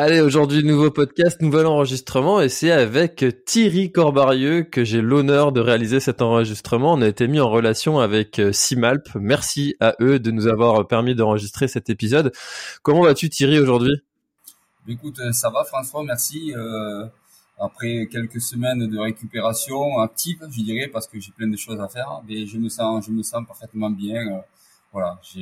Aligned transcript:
Allez, 0.00 0.20
aujourd'hui, 0.20 0.62
nouveau 0.62 0.92
podcast, 0.92 1.42
nouvel 1.42 1.66
enregistrement, 1.66 2.40
et 2.40 2.48
c'est 2.48 2.70
avec 2.70 3.24
Thierry 3.44 3.90
Corbarieux 3.90 4.62
que 4.62 4.84
j'ai 4.84 5.00
l'honneur 5.00 5.50
de 5.50 5.60
réaliser 5.60 5.98
cet 5.98 6.22
enregistrement. 6.22 6.92
On 6.92 7.02
a 7.02 7.08
été 7.08 7.26
mis 7.26 7.40
en 7.40 7.50
relation 7.50 7.98
avec 7.98 8.38
euh, 8.38 8.52
Simalp. 8.52 9.08
Merci 9.16 9.74
à 9.80 9.96
eux 10.00 10.20
de 10.20 10.30
nous 10.30 10.46
avoir 10.46 10.86
permis 10.86 11.16
d'enregistrer 11.16 11.66
cet 11.66 11.90
épisode. 11.90 12.30
Comment 12.84 13.02
vas-tu, 13.02 13.28
Thierry, 13.28 13.58
aujourd'hui? 13.58 14.00
Écoute, 14.86 15.18
euh, 15.18 15.32
ça 15.32 15.50
va, 15.50 15.64
François, 15.64 16.04
merci. 16.04 16.54
Euh, 16.54 17.04
après 17.58 18.06
quelques 18.08 18.40
semaines 18.40 18.86
de 18.86 18.98
récupération 19.00 19.98
active, 19.98 20.38
je 20.48 20.62
dirais, 20.62 20.86
parce 20.86 21.08
que 21.08 21.18
j'ai 21.18 21.32
plein 21.32 21.48
de 21.48 21.56
choses 21.56 21.80
à 21.80 21.88
faire, 21.88 22.22
mais 22.28 22.46
je 22.46 22.56
me 22.56 22.68
sens, 22.68 23.04
je 23.04 23.10
me 23.10 23.24
sens 23.24 23.44
parfaitement 23.44 23.90
bien. 23.90 24.14
Euh, 24.28 24.40
voilà, 24.92 25.18
je 25.24 25.40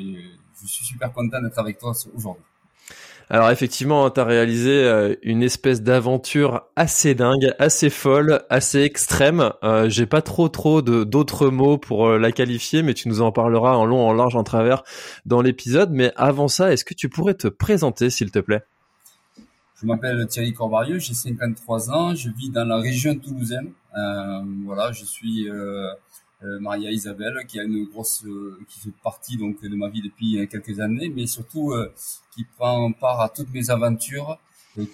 suis 0.66 0.86
super 0.86 1.12
content 1.12 1.42
d'être 1.42 1.58
avec 1.58 1.76
toi 1.76 1.92
aujourd'hui. 2.14 2.42
Alors 3.28 3.50
effectivement, 3.50 4.08
tu 4.08 4.20
as 4.20 4.24
réalisé 4.24 4.84
euh, 4.84 5.16
une 5.22 5.42
espèce 5.42 5.82
d'aventure 5.82 6.62
assez 6.76 7.16
dingue, 7.16 7.52
assez 7.58 7.90
folle, 7.90 8.44
assez 8.50 8.82
extrême. 8.82 9.52
Euh, 9.64 9.88
J'ai 9.88 10.06
pas 10.06 10.22
trop 10.22 10.48
trop 10.48 10.80
d'autres 10.80 11.48
mots 11.48 11.76
pour 11.76 12.06
euh, 12.06 12.18
la 12.18 12.30
qualifier, 12.30 12.82
mais 12.82 12.94
tu 12.94 13.08
nous 13.08 13.22
en 13.22 13.32
parleras 13.32 13.74
en 13.74 13.84
long, 13.84 14.06
en 14.06 14.12
large, 14.12 14.36
en 14.36 14.44
travers 14.44 14.84
dans 15.24 15.42
l'épisode. 15.42 15.90
Mais 15.90 16.12
avant 16.14 16.46
ça, 16.46 16.72
est-ce 16.72 16.84
que 16.84 16.94
tu 16.94 17.08
pourrais 17.08 17.34
te 17.34 17.48
présenter, 17.48 18.10
s'il 18.10 18.30
te 18.30 18.38
plaît? 18.38 18.62
Je 19.82 19.86
m'appelle 19.86 20.24
Thierry 20.28 20.52
Corbarieux, 20.52 21.00
j'ai 21.00 21.12
53 21.12 21.90
ans, 21.90 22.14
je 22.14 22.30
vis 22.30 22.50
dans 22.50 22.64
la 22.64 22.76
région 22.78 23.16
toulousaine. 23.16 23.72
Voilà, 24.64 24.92
je 24.92 25.04
suis 25.04 25.48
Maria 26.42 26.90
Isabelle, 26.90 27.44
qui 27.48 27.58
a 27.58 27.64
une 27.64 27.84
grosse, 27.84 28.24
euh, 28.24 28.58
qui 28.68 28.80
fait 28.80 28.94
partie 29.02 29.36
donc 29.36 29.62
de 29.62 29.74
ma 29.74 29.88
vie 29.88 30.02
depuis 30.02 30.38
euh, 30.38 30.46
quelques 30.46 30.80
années, 30.80 31.08
mais 31.08 31.26
surtout 31.26 31.72
qui 32.34 32.44
prend 32.44 32.92
part 32.92 33.20
à 33.20 33.28
toutes 33.28 33.52
mes 33.52 33.70
aventures, 33.70 34.38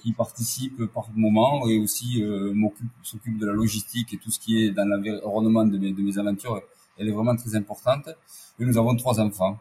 qui 0.01 0.13
participe 0.13 0.85
par 0.87 1.09
moment 1.17 1.67
et 1.67 1.77
aussi 1.77 2.23
m'occupe, 2.55 2.93
s'occupe 3.03 3.37
de 3.37 3.47
la 3.47 3.53
logistique 3.53 4.15
et 4.15 4.17
tout 4.17 4.31
ce 4.31 4.39
qui 4.39 4.63
est 4.63 4.71
dans 4.71 4.85
l'environnement 4.85 5.65
de 5.65 5.77
mes, 5.77 5.93
de 5.93 6.03
mes 6.03 6.19
aventures. 6.19 6.63
Elle 6.97 7.09
est 7.09 7.13
vraiment 7.13 7.35
très 7.35 7.57
importante. 7.57 8.09
Et 8.61 8.65
nous 8.65 8.79
avons 8.79 8.95
trois 8.95 9.19
enfants. 9.19 9.59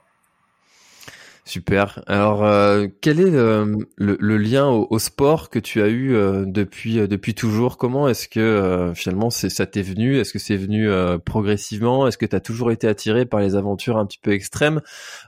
Super. 1.44 2.03
Alors, 2.06 2.45
euh, 2.45 2.88
quel 3.02 3.20
est 3.20 3.31
le, 3.31 3.86
le, 3.97 4.38
lien 4.38 4.67
au, 4.67 5.00
sport 5.00 5.50
que 5.50 5.58
tu 5.58 5.81
as 5.81 5.88
eu 5.88 6.14
euh, 6.14 6.45
depuis 6.45 7.00
euh, 7.00 7.08
depuis 7.08 7.33
toujours? 7.33 7.78
Comment 7.78 8.08
est-ce 8.08 8.28
que 8.28 8.39
euh, 8.39 8.94
finalement 8.94 9.31
ça 9.31 9.66
t'est 9.66 9.82
venu? 9.82 10.17
Est-ce 10.17 10.33
que 10.33 10.39
c'est 10.39 10.55
venu 10.55 10.88
euh, 10.88 11.17
progressivement? 11.17 12.08
Est-ce 12.08 12.20
que 12.20 12.27
tu 12.27 12.36
as 12.36 12.39
toujours 12.39 12.71
été 12.71 12.88
attiré 12.88 13.26
par 13.26 13.39
les 13.39 13.55
aventures 13.55 13.98
un 13.98 14.05
petit 14.05 14.20
peu 14.21 14.32
extrêmes? 14.32 14.82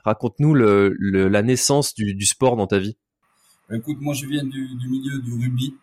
Raconte-nous 0.04 0.54
le, 0.54 0.96
la 1.00 1.42
naissance 1.42 1.94
du, 1.94 2.14
du, 2.14 2.26
sport 2.26 2.56
dans 2.56 2.68
ta 2.68 2.78
vie. 2.78 2.96
Écoute, 3.72 3.96
moi 4.00 4.14
je 4.14 4.26
viens 4.26 4.44
du, 4.44 4.68
du 4.76 4.88
milieu 4.88 5.18
du 5.18 5.32
rugby, 5.32 5.74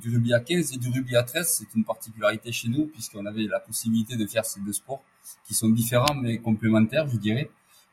du 0.00 0.14
rugby 0.14 0.32
à 0.32 0.40
15 0.40 0.74
et 0.74 0.78
du 0.78 0.90
rugby 0.90 1.16
à 1.16 1.24
13. 1.24 1.48
C'est 1.48 1.76
une 1.76 1.84
particularité 1.84 2.52
chez 2.52 2.68
nous 2.68 2.86
puisqu'on 2.86 3.26
avait 3.26 3.48
la 3.50 3.58
possibilité 3.58 4.16
de 4.16 4.26
faire 4.26 4.44
ces 4.44 4.60
deux 4.60 4.72
sports 4.72 5.02
qui 5.44 5.54
sont 5.54 5.70
différents 5.70 6.14
mais 6.14 6.38
complémentaires, 6.38 7.08
je 7.08 7.16
dirais. 7.16 7.50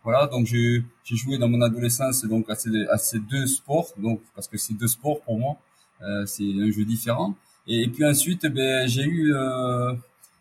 Voilà, 0.09 0.25
donc 0.25 0.45
j'ai 0.45 0.85
joué 1.03 1.38
dans 1.38 1.50
mon 1.50 1.59
adolescence 1.59 2.23
donc 2.23 2.50
à 2.50 2.56
ces, 2.56 3.19
deux 3.19 3.45
sports, 3.45 3.90
donc 3.97 4.22
parce 4.34 4.47
que 4.47 4.57
c'est 4.57 4.73
deux 4.73 4.88
sports 4.88 5.19
pour 5.19 5.38
moi, 5.38 5.57
euh, 6.01 6.25
c'est 6.25 6.45
un 6.45 6.72
jeu 6.72 6.85
différent. 6.85 7.35
Et, 7.68 7.90
puis 7.90 8.06
ensuite, 8.06 8.45
ben 8.45 8.88
j'ai 8.88 9.03
eu 9.03 9.35
euh, 9.35 9.91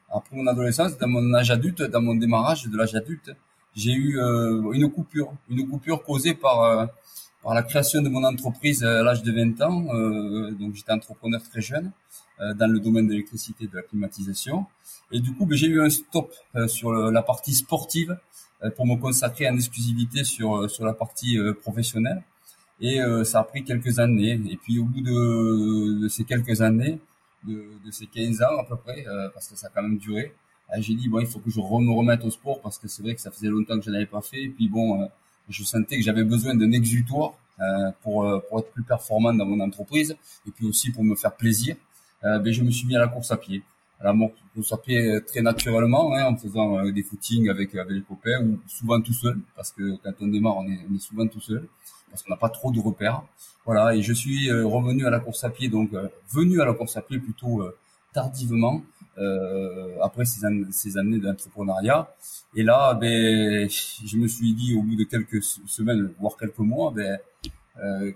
après 0.08 0.36
mon 0.36 0.46
adolescence, 0.46 0.96
dans 0.98 1.08
mon 1.08 1.34
âge 1.34 1.50
adulte, 1.50 1.82
dans 1.82 2.00
mon 2.00 2.14
démarrage 2.14 2.68
de 2.68 2.76
l'âge 2.76 2.94
adulte, 2.94 3.32
j'ai 3.74 3.90
eu 3.90 4.20
euh, 4.20 4.70
une 4.70 4.88
coupure, 4.88 5.32
une 5.50 5.68
coupure 5.68 6.04
causée 6.04 6.34
par 6.34 6.62
euh, 6.62 6.86
par 7.42 7.52
la 7.52 7.64
création 7.64 8.00
de 8.02 8.08
mon 8.08 8.22
entreprise 8.22 8.84
à 8.84 9.02
l'âge 9.02 9.24
de 9.24 9.32
20 9.32 9.60
ans. 9.62 9.84
Euh, 9.92 10.52
donc 10.52 10.76
j'étais 10.76 10.92
entrepreneur 10.92 11.42
très 11.42 11.60
jeune 11.60 11.90
euh, 12.38 12.54
dans 12.54 12.70
le 12.70 12.78
domaine 12.78 13.08
de 13.08 13.14
l'électricité, 13.14 13.66
de 13.66 13.74
la 13.74 13.82
climatisation. 13.82 14.66
Et 15.10 15.18
du 15.18 15.34
coup, 15.34 15.44
ben, 15.44 15.58
j'ai 15.58 15.66
eu 15.66 15.80
un 15.80 15.90
stop 15.90 16.32
sur 16.68 16.92
la 16.92 17.22
partie 17.22 17.54
sportive 17.54 18.16
pour 18.70 18.86
me 18.86 18.96
consacrer 18.96 19.48
en 19.48 19.54
exclusivité 19.54 20.24
sur 20.24 20.56
euh, 20.56 20.68
sur 20.68 20.84
la 20.84 20.92
partie 20.92 21.38
euh, 21.38 21.52
professionnelle. 21.52 22.22
Et 22.78 22.98
ça 23.24 23.40
a 23.40 23.44
pris 23.44 23.64
quelques 23.64 23.98
années. 24.00 24.38
Et 24.50 24.58
puis 24.58 24.78
au 24.78 24.84
bout 24.84 25.00
de, 25.00 26.02
de 26.02 26.08
ces 26.08 26.24
quelques 26.24 26.60
années, 26.60 26.98
de, 27.44 27.64
de, 27.82 27.90
ces 27.90 28.04
15 28.04 28.42
ans 28.42 28.58
à 28.60 28.64
peu 28.64 28.76
près, 28.76 29.02
parce 29.32 29.48
que 29.48 29.56
ça 29.56 29.68
a 29.68 29.70
quand 29.70 29.82
même 29.82 29.96
duré, 29.96 30.34
j'ai 30.80 30.94
dit 30.94 31.08
bon 31.08 31.20
il 31.20 31.26
faut 31.26 31.38
que 31.38 31.48
je 31.48 31.58
me 31.58 31.96
remette 31.96 32.22
au 32.22 32.30
sport 32.30 32.60
parce 32.60 32.78
que 32.78 32.86
c'est 32.86 33.02
vrai 33.02 33.14
que 33.14 33.22
ça 33.22 33.30
faisait 33.30 33.48
longtemps 33.48 33.78
que 33.78 33.84
je 33.86 33.90
n'avais 33.90 34.04
pas 34.04 34.20
fait. 34.20 34.42
Et 34.42 34.50
puis 34.50 34.68
bon, 34.68 35.08
je 35.48 35.64
sentais 35.64 35.96
que 35.96 36.02
j'avais 36.02 36.24
besoin 36.24 36.54
d'un 36.54 36.70
exutoire 36.72 37.32
euh, 37.58 37.90
pour, 38.02 38.30
pour 38.46 38.58
être 38.58 38.70
plus 38.72 38.82
performant 38.82 39.32
dans 39.32 39.46
mon 39.46 39.60
entreprise 39.60 40.14
et 40.46 40.50
puis 40.50 40.66
aussi 40.66 40.90
pour 40.90 41.02
me 41.02 41.14
faire 41.14 41.34
plaisir. 41.34 41.76
Euh, 42.24 42.38
ben, 42.38 42.52
je 42.52 42.62
me 42.62 42.70
suis 42.70 42.86
mis 42.86 42.96
à 42.96 42.98
la 42.98 43.08
course 43.08 43.30
à 43.30 43.36
pied 43.36 43.62
la 44.02 44.12
mort 44.12 44.30
ça 44.62 44.76
fait 44.84 45.20
très 45.22 45.42
naturellement 45.42 46.14
hein, 46.14 46.26
en 46.26 46.36
faisant 46.36 46.78
euh, 46.78 46.92
des 46.92 47.02
footings 47.02 47.48
avec 47.48 47.74
avec 47.74 47.92
les 47.92 48.02
copains 48.02 48.42
ou 48.42 48.58
souvent 48.66 49.00
tout 49.00 49.12
seul 49.12 49.38
parce 49.54 49.70
que 49.72 49.96
quand 50.02 50.12
on 50.20 50.28
démarre 50.28 50.58
on 50.58 50.66
est, 50.66 50.78
on 50.90 50.94
est 50.94 51.00
souvent 51.00 51.26
tout 51.26 51.40
seul 51.40 51.66
parce 52.10 52.22
qu'on 52.22 52.30
n'a 52.30 52.36
pas 52.36 52.48
trop 52.48 52.70
de 52.70 52.80
repères. 52.80 53.22
Voilà 53.64 53.94
et 53.94 54.02
je 54.02 54.12
suis 54.12 54.48
euh, 54.48 54.66
revenu 54.66 55.06
à 55.06 55.10
la 55.10 55.20
course 55.20 55.44
à 55.44 55.50
pied 55.50 55.68
donc 55.68 55.92
euh, 55.92 56.08
venu 56.32 56.60
à 56.60 56.64
la 56.64 56.74
course 56.74 56.96
à 56.96 57.02
pied 57.02 57.18
plutôt 57.18 57.62
tardivement 58.12 58.82
après 60.02 60.26
ces, 60.26 60.40
ces 60.70 60.98
années 60.98 61.18
d'entrepreneuriat. 61.18 62.08
Et 62.54 62.62
là 62.62 62.94
ben 62.94 63.68
je 63.68 64.16
me 64.16 64.28
suis 64.28 64.52
dit 64.54 64.74
au 64.74 64.82
bout 64.82 64.96
de 64.96 65.04
quelques 65.04 65.42
semaines 65.42 66.10
voire 66.20 66.36
quelques 66.36 66.58
mois 66.58 66.92
ben 66.94 67.18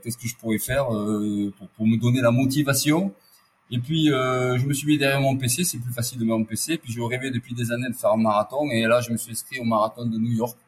qu'est-ce 0.02 0.18
que 0.18 0.28
je 0.28 0.36
pourrais 0.36 0.58
faire 0.58 0.86
pour, 0.86 1.68
pour 1.76 1.86
me 1.86 1.98
donner 1.98 2.20
la 2.20 2.30
motivation 2.30 3.12
et 3.72 3.78
puis, 3.78 4.10
euh, 4.10 4.58
je 4.58 4.66
me 4.66 4.72
suis 4.72 4.86
mis 4.88 4.98
derrière 4.98 5.20
mon 5.20 5.36
PC, 5.36 5.62
c'est 5.62 5.78
plus 5.78 5.92
facile 5.92 6.18
de 6.18 6.24
mettre 6.24 6.38
mon 6.38 6.44
PC. 6.44 6.76
Puis, 6.78 6.92
je 6.92 7.00
rêvais 7.00 7.30
depuis 7.30 7.54
des 7.54 7.70
années 7.70 7.88
de 7.88 7.94
faire 7.94 8.10
un 8.10 8.16
marathon. 8.16 8.68
Et 8.70 8.82
là, 8.82 9.00
je 9.00 9.12
me 9.12 9.16
suis 9.16 9.30
inscrit 9.30 9.60
au 9.60 9.64
marathon 9.64 10.06
de 10.06 10.18
New 10.18 10.32
York. 10.32 10.58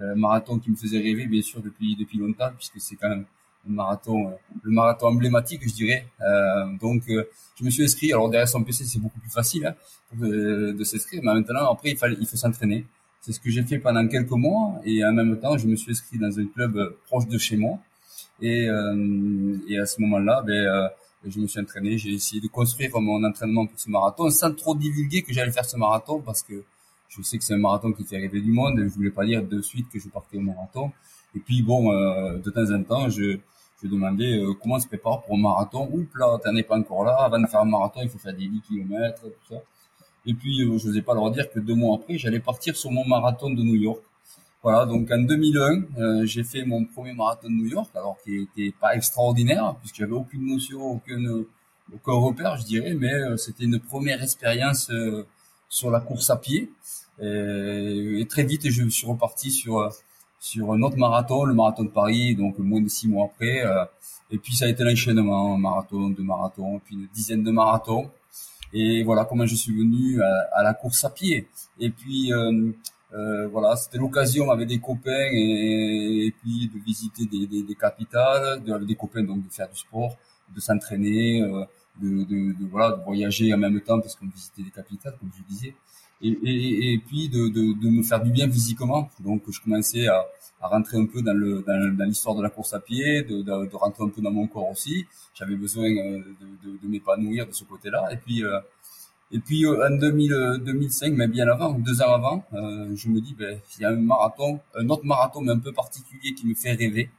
Euh, 0.00 0.14
marathon 0.14 0.58
qui 0.58 0.70
me 0.70 0.76
faisait 0.76 0.98
rêver, 0.98 1.26
bien 1.26 1.40
sûr, 1.40 1.62
depuis 1.62 1.96
depuis 1.96 2.18
longtemps, 2.18 2.50
puisque 2.56 2.80
c'est 2.80 2.96
quand 2.96 3.08
même 3.08 3.24
un 3.66 3.72
marathon, 3.72 4.28
euh, 4.28 4.32
le 4.62 4.72
marathon 4.72 5.06
emblématique, 5.06 5.62
je 5.66 5.72
dirais. 5.72 6.06
Euh, 6.20 6.66
donc, 6.80 7.08
euh, 7.08 7.24
je 7.58 7.64
me 7.64 7.70
suis 7.70 7.82
inscrit. 7.82 8.12
Alors, 8.12 8.28
derrière 8.28 8.48
son 8.48 8.62
PC, 8.62 8.84
c'est 8.84 8.98
beaucoup 8.98 9.20
plus 9.20 9.30
facile 9.30 9.66
hein, 9.66 9.74
de, 10.12 10.72
de 10.72 10.84
s'inscrire. 10.84 11.22
Mais 11.24 11.32
maintenant, 11.32 11.72
après, 11.72 11.90
il, 11.92 11.96
fallait, 11.96 12.16
il 12.20 12.26
faut 12.26 12.36
s'entraîner. 12.36 12.84
C'est 13.22 13.32
ce 13.32 13.40
que 13.40 13.48
j'ai 13.48 13.62
fait 13.62 13.78
pendant 13.78 14.06
quelques 14.06 14.30
mois. 14.32 14.80
Et 14.84 15.02
en 15.02 15.12
même 15.12 15.40
temps, 15.40 15.56
je 15.56 15.66
me 15.66 15.76
suis 15.76 15.92
inscrit 15.92 16.18
dans 16.18 16.38
un 16.38 16.44
club 16.46 16.94
proche 17.06 17.26
de 17.26 17.38
chez 17.38 17.56
moi. 17.56 17.78
Et, 18.42 18.66
et 19.68 19.78
à 19.78 19.86
ce 19.86 20.00
moment-là, 20.02 20.42
ben 20.46 20.90
je 21.26 21.40
me 21.40 21.46
suis 21.46 21.60
entraîné, 21.60 21.98
j'ai 21.98 22.12
essayé 22.12 22.40
de 22.40 22.48
construire 22.48 22.90
mon 23.00 23.22
entraînement 23.24 23.66
pour 23.66 23.78
ce 23.78 23.90
marathon 23.90 24.30
sans 24.30 24.52
trop 24.54 24.74
divulguer 24.74 25.22
que 25.22 25.32
j'allais 25.32 25.52
faire 25.52 25.64
ce 25.64 25.76
marathon 25.76 26.20
parce 26.20 26.42
que 26.42 26.62
je 27.08 27.22
sais 27.22 27.38
que 27.38 27.44
c'est 27.44 27.54
un 27.54 27.58
marathon 27.58 27.92
qui 27.92 28.04
fait 28.04 28.18
rêver 28.18 28.40
du 28.40 28.50
monde 28.50 28.78
je 28.78 28.88
voulais 28.94 29.10
pas 29.10 29.24
dire 29.24 29.42
de 29.42 29.60
suite 29.60 29.88
que 29.90 29.98
je 29.98 30.08
partais 30.08 30.36
au 30.36 30.40
marathon. 30.40 30.90
Et 31.36 31.40
puis 31.40 31.62
bon, 31.62 31.92
euh, 31.92 32.38
de 32.38 32.50
temps 32.50 32.70
en 32.72 32.82
temps, 32.82 33.08
je, 33.08 33.38
je 33.82 33.88
demandais 33.88 34.38
euh, 34.38 34.54
comment 34.60 34.76
on 34.76 34.80
se 34.80 34.86
prépare 34.86 35.22
pour 35.22 35.36
un 35.36 35.40
marathon. 35.40 35.88
Oups 35.92 36.14
là, 36.18 36.38
t'en 36.42 36.54
es 36.56 36.62
pas 36.62 36.76
encore 36.76 37.04
là. 37.04 37.16
Avant 37.16 37.40
de 37.40 37.46
faire 37.46 37.60
un 37.60 37.66
marathon, 37.66 38.00
il 38.02 38.08
faut 38.08 38.18
faire 38.18 38.34
des 38.34 38.46
10 38.48 38.60
km, 38.62 39.22
tout 39.22 39.54
ça. 39.54 39.60
Et 40.26 40.34
puis, 40.34 40.62
euh, 40.62 40.78
je 40.78 40.88
n'osais 40.88 41.02
pas 41.02 41.14
leur 41.14 41.30
dire 41.30 41.50
que 41.50 41.60
deux 41.60 41.74
mois 41.74 41.96
après, 41.96 42.16
j'allais 42.16 42.40
partir 42.40 42.76
sur 42.76 42.90
mon 42.90 43.04
marathon 43.04 43.50
de 43.50 43.62
New 43.62 43.74
York. 43.74 44.00
Voilà, 44.64 44.86
donc 44.86 45.10
en 45.10 45.18
2001, 45.18 45.82
euh, 45.98 46.24
j'ai 46.24 46.42
fait 46.42 46.64
mon 46.64 46.86
premier 46.86 47.12
marathon 47.12 47.48
de 47.48 47.52
New 47.52 47.66
York, 47.66 47.90
alors 47.94 48.16
qui 48.24 48.36
était 48.36 48.74
pas 48.80 48.96
extraordinaire, 48.96 49.76
puisque 49.80 49.96
j'avais 49.96 50.14
aucune 50.14 50.46
notion, 50.46 50.80
aucune, 50.80 51.44
aucun 51.94 52.12
repère, 52.12 52.56
je 52.56 52.64
dirais, 52.64 52.94
mais 52.94 53.12
euh, 53.12 53.36
c'était 53.36 53.64
une 53.64 53.78
première 53.78 54.22
expérience 54.22 54.88
euh, 54.88 55.26
sur 55.68 55.90
la 55.90 56.00
course 56.00 56.30
à 56.30 56.38
pied. 56.38 56.72
Et, 57.20 58.20
et, 58.20 58.26
très 58.26 58.44
vite, 58.44 58.70
je 58.70 58.88
suis 58.88 59.06
reparti 59.06 59.50
sur 59.50 59.92
sur 60.40 60.72
un 60.72 60.80
autre 60.80 60.96
marathon, 60.96 61.44
le 61.44 61.52
marathon 61.52 61.84
de 61.84 61.90
Paris, 61.90 62.34
donc 62.34 62.58
moins 62.58 62.80
de 62.80 62.88
six 62.88 63.06
mois 63.06 63.26
après. 63.26 63.62
et 64.30 64.38
puis 64.38 64.54
ça 64.56 64.64
a 64.64 64.68
été 64.68 64.82
l'enchaînement, 64.82 65.54
un 65.54 65.58
marathon, 65.58 66.08
deux 66.08 66.22
marathons, 66.22 66.80
puis 66.84 66.94
une 66.96 67.08
dizaine 67.14 67.42
de 67.42 67.50
marathons. 67.50 68.10
Et 68.72 69.02
voilà 69.04 69.24
comment 69.26 69.46
je 69.46 69.56
suis 69.56 69.76
venu 69.76 70.22
à, 70.22 70.62
la 70.62 70.74
course 70.74 71.04
à 71.04 71.10
pied. 71.10 71.48
Et 71.80 71.90
puis 71.90 72.32
euh, 73.14 73.46
voilà, 73.48 73.76
c'était 73.76 73.98
l'occasion 73.98 74.50
avec 74.50 74.68
des 74.68 74.78
copains 74.80 75.28
et, 75.32 76.32
puis 76.42 76.68
de 76.68 76.78
visiter 76.84 77.26
des, 77.26 77.46
des, 77.46 77.62
des 77.62 77.74
capitales, 77.74 78.62
de, 78.64 78.72
avec 78.72 78.88
des 78.88 78.96
copains 78.96 79.22
donc 79.22 79.46
de 79.46 79.52
faire 79.52 79.68
du 79.68 79.76
sport, 79.76 80.16
de 80.54 80.60
s'entraîner, 80.60 81.42
euh, 81.42 81.64
de, 82.02 82.24
de, 82.24 82.52
de, 82.58 82.66
voilà, 82.70 82.96
de 82.96 83.02
voyager 83.04 83.54
en 83.54 83.58
même 83.58 83.80
temps 83.80 84.00
parce 84.00 84.16
qu'on 84.16 84.26
visitait 84.26 84.62
des 84.62 84.70
capitales 84.70 85.14
comme 85.20 85.30
je 85.36 85.42
disais, 85.44 85.74
et, 86.22 86.28
et, 86.28 86.92
et 86.94 86.98
puis 86.98 87.28
de, 87.28 87.48
de, 87.48 87.88
me 87.88 88.02
faire 88.02 88.22
du 88.22 88.30
bien 88.30 88.50
physiquement. 88.50 89.08
Donc 89.20 89.42
je 89.48 89.60
commençais 89.60 90.08
à, 90.08 90.24
à 90.60 90.68
rentrer 90.68 90.96
un 90.96 91.06
peu 91.06 91.22
dans 91.22 91.34
le 91.34 91.62
dans, 91.62 91.96
dans 91.96 92.04
l'histoire 92.04 92.34
de 92.34 92.42
la 92.42 92.50
course 92.50 92.74
à 92.74 92.80
pied, 92.80 93.22
de, 93.22 93.42
de, 93.42 93.66
de, 93.66 93.76
rentrer 93.76 94.04
un 94.04 94.08
peu 94.08 94.22
dans 94.22 94.30
mon 94.32 94.46
corps 94.46 94.70
aussi. 94.70 95.06
J'avais 95.34 95.56
besoin 95.56 95.84
euh, 95.84 96.18
de, 96.64 96.78
de, 96.82 96.88
m'épanouir 96.88 97.46
de 97.46 97.52
ce 97.52 97.64
côté-là, 97.64 98.08
et 98.12 98.16
puis 98.16 98.42
euh, 98.42 98.58
et 99.30 99.38
puis 99.38 99.64
euh, 99.64 99.86
en 99.86 99.96
2000, 99.96 100.62
2005, 100.64 101.06
euh, 101.06 101.14
mais 101.16 101.28
bien 101.28 101.48
avant, 101.48 101.72
deux 101.72 102.02
ans 102.02 102.12
avant, 102.12 102.44
euh, 102.52 102.94
je 102.94 103.08
me 103.08 103.20
dis, 103.20 103.34
ben, 103.34 103.58
il 103.76 103.82
y 103.82 103.84
a 103.84 103.90
un 103.90 103.96
marathon, 103.96 104.60
un 104.76 104.88
autre 104.90 105.04
marathon, 105.04 105.40
mais 105.40 105.52
un 105.52 105.58
peu 105.58 105.72
particulier 105.72 106.34
qui 106.34 106.46
me 106.46 106.54
fait 106.54 106.72
rêver. 106.72 107.10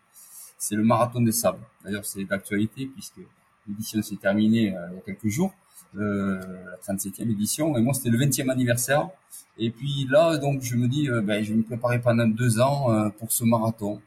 C'est 0.58 0.76
le 0.76 0.84
marathon 0.84 1.22
des 1.22 1.32
sables. 1.32 1.60
D'ailleurs, 1.84 2.06
c'est 2.06 2.24
d'actualité 2.24 2.88
puisque 2.88 3.20
l'édition 3.68 4.02
s'est 4.02 4.16
terminée 4.16 4.76
euh, 4.76 4.88
il 4.92 4.96
y 4.96 4.98
a 5.00 5.02
quelques 5.02 5.28
jours, 5.28 5.54
euh, 5.98 6.40
la 6.72 6.94
37e 6.94 7.30
édition. 7.32 7.76
Et 7.78 7.82
moi, 7.82 7.94
c'était 7.94 8.10
le 8.10 8.18
20e 8.18 8.50
anniversaire. 8.50 9.10
Et 9.58 9.72
puis 9.72 10.08
là, 10.10 10.38
donc, 10.38 10.62
je 10.62 10.76
me 10.76 10.88
dis, 10.88 11.10
ben, 11.24 11.44
je 11.44 11.52
vais 11.52 11.58
me 11.58 11.64
préparer 11.64 12.00
pendant 12.00 12.28
deux 12.28 12.60
ans 12.60 13.12
pour 13.18 13.32
ce 13.32 13.44
marathon, 13.46 14.02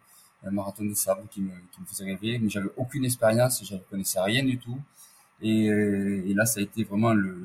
un 0.44 0.50
marathon 0.50 0.84
des 0.84 0.94
sables 0.94 1.26
qui 1.30 1.40
me, 1.40 1.50
qui 1.72 1.80
me 1.80 1.86
faisait 1.86 2.04
rêver. 2.04 2.38
Mais 2.38 2.48
j'avais 2.48 2.68
aucune 2.76 3.04
expérience, 3.04 3.64
je 3.64 3.74
ne 3.74 3.80
connaissais 3.90 4.20
rien 4.20 4.44
du 4.44 4.58
tout. 4.58 4.78
Et, 5.40 5.66
et 5.66 6.34
là, 6.34 6.44
ça 6.44 6.60
a 6.60 6.62
été 6.62 6.84
vraiment 6.84 7.14
le, 7.14 7.36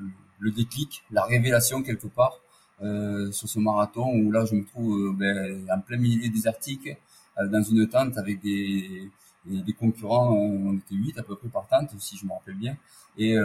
le 0.44 0.52
déclic, 0.52 1.04
la 1.12 1.24
révélation 1.24 1.82
quelque 1.82 2.08
part 2.08 2.40
euh, 2.82 3.32
sur 3.32 3.48
ce 3.48 3.60
marathon 3.60 4.12
où 4.14 4.32
là 4.32 4.46
je 4.46 4.56
me 4.56 4.66
trouve 4.66 4.98
euh, 4.98 5.14
ben, 5.14 5.66
en 5.74 5.80
plein 5.80 5.98
milieu 5.98 6.28
des 6.30 6.48
articles 6.48 6.98
euh, 7.38 7.48
dans 7.48 7.64
une 7.64 7.88
tente 7.88 8.18
avec 8.18 8.42
des, 8.42 9.10
des, 9.46 9.74
concurrents, 9.74 10.34
on 10.34 10.74
était 10.74 10.96
huit 10.96 11.18
à 11.18 11.24
peu 11.24 11.36
près 11.36 11.48
par 11.48 11.66
tente 11.68 11.92
si 12.00 12.18
je 12.18 12.26
me 12.26 12.32
rappelle 12.32 12.56
bien, 12.56 12.76
et, 13.18 13.36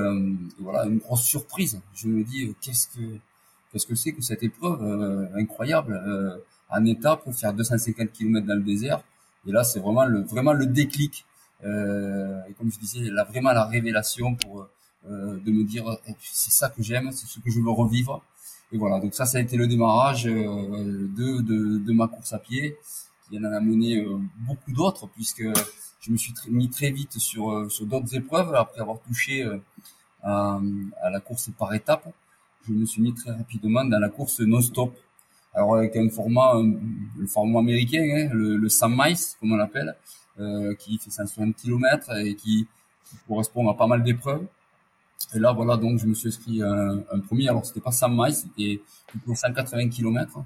voilà 0.59 0.85
une 0.87 0.99
grosse 0.99 1.25
surprise. 1.25 1.81
Je 1.95 2.09
me 2.09 2.23
dis 2.25 2.55
qu'est-ce 2.61 2.89
que 2.89 3.05
qu'est-ce 3.71 3.87
que 3.87 3.95
c'est 3.95 4.13
que 4.13 4.23
cette 4.23 4.43
épreuve 4.43 4.81
incroyable 5.35 5.93
en 6.71 6.85
étape 6.85 7.31
faire 7.33 7.53
250 7.53 8.13
km 8.13 8.47
dans 8.47 8.55
le 8.55 8.63
désert. 8.63 9.03
Et 9.47 9.53
là 9.53 9.63
c'est 9.65 9.81
vraiment 9.81 10.07
le 10.07 10.23
vraiment 10.23 10.53
le 10.53 10.67
déclic. 10.67 11.27
et 11.63 12.53
comme 12.57 12.71
je 12.73 12.79
disais, 12.79 13.11
là 13.11 13.25
vraiment 13.25 13.53
la 13.53 13.65
révélation 13.65 14.37
pour 14.37 14.69
euh, 15.07 15.39
de 15.39 15.53
me 15.53 15.65
dire 15.65 15.85
eh, 16.07 16.15
c'est 16.21 16.51
ça 16.51 16.69
que 16.69 16.83
j'aime, 16.83 17.11
c'est 17.13 17.27
ce 17.27 17.39
que 17.41 17.51
je 17.51 17.61
veux 17.61 17.71
revivre. 17.71 18.23
Et 18.73 18.79
voilà, 18.79 19.01
donc 19.01 19.15
ça, 19.15 19.25
ça 19.25 19.39
a 19.39 19.41
été 19.41 19.57
le 19.57 19.67
démarrage 19.67 20.27
euh, 20.27 21.09
de, 21.17 21.41
de, 21.41 21.79
de, 21.79 21.93
ma 21.93 22.07
course 22.09 22.33
à 22.33 22.39
pied, 22.39 22.77
qui 23.29 23.39
en 23.39 23.45
a 23.45 23.57
amené 23.57 23.97
euh, 23.97 24.19
beaucoup 24.47 24.73
d'autres, 24.73 25.07
puisque 25.09 25.45
je 26.01 26.11
me 26.11 26.17
suis 26.17 26.35
mis 26.49 26.69
très 26.69 26.91
vite 26.91 27.19
sur, 27.19 27.71
sur 27.71 27.87
d'autres 27.87 28.15
épreuves, 28.15 28.55
après 28.55 28.81
avoir 28.81 29.01
touché 29.01 29.43
à, 30.23 30.61
à, 31.03 31.11
la 31.11 31.21
course 31.21 31.51
par 31.59 31.73
étapes. 31.75 32.09
Je 32.67 32.73
me 32.73 32.85
suis 32.85 33.01
mis 33.01 33.15
très 33.15 33.31
rapidement 33.31 33.85
dans 33.85 33.99
la 33.99 34.09
course 34.09 34.41
non-stop. 34.41 34.95
Alors 35.55 35.77
avec 35.77 35.97
un 35.97 36.09
format, 36.11 36.55
le 37.17 37.27
format 37.27 37.61
américain, 37.61 38.03
hein, 38.03 38.29
le, 38.33 38.57
le 38.57 38.69
Sam 38.69 38.95
Mice, 38.97 39.37
comme 39.41 39.53
on 39.53 39.57
l'appelle, 39.57 39.97
euh, 40.41 40.73
qui 40.77 40.99
fait 40.99 41.11
160 41.11 41.57
km 41.57 42.17
et 42.17 42.37
qui 42.37 42.69
correspond 43.27 43.69
à 43.69 43.75
pas 43.75 43.89
mal 43.89 44.05
d'épreuves. 44.05 44.47
Et 45.35 45.39
là, 45.39 45.53
voilà, 45.53 45.77
donc 45.77 45.99
je 45.99 46.07
me 46.07 46.15
suis 46.15 46.29
inscrit 46.29 46.63
un, 46.63 47.03
un 47.13 47.21
premier. 47.21 47.49
Alors, 47.49 47.67
c'était 47.67 47.81
pas 47.81 47.93
100 47.93 48.09
miles, 48.11 48.35
c'était 48.35 48.81
plutôt 49.09 49.35
180 49.35 49.89
km 49.89 50.39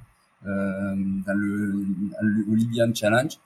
euh, 0.46 0.94
dans 1.26 1.34
le, 1.34 1.84
le 2.20 2.54
Libyan 2.54 2.92
Challenge. 2.94 3.38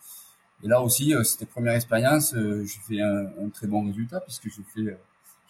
Et 0.62 0.68
là 0.68 0.80
aussi, 0.80 1.14
euh, 1.14 1.22
c'était 1.22 1.46
première 1.46 1.74
expérience. 1.74 2.34
Euh, 2.34 2.64
je 2.64 2.78
fais 2.86 3.00
un, 3.00 3.26
un, 3.44 3.48
très 3.52 3.66
bon 3.66 3.86
résultat 3.86 4.20
puisque 4.20 4.48
je 4.48 4.62
fais 4.74 4.88
euh, 4.90 4.96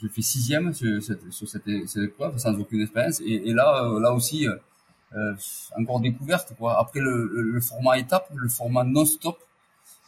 je 0.03 0.09
fais 0.09 0.21
sixième 0.21 0.75
sur, 0.75 1.03
cette, 1.03 1.33
sur 1.33 1.49
cette, 1.49 1.63
cette, 1.87 2.03
épreuve 2.03 2.37
sans 2.39 2.53
aucune 2.59 2.83
expérience. 2.83 3.21
Et, 3.21 3.49
et 3.49 3.55
là, 3.55 3.89
là 3.99 4.13
aussi, 4.13 4.47
euh, 4.47 5.35
encore 5.79 6.01
découverte 6.01 6.55
quoi. 6.59 6.79
Après 6.79 7.01
le, 7.01 7.31
le, 7.33 7.61
format 7.63 7.99
étape, 7.99 8.31
le 8.35 8.49
format 8.49 8.85
non-stop, 8.85 9.39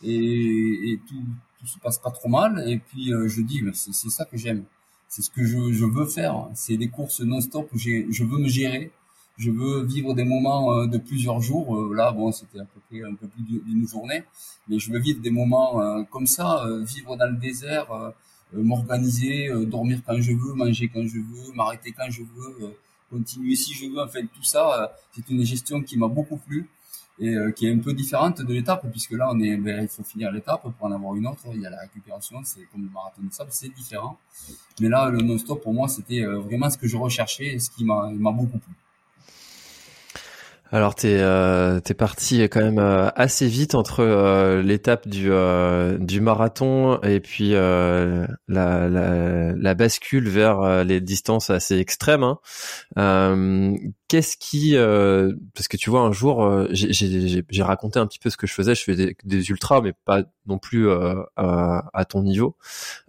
et, 0.03 0.93
et 0.93 1.01
tout, 1.09 1.25
tout 1.59 1.67
se 1.67 1.79
passe 1.79 1.99
pas 1.99 2.11
trop 2.11 2.29
mal. 2.29 2.69
Et 2.69 2.79
puis 2.79 3.13
je 3.29 3.41
dis, 3.41 3.63
c'est 3.73 4.11
ça 4.11 4.27
que 4.27 4.37
j'aime 4.37 4.65
c'est 5.09 5.23
ce 5.23 5.31
que 5.31 5.45
je, 5.45 5.73
je 5.73 5.85
veux 5.85 6.07
faire. 6.07 6.49
C'est 6.55 6.77
des 6.77 6.89
courses 6.89 7.21
non-stop 7.21 7.69
où 7.73 7.79
je 7.79 8.25
veux 8.25 8.39
me 8.39 8.49
gérer. 8.49 8.93
Je 9.39 9.53
veux 9.53 9.85
vivre 9.85 10.15
des 10.15 10.25
moments 10.25 10.75
euh, 10.75 10.87
de 10.89 10.99
plusieurs 10.99 11.41
jours. 11.41 11.77
Euh, 11.77 11.95
là, 11.95 12.11
bon, 12.11 12.33
c'était 12.33 12.59
à 12.59 12.65
peu 12.65 12.81
près 12.89 13.03
un 13.09 13.15
peu 13.15 13.29
plus 13.29 13.45
d'une 13.45 13.87
journée, 13.87 14.25
mais 14.67 14.81
je 14.81 14.91
veux 14.91 14.99
vivre 14.99 15.21
des 15.21 15.31
moments 15.31 15.81
euh, 15.81 16.03
comme 16.11 16.27
ça, 16.27 16.65
vivre 16.83 17.17
dans 17.17 17.31
le 17.31 17.37
désert, 17.37 17.87
m'organiser, 18.53 19.49
dormir 19.67 20.01
quand 20.05 20.21
je 20.21 20.33
veux, 20.33 20.55
manger 20.55 20.89
quand 20.89 21.07
je 21.07 21.19
veux, 21.19 21.53
m'arrêter 21.55 21.93
quand 21.93 22.11
je 22.11 22.23
veux, 22.23 22.75
continuer 23.11 23.55
si 23.55 23.75
je 23.75 23.87
veux. 23.87 24.01
En 24.01 24.09
fait, 24.09 24.23
tout 24.23 24.43
ça, 24.43 24.93
c'est 25.15 25.29
une 25.31 25.45
gestion 25.45 25.83
qui 25.83 25.97
m'a 25.97 26.09
beaucoup 26.09 26.39
plu 26.39 26.69
et 27.21 27.35
euh, 27.35 27.51
qui 27.51 27.67
est 27.67 27.73
un 27.73 27.79
peu 27.79 27.93
différente 27.93 28.43
de 28.43 28.53
l'étape 28.53 28.87
puisque 28.91 29.13
là 29.13 29.29
on 29.33 29.41
est 29.41 29.57
ben, 29.57 29.83
il 29.83 29.89
faut 29.89 30.03
finir 30.03 30.31
l'étape 30.31 30.63
pour 30.63 30.87
en 30.87 30.93
avoir 30.93 31.15
une 31.17 31.27
autre 31.27 31.43
il 31.53 31.61
y 31.61 31.67
a 31.67 31.71
la 31.71 31.81
récupération 31.81 32.39
c'est 32.45 32.63
comme 32.73 32.83
le 32.83 32.91
marathon 32.91 33.23
de 33.23 33.33
sable 33.33 33.51
c'est 33.53 33.75
différent 33.75 34.19
mais 34.81 34.89
là 34.89 35.11
le 35.11 35.19
non-stop 35.19 35.63
pour 35.63 35.75
moi 35.75 35.89
c'était 35.89 36.23
euh, 36.23 36.39
vraiment 36.39 36.71
ce 36.71 36.79
que 36.79 36.87
je 36.87 36.97
recherchais 36.97 37.47
et 37.47 37.59
ce 37.59 37.71
qui 37.71 37.85
m'a 37.85 38.11
beaucoup 38.33 38.59
plu 38.59 38.73
alors 40.71 40.95
t'es 40.95 41.17
euh, 41.19 41.81
es 41.89 41.95
parti 41.95 42.43
quand 42.43 42.61
même 42.61 42.79
euh, 42.79 43.09
assez 43.17 43.49
vite 43.49 43.75
entre 43.75 44.61
l'étape 44.63 45.09
du 45.09 45.31
du 45.99 46.21
marathon 46.21 47.01
et 47.03 47.21
puis 47.21 47.53
la, 47.53 48.29
la, 48.49 48.89
la 49.57 49.75
bascule 49.75 50.29
vers 50.29 50.85
les 50.85 51.01
distances 51.01 51.49
assez 51.49 51.79
extrêmes. 51.79 52.23
Hein. 52.23 53.75
Qu'est-ce 54.09 54.37
qui 54.37 54.75
parce 55.55 55.69
que 55.69 55.77
tu 55.77 55.91
vois 55.91 56.01
un 56.01 56.13
jour 56.13 56.67
j'ai 56.71 57.63
raconté 57.63 57.99
un 57.99 58.07
petit 58.07 58.19
peu 58.19 58.31
ce 58.31 58.37
que 58.37 58.47
je 58.47 58.55
faisais. 58.55 58.75
Je 58.75 58.83
fais 58.83 59.15
des, 59.25 59.51
ultras 59.51 59.81
mais 59.81 59.93
pas 60.05 60.23
non 60.47 60.59
plus 60.59 60.91
à, 60.91 61.91
à, 61.93 62.05
ton 62.05 62.23
niveau. 62.23 62.57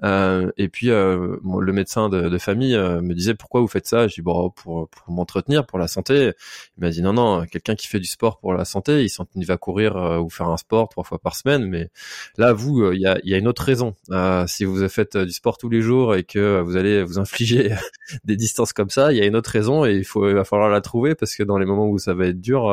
et 0.03 0.69
puis 0.69 0.88
le 0.88 1.71
médecin 1.71 2.09
de, 2.09 2.29
de 2.29 2.38
famille 2.38 2.77
me 2.77 3.13
disait 3.13 3.33
pourquoi 3.33 3.62
vous 3.62 3.67
faites 3.67 3.88
ça? 3.88 4.07
Je 4.07 4.15
dis 4.15 4.21
bon 4.21 4.50
pour 4.50 4.89
pour 4.89 5.12
m'entretenir 5.12 5.65
pour 5.65 5.79
la 5.79 5.88
santé. 5.88 6.33
Il 6.77 6.81
m'a 6.81 6.89
dit 6.89 7.01
non 7.01 7.13
non 7.13 7.45
quelqu'un 7.45 7.75
qui 7.75 7.88
fait 7.88 8.00
du 8.00 8.07
sport 8.07 8.39
pour 8.39 8.53
la 8.53 8.65
santé, 8.65 9.03
il, 9.03 9.09
il 9.35 9.45
va 9.45 9.57
courir 9.57 9.97
euh, 9.97 10.19
ou 10.19 10.29
faire 10.29 10.47
un 10.47 10.57
sport 10.57 10.89
trois 10.89 11.03
fois 11.03 11.19
par 11.19 11.35
semaine, 11.35 11.65
mais 11.65 11.89
là, 12.38 12.53
vous, 12.53 12.81
euh, 12.81 12.95
il 12.95 13.01
y, 13.01 13.07
a, 13.07 13.17
y, 13.24 13.33
a, 13.33 13.38
une 13.38 13.47
autre 13.47 13.63
raison. 13.63 13.95
Euh, 14.12 14.45
si 14.47 14.65
vous 14.65 14.88
faites 14.89 15.17
du 15.17 15.31
sport 15.31 15.57
tous 15.57 15.69
les 15.69 15.81
jours 15.81 16.15
et 16.15 16.24
que 16.24 16.62
vous 16.62 16.77
allez 16.77 17.03
vous 17.03 17.19
infliger 17.19 17.75
des 18.24 18.35
distances 18.35 18.74
comme 18.74 18.89
ça, 18.89 19.12
il 19.12 19.17
y 19.17 19.21
a 19.21 19.25
une 19.25 19.35
autre 19.35 19.50
raison 19.50 19.85
et 19.85 19.93
il 19.93 20.05
faut, 20.05 20.27
il 20.29 20.35
va 20.35 20.43
falloir 20.43 20.69
la 20.69 20.81
trouver 20.89 21.15
parce 21.15 21.36
que 21.36 21.43
dans 21.43 21.58
les 21.58 21.65
moments 21.65 21.88
où 21.88 21.98
ça 21.98 22.13
va 22.13 22.25
être 22.27 22.41
dur, 22.41 22.69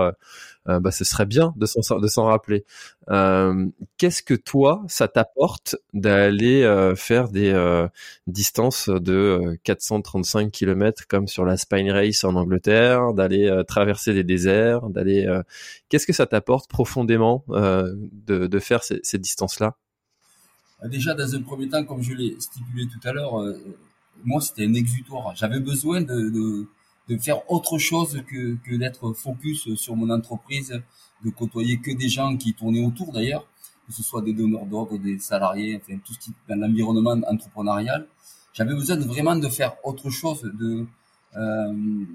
euh, 0.68 0.80
bah, 0.80 0.90
ce 0.90 1.04
serait 1.04 1.26
bien 1.26 1.54
de 1.56 1.66
s'en 1.66 1.98
de 1.98 2.08
s'en 2.08 2.24
rappeler. 2.24 2.64
Euh, 3.10 3.66
Qu'est-ce 3.98 4.22
que 4.22 4.34
toi, 4.34 4.84
ça 4.88 5.06
t'apporte 5.08 5.76
d'aller 5.92 6.62
euh, 6.62 6.94
faire 6.96 7.28
des 7.28 7.50
euh, 7.52 7.86
distances 8.26 8.88
de 8.88 9.58
435 9.64 10.50
km 10.50 11.06
comme 11.08 11.28
sur 11.28 11.44
la 11.44 11.56
Spine 11.56 11.90
Race 11.90 12.24
en 12.24 12.34
Angleterre, 12.34 13.12
d'aller 13.12 13.62
traverser 13.68 14.12
des 14.12 14.24
déserts, 14.24 14.88
d'aller. 14.88 15.26
Qu'est-ce 15.88 16.06
que 16.06 16.12
ça 16.12 16.26
t'apporte 16.26 16.68
profondément 16.68 17.44
de, 17.48 18.46
de 18.46 18.58
faire 18.58 18.82
ces, 18.82 19.00
ces 19.02 19.18
distances-là? 19.18 19.76
Déjà, 20.84 21.14
dans 21.14 21.34
un 21.34 21.42
premier 21.42 21.68
temps, 21.68 21.84
comme 21.84 22.02
je 22.02 22.12
l'ai 22.12 22.36
stipulé 22.38 22.86
tout 22.86 23.08
à 23.08 23.12
l'heure, 23.12 23.34
moi, 24.24 24.40
c'était 24.40 24.64
un 24.66 24.74
exutoire. 24.74 25.34
J'avais 25.36 25.60
besoin 25.60 26.02
de 26.02 26.66
de 27.08 27.16
faire 27.16 27.50
autre 27.50 27.78
chose 27.78 28.22
que, 28.26 28.56
que 28.64 28.76
d'être 28.76 29.12
focus 29.12 29.74
sur 29.74 29.96
mon 29.96 30.10
entreprise, 30.10 30.80
de 31.24 31.30
côtoyer 31.30 31.78
que 31.78 31.92
des 31.92 32.08
gens 32.08 32.36
qui 32.36 32.52
tournaient 32.54 32.84
autour 32.84 33.12
d'ailleurs, 33.12 33.46
que 33.86 33.92
ce 33.92 34.02
soit 34.02 34.22
des 34.22 34.32
donneurs 34.32 34.66
d'ordre, 34.66 34.98
des 34.98 35.18
salariés, 35.18 35.80
enfin 35.80 35.98
tout 36.04 36.12
ce 36.14 36.18
qui 36.18 36.32
dans 36.48 36.56
l'environnement 36.56 37.16
entrepreneurial. 37.28 38.06
J'avais 38.52 38.74
besoin 38.74 38.96
de 38.96 39.04
vraiment 39.04 39.36
de 39.36 39.48
faire 39.48 39.76
autre 39.84 40.10
chose. 40.10 40.42
De 40.42 40.86
euh, 41.36 41.72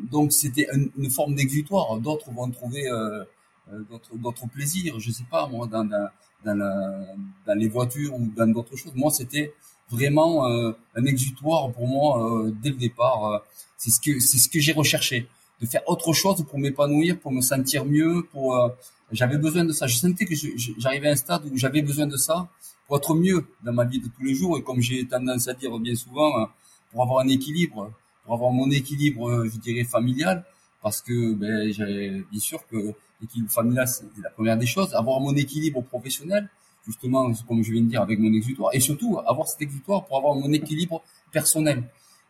donc 0.09 0.33
c'était 0.33 0.67
une, 0.97 1.09
forme 1.09 1.35
d'exutoire. 1.35 1.97
D'autres 1.97 2.31
vont 2.31 2.49
trouver 2.49 2.89
euh, 2.89 3.23
euh, 3.71 3.79
d'autres 3.89 4.17
d'autres 4.17 4.47
plaisirs. 4.47 4.99
Je 4.99 5.11
sais 5.11 5.25
pas 5.29 5.47
moi 5.47 5.67
dans 5.67 5.85
dans 5.85 6.09
dans, 6.43 6.55
la, 6.55 7.05
dans 7.45 7.53
les 7.53 7.69
voitures 7.69 8.15
ou 8.15 8.27
dans 8.35 8.47
d'autres 8.47 8.75
choses. 8.75 8.93
Moi 8.95 9.11
c'était 9.11 9.53
vraiment 9.89 10.47
euh, 10.47 10.71
un 10.95 11.05
exutoire 11.05 11.71
pour 11.71 11.87
moi 11.87 12.23
euh, 12.23 12.51
dès 12.61 12.69
le 12.69 12.77
départ. 12.77 13.43
Euh, 13.81 13.89
c'est 13.89 13.89
ce 13.89 13.99
que 13.99 14.19
c'est 14.19 14.37
ce 14.37 14.49
que 14.49 14.59
j'ai 14.59 14.73
recherché, 14.73 15.27
de 15.61 15.65
faire 15.65 15.81
autre 15.87 16.13
chose 16.13 16.43
pour 16.49 16.59
m'épanouir, 16.59 17.19
pour 17.19 17.31
me 17.31 17.41
sentir 17.41 17.85
mieux, 17.85 18.27
pour 18.31 18.71
j'avais 19.11 19.37
besoin 19.37 19.65
de 19.65 19.73
ça. 19.73 19.87
Je 19.87 19.97
sentais 19.97 20.25
que 20.25 20.35
j'arrivais 20.77 21.09
à 21.09 21.11
un 21.11 21.15
stade 21.15 21.45
où 21.51 21.57
j'avais 21.57 21.81
besoin 21.81 22.07
de 22.07 22.17
ça 22.17 22.47
pour 22.87 22.97
être 22.97 23.13
mieux 23.15 23.45
dans 23.63 23.73
ma 23.73 23.85
vie 23.85 23.99
de 23.99 24.07
tous 24.07 24.23
les 24.23 24.35
jours. 24.35 24.57
Et 24.57 24.63
comme 24.63 24.81
j'ai 24.81 25.05
tendance 25.07 25.47
à 25.47 25.53
dire 25.53 25.77
bien 25.79 25.95
souvent, 25.95 26.49
pour 26.91 27.03
avoir 27.03 27.19
un 27.19 27.27
équilibre, 27.27 27.91
pour 28.23 28.33
avoir 28.33 28.51
mon 28.51 28.69
équilibre, 28.71 29.45
je 29.45 29.57
dirais 29.57 29.83
familial, 29.83 30.45
parce 30.81 31.01
que 31.01 31.33
ben, 31.33 31.71
j'ai 31.71 32.23
bien 32.31 32.39
sûr 32.39 32.65
que 32.67 32.93
l'équilibre 33.21 33.51
familial 33.51 33.87
c'est 33.87 34.05
la 34.23 34.29
première 34.29 34.57
des 34.57 34.65
choses. 34.65 34.93
Avoir 34.93 35.19
mon 35.19 35.35
équilibre 35.35 35.81
professionnel, 35.83 36.49
justement 36.87 37.31
comme 37.47 37.63
je 37.63 37.71
viens 37.71 37.81
de 37.81 37.89
dire 37.89 38.01
avec 38.01 38.19
mon 38.19 38.33
exutoire, 38.33 38.71
et 38.73 38.79
surtout 38.79 39.19
avoir 39.27 39.47
cet 39.47 39.61
exutoire 39.61 40.05
pour 40.05 40.17
avoir 40.17 40.35
mon 40.35 40.51
équilibre 40.53 41.03
personnel. 41.31 41.83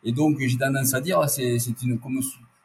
Et 0.03 0.11
donc 0.11 0.37
j'ai 0.39 0.57
tendance 0.57 0.93
à 0.93 1.01
dire, 1.01 1.27
c'est 1.29 1.57
une 1.83 1.99
comme 1.99 2.19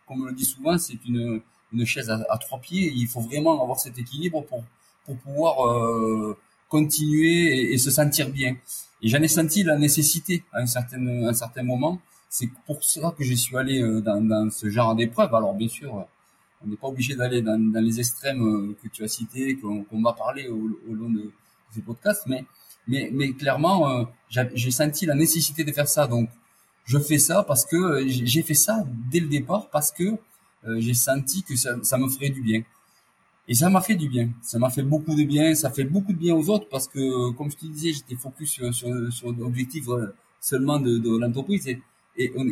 comme 0.06 0.22
on 0.22 0.26
le 0.26 0.32
dit 0.32 0.44
souvent, 0.44 0.78
c'est 0.78 0.98
une 1.06 1.40
une 1.72 1.84
chaise 1.84 2.10
à, 2.10 2.38
trois 2.38 2.58
pieds. 2.60 2.92
il 2.94 3.08
faut 3.08 3.20
vraiment 3.20 3.60
avoir 3.62 3.78
cet 3.78 3.98
équilibre 3.98 4.42
pour 4.44 4.64
pour 5.04 5.16
pouvoir 5.18 5.66
euh, 5.68 6.36
continuer 6.68 7.72
et, 7.72 7.78
se 7.78 7.90
sentir 7.90 8.28
bien. 8.30 8.56
Et 9.02 9.08
j'en 9.08 9.22
ai 9.22 9.28
senti 9.28 9.62
la 9.62 9.76
nécessité 9.76 10.42
à 10.52 10.60
un 10.60 10.66
certain 10.66 11.06
un 11.24 11.32
certain 11.32 11.62
moment. 11.62 12.00
C'est 12.28 12.48
pour 12.66 12.82
cela 12.82 13.12
que 13.16 13.24
je 13.24 13.34
suis 13.34 13.56
allé 13.56 13.80
euh, 13.82 14.00
dans, 14.00 14.20
dans 14.20 14.50
ce 14.50 14.68
genre 14.70 14.94
d'épreuve. 14.96 15.34
Alors 15.34 15.54
bien 15.54 15.68
sûr, 15.68 16.06
on 16.62 16.66
n'est 16.68 16.76
pas 16.76 16.88
obligé 16.88 17.14
d'aller 17.14 17.42
dans, 17.42 17.58
dans, 17.72 17.80
les 17.80 18.00
extrêmes 18.00 18.44
euh, 18.44 18.76
que 18.82 18.88
tu 18.88 19.04
as 19.04 19.08
cités, 19.08 19.56
qu'on 19.56 20.02
va 20.02 20.12
parler 20.12 20.48
au, 20.48 20.70
au, 20.90 20.94
long 20.94 21.10
de 21.10 21.30
ces 21.72 21.82
podcasts, 21.82 22.26
mais 22.26 22.44
mais 22.88 23.10
mais 23.12 23.32
clairement, 23.32 24.06
j'ai 24.30 24.70
senti 24.70 25.06
la 25.06 25.14
nécessité 25.14 25.64
de 25.64 25.72
faire 25.72 25.88
ça. 25.88 26.06
Donc 26.06 26.28
je 26.86 26.98
fais 26.98 27.18
ça 27.18 27.42
parce 27.42 27.64
que 27.66 28.06
j'ai 28.06 28.42
fait 28.42 28.54
ça 28.54 28.84
dès 29.10 29.20
le 29.20 29.26
départ 29.26 29.68
parce 29.70 29.90
que 29.90 30.04
euh, 30.66 30.80
j'ai 30.80 30.94
senti 30.94 31.42
que 31.42 31.56
ça, 31.56 31.76
ça, 31.82 31.98
me 31.98 32.08
ferait 32.08 32.30
du 32.30 32.40
bien. 32.40 32.62
Et 33.48 33.54
ça 33.54 33.68
m'a 33.68 33.80
fait 33.80 33.96
du 33.96 34.08
bien. 34.08 34.30
Ça 34.42 34.58
m'a 34.58 34.70
fait 34.70 34.82
beaucoup 34.82 35.14
de 35.14 35.24
bien. 35.24 35.54
Ça 35.54 35.70
fait 35.70 35.84
beaucoup 35.84 36.12
de 36.12 36.18
bien 36.18 36.34
aux 36.34 36.48
autres 36.48 36.68
parce 36.68 36.88
que, 36.88 37.30
comme 37.32 37.50
je 37.50 37.56
te 37.56 37.66
disais, 37.66 37.92
j'étais 37.92 38.14
focus 38.14 38.50
sur, 38.50 38.74
sur, 38.74 39.12
sur 39.12 39.32
l'objectif 39.32 39.88
euh, 39.88 40.14
seulement 40.40 40.78
de, 40.78 41.18
l'entreprise. 41.18 41.66
Et, 41.68 41.82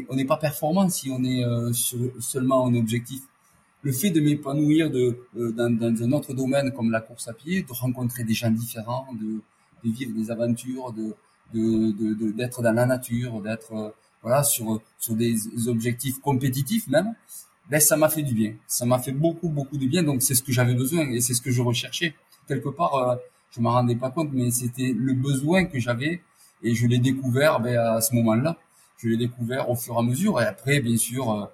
on 0.09 0.15
n'est 0.15 0.27
pas 0.27 0.37
performant 0.37 0.89
si 0.91 1.11
on 1.11 1.25
est 1.25 1.45
euh, 1.45 1.73
seulement 2.21 2.67
un 2.67 2.75
objectif. 2.75 3.23
Le 3.83 3.93
fait 3.93 4.11
de 4.11 4.21
m'épanouir 4.21 4.91
dans, 4.91 5.65
un 5.67 6.13
autre 6.13 6.35
domaine 6.35 6.73
comme 6.73 6.91
la 6.91 7.01
course 7.01 7.29
à 7.29 7.33
pied, 7.33 7.63
de 7.63 7.73
rencontrer 7.73 8.25
des 8.25 8.35
gens 8.35 8.51
différents, 8.51 9.07
de, 9.21 9.41
vivre 9.89 10.13
des 10.15 10.31
aventures, 10.31 10.93
de 10.93 11.15
d'être 11.53 12.63
dans 12.63 12.73
la 12.73 12.87
nature, 12.87 13.41
d'être 13.41 13.95
voilà 14.25 14.43
sur 14.43 14.81
sur 14.99 15.15
des 15.15 15.37
objectifs 15.69 16.19
compétitifs 16.21 16.89
même, 16.89 17.15
ben 17.71 17.81
ça 17.81 17.97
m'a 17.97 18.09
fait 18.09 18.23
du 18.23 18.35
bien. 18.35 18.55
Ça 18.67 18.85
m'a 18.87 18.99
fait 18.99 19.13
beaucoup 19.13 19.49
beaucoup 19.49 19.77
de 19.79 19.87
bien. 19.87 20.03
Donc 20.03 20.23
c'est 20.23 20.35
ce 20.35 20.43
que 20.43 20.53
j'avais 20.53 20.75
besoin 20.75 21.09
et 21.11 21.21
c'est 21.21 21.35
ce 21.35 21.43
que 21.43 21.51
je 21.53 21.63
recherchais. 21.63 22.15
Quelque 22.49 22.71
part, 22.71 22.95
euh, 22.97 23.17
je 23.55 23.61
m'en 23.61 23.71
rendais 23.73 23.97
pas 23.97 24.11
compte, 24.11 24.31
mais 24.33 24.51
c'était 24.51 24.93
le 24.97 25.15
besoin 25.15 25.65
que 25.67 25.79
j'avais 25.79 26.23
et 26.63 26.75
je 26.75 26.87
l'ai 26.87 26.99
découvert 26.99 27.61
ben, 27.61 27.79
à 27.79 28.01
ce 28.01 28.15
moment-là. 28.17 28.57
Je 28.99 29.09
l'ai 29.09 29.17
découvert 29.17 29.71
au 29.71 29.77
fur 29.77 29.95
et 29.95 29.99
à 29.99 30.03
mesure 30.03 30.41
et 30.41 30.45
après, 30.45 30.81
bien 30.81 30.97
sûr, 30.97 31.31
euh, 31.31 31.47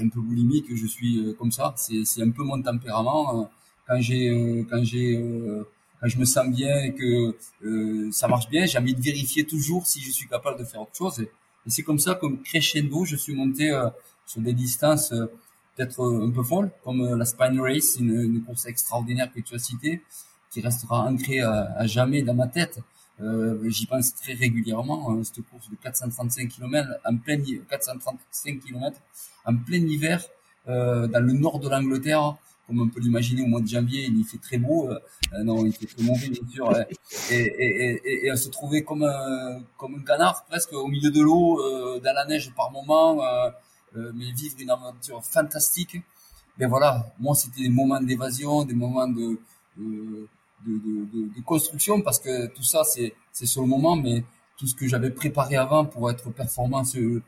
un 0.00 0.08
peu 0.08 0.20
boulimique, 0.20 0.66
je 0.74 0.86
suis 0.86 1.18
euh, 1.18 1.32
comme 1.34 1.52
ça. 1.52 1.74
C'est 1.76 2.22
un 2.22 2.30
peu 2.30 2.42
mon 2.42 2.60
tempérament. 2.62 3.40
Euh, 3.40 3.44
quand 3.86 4.00
j'ai 4.00 4.66
quand 4.70 4.82
j'ai 4.84 5.20
quand 6.00 6.08
je 6.08 6.18
me 6.18 6.24
sens 6.24 6.48
bien 6.48 6.74
et 6.84 6.94
que 6.94 7.36
ça 8.12 8.28
marche 8.28 8.48
bien, 8.48 8.64
j'ai 8.66 8.78
envie 8.78 8.94
de 8.94 9.02
vérifier 9.02 9.44
toujours 9.44 9.86
si 9.86 10.00
je 10.00 10.10
suis 10.10 10.28
capable 10.28 10.58
de 10.58 10.64
faire 10.64 10.82
autre 10.82 10.96
chose. 10.96 11.26
Et 11.66 11.70
c'est 11.70 11.82
comme 11.82 11.98
ça, 11.98 12.14
comme 12.14 12.42
crescendo, 12.42 13.04
je 13.04 13.16
suis 13.16 13.34
monté 13.34 13.72
sur 14.26 14.40
des 14.40 14.52
distances 14.52 15.12
euh, 15.12 15.26
peut-être 15.76 16.00
euh, 16.00 16.26
un 16.26 16.30
peu 16.30 16.42
folles, 16.42 16.70
comme 16.84 17.02
euh, 17.02 17.16
la 17.16 17.24
Spine 17.24 17.60
Race, 17.60 17.96
une, 17.98 18.20
une, 18.20 18.42
course 18.42 18.66
extraordinaire 18.66 19.32
que 19.32 19.40
tu 19.40 19.54
as 19.54 19.58
citée, 19.58 20.02
qui 20.50 20.60
restera 20.60 21.06
ancrée 21.06 21.40
à, 21.40 21.86
jamais 21.86 22.22
dans 22.22 22.34
ma 22.34 22.46
tête. 22.46 22.78
Euh, 23.20 23.58
J'y 23.68 23.86
pense 23.86 24.14
très 24.14 24.34
régulièrement. 24.34 25.22
cette 25.24 25.46
course 25.48 25.70
de 25.70 25.76
435 25.76 26.48
km 26.48 26.90
en 27.04 27.16
plein 27.16 27.38
435 27.68 28.60
km 28.60 28.98
en 29.44 29.56
plein 29.56 29.78
hiver 29.78 30.22
euh, 30.68 31.06
dans 31.06 31.24
le 31.24 31.32
nord 31.32 31.58
de 31.58 31.68
l'Angleterre, 31.68 32.36
comme 32.72 32.80
on 32.80 32.88
peut 32.88 33.00
l'imaginer 33.00 33.42
au 33.42 33.46
mois 33.46 33.60
de 33.60 33.66
janvier, 33.66 34.06
il 34.06 34.24
fait 34.24 34.38
très 34.38 34.58
beau. 34.58 34.88
Euh, 34.88 34.98
non, 35.44 35.66
il 35.66 35.72
fait 35.72 35.86
très 35.86 36.02
mauvais 36.02 36.28
bien 36.28 36.48
sûr. 36.48 36.72
et, 37.30 37.34
et, 37.34 38.00
et, 38.04 38.26
et, 38.26 38.32
on 38.32 38.36
se 38.36 38.48
trouvait 38.48 38.82
comme 38.82 39.02
un, 39.02 39.62
comme 39.76 39.96
un 39.96 40.02
canard 40.02 40.44
presque 40.46 40.72
au 40.72 40.86
milieu 40.86 41.10
de 41.10 41.20
l'eau, 41.20 41.60
dans 42.00 42.14
la 42.14 42.24
neige 42.24 42.52
par 42.56 42.70
moment. 42.70 43.20
Euh, 43.96 44.10
mais 44.14 44.30
vivre 44.32 44.56
une 44.58 44.70
aventure 44.70 45.22
fantastique. 45.22 46.00
Ben 46.58 46.66
voilà, 46.68 47.12
moi 47.18 47.34
c'était 47.34 47.62
des 47.62 47.68
moments 47.68 48.00
d'évasion, 48.00 48.64
des 48.64 48.74
moments 48.74 49.08
de 49.08 49.38
de, 49.76 50.28
de, 50.66 50.78
de, 50.78 51.34
de, 51.34 51.40
construction 51.44 52.00
parce 52.00 52.18
que 52.18 52.46
tout 52.46 52.62
ça 52.62 52.84
c'est 52.84 53.14
c'est 53.32 53.46
sur 53.46 53.62
le 53.62 53.68
moment, 53.68 53.96
mais 53.96 54.24
tout 54.56 54.66
ce 54.66 54.74
que 54.74 54.86
j'avais 54.86 55.10
préparé 55.10 55.56
avant 55.56 55.84
pour 55.84 56.10
être 56.10 56.30
performant 56.30 56.84
ce, 56.84 57.20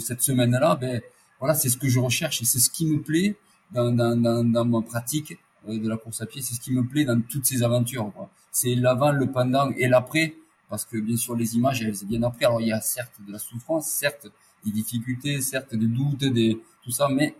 cette 0.00 0.22
semaine-là, 0.22 0.76
ben 0.76 1.00
voilà, 1.40 1.54
c'est 1.54 1.68
ce 1.68 1.76
que 1.76 1.88
je 1.88 1.98
recherche 1.98 2.42
et 2.42 2.44
c'est 2.44 2.58
ce 2.60 2.70
qui 2.70 2.86
me 2.86 3.00
plaît 3.00 3.36
dans, 3.72 3.92
dans, 3.92 4.16
dans, 4.16 4.44
dans 4.44 4.64
ma 4.64 4.82
pratique 4.82 5.38
euh, 5.68 5.78
de 5.78 5.88
la 5.88 5.96
course 5.96 6.20
à 6.22 6.26
pied, 6.26 6.42
c'est 6.42 6.54
ce 6.54 6.60
qui 6.60 6.72
me 6.72 6.84
plaît 6.84 7.04
dans 7.04 7.20
toutes 7.20 7.46
ces 7.46 7.62
aventures. 7.62 8.12
C'est 8.50 8.74
l'avant, 8.74 9.12
le 9.12 9.30
pendant 9.30 9.70
et 9.72 9.88
l'après, 9.88 10.34
parce 10.68 10.84
que 10.84 10.96
bien 10.98 11.16
sûr 11.16 11.36
les 11.36 11.56
images 11.56 11.82
elles 11.82 11.94
bien 12.04 12.22
après. 12.22 12.46
Alors 12.46 12.60
il 12.60 12.68
y 12.68 12.72
a 12.72 12.80
certes 12.80 13.20
de 13.26 13.32
la 13.32 13.38
souffrance, 13.38 13.86
certes 13.86 14.28
des 14.64 14.72
difficultés, 14.72 15.40
certes 15.40 15.74
des 15.74 15.86
doutes, 15.86 16.24
des 16.24 16.60
tout 16.82 16.90
ça, 16.90 17.08
mais 17.08 17.34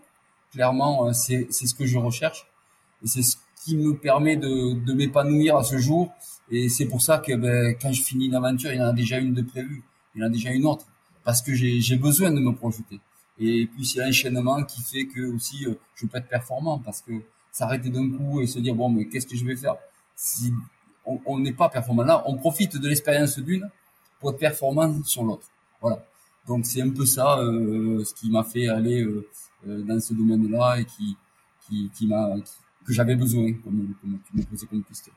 clairement 0.51 1.07
euh, 1.07 1.13
c'est 1.13 1.47
c'est 1.49 1.67
ce 1.67 1.73
que 1.73 1.85
je 1.85 1.97
recherche 1.97 2.45
et 3.03 3.07
c'est 3.07 3.23
ce 3.23 3.37
qui 3.63 3.77
me 3.77 3.95
permet 3.95 4.35
de 4.37 4.73
de 4.85 4.93
m'épanouir 4.93 5.57
à 5.57 5.63
ce 5.63 5.77
jour 5.77 6.11
et 6.49 6.67
c'est 6.69 6.85
pour 6.85 7.01
ça 7.01 7.19
que 7.19 7.33
ben, 7.33 7.75
quand 7.81 7.91
je 7.93 8.03
finis 8.03 8.25
une 8.25 8.35
aventure, 8.35 8.71
il 8.71 8.77
y 8.77 8.81
en 8.81 8.87
a 8.87 8.93
déjà 8.93 9.17
une 9.19 9.33
de 9.33 9.41
prévue, 9.41 9.83
il 10.13 10.21
y 10.21 10.23
en 10.23 10.27
a 10.27 10.29
déjà 10.29 10.51
une 10.51 10.65
autre 10.65 10.85
parce 11.23 11.41
que 11.41 11.53
j'ai 11.53 11.95
besoin 11.97 12.31
de 12.31 12.39
me 12.39 12.51
projeter. 12.53 12.99
Et 13.39 13.67
puis 13.67 13.85
c'est 13.85 13.99
l'enchaînement 13.99 14.63
qui 14.63 14.81
fait 14.81 15.05
que 15.05 15.21
aussi 15.33 15.65
euh, 15.65 15.73
je 15.95 16.05
peux 16.05 16.17
être 16.17 16.27
performant 16.27 16.79
parce 16.79 17.01
que 17.01 17.13
s'arrêter 17.51 17.89
d'un 17.89 18.09
coup 18.09 18.41
et 18.41 18.47
se 18.47 18.59
dire 18.59 18.75
bon 18.75 18.89
mais 18.89 19.05
qu'est-ce 19.07 19.27
que 19.27 19.35
je 19.35 19.45
vais 19.45 19.55
faire? 19.55 19.75
Si 20.15 20.53
on 21.05 21.39
n'est 21.39 21.53
pas 21.53 21.69
performant 21.69 22.03
là, 22.03 22.23
on 22.27 22.37
profite 22.37 22.77
de 22.77 22.87
l'expérience 22.87 23.39
d'une 23.39 23.69
pour 24.19 24.31
être 24.31 24.37
performant 24.37 25.03
sur 25.03 25.23
l'autre. 25.23 25.47
Voilà. 25.81 26.05
Donc 26.47 26.65
c'est 26.65 26.81
un 26.81 26.89
peu 26.89 27.05
ça 27.05 27.39
euh, 27.39 28.03
ce 28.03 28.13
qui 28.13 28.29
m'a 28.29 28.43
fait 28.43 28.67
aller 28.67 29.01
euh, 29.03 29.27
euh, 29.67 29.81
dans 29.83 29.99
ce 29.99 30.13
domaine-là 30.13 30.79
et 30.79 30.85
qui 30.85 31.17
qui, 31.67 31.89
qui 31.95 32.07
m'a 32.07 32.35
que 32.85 32.93
j'avais 32.93 33.15
besoin, 33.15 33.53
comme, 33.63 33.93
comme, 34.01 34.19
tu 34.25 34.37
me 34.37 34.43
posais 34.43 34.65
comme 34.65 34.83
question. 34.83 35.13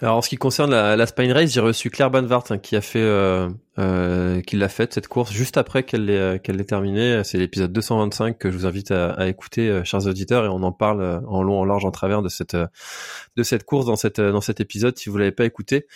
Alors 0.00 0.16
en 0.16 0.22
ce 0.22 0.28
qui 0.28 0.36
concerne 0.36 0.70
la, 0.70 0.96
la 0.96 1.06
Spine 1.06 1.32
Race, 1.32 1.52
j'ai 1.52 1.60
reçu 1.60 1.90
Claire 1.90 2.10
Banvart 2.10 2.44
hein, 2.50 2.58
qui 2.58 2.76
a 2.76 2.80
fait, 2.80 3.00
euh, 3.00 3.48
euh, 3.78 4.40
qui 4.42 4.56
l'a 4.56 4.68
faite 4.68 4.94
cette 4.94 5.08
course 5.08 5.32
juste 5.32 5.56
après 5.56 5.82
qu'elle 5.82 6.06
l'ait 6.06 6.40
qu'elle 6.40 6.56
l'ait 6.56 6.64
terminée. 6.64 7.22
C'est 7.24 7.38
l'épisode 7.38 7.72
225 7.72 8.38
que 8.38 8.50
je 8.50 8.56
vous 8.56 8.66
invite 8.66 8.90
à, 8.90 9.10
à 9.10 9.26
écouter, 9.26 9.82
chers 9.84 10.06
auditeurs, 10.06 10.44
et 10.44 10.48
on 10.48 10.62
en 10.62 10.72
parle 10.72 11.22
en 11.26 11.42
long, 11.42 11.60
en 11.60 11.64
large, 11.64 11.84
en 11.84 11.90
travers 11.90 12.22
de 12.22 12.28
cette 12.28 12.56
de 12.56 13.42
cette 13.42 13.64
course 13.64 13.86
dans 13.86 13.96
cette 13.96 14.20
dans 14.20 14.40
cet 14.40 14.60
épisode 14.60 14.96
si 14.96 15.08
vous 15.08 15.18
l'avez 15.18 15.32
pas 15.32 15.44
écouté. 15.44 15.86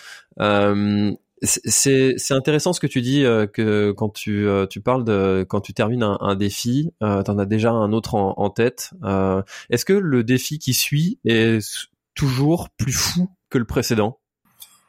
Euh, 0.40 1.12
c'est 1.42 2.32
intéressant 2.32 2.72
ce 2.72 2.80
que 2.80 2.86
tu 2.86 3.00
dis 3.00 3.24
euh, 3.24 3.46
que 3.46 3.92
quand 3.92 4.10
tu 4.10 4.46
euh, 4.46 4.66
tu 4.66 4.80
parles 4.80 5.04
de 5.04 5.46
quand 5.48 5.60
tu 5.60 5.72
termines 5.72 6.02
un, 6.02 6.18
un 6.20 6.34
défi, 6.34 6.92
euh, 7.02 7.22
tu 7.22 7.30
en 7.30 7.38
as 7.38 7.46
déjà 7.46 7.70
un 7.70 7.92
autre 7.92 8.14
en, 8.14 8.34
en 8.36 8.50
tête. 8.50 8.90
Euh, 9.04 9.42
Est-ce 9.70 9.84
que 9.84 9.94
le 9.94 10.22
défi 10.22 10.58
qui 10.58 10.74
suit 10.74 11.18
est 11.24 11.88
toujours 12.14 12.68
plus 12.70 12.92
fou 12.92 13.30
que 13.48 13.58
le 13.58 13.64
précédent? 13.64 14.18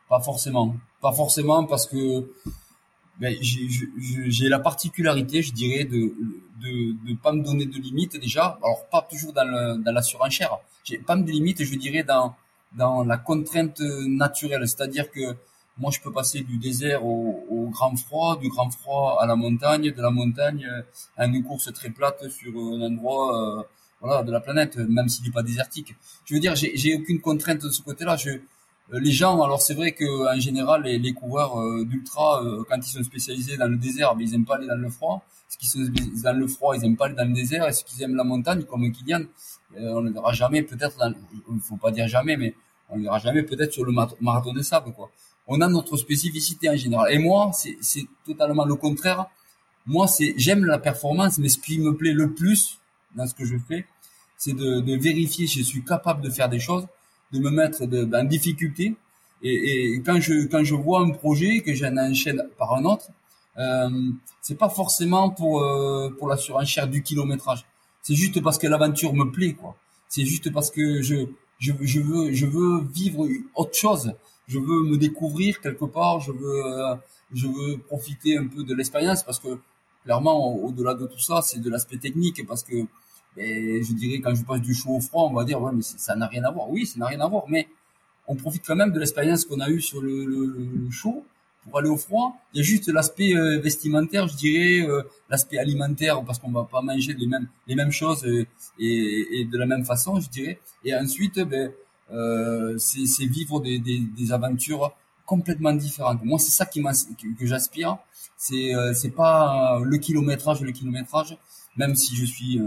Pas 0.09 0.19
forcément, 0.19 0.75
pas 1.01 1.13
forcément 1.13 1.65
parce 1.65 1.87
que 1.87 2.29
ben, 3.19 3.33
j'ai 3.41 4.49
la 4.49 4.59
particularité, 4.59 5.41
je 5.41 5.53
dirais, 5.53 5.85
de 5.85 6.13
de 6.61 6.91
de 7.07 7.17
pas 7.21 7.31
me 7.31 7.43
donner 7.43 7.65
de 7.65 7.77
limites 7.77 8.19
déjà. 8.19 8.59
Alors 8.61 8.87
pas 8.91 9.07
toujours 9.09 9.31
dans 9.31 9.45
le, 9.45 9.81
dans 9.81 9.93
la 9.93 10.01
surenchère. 10.01 10.57
J'ai 10.83 10.97
pas 10.97 11.15
de 11.15 11.31
limites, 11.31 11.63
je 11.63 11.75
dirais 11.75 12.03
dans 12.03 12.35
dans 12.77 13.03
la 13.03 13.17
contrainte 13.17 13.79
naturelle, 13.79 14.67
c'est-à-dire 14.67 15.09
que 15.11 15.35
moi, 15.77 15.91
je 15.91 15.99
peux 15.99 16.11
passer 16.11 16.41
du 16.41 16.57
désert 16.57 17.05
au, 17.05 17.45
au, 17.49 17.69
grand 17.69 17.95
froid, 17.95 18.37
du 18.37 18.49
grand 18.49 18.69
froid 18.69 19.17
à 19.19 19.25
la 19.25 19.35
montagne, 19.35 19.91
de 19.91 20.01
la 20.01 20.11
montagne 20.11 20.67
à 21.17 21.25
une 21.25 21.43
course 21.43 21.71
très 21.73 21.89
plate 21.89 22.29
sur 22.29 22.51
un 22.55 22.81
endroit 22.81 23.59
euh, 23.59 23.63
voilà, 24.01 24.23
de 24.23 24.31
la 24.31 24.39
planète, 24.39 24.77
même 24.77 25.07
s'il 25.07 25.25
n'est 25.25 25.31
pas 25.31 25.43
désertique. 25.43 25.95
Je 26.25 26.33
veux 26.33 26.39
dire, 26.39 26.55
j'ai 26.55 26.95
aucune 26.95 27.21
contrainte 27.21 27.61
de 27.61 27.69
ce 27.69 27.81
côté-là. 27.81 28.15
Je, 28.17 28.29
euh, 28.93 28.99
les 28.99 29.11
gens, 29.11 29.41
alors 29.41 29.61
c'est 29.61 29.73
vrai 29.73 29.93
que 29.93 30.35
en 30.35 30.39
général, 30.39 30.83
les, 30.83 30.97
les 30.99 31.13
coureurs 31.13 31.59
euh, 31.59 31.85
d'ultra, 31.85 32.43
euh, 32.43 32.63
quand 32.67 32.77
ils 32.77 32.91
sont 32.91 33.03
spécialisés 33.03 33.57
dans 33.57 33.67
le 33.67 33.77
désert, 33.77 34.15
mais 34.15 34.25
ils 34.25 34.33
aiment 34.35 34.45
pas 34.45 34.55
aller 34.55 34.67
dans 34.67 34.75
le 34.75 34.89
froid. 34.89 35.23
Ce 35.47 35.57
qui 35.57 35.67
sont 35.67 35.79
dans 36.23 36.37
le 36.37 36.47
froid, 36.47 36.75
ils 36.75 36.83
aiment 36.83 36.97
pas 36.97 37.05
aller 37.05 37.15
dans 37.15 37.27
le 37.27 37.33
désert. 37.33 37.67
Et 37.67 37.73
ceux 37.73 37.83
qui 37.85 38.01
aiment 38.03 38.15
la 38.15 38.23
montagne, 38.23 38.63
comme 38.63 38.91
Kylian, 38.91 39.23
on 39.77 40.01
ne 40.01 40.11
verra 40.11 40.33
jamais, 40.33 40.63
peut-être, 40.63 40.97
il 41.53 41.59
faut 41.61 41.77
pas 41.77 41.91
dire 41.91 42.07
jamais, 42.07 42.37
mais 42.37 42.55
on 42.89 42.97
ne 42.97 43.03
verra 43.03 43.19
jamais 43.19 43.43
peut-être 43.43 43.71
sur 43.71 43.85
le 43.85 43.93
marathon 44.21 44.53
des 44.53 44.63
sables, 44.63 44.91
quoi 44.93 45.09
on 45.47 45.61
a 45.61 45.67
notre 45.67 45.97
spécificité 45.97 46.69
en 46.69 46.75
général. 46.75 47.11
Et 47.11 47.17
moi, 47.17 47.51
c'est 47.53 48.05
totalement 48.25 48.65
le 48.65 48.75
contraire. 48.75 49.25
Moi, 49.85 50.07
c'est 50.07 50.33
j'aime 50.37 50.65
la 50.65 50.77
performance, 50.77 51.37
mais 51.37 51.49
ce 51.49 51.57
qui 51.57 51.79
me 51.79 51.95
plaît 51.95 52.13
le 52.13 52.31
plus 52.31 52.79
dans 53.15 53.27
ce 53.27 53.33
que 53.33 53.45
je 53.45 53.57
fais, 53.57 53.85
c'est 54.37 54.53
de, 54.53 54.95
vérifier 54.97 55.47
si 55.47 55.59
je 55.59 55.63
suis 55.63 55.83
capable 55.83 56.21
de 56.21 56.29
faire 56.29 56.49
des 56.49 56.59
choses 56.59 56.87
de 57.31 57.39
me 57.39 57.49
mettre 57.49 57.85
de, 57.85 58.09
en 58.13 58.23
difficulté. 58.25 58.95
Et, 59.41 59.93
et, 59.93 60.01
quand 60.01 60.19
je 60.19 60.45
quand 60.45 60.63
je 60.63 60.75
vois 60.75 61.01
un 61.01 61.11
projet 61.11 61.61
que 61.61 61.73
j'en 61.73 61.95
enchaîne 61.97 62.43
par 62.57 62.73
un 62.75 62.85
autre, 62.85 63.07
euh, 63.57 63.89
c'est 64.41 64.57
pas 64.57 64.69
forcément 64.69 65.29
pour 65.29 65.63
euh, 65.63 66.09
pour 66.17 66.27
la 66.27 66.37
surenchère 66.37 66.87
du 66.87 67.01
kilométrage. 67.01 67.65
C'est 68.03 68.15
juste 68.15 68.41
parce 68.41 68.57
que 68.57 68.67
l'aventure 68.67 69.13
me 69.13 69.25
plaît, 69.31 69.53
quoi. 69.53 69.75
C'est 70.09 70.25
juste 70.25 70.51
parce 70.51 70.69
que 70.69 71.01
je 71.01 71.27
je, 71.59 71.71
je 71.81 71.99
veux 71.99 72.33
je 72.33 72.45
veux 72.45 72.81
vivre 72.93 73.27
autre 73.55 73.75
chose. 73.75 74.13
Je 74.51 74.59
veux 74.59 74.81
me 74.91 74.97
découvrir 74.97 75.61
quelque 75.61 75.85
part. 75.85 76.19
Je 76.19 76.31
veux 76.31 76.59
euh, 76.65 76.95
je 77.33 77.47
veux 77.47 77.77
profiter 77.91 78.37
un 78.37 78.47
peu 78.47 78.63
de 78.63 78.73
l'expérience 78.75 79.23
parce 79.23 79.39
que 79.39 79.51
clairement 80.03 80.55
au-delà 80.55 80.93
de 80.93 81.05
tout 81.05 81.23
ça, 81.29 81.41
c'est 81.41 81.61
de 81.65 81.69
l'aspect 81.69 81.97
technique 81.97 82.45
parce 82.47 82.63
que 82.63 82.77
ben, 83.37 83.83
je 83.87 83.93
dirais 83.93 84.19
quand 84.23 84.35
je 84.35 84.43
passe 84.43 84.61
du 84.61 84.73
chaud 84.73 84.95
au 84.97 84.99
froid, 84.99 85.23
on 85.31 85.33
va 85.33 85.45
dire 85.45 85.61
ouais 85.61 85.71
mais 85.73 85.83
ça 85.83 86.15
n'a 86.15 86.27
rien 86.27 86.43
à 86.43 86.51
voir. 86.51 86.69
Oui, 86.69 86.85
ça 86.85 86.99
n'a 86.99 87.07
rien 87.07 87.21
à 87.21 87.27
voir, 87.27 87.45
mais 87.47 87.67
on 88.27 88.35
profite 88.35 88.63
quand 88.67 88.75
même 88.75 88.91
de 88.91 88.99
l'expérience 88.99 89.45
qu'on 89.45 89.61
a 89.61 89.69
eue 89.69 89.81
sur 89.81 90.01
le, 90.01 90.25
le, 90.25 90.45
le 90.85 90.91
show 90.91 91.23
pour 91.63 91.77
aller 91.79 91.89
au 91.89 91.97
froid. 91.97 92.37
Il 92.53 92.57
y 92.57 92.61
a 92.61 92.63
juste 92.63 92.87
l'aspect 92.87 93.35
euh, 93.35 93.59
vestimentaire, 93.59 94.27
je 94.27 94.35
dirais, 94.35 94.87
euh, 94.87 95.03
l'aspect 95.29 95.57
alimentaire 95.57 96.23
parce 96.25 96.39
qu'on 96.39 96.51
va 96.51 96.63
pas 96.63 96.81
manger 96.81 97.13
les 97.13 97.27
mêmes 97.27 97.47
les 97.67 97.75
mêmes 97.75 97.91
choses 97.91 98.25
euh, 98.25 98.45
et, 98.79 99.39
et, 99.39 99.45
de 99.45 99.57
la 99.57 99.65
même 99.65 99.85
façon, 99.85 100.19
je 100.19 100.29
dirais. 100.29 100.59
Et 100.83 100.95
ensuite, 100.95 101.39
ben, 101.39 101.71
c'est 102.77 103.25
vivre 103.25 103.61
des, 103.61 103.79
des, 103.79 103.99
des, 103.99 104.31
aventures 104.31 104.93
complètement 105.25 105.73
différentes. 105.73 106.23
Moi, 106.23 106.39
c'est 106.39 106.51
ça 106.51 106.65
qui 106.65 106.81
que, 106.83 107.45
j'aspire. 107.45 107.97
C'est 108.37 108.73
c'est 108.93 109.11
pas 109.11 109.79
le 109.83 109.97
kilométrage, 109.97 110.61
le 110.61 110.71
kilométrage, 110.71 111.37
même 111.77 111.95
si 111.95 112.15
je 112.15 112.25
suis 112.25 112.59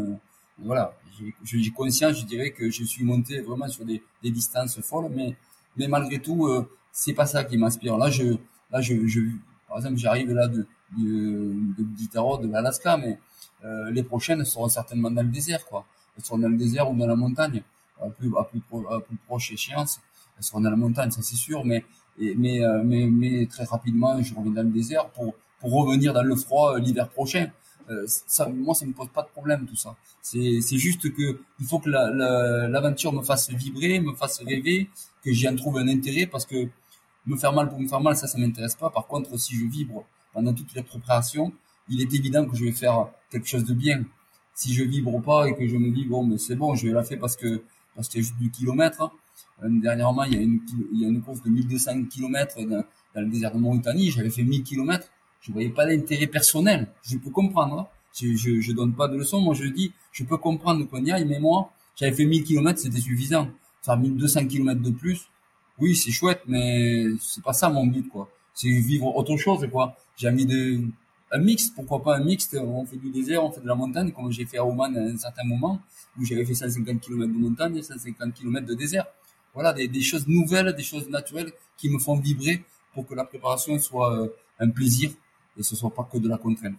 voilà, 0.59 0.97
j'ai 1.45 1.71
conscience, 1.71 2.21
je 2.21 2.25
dirais 2.25 2.51
que 2.53 2.71
je 2.71 2.85
suis 2.85 3.05
monté 3.05 3.41
vraiment 3.41 3.69
sur 3.69 3.85
des, 3.85 4.03
des 4.23 4.31
distances 4.31 4.81
folles, 4.81 5.11
mais 5.15 5.37
mais 5.77 5.89
malgré 5.89 6.21
tout, 6.21 6.49
c'est 6.93 7.13
pas 7.15 7.27
ça 7.27 7.45
qui 7.45 7.59
m'inspire. 7.59 7.99
Là, 7.99 8.11
je 8.11 8.37
Là, 8.75 8.81
je, 8.81 9.07
je 9.07 9.21
par 9.69 9.79
exemple, 9.79 9.97
j'arrive 9.99 10.33
là 10.33 10.49
de, 10.49 10.67
de, 10.99 11.55
de 11.79 12.43
de 12.43 12.53
l'Alaska, 12.53 12.97
mais 12.97 13.19
euh, 13.65 13.91
les 13.93 14.03
prochaines 14.03 14.45
seront 14.45 14.69
certainement 14.69 15.13
dans 15.13 15.23
le 15.23 15.29
désert, 15.29 15.65
quoi. 15.67 15.87
Elles 16.17 16.25
seront 16.25 16.39
dans 16.39 16.49
le 16.49 16.57
désert 16.57 16.91
ou 16.91 16.97
dans 16.97 17.07
la 17.07 17.15
montagne, 17.15 17.63
plus, 18.11 18.33
à 18.37 18.45
plus, 18.45 18.63
à 18.91 19.01
plus 19.01 19.17
proche 19.27 19.53
échéance. 19.53 20.01
Elles 20.37 20.45
seront 20.45 20.61
dans 20.61 20.71
la 20.71 20.77
montagne, 20.77 21.11
ça 21.11 21.23
c'est 21.23 21.37
sûr, 21.37 21.65
mais, 21.65 21.85
et, 22.19 22.35
mais, 22.35 22.65
euh, 22.65 22.83
mais, 22.85 23.07
mais 23.07 23.47
très 23.47 23.65
rapidement, 23.65 24.21
je 24.23 24.35
reviens 24.35 24.53
dans 24.53 24.63
le 24.63 24.71
désert 24.71 25.09
pour, 25.11 25.35
pour 25.61 25.73
revenir 25.73 26.13
dans 26.13 26.23
le 26.23 26.35
froid 26.35 26.75
euh, 26.75 26.81
l'hiver 26.81 27.09
prochain. 27.09 27.51
Euh, 27.91 28.05
ça, 28.07 28.49
moi, 28.49 28.75
ça 28.75 28.87
me 28.87 28.93
pose 28.93 29.09
pas 29.09 29.23
de 29.23 29.29
problème 29.29 29.67
tout 29.67 29.77
ça. 29.77 29.95
C'est, 30.23 30.61
c'est 30.63 30.79
juste 30.79 31.13
que 31.13 31.41
il 31.61 31.67
faut 31.67 31.79
que 31.79 31.91
l'aventure 31.91 33.13
la, 33.13 33.19
me 33.19 33.25
fasse 33.25 33.51
vibrer, 33.51 34.01
me 34.01 34.15
fasse 34.15 34.41
rêver, 34.41 34.89
que 35.23 35.33
j'y 35.33 35.49
en 35.49 35.55
trouve 35.55 35.79
un 35.79 35.89
intérêt, 35.89 36.27
parce 36.27 36.47
que 36.47 36.69
me 37.27 37.37
faire 37.37 37.53
mal 37.53 37.69
pour 37.69 37.79
me 37.79 37.87
faire 37.87 38.01
mal, 38.01 38.17
ça, 38.17 38.27
ça 38.27 38.39
m'intéresse 38.39 38.75
pas. 38.75 38.91
Par 38.91 39.07
contre, 39.07 39.39
si 39.39 39.55
je 39.55 39.67
vibre 39.67 40.05
pendant 40.33 40.53
toute 40.53 40.75
la 40.75 40.83
préparation, 40.83 41.53
il 41.89 42.01
est 42.01 42.13
évident 42.15 42.47
que 42.47 42.57
je 42.57 42.65
vais 42.65 42.73
faire 42.73 43.09
quelque 43.31 43.47
chose 43.47 43.65
de 43.65 43.75
bien. 43.75 44.05
Si 44.55 44.73
je 44.73 44.85
vibre 44.85 45.21
pas 45.21 45.49
et 45.49 45.55
que 45.55 45.67
je 45.67 45.77
me 45.77 45.91
dis 45.91 46.05
bon, 46.05 46.25
mais 46.25 46.39
c'est 46.39 46.57
bon, 46.57 46.75
je 46.75 46.89
la 46.89 47.03
faire 47.03 47.19
parce 47.19 47.37
que 47.37 47.63
parce 47.95 48.09
qu'il 48.09 48.21
y 48.21 48.25
a 48.25 48.27
juste 48.27 48.39
du 48.39 48.51
kilomètre. 48.51 49.11
Euh, 49.63 49.69
dernièrement, 49.71 50.25
il 50.25 50.35
y 50.35 50.37
a 50.37 50.41
une 50.41 50.61
il 50.93 51.01
y 51.01 51.05
a 51.05 51.09
une 51.09 51.23
course 51.23 51.43
de 51.43 51.51
1200 51.51 52.05
km 52.05 52.63
dans, 52.63 52.85
dans 53.15 53.21
le 53.21 53.29
désert 53.29 53.53
de 53.55 53.59
Mauritanie. 53.59 54.11
J'avais 54.11 54.31
fait 54.31 54.43
1000 54.43 54.63
km. 54.63 55.09
Je 55.41 55.53
voyais 55.53 55.71
pas 55.71 55.85
l'intérêt 55.87 56.27
personnel. 56.27 56.89
Je 57.03 57.19
peux 57.19 57.31
comprendre. 57.31 57.81
Hein. 57.81 57.87
Je, 58.15 58.35
je, 58.35 58.61
je 58.61 58.73
donne 58.73 58.95
pas 58.95 59.09
de 59.09 59.17
leçons. 59.17 59.41
Moi, 59.41 59.55
je 59.55 59.65
dis, 59.65 59.93
je 60.13 60.25
peux 60.25 60.37
comprendre 60.37 60.85
qu'on 60.89 61.05
y 61.05 61.11
aille, 61.11 61.27
mais 61.27 61.41
moi, 61.41 61.71
j'avais 61.97 62.13
fait 62.13 62.25
1000 62.25 62.45
km, 62.45 62.79
c'était 62.79 63.01
suffisant. 63.01 63.49
Faire 63.83 63.99
1200 63.99 64.47
km 64.47 64.81
de 64.81 64.91
plus, 64.91 65.29
oui, 65.79 65.95
c'est 65.97 66.11
chouette, 66.11 66.43
mais 66.47 67.07
c'est 67.21 67.43
pas 67.43 67.53
ça 67.53 67.69
mon 67.69 67.87
but, 67.87 68.09
quoi. 68.09 68.29
C'est 68.55 68.69
vivre 68.69 69.15
autre 69.15 69.37
chose, 69.37 69.69
quoi. 69.71 69.97
J'ai 70.17 70.31
mis 70.31 70.47
de, 70.47 70.81
un 71.35 71.39
mix, 71.39 71.69
pourquoi 71.69 72.01
pas 72.03 72.17
un 72.17 72.21
mix, 72.21 72.49
on 72.55 72.87
fait 72.87 72.97
du 72.97 73.11
désert, 73.11 73.45
on 73.45 73.51
fait 73.51 73.61
de 73.61 73.67
la 73.67 73.75
montagne, 73.75 74.13
comme 74.13 74.31
j'ai 74.31 74.47
fait 74.47 74.59
à 74.59 74.65
Oman 74.65 74.97
à 74.97 75.01
un 75.01 75.17
certain 75.17 75.43
moment, 75.45 75.81
où 76.19 76.25
j'avais 76.25 76.45
fait 76.45 76.55
150 76.55 77.01
km 77.01 77.33
de 77.33 77.39
montagne 77.39 77.77
et 77.77 77.83
150 77.83 78.33
km 78.33 78.65
de 78.65 78.75
désert. 78.75 79.07
Voilà, 79.53 79.73
des, 79.73 80.01
choses 80.01 80.27
nouvelles, 80.29 80.73
des 80.75 80.83
choses 80.83 81.09
naturelles 81.09 81.53
qui 81.77 81.91
me 81.91 81.99
font 81.99 82.17
vibrer 82.17 82.63
pour 82.93 83.07
que 83.07 83.15
la 83.15 83.25
préparation 83.25 83.79
soit 83.79 84.17
euh, 84.17 84.29
un 84.61 84.71
plaisir 84.71 85.11
et 85.59 85.63
ce 85.63 85.75
soit 85.75 85.91
pas 85.91 86.09
que 86.11 86.19
de 86.19 86.29
la 86.29 86.39
contrainte. 86.39 86.77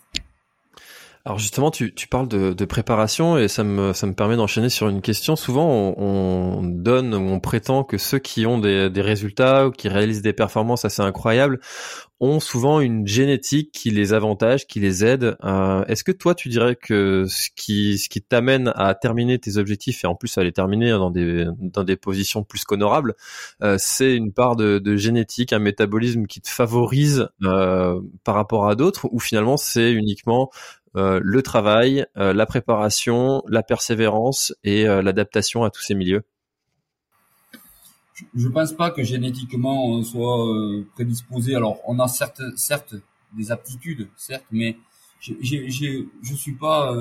Alors 1.25 1.39
justement, 1.39 1.71
tu, 1.71 1.91
parles 2.07 2.27
de, 2.27 2.65
préparation 2.65 3.37
et 3.37 3.47
ça 3.47 3.63
me, 3.63 4.13
permet 4.13 4.35
d'enchaîner 4.35 4.69
sur 4.69 4.89
une 4.89 5.01
question. 5.01 5.35
Souvent, 5.35 5.67
on, 5.67 6.59
on, 6.59 6.63
donne 6.63 7.15
ou 7.15 7.29
on 7.29 7.39
prétend 7.39 7.83
que 7.83 7.97
ceux 7.97 8.19
qui 8.19 8.45
ont 8.45 8.59
des, 8.59 8.91
des 8.91 9.01
résultats 9.01 9.67
ou 9.67 9.71
qui 9.71 9.89
réalisent 9.89 10.21
des 10.21 10.33
performances 10.33 10.85
assez 10.85 11.01
incroyables 11.01 11.59
ont 12.19 12.39
souvent 12.39 12.79
une 12.79 13.05
génétique 13.05 13.71
qui 13.71 13.91
les 13.91 14.13
avantage, 14.13 14.67
qui 14.67 14.79
les 14.79 15.03
aide. 15.03 15.35
Euh, 15.43 15.83
Est-ce 15.85 16.03
que 16.03 16.13
toi, 16.13 16.33
tu 16.33 16.47
dirais 16.49 16.75
que 16.75 17.25
ce 17.27 17.49
qui, 17.55 17.99
t'amène 18.29 18.71
à 18.75 18.95
terminer 18.95 19.37
tes 19.39 19.57
objectifs 19.57 20.03
et 20.03 20.07
en 20.07 20.15
plus 20.15 20.37
à 20.37 20.43
les 20.43 20.53
terminer 20.53 20.91
dans 20.91 21.11
des, 21.11 21.95
positions 21.97 22.43
plus 22.43 22.63
qu'honorables, 22.63 23.15
euh, 23.61 23.75
c'est 23.77 24.15
une 24.15 24.31
part 24.31 24.55
de, 24.55 24.79
de, 24.79 24.95
génétique, 24.95 25.53
un 25.53 25.59
métabolisme 25.59 26.25
qui 26.25 26.41
te 26.41 26.49
favorise 26.49 27.27
euh, 27.43 27.99
par 28.23 28.35
rapport 28.35 28.67
à 28.67 28.75
d'autres, 28.75 29.07
ou 29.11 29.19
finalement 29.19 29.57
c'est 29.57 29.91
uniquement 29.91 30.49
euh, 30.95 31.19
le 31.21 31.41
travail, 31.41 32.05
la 32.15 32.45
préparation, 32.45 33.43
la 33.47 33.63
persévérance 33.63 34.53
et 34.63 34.85
l'adaptation 34.85 35.63
à 35.63 35.69
tous 35.69 35.81
ces 35.81 35.95
milieux? 35.95 36.23
Je 38.33 38.47
pense 38.47 38.73
pas 38.73 38.91
que 38.91 39.03
génétiquement 39.03 39.87
on 39.87 40.03
soit 40.03 40.83
prédisposé. 40.93 41.55
Alors 41.55 41.79
on 41.85 41.99
a 41.99 42.07
certes, 42.07 42.41
certes 42.55 42.95
des 43.33 43.51
aptitudes, 43.51 44.07
certes, 44.15 44.45
mais 44.51 44.77
je 45.19 45.33
ne 45.33 46.35
suis 46.35 46.53
pas 46.53 46.95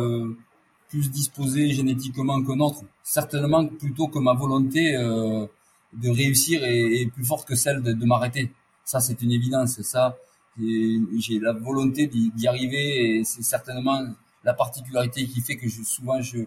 plus 0.89 1.11
disposé 1.11 1.73
génétiquement 1.73 2.43
qu'un 2.43 2.59
autre. 2.61 2.83
Certainement 3.03 3.67
plutôt 3.67 4.09
que 4.09 4.19
ma 4.19 4.35
volonté 4.35 4.93
de 4.95 6.09
réussir 6.11 6.65
est, 6.65 7.07
plus 7.13 7.25
forte 7.25 7.47
que 7.47 7.55
celle 7.55 7.83
de, 7.83 7.93
de 7.93 8.05
m'arrêter. 8.05 8.51
Ça, 8.85 9.01
c'est 9.01 9.23
une 9.23 9.31
évidence. 9.31 9.81
Ça, 9.83 10.17
j'ai 10.59 11.39
la 11.41 11.53
volonté 11.53 12.07
d'y 12.07 12.47
arriver 12.47 13.19
et 13.19 13.25
c'est 13.25 13.43
certainement 13.43 14.01
la 14.45 14.55
particularité 14.55 15.27
qui 15.27 15.41
fait 15.41 15.57
que 15.57 15.69
je, 15.69 15.83
souvent 15.83 16.21
je, 16.21 16.39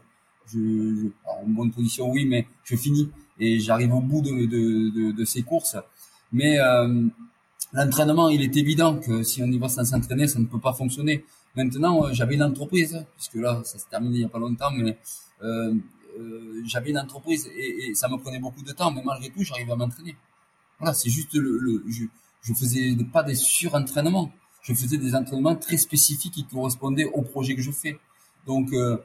je, 0.48 1.10
en 1.26 1.46
bonne 1.48 1.72
position 1.72 2.10
oui 2.10 2.26
mais 2.26 2.48
je 2.64 2.76
finis 2.76 3.10
et 3.40 3.60
j'arrive 3.60 3.94
au 3.94 4.02
bout 4.02 4.22
de, 4.22 4.46
de, 4.46 4.90
de, 4.90 5.12
de, 5.12 5.26
ces 5.26 5.44
courses 5.44 5.78
mais 6.32 6.60
euh, 6.60 7.06
l'entraînement 7.74 8.30
il 8.30 8.42
est 8.42 8.56
évident 8.58 8.98
que 8.98 9.24
si 9.24 9.42
on 9.42 9.48
y 9.48 9.58
va 9.58 9.70
sans 9.70 9.86
s'entraîner 9.86 10.28
ça 10.28 10.40
ne 10.40 10.46
peut 10.46 10.60
pas 10.60 10.74
fonctionner 10.74 11.26
maintenant 11.56 12.06
euh, 12.06 12.14
j'avais 12.14 12.36
une 12.36 12.44
entreprise 12.44 13.06
puisque 13.16 13.36
là 13.36 13.62
ça 13.64 13.78
s'est 13.78 13.90
terminé 13.90 14.18
il 14.18 14.22
y 14.22 14.26
a 14.26 14.30
pas 14.30 14.40
longtemps 14.40 14.72
mais 14.72 14.98
euh, 15.44 15.74
euh, 16.20 16.62
j'avais 16.66 16.90
une 16.90 16.98
entreprise 16.98 17.48
et, 17.56 17.90
et, 17.90 17.96
ça 17.96 18.08
me 18.10 18.18
prenait 18.18 18.40
beaucoup 18.40 18.64
de 18.64 18.72
temps 18.72 18.92
mais 18.92 19.04
malgré 19.06 19.30
tout 19.30 19.44
j'arrivais 19.44 19.72
à 19.72 19.76
m'entraîner 19.76 20.16
voilà 20.80 20.94
c'est 20.94 21.10
juste 21.10 21.34
le, 21.36 21.58
le 21.60 21.84
je, 21.88 22.06
je 22.48 22.54
faisais 22.54 22.96
pas 23.12 23.24
des 23.24 23.36
surentraînements. 23.36 24.32
Je 24.62 24.74
faisais 24.74 24.98
des 24.98 25.16
entraînements 25.16 25.56
très 25.56 25.78
spécifiques 25.78 26.34
qui 26.34 26.46
correspondaient 26.46 27.06
au 27.06 27.22
projet 27.22 27.56
que 27.56 27.62
je 27.62 27.72
fais. 27.72 28.00
Donc, 28.46 28.72
euh, 28.74 28.98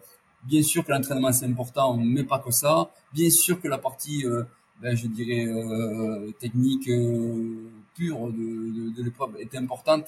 bien 0.44 0.62
sûr 0.62 0.84
que 0.84 0.92
l'entraînement 0.92 1.32
c'est 1.32 1.46
important, 1.46 1.96
mais 1.96 2.24
pas 2.24 2.38
que 2.38 2.50
ça. 2.50 2.90
Bien 3.12 3.30
sûr 3.30 3.60
que 3.60 3.68
la 3.68 3.78
partie, 3.78 4.26
euh, 4.26 4.44
ben, 4.80 4.96
je 4.96 5.06
dirais, 5.06 5.46
euh, 5.46 6.30
technique 6.38 6.90
pure 7.94 8.28
de, 8.28 8.32
de, 8.32 8.96
de 8.96 9.02
l'épreuve 9.02 9.36
est 9.38 9.54
importante. 9.56 10.06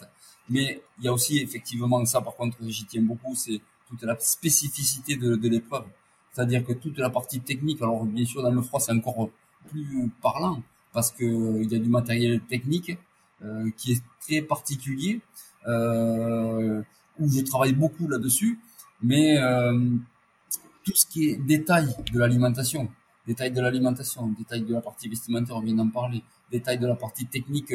Mais 0.49 0.83
il 0.99 1.05
y 1.05 1.09
a 1.09 1.13
aussi 1.13 1.39
effectivement 1.39 2.05
ça, 2.05 2.21
par 2.21 2.35
contre, 2.37 2.59
j'y 2.67 2.85
tiens 2.85 3.03
beaucoup, 3.03 3.35
c'est 3.35 3.61
toute 3.89 4.03
la 4.03 4.19
spécificité 4.19 5.17
de, 5.17 5.37
de 5.37 5.49
l'épreuve. 5.49 5.85
C'est-à-dire 6.33 6.65
que 6.65 6.73
toute 6.73 6.99
la 6.99 7.11
partie 7.11 7.41
technique, 7.41 7.81
alors 7.83 8.05
bien 8.05 8.25
sûr 8.25 8.43
dans 8.43 8.51
le 8.51 8.63
froid 8.63 8.81
c'est 8.81 8.93
encore 8.93 9.31
plus 9.71 10.11
parlant 10.21 10.63
parce 10.93 11.11
que 11.11 11.25
il 11.63 11.71
y 11.71 11.77
a 11.77 11.79
du 11.79 11.89
matériel 11.89 12.41
technique, 12.41 12.97
euh, 13.43 13.69
qui 13.77 13.93
est 13.93 14.03
très 14.21 14.41
particulier, 14.43 15.21
euh, 15.67 16.81
où 17.19 17.29
je 17.31 17.41
travaille 17.43 17.73
beaucoup 17.75 18.09
là-dessus, 18.09 18.59
mais 19.03 19.37
euh, 19.39 19.79
tout 20.85 20.95
ce 20.95 21.07
qui 21.07 21.31
est 21.31 21.37
détail 21.37 21.95
de 22.13 22.19
l'alimentation, 22.19 22.89
détail 23.27 23.51
de 23.51 23.61
l'alimentation, 23.61 24.29
détail 24.39 24.63
de 24.63 24.75
la 24.75 24.81
partie 24.81 25.09
vestimentaire, 25.09 25.57
on 25.57 25.61
vient 25.61 25.75
d'en 25.75 25.89
parler, 25.89 26.23
détail 26.51 26.79
de 26.79 26.87
la 26.87 26.95
partie 26.95 27.27
technique 27.27 27.73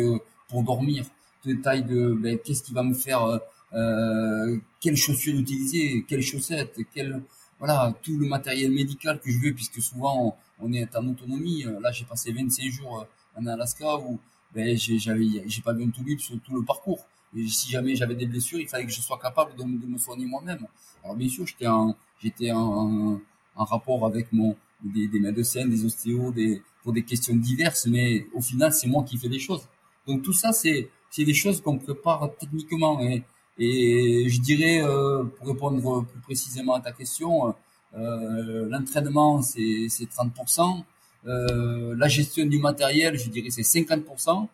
pour 0.48 0.63
dormir, 0.63 1.06
détail 1.43 1.84
de 1.84 2.13
ben, 2.13 2.38
qu'est-ce 2.43 2.63
qui 2.63 2.74
va 2.74 2.84
me 2.84 2.93
faire, 2.93 3.39
euh, 3.74 4.58
quelles 4.80 4.98
chaussures 4.98 5.39
utiliser, 5.39 6.06
quelles 6.08 6.22
chaussettes, 6.22 6.80
quel 6.93 7.22
voilà 7.60 7.93
tout 8.02 8.17
le 8.17 8.26
matériel 8.26 8.72
médical 8.72 9.19
que 9.19 9.30
je 9.30 9.38
veux, 9.38 9.54
puisque 9.54 9.82
souvent 9.82 10.38
on, 10.60 10.72
est 10.72 10.95
en 10.95 11.08
autonomie. 11.08 11.65
Là, 11.82 11.91
j'ai 11.91 12.06
passé 12.06 12.32
25 12.32 12.72
jours 12.72 13.06
en 13.36 13.45
Alaska 13.45 13.98
où 13.98 14.17
ben 14.56 14.78
j'avais 14.78 15.43
j'ai 15.45 15.62
pas 15.62 15.74
bien 15.74 15.89
tout 15.89 16.04
libre 16.04 16.22
sur 16.22 16.39
tout 16.41 16.56
le 16.56 16.63
parcours. 16.63 17.06
Et 17.36 17.48
si 17.48 17.70
jamais 17.70 17.96
j'avais 17.96 18.15
des 18.15 18.26
blessures, 18.26 18.60
il 18.60 18.68
fallait 18.68 18.86
que 18.86 18.92
je 18.92 19.02
sois 19.02 19.20
capable 19.20 19.56
de, 19.56 19.63
me 19.63 19.98
soigner 19.98 20.26
moi-même. 20.26 20.65
Alors 21.04 21.15
bien 21.15 21.30
sûr, 21.30 21.46
j'étais 21.46 21.68
en 21.68 21.96
j'étais 22.22 22.52
en, 22.52 23.20
en, 23.56 23.63
rapport 23.65 24.06
avec 24.06 24.32
mon 24.34 24.56
des, 24.84 25.08
des 25.08 25.20
médecins, 25.20 25.65
des 25.68 25.86
ostéos, 25.86 26.32
des 26.32 26.62
pour 26.82 26.94
des 26.94 27.04
questions 27.04 27.36
diverses, 27.36 27.88
mais 27.88 28.28
au 28.34 28.42
final, 28.42 28.72
c'est 28.74 28.88
moi 28.88 29.04
qui 29.04 29.18
fais 29.18 29.28
les 29.28 29.39
choses. 29.39 29.68
Donc 30.08 30.24
tout 30.24 30.34
ça, 30.34 30.52
c'est 30.52 30.89
c'est 31.12 31.26
des 31.26 31.34
choses 31.34 31.62
qu'on 31.62 31.78
prépare 31.78 32.32
techniquement 32.39 33.00
et 33.02 33.24
et 33.60 34.30
je 34.30 34.39
dirais 34.42 34.82
euh, 34.82 35.26
pour 35.26 35.48
répondre 35.48 36.06
plus 36.06 36.22
précisément 36.22 36.76
à 36.76 36.82
ta 36.82 36.94
question, 36.94 37.54
euh, 37.98 38.68
l'entraînement 38.70 39.42
c'est 39.42 39.88
c'est 39.89 40.06
30%, 40.06 40.84
euh, 41.28 41.96
la 41.98 42.08
gestion 42.08 42.46
du 42.46 42.60
matériel, 42.60 43.18
je 43.18 43.30
dirais 43.30 43.50
c'est 43.50 43.63
50%, 43.63 44.48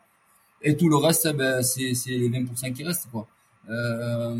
et 0.61 0.75
tout 0.75 0.89
le 0.89 0.97
reste, 0.97 1.27
ben 1.35 1.61
c'est 1.61 1.93
les 2.07 2.29
20% 2.29 2.73
qui 2.73 2.83
restent 2.83 3.09
quoi. 3.11 3.27
Euh, 3.69 4.35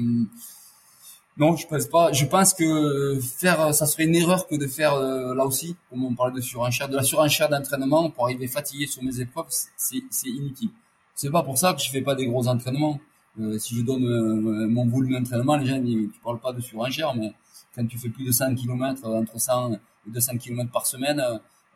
non, 1.38 1.58
je 1.58 1.67
pense 1.67 1.88
pas. 1.88 2.13
Je 2.13 2.25
pense 2.25 2.54
que 2.54 3.19
faire, 3.19 3.73
ça 3.73 3.86
serait 3.86 4.06
une 4.06 4.15
erreur 4.15 4.47
que 4.47 4.56
de 4.56 4.67
faire 4.67 4.93
euh, 4.93 5.36
là 5.36 5.45
aussi, 5.45 5.75
comme 5.89 6.06
on 6.06 6.15
parle 6.15 6.34
de 6.34 6.39
surenchère, 6.39 6.88
de 6.88 6.95
la 6.95 7.04
surenchère 7.04 7.49
d'entraînement 7.49 8.10
pour 8.10 8.25
arriver 8.25 8.47
fatigué 8.47 8.88
sur 8.88 9.04
mes 9.04 9.19
épreuves, 9.19 9.47
c'est 9.49 10.30
inutile. 10.30 10.69
C'est 11.13 11.30
pas 11.30 11.43
pour 11.43 11.58
ça 11.58 11.73
que 11.73 11.82
je 11.82 11.89
fais 11.89 12.01
pas 12.01 12.15
des 12.15 12.28
gros 12.28 12.47
entraînements. 12.47 12.99
Euh, 13.39 13.60
si 13.60 13.75
je 13.75 13.82
donne 13.82 14.06
euh, 14.06 14.67
mon 14.69 14.88
volume 14.88 15.19
d'entraînement, 15.19 15.58
les 15.58 15.65
gens 15.65 15.80
disent, 15.80 16.10
tu 16.13 16.19
parles 16.21 16.39
pas 16.39 16.54
de 16.54 16.62
surenchère, 16.62 17.13
mais 17.15 17.34
quand 17.75 17.86
tu 17.86 17.97
fais 17.97 18.10
plus 18.10 18.23
de 18.23 18.32
100 18.32 18.56
km, 18.56 19.06
entre 19.06 19.38
100 19.38 19.73
et 19.73 19.78
200 20.08 20.38
km 20.38 20.71
par 20.71 20.86
semaine, 20.88 21.21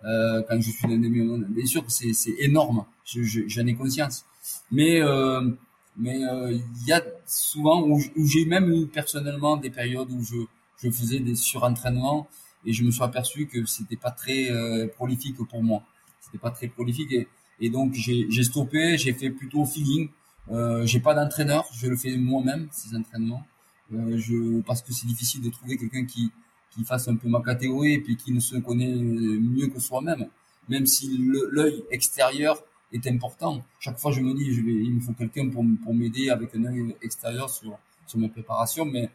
euh, 0.05 0.41
quand 0.47 0.59
je 0.61 0.71
suis 0.71 0.87
dans 0.87 0.97
des 0.97 1.09
bien 1.09 1.65
sûr 1.65 1.83
c'est 1.87 2.13
c'est 2.13 2.35
énorme. 2.39 2.85
J'en 3.05 3.23
je, 3.23 3.61
ai 3.61 3.75
conscience. 3.75 4.25
Mais 4.71 5.01
mais 5.99 6.23
euh, 6.23 6.51
il 6.53 6.87
y 6.87 6.93
a 6.93 7.03
souvent 7.25 7.83
où, 7.83 7.99
j'ai 8.25 8.45
même 8.45 8.71
eu 8.71 8.87
personnellement 8.87 9.57
des 9.57 9.69
périodes 9.69 10.09
où 10.11 10.23
je, 10.23 10.37
je 10.81 10.89
faisais 10.89 11.19
des 11.19 11.35
surentraînements 11.35 12.27
et 12.65 12.71
je 12.71 12.83
me 12.83 12.91
suis 12.91 13.03
aperçu 13.03 13.47
que 13.47 13.65
c'était 13.65 13.97
pas 13.97 14.11
très 14.11 14.49
euh, 14.49 14.87
prolifique 14.87 15.37
pour 15.49 15.61
moi. 15.61 15.83
C'était 16.21 16.37
pas 16.37 16.51
très 16.51 16.67
prolifique 16.67 17.11
et, 17.11 17.27
et 17.59 17.69
donc 17.69 17.93
j'ai 17.93 18.43
stoppé, 18.43 18.97
j'ai 18.97 19.13
fait 19.13 19.29
plutôt 19.29 19.65
feeling. 19.65 20.09
Euh, 20.51 20.85
j'ai 20.85 21.01
pas 21.01 21.13
d'entraîneur, 21.13 21.65
je 21.73 21.87
le 21.87 21.97
fais 21.97 22.15
moi-même 22.17 22.69
ces 22.71 22.95
entraînements. 22.95 23.45
Euh, 23.93 24.17
je 24.17 24.61
parce 24.61 24.81
que 24.81 24.93
c'est 24.93 25.07
difficile 25.07 25.41
de 25.41 25.49
trouver 25.49 25.77
quelqu'un 25.77 26.05
qui 26.05 26.31
qui 26.71 26.83
fasse 26.83 27.07
un 27.07 27.15
peu 27.15 27.27
ma 27.27 27.41
catégorie 27.41 27.93
et 27.93 27.99
puis 27.99 28.15
qui 28.15 28.31
ne 28.31 28.39
se 28.39 28.57
connaît 28.57 28.93
mieux 28.95 29.67
que 29.67 29.79
soi-même. 29.79 30.27
Même 30.67 30.85
si 30.85 31.17
l'œil 31.51 31.83
extérieur 31.89 32.63
est 32.91 33.05
important. 33.07 33.63
Chaque 33.79 33.97
fois, 33.97 34.11
je 34.11 34.21
me 34.21 34.33
dis, 34.33 34.53
je 34.53 34.61
vais, 34.61 34.71
il 34.71 34.95
me 34.95 34.99
faut 34.99 35.13
quelqu'un 35.13 35.49
pour, 35.49 35.63
m'aider 35.93 36.29
avec 36.29 36.55
un 36.55 36.65
œil 36.65 36.95
extérieur 37.01 37.49
sur, 37.49 37.77
mes 38.15 38.29
préparations, 38.29 38.85
mais 38.85 39.07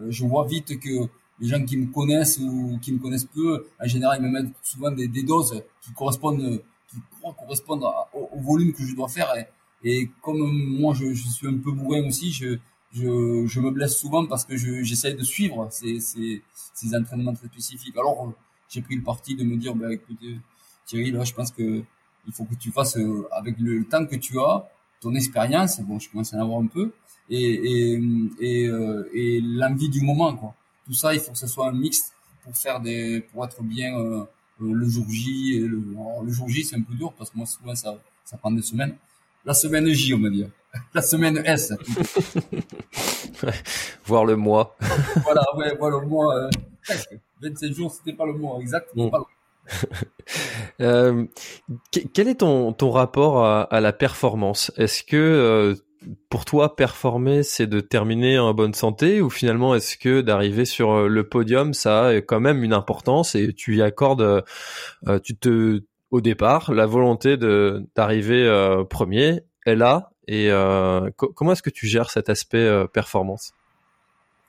euh, 0.00 0.10
je 0.10 0.24
vois 0.24 0.44
vite 0.44 0.80
que 0.80 1.08
les 1.38 1.46
gens 1.46 1.64
qui 1.64 1.76
me 1.76 1.86
connaissent 1.92 2.38
ou 2.38 2.78
qui 2.82 2.92
me 2.92 2.98
connaissent 2.98 3.26
peu, 3.26 3.64
en 3.80 3.86
général, 3.86 4.18
ils 4.20 4.26
me 4.26 4.30
mettent 4.30 4.52
souvent 4.60 4.90
des, 4.90 5.06
doses 5.22 5.62
qui 5.80 5.92
correspondent, 5.92 6.60
qui 6.88 6.96
croient 7.20 7.34
correspondre 7.38 8.08
au, 8.12 8.40
volume 8.40 8.72
que 8.72 8.82
je 8.84 8.94
dois 8.96 9.08
faire. 9.08 9.32
Et, 9.36 9.46
et 9.84 10.10
comme 10.20 10.40
moi, 10.40 10.94
je, 10.94 11.12
je, 11.14 11.28
suis 11.28 11.46
un 11.46 11.58
peu 11.58 11.70
bourrin 11.70 12.08
aussi, 12.08 12.32
je, 12.32 12.58
je, 12.94 13.46
je 13.46 13.60
me 13.60 13.70
blesse 13.70 13.96
souvent 13.96 14.24
parce 14.26 14.44
que 14.44 14.56
j'essaye 14.56 15.14
de 15.14 15.24
suivre 15.24 15.68
ces, 15.70 16.00
ces, 16.00 16.42
ces 16.72 16.96
entraînements 16.96 17.34
très 17.34 17.48
spécifiques. 17.48 17.96
Alors, 17.96 18.32
j'ai 18.70 18.80
pris 18.82 18.96
le 18.96 19.02
parti 19.02 19.34
de 19.36 19.44
me 19.44 19.56
dire, 19.56 19.74
bah, 19.74 19.92
écoutez, 19.92 20.38
Thierry, 20.86 21.10
là, 21.10 21.24
je 21.24 21.34
pense 21.34 21.50
que 21.50 21.82
il 22.26 22.32
faut 22.32 22.44
que 22.44 22.54
tu 22.54 22.70
fasses 22.70 22.96
euh, 22.96 23.28
avec 23.32 23.58
le 23.58 23.84
temps 23.84 24.06
que 24.06 24.16
tu 24.16 24.38
as, 24.40 24.66
ton 25.00 25.14
expérience, 25.14 25.80
bon, 25.82 25.98
je 25.98 26.08
commence 26.10 26.32
à 26.32 26.38
en 26.38 26.40
avoir 26.40 26.60
un 26.60 26.66
peu, 26.66 26.92
et, 27.28 27.36
et, 27.42 28.00
et, 28.40 28.66
euh, 28.68 29.08
et 29.12 29.40
l'envie 29.42 29.90
du 29.90 30.00
moment, 30.00 30.34
quoi. 30.34 30.54
Tout 30.86 30.94
ça, 30.94 31.12
il 31.14 31.20
faut 31.20 31.32
que 31.32 31.38
ce 31.38 31.46
soit 31.46 31.68
un 31.68 31.72
mix 31.72 32.12
pour 32.42 32.56
faire 32.56 32.80
des, 32.80 33.20
pour 33.20 33.44
être 33.44 33.62
bien 33.62 33.98
euh, 33.98 34.24
le 34.60 34.88
jour 34.88 35.04
J. 35.10 35.58
le, 35.58 35.82
le 36.24 36.32
jour 36.32 36.48
J, 36.48 36.64
c'est 36.64 36.76
un 36.76 36.82
peu 36.82 36.94
dur 36.94 37.12
parce 37.12 37.30
que 37.30 37.36
moi, 37.36 37.46
souvent, 37.46 37.74
ça, 37.74 37.98
ça 38.24 38.36
prend 38.38 38.50
des 38.52 38.62
semaines. 38.62 38.94
La 39.44 39.52
semaine 39.54 39.88
J, 39.88 40.14
on 40.14 40.20
va 40.20 40.30
dire. 40.30 40.48
La 40.94 41.02
semaine 41.02 41.42
S. 41.44 41.72
voir 44.06 44.24
le 44.24 44.36
mois. 44.36 44.76
voilà, 45.24 45.42
ouais, 45.56 45.76
voir 45.76 45.90
le 45.90 46.06
mois. 46.06 46.36
Euh, 46.36 46.50
27 47.42 47.72
jours, 47.74 47.92
c'était 47.92 48.16
pas 48.16 48.26
le 48.26 48.34
mois. 48.34 48.58
Pas 49.10 49.18
le 49.18 49.24
euh, 50.82 51.24
quel 52.12 52.28
est 52.28 52.36
ton, 52.36 52.72
ton 52.72 52.90
rapport 52.90 53.44
à, 53.44 53.62
à 53.62 53.80
la 53.80 53.92
performance? 53.92 54.70
Est-ce 54.76 55.02
que 55.02 55.16
euh, 55.16 55.74
pour 56.28 56.44
toi, 56.44 56.76
performer, 56.76 57.42
c'est 57.42 57.66
de 57.66 57.80
terminer 57.80 58.38
en 58.38 58.52
bonne 58.52 58.74
santé? 58.74 59.22
Ou 59.22 59.30
finalement 59.30 59.74
est-ce 59.74 59.96
que 59.96 60.20
d'arriver 60.20 60.64
sur 60.64 60.92
euh, 60.92 61.08
le 61.08 61.28
podium, 61.28 61.72
ça 61.72 62.08
a 62.08 62.16
quand 62.16 62.40
même 62.40 62.62
une 62.62 62.74
importance 62.74 63.34
et 63.34 63.52
tu 63.54 63.76
y 63.76 63.82
accordes, 63.82 64.44
euh, 65.08 65.18
tu 65.20 65.36
te, 65.36 65.82
au 66.10 66.20
départ, 66.20 66.72
la 66.72 66.86
volonté 66.86 67.36
de 67.36 67.86
d'arriver 67.96 68.46
premier? 68.90 69.42
Est 69.66 69.76
là 69.76 70.10
et 70.26 70.50
comment 71.16 71.52
est-ce 71.52 71.62
que 71.62 71.70
tu 71.70 71.86
gères 71.86 72.10
cet 72.10 72.28
aspect 72.28 72.86
performance? 72.92 73.52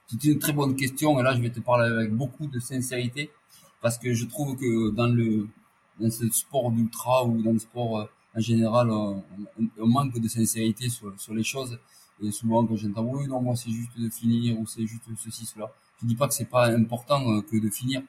C'est 0.07 0.23
une 0.25 0.39
très 0.39 0.53
bonne 0.53 0.75
question 0.75 1.19
et 1.19 1.23
là 1.23 1.35
je 1.35 1.41
vais 1.41 1.49
te 1.49 1.59
parler 1.59 1.89
avec 1.91 2.13
beaucoup 2.13 2.45
de 2.45 2.59
sincérité 2.59 3.31
parce 3.81 3.97
que 3.97 4.13
je 4.13 4.25
trouve 4.25 4.55
que 4.55 4.91
dans 4.91 5.07
le 5.07 5.47
dans 5.99 6.09
ce 6.11 6.29
sport 6.29 6.71
d'ultra 6.71 7.25
ou 7.25 7.41
dans 7.41 7.53
le 7.53 7.59
sport 7.59 7.99
euh, 7.99 8.05
en 8.35 8.41
général, 8.41 8.91
on, 8.91 9.23
manque 9.77 10.19
de 10.19 10.27
sincérité 10.27 10.89
sur, 10.89 11.17
sur 11.17 11.33
les 11.33 11.43
choses. 11.43 11.79
Et 12.21 12.31
souvent, 12.31 12.65
quand 12.65 12.75
j'entends 12.75 13.05
oui, 13.05 13.27
non, 13.27 13.41
moi 13.41 13.55
c'est 13.55 13.71
juste 13.71 13.97
de 13.97 14.09
finir 14.09 14.59
ou 14.59 14.67
c'est 14.67 14.85
juste 14.85 15.03
ceci, 15.17 15.45
cela. 15.45 15.71
Je 16.01 16.07
dis 16.07 16.15
pas 16.15 16.27
que 16.27 16.33
c'est 16.33 16.49
pas 16.49 16.67
important 16.67 17.31
euh, 17.31 17.41
que 17.41 17.57
de 17.57 17.69
finir. 17.69 18.01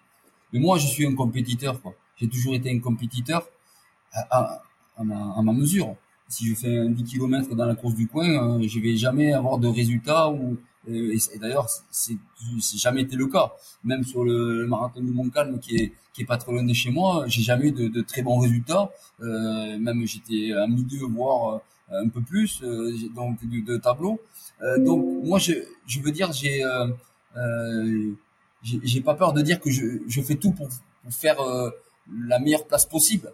Mais 0.52 0.58
moi, 0.58 0.78
je 0.78 0.86
suis 0.88 1.06
un 1.06 1.14
compétiteur. 1.14 1.80
J'ai 2.16 2.28
toujours 2.28 2.54
été 2.54 2.72
un 2.72 2.80
compétiteur 2.80 3.46
à, 4.12 4.62
à 4.96 5.04
ma 5.04 5.52
mesure. 5.52 5.94
Si 6.28 6.46
je 6.46 6.54
fais 6.54 6.78
un 6.78 6.90
10 6.90 7.04
km 7.04 7.54
dans 7.54 7.66
la 7.66 7.74
course 7.74 7.94
du 7.94 8.08
coin, 8.08 8.58
euh, 8.60 8.66
je 8.68 8.80
vais 8.80 8.96
jamais 8.96 9.32
avoir 9.32 9.58
de 9.58 9.68
résultats 9.68 10.30
ou 10.30 10.56
euh, 10.88 11.16
et, 11.34 11.38
d'ailleurs, 11.38 11.68
c'est 11.90 12.16
jamais 12.76 13.02
été 13.02 13.16
le 13.16 13.26
cas. 13.26 13.52
Même 13.84 14.04
sur 14.04 14.24
le, 14.24 14.66
marathon 14.66 15.00
du 15.00 15.10
Mont-Calme, 15.10 15.58
qui 15.58 15.76
est, 15.76 15.92
qui 16.12 16.22
est 16.22 16.26
pas 16.26 16.36
trop 16.38 16.52
loin 16.52 16.62
de 16.64 16.72
chez 16.72 16.90
moi, 16.90 17.24
j'ai 17.26 17.42
jamais 17.42 17.68
eu 17.68 17.72
de, 17.72 17.88
de, 17.88 18.00
très 18.02 18.22
bons 18.22 18.38
résultats. 18.38 18.90
Euh, 19.20 19.78
même 19.78 20.06
j'étais 20.06 20.52
à 20.52 20.66
milieu, 20.66 21.06
voire 21.06 21.60
euh, 21.92 22.04
un 22.04 22.08
peu 22.08 22.20
plus, 22.20 22.62
euh, 22.62 22.92
donc 23.14 23.38
de, 23.44 23.64
de 23.64 23.76
tableau. 23.78 24.20
Euh, 24.62 24.78
donc 24.84 25.04
moi, 25.24 25.38
je, 25.38 25.52
je 25.86 26.00
veux 26.00 26.12
dire, 26.12 26.32
j'ai 26.32 26.64
euh, 26.64 28.12
j'ai 28.62 29.00
pas 29.00 29.14
peur 29.14 29.32
de 29.32 29.42
dire 29.42 29.60
que 29.60 29.70
je, 29.70 29.98
je 30.08 30.20
fais 30.22 30.34
tout 30.36 30.52
pour, 30.52 30.68
pour 30.68 31.12
faire 31.12 31.36
la 32.10 32.38
meilleure 32.40 32.66
place 32.66 32.86
possible. 32.86 33.30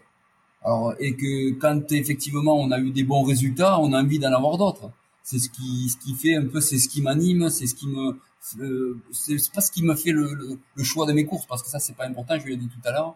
Alors, 0.64 0.94
et 1.00 1.14
que 1.16 1.52
quand 1.58 1.90
effectivement 1.92 2.56
on 2.56 2.70
a 2.70 2.78
eu 2.78 2.90
des 2.90 3.02
bons 3.02 3.22
résultats, 3.22 3.80
on 3.80 3.92
a 3.92 4.00
envie 4.00 4.18
d'en 4.18 4.32
avoir 4.32 4.58
d'autres. 4.58 4.90
C'est 5.22 5.38
ce 5.38 5.48
qui 5.48 5.88
ce 5.88 5.96
qui 5.96 6.14
fait 6.14 6.36
un 6.36 6.46
peu 6.46 6.60
c'est 6.60 6.78
ce 6.78 6.88
qui 6.88 7.00
m'anime 7.02 7.48
c'est 7.48 7.66
ce 7.66 7.74
qui 7.74 7.86
me 7.86 8.18
euh, 8.60 8.98
c'est 9.12 9.36
pas 9.52 9.60
ce 9.60 9.70
qui 9.70 9.84
me 9.84 9.94
fait 9.94 10.10
le, 10.10 10.58
le, 10.74 10.84
choix 10.84 11.06
de 11.06 11.12
mes 11.12 11.24
courses 11.24 11.46
parce 11.46 11.62
que 11.62 11.68
ça 11.68 11.78
c'est 11.78 11.96
pas 11.96 12.06
important 12.06 12.34
je 12.40 12.46
l'ai 12.46 12.56
dit 12.56 12.68
tout 12.68 12.80
à 12.84 12.92
l'heure. 12.92 13.14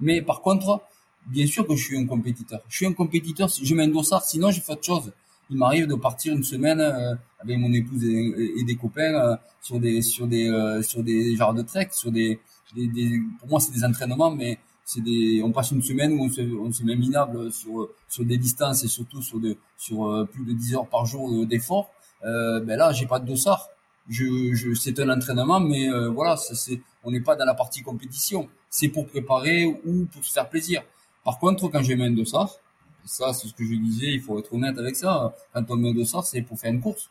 Mais 0.00 0.22
par 0.22 0.40
contre 0.40 0.82
bien 1.26 1.46
sûr 1.46 1.66
que 1.66 1.74
je 1.76 1.84
suis 1.84 1.98
un 1.98 2.06
compétiteur. 2.06 2.60
Je 2.68 2.76
suis 2.76 2.86
un 2.86 2.92
compétiteur 2.92 3.48
je 3.48 3.74
mets 3.74 3.84
un 3.84 3.88
dossard 3.88 4.24
sinon 4.24 4.50
je 4.50 4.60
fais 4.60 4.72
autre 4.72 4.84
chose. 4.84 5.12
Il 5.50 5.56
m'arrive 5.56 5.86
de 5.86 5.94
partir 5.94 6.34
une 6.34 6.44
semaine 6.44 6.80
euh, 6.80 7.14
avec 7.40 7.58
mon 7.58 7.72
épouse 7.72 8.04
et, 8.04 8.64
des 8.64 8.76
copains 8.76 9.14
euh, 9.14 9.36
sur 9.62 9.78
des 9.80 10.02
sur 10.02 10.26
des 10.26 10.80
sur 10.82 11.02
des 11.02 11.36
genres 11.36 11.54
de 11.54 11.62
trek 11.62 11.88
sur 11.92 12.10
des, 12.12 12.40
des, 12.74 12.86
des 12.88 13.20
pour 13.38 13.48
moi 13.48 13.60
c'est 13.60 13.72
des 13.72 13.84
entraînements 13.84 14.30
mais 14.30 14.58
c'est 14.88 15.02
des, 15.02 15.42
on 15.44 15.52
passe 15.52 15.70
une 15.72 15.82
semaine 15.82 16.12
où 16.14 16.24
on 16.24 16.30
se, 16.30 16.40
on 16.40 16.72
se 16.72 16.82
met 16.82 16.96
minable 16.96 17.52
sur 17.52 17.90
sur 18.08 18.24
des 18.24 18.38
distances 18.38 18.84
et 18.84 18.88
surtout 18.88 19.20
sur 19.20 19.38
sur 19.76 20.06
euh, 20.06 20.24
plus 20.24 20.46
de 20.46 20.54
10 20.54 20.76
heures 20.76 20.88
par 20.88 21.04
jour 21.04 21.44
d'effort. 21.46 21.90
Euh, 22.24 22.60
ben 22.60 22.78
là, 22.78 22.90
j'ai 22.94 23.04
pas 23.06 23.18
de 23.20 23.26
dossard. 23.26 23.68
Je, 24.08 24.54
je 24.54 24.72
c'est 24.72 24.98
un 24.98 25.10
entraînement, 25.10 25.60
mais 25.60 25.90
euh, 25.90 26.08
voilà, 26.08 26.38
c'est, 26.38 26.80
on 27.04 27.10
n'est 27.10 27.20
pas 27.20 27.36
dans 27.36 27.44
la 27.44 27.52
partie 27.52 27.82
compétition. 27.82 28.48
C'est 28.70 28.88
pour 28.88 29.06
préparer 29.06 29.66
ou 29.66 30.06
pour 30.06 30.24
se 30.24 30.32
faire 30.32 30.48
plaisir. 30.48 30.82
Par 31.22 31.38
contre, 31.38 31.68
quand 31.68 31.82
je 31.82 31.92
mets 31.92 32.06
un 32.06 32.10
dossard, 32.12 32.50
ça, 33.04 33.34
c'est 33.34 33.46
ce 33.48 33.52
que 33.52 33.64
je 33.66 33.74
disais, 33.74 34.14
il 34.14 34.22
faut 34.22 34.38
être 34.38 34.54
honnête 34.54 34.78
avec 34.78 34.96
ça. 34.96 35.34
Quand 35.52 35.64
on 35.68 35.76
met 35.76 35.90
un 35.90 35.94
dossard, 35.94 36.24
c'est 36.24 36.40
pour 36.40 36.58
faire 36.58 36.72
une 36.72 36.80
course. 36.80 37.10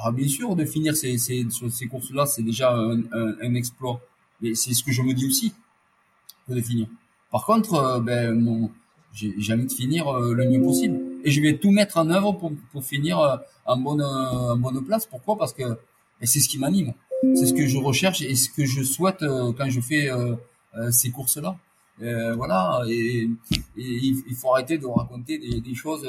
Alors, 0.00 0.12
bien 0.12 0.26
sûr, 0.26 0.56
de 0.56 0.64
finir 0.64 0.96
ces, 0.96 1.16
ces, 1.16 1.46
ces 1.70 1.86
courses-là, 1.86 2.26
c'est 2.26 2.42
déjà 2.42 2.72
un, 2.74 2.98
un, 3.12 3.36
un 3.40 3.54
exploit. 3.54 4.00
Mais 4.40 4.56
c'est 4.56 4.74
ce 4.74 4.82
que 4.82 4.90
je 4.90 5.02
me 5.02 5.14
dis 5.14 5.26
aussi 5.26 5.54
de 6.54 6.60
finir. 6.60 6.86
Par 7.30 7.44
contre, 7.44 7.74
euh, 7.74 8.00
ben, 8.00 8.34
mon, 8.38 8.70
j'ai 9.12 9.52
envie 9.52 9.66
de 9.66 9.72
finir 9.72 10.08
euh, 10.08 10.34
le 10.34 10.48
mieux 10.48 10.62
possible. 10.62 11.00
Et 11.24 11.30
je 11.30 11.40
vais 11.40 11.58
tout 11.58 11.70
mettre 11.70 11.98
en 11.98 12.08
œuvre 12.10 12.32
pour, 12.32 12.52
pour 12.72 12.84
finir 12.84 13.18
euh, 13.18 13.36
en 13.66 13.76
bonne, 13.76 14.02
en 14.02 14.56
bonne 14.56 14.84
place. 14.84 15.06
Pourquoi? 15.06 15.36
Parce 15.36 15.52
que 15.52 15.64
ben, 15.64 15.76
c'est 16.22 16.40
ce 16.40 16.48
qui 16.48 16.58
m'anime. 16.58 16.94
C'est 17.34 17.46
ce 17.46 17.54
que 17.54 17.66
je 17.66 17.78
recherche 17.78 18.22
et 18.22 18.34
ce 18.36 18.48
que 18.48 18.64
je 18.64 18.82
souhaite 18.82 19.24
quand 19.56 19.68
je 19.68 19.80
fais 19.80 20.08
ces 20.92 21.10
courses-là. 21.10 21.56
voilà, 22.36 22.80
et, 22.88 23.28
il 23.76 24.36
faut 24.36 24.52
arrêter 24.52 24.78
de 24.78 24.86
raconter 24.86 25.36
des, 25.38 25.60
des 25.60 25.74
choses. 25.74 26.08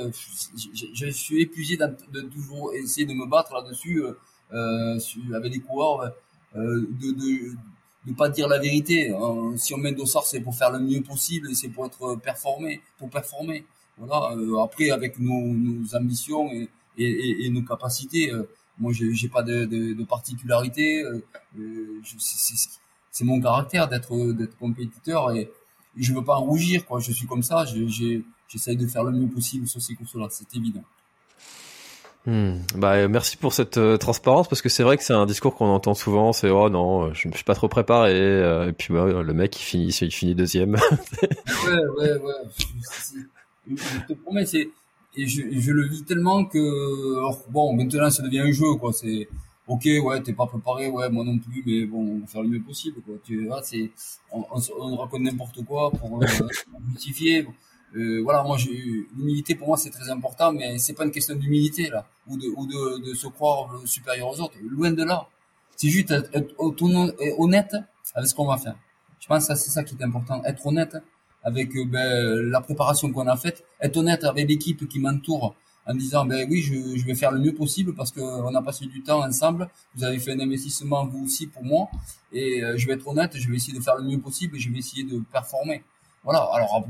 Je, 0.56 0.86
je, 0.94 1.08
suis 1.10 1.42
épuisé 1.42 1.78
de, 1.78 1.88
de, 2.14 2.22
toujours 2.22 2.76
essayer 2.76 3.08
de 3.08 3.14
me 3.14 3.26
battre 3.26 3.56
là-dessus 3.56 4.04
euh, 4.54 5.00
avec 5.34 5.52
des 5.52 5.60
coureurs 5.60 6.14
de, 6.56 7.12
de, 7.12 7.56
de 8.06 8.14
pas 8.14 8.30
dire 8.30 8.48
la 8.48 8.60
vérité. 8.60 9.12
Euh, 9.12 9.56
si 9.58 9.74
on 9.74 9.78
met 9.78 9.92
dossard, 9.92 10.26
c'est 10.26 10.42
pour 10.42 10.56
faire 10.56 10.72
le 10.72 10.80
mieux 10.80 11.02
possible 11.02 11.54
c'est 11.56 11.70
pour 11.70 11.86
être 11.86 12.16
performé, 12.16 12.82
pour 12.98 13.10
performer. 13.10 13.66
Voilà. 13.98 14.36
Euh, 14.36 14.64
après, 14.64 14.90
avec 14.92 15.20
nos, 15.20 15.42
nos 15.54 15.96
ambitions 15.96 16.52
et, 16.52 16.70
et, 16.98 17.46
et, 17.46 17.50
nos 17.50 17.64
capacités, 17.64 18.32
euh, 18.32 18.44
moi, 18.78 18.94
j'ai 18.94 19.28
pas 19.30 19.44
de, 19.44 19.66
de, 19.66 19.94
de 19.94 20.04
particularité. 20.06 21.04
c'est 23.12 23.26
mon 23.26 23.42
caractère 23.42 23.88
d'être 23.90 24.32
d'être 24.34 24.58
compétiteur 24.58 25.32
et, 25.32 25.52
je 25.98 26.14
veux 26.14 26.24
pas 26.24 26.36
en 26.36 26.46
rougir. 26.46 26.86
Quoi. 26.86 27.00
Je 27.02 27.12
suis 27.12 27.28
comme 27.28 27.44
ça. 27.44 27.66
J'essaye 28.48 28.78
de 28.78 28.88
faire 28.88 29.04
le 29.04 29.12
mieux 29.12 29.28
possible 29.28 29.68
sur 29.68 29.82
ces 29.82 29.96
courses-là. 29.96 30.28
C'est 30.30 30.56
évident. 30.56 30.84
Hmm. 32.30 32.60
Bah, 32.76 33.08
merci 33.08 33.38
pour 33.38 33.54
cette 33.54 33.78
euh, 33.78 33.98
transparence 33.98 34.48
parce 34.48 34.62
que 34.62 34.70
c'est 34.70 34.84
vrai 34.84 34.98
que 34.98 35.04
c'est 35.04 35.14
un 35.14 35.26
discours 35.26 35.56
qu'on 35.56 35.66
entend 35.66 35.96
souvent. 35.96 36.32
C'est 36.32 36.52
oh 36.52 36.70
non, 36.70 37.12
je 37.12 37.28
ne 37.28 37.34
suis 37.34 37.44
pas 37.44 37.56
trop 37.56 37.68
préparé. 37.68 38.14
Euh, 38.14 38.70
et 38.70 38.72
puis 38.72 38.94
bah, 38.94 39.24
le 39.24 39.34
mec 39.34 39.60
il 39.60 39.64
finit, 39.64 39.88
il 39.88 40.12
finit 40.12 40.36
deuxième. 40.36 40.76
ouais, 41.24 41.88
ouais, 41.98 42.12
ouais. 42.22 43.26
Je, 43.68 44.00
te 44.08 44.14
promets, 44.14 44.46
c'est 44.46 44.70
et 45.18 45.28
je, 45.28 45.42
je, 45.52 45.72
le 45.72 45.88
vis 45.88 46.04
tellement 46.04 46.46
que 46.46 46.60
bon 47.50 47.74
maintenant 47.74 48.12
ça 48.12 48.22
devient 48.22 48.42
un 48.42 48.52
jeu 48.52 48.76
quoi. 48.80 48.94
C'est 48.94 49.28
ok 49.68 49.88
ouais 50.04 50.22
t'es 50.22 50.34
pas 50.34 50.46
préparé 50.46 50.88
ouais 50.88 51.10
moi 51.10 51.24
non 51.24 51.40
plus 51.40 51.64
mais 51.66 51.86
bon 51.86 52.00
on 52.00 52.20
va 52.20 52.28
faire 52.28 52.44
le 52.44 52.50
mieux 52.50 52.62
possible 52.62 53.02
quoi. 53.02 53.16
Tu 53.24 53.48
vois 53.48 53.64
c'est 53.64 53.90
on, 54.32 54.46
on, 54.80 54.96
raconte 54.98 55.22
n'importe 55.22 55.66
quoi 55.66 55.90
pour 55.90 56.22
euh, 56.22 56.28
justifier. 56.92 57.48
Euh, 57.96 58.22
voilà, 58.24 58.44
moi, 58.44 58.58
l'humilité 59.18 59.56
pour 59.56 59.68
moi 59.68 59.78
c'est 59.78 59.90
très 59.90 60.10
important, 60.10 60.54
mais 60.54 60.78
c'est 60.78 60.94
pas 60.94 61.06
une 61.06 61.12
question 61.12 61.36
d'humilité 61.36 61.90
là, 61.90 62.06
ou 62.28 62.38
de 62.38 62.48
ou 62.56 62.68
de, 62.68 63.10
de 63.10 63.14
se 63.16 63.28
croire 63.28 63.82
supérieur 63.86 64.30
aux 64.30 64.40
autres. 64.42 64.56
Loin 64.62 64.92
de 64.92 65.04
là. 65.04 65.28
C'est 65.76 65.90
juste 65.90 66.12
être, 66.12 66.54
honnête 66.60 67.74
avec 68.14 68.30
ce 68.30 68.36
qu'on 68.36 68.46
va 68.46 68.58
faire. 68.58 68.76
Je 69.20 69.28
pense 69.28 69.48
que 69.48 69.56
c'est 69.56 69.72
ça 69.72 69.84
qui 69.84 69.96
est 69.96 70.04
important, 70.04 70.44
être 70.44 70.66
honnête 70.68 70.98
avec 71.44 71.74
euh, 71.76 71.86
ben, 71.86 72.50
la 72.50 72.62
préparation 72.62 73.12
qu'on 73.14 73.28
a 73.28 73.38
faite, 73.38 73.64
être 73.80 73.98
honnête 73.98 74.24
avec 74.26 74.48
l'équipe 74.48 74.88
qui 74.90 75.00
m'entoure 75.00 75.56
en 75.86 75.96
disant 75.96 76.26
ben 76.26 76.48
oui 76.50 76.62
je, 76.62 76.98
je, 76.98 77.06
vais 77.06 77.16
faire 77.16 77.32
le 77.32 77.40
mieux 77.40 77.54
possible 77.54 77.96
parce 77.96 78.12
que 78.12 78.20
on 78.20 78.54
a 78.54 78.62
passé 78.62 78.86
du 78.86 79.02
temps 79.02 79.24
ensemble. 79.26 79.70
Vous 79.96 80.04
avez 80.04 80.20
fait 80.20 80.34
un 80.34 80.40
investissement 80.40 81.06
vous 81.06 81.24
aussi 81.26 81.48
pour 81.48 81.64
moi. 81.64 81.90
Et 82.34 82.64
euh, 82.64 82.78
je 82.78 82.86
vais 82.86 82.94
être 82.94 83.08
honnête 83.08 83.32
je 83.36 83.50
vais 83.50 83.56
essayer 83.56 83.78
de 83.78 83.82
faire 83.82 83.96
le 83.96 84.04
mieux 84.04 84.20
possible 84.20 84.58
et 84.58 84.60
je 84.60 84.70
vais 84.70 84.80
essayer 84.80 85.04
de 85.04 85.20
performer. 85.32 85.84
Voilà. 86.24 86.42
Alors 86.54 86.86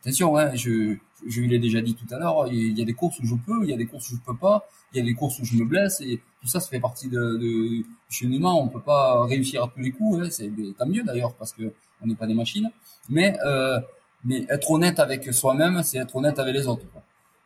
attention, 0.00 0.36
hein, 0.36 0.54
je, 0.54 0.96
je 1.26 1.40
l'ai 1.42 1.58
déjà 1.58 1.80
dit 1.80 1.94
tout 1.94 2.12
à 2.14 2.18
l'heure, 2.18 2.48
il 2.50 2.78
y 2.78 2.82
a 2.82 2.84
des 2.84 2.94
courses 2.94 3.18
où 3.20 3.26
je 3.26 3.34
peux, 3.34 3.62
il 3.62 3.70
y 3.70 3.72
a 3.72 3.76
des 3.76 3.86
courses 3.86 4.10
où 4.10 4.16
je 4.16 4.20
peux 4.20 4.36
pas, 4.36 4.68
il 4.92 4.98
y 4.98 5.00
a 5.00 5.04
des 5.04 5.14
courses 5.14 5.38
où 5.38 5.44
je 5.44 5.54
me 5.56 5.64
blesse 5.64 6.00
et 6.00 6.20
tout 6.40 6.48
ça, 6.48 6.60
ça 6.60 6.68
fait 6.68 6.80
partie 6.80 7.08
de, 7.08 7.36
de 7.36 7.84
cheminement. 8.10 8.60
On 8.62 8.68
peut 8.68 8.80
pas 8.80 9.24
réussir 9.26 9.64
à 9.64 9.68
tous 9.68 9.80
les 9.80 9.92
coups, 9.92 10.20
hein, 10.20 10.28
c'est 10.30 10.50
tant 10.76 10.86
mieux 10.86 11.02
d'ailleurs 11.02 11.34
parce 11.34 11.52
que 11.52 11.72
on 12.02 12.06
n'est 12.06 12.16
pas 12.16 12.26
des 12.26 12.34
machines. 12.34 12.70
Mais 13.08 13.36
euh, 13.44 13.78
mais 14.24 14.44
être 14.48 14.70
honnête 14.70 14.98
avec 15.00 15.32
soi-même, 15.32 15.82
c'est 15.82 15.98
être 15.98 16.14
honnête 16.16 16.38
avec 16.38 16.54
les 16.54 16.66
autres. 16.66 16.84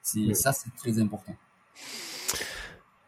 C'est 0.03 0.35
ça, 0.35 0.53
c'est 0.53 0.75
très 0.77 0.99
important. 1.01 1.35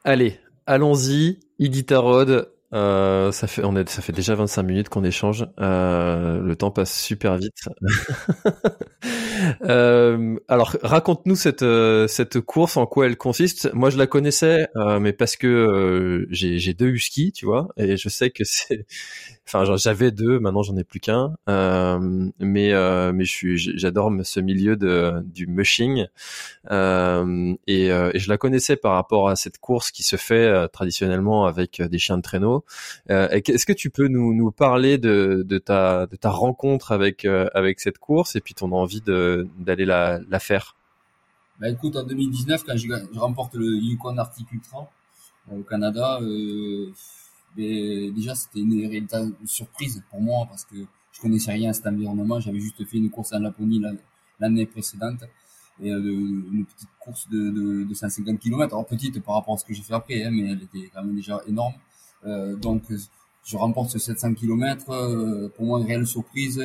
Allez, 0.05 0.41
allons-y. 0.67 1.39
Iditarod, 1.59 2.51
euh, 2.75 3.33
ça 3.33 3.47
fait, 3.47 3.65
on 3.65 3.75
est, 3.77 3.89
ça 3.89 4.03
fait 4.03 4.13
déjà 4.13 4.35
25 4.35 4.63
minutes 4.63 4.89
qu'on 4.91 5.03
échange. 5.03 5.47
Euh, 5.59 6.39
le 6.41 6.55
temps 6.55 6.71
passe 6.71 6.93
super 7.01 7.39
vite. 7.39 7.63
euh, 9.63 10.37
alors, 10.49 10.77
raconte-nous 10.83 11.37
cette 11.37 11.63
euh, 11.63 12.07
cette 12.09 12.41
course, 12.41 12.77
en 12.77 12.85
quoi 12.87 13.07
elle 13.07 13.17
consiste. 13.17 13.73
Moi, 13.73 13.89
je 13.89 13.97
la 13.97 14.07
connaissais, 14.07 14.69
euh, 14.77 15.01
mais 15.01 15.15
parce 15.15 15.37
que 15.37 16.27
j'ai 16.31 16.59
j'ai 16.59 16.75
deux 16.75 16.89
huskies, 16.89 17.33
tu 17.33 17.47
vois, 17.47 17.69
et 17.79 17.97
je 17.97 18.09
sais 18.11 18.31
que 18.31 18.45
c'est 18.45 18.87
enfin 19.49 19.65
j'avais 19.77 20.11
deux, 20.11 20.39
maintenant 20.39 20.63
j'en 20.63 20.77
ai 20.77 20.85
plus 20.85 21.01
qu'un. 21.01 21.35
Euh, 21.49 22.31
mais 22.39 22.73
euh, 22.73 23.13
mais 23.13 23.25
je 23.25 23.33
suis 23.33 23.59
j'adore 23.59 24.13
ce 24.23 24.41
milieu 24.41 24.77
de 24.77 25.23
du 25.25 25.47
mushing 25.47 26.07
euh, 26.71 27.55
et, 27.67 27.87
et, 27.87 28.19
je 28.19 28.29
la 28.29 28.37
connaissais 28.37 28.77
par 28.77 28.93
rapport 28.95 29.29
à 29.29 29.37
cette 29.37 29.59
course 29.59 29.91
qui 29.91 30.03
se 30.03 30.17
fait 30.17 30.69
traditionnellement 30.69 31.47
avec 31.47 31.81
des 31.81 31.99
chiens 31.99 32.17
de 32.17 32.23
traîneau. 32.23 32.65
Est-ce 33.09 33.67
que 33.67 33.73
tu 33.73 33.91
peux 33.91 34.09
nous 34.09 34.35
nous 34.35 34.51
parler 34.51 34.99
de, 34.99 35.45
de 35.47 35.59
ta 35.59 36.07
de 36.07 36.17
ta 36.17 36.31
rencontre 36.31 36.93
avec 36.93 37.25
avec 37.25 37.81
cette 37.81 37.99
course 37.99 38.37
et 38.37 38.41
puis 38.41 38.55
ton 38.55 38.73
envie 38.73 39.01
de 39.01 39.49
d'aller 39.59 39.87
la 39.87 40.21
la 40.29 40.39
faire? 40.39 40.77
Bah 41.61 41.69
écoute, 41.69 41.97
en 41.97 42.05
2019, 42.05 42.63
quand 42.65 42.77
je, 42.77 42.87
je 42.87 43.19
remporte 43.19 43.55
le 43.55 43.67
Yukon 43.67 44.17
Arctic 44.17 44.47
Ultra 44.53 44.89
au 45.51 45.63
Canada, 45.63 46.19
euh, 46.23 46.93
déjà, 47.57 48.35
c'était 48.35 48.61
une 48.61 48.81
véritable 48.81 49.35
surprise 49.45 50.03
pour 50.11 50.21
moi 50.21 50.47
parce 50.49 50.65
que 50.65 50.77
je 51.13 51.21
connaissais 51.21 51.53
rien 51.53 51.71
à 51.71 51.73
cet 51.73 51.87
environnement. 51.87 52.41
J'avais 52.41 52.61
juste 52.61 52.85
fait 52.85 52.99
une 52.99 53.11
course 53.11 53.33
en 53.33 53.41
Laponie 53.41 53.83
l'année 54.39 54.67
précédente 54.67 55.25
et 55.81 55.91
euh, 55.91 55.99
une 55.99 56.65
petite 56.65 56.89
course 56.99 57.29
de, 57.29 57.51
de, 57.51 57.85
de 57.85 57.95
150 57.95 58.39
km. 58.39 58.75
Alors 58.75 58.87
petite 58.87 59.21
par 59.23 59.35
rapport 59.37 59.55
à 59.55 59.59
ce 59.59 59.65
que 59.65 59.75
j'ai 59.75 59.83
fait 59.83 59.95
après, 59.95 60.25
hein, 60.25 60.31
mais 60.33 60.51
elle 60.51 60.63
était 60.63 60.91
quand 60.93 61.03
même 61.03 61.15
déjà 61.15 61.41
énorme. 61.47 61.75
Euh, 62.27 62.57
donc 62.57 62.83
je 63.45 63.57
remporte 63.57 63.91
ce 63.91 63.99
700 63.99 64.35
km. 64.35 64.91
Euh, 64.91 65.49
pour 65.57 65.67
moi, 65.67 65.81
une 65.81 65.87
réelle 65.87 66.07
surprise. 66.07 66.63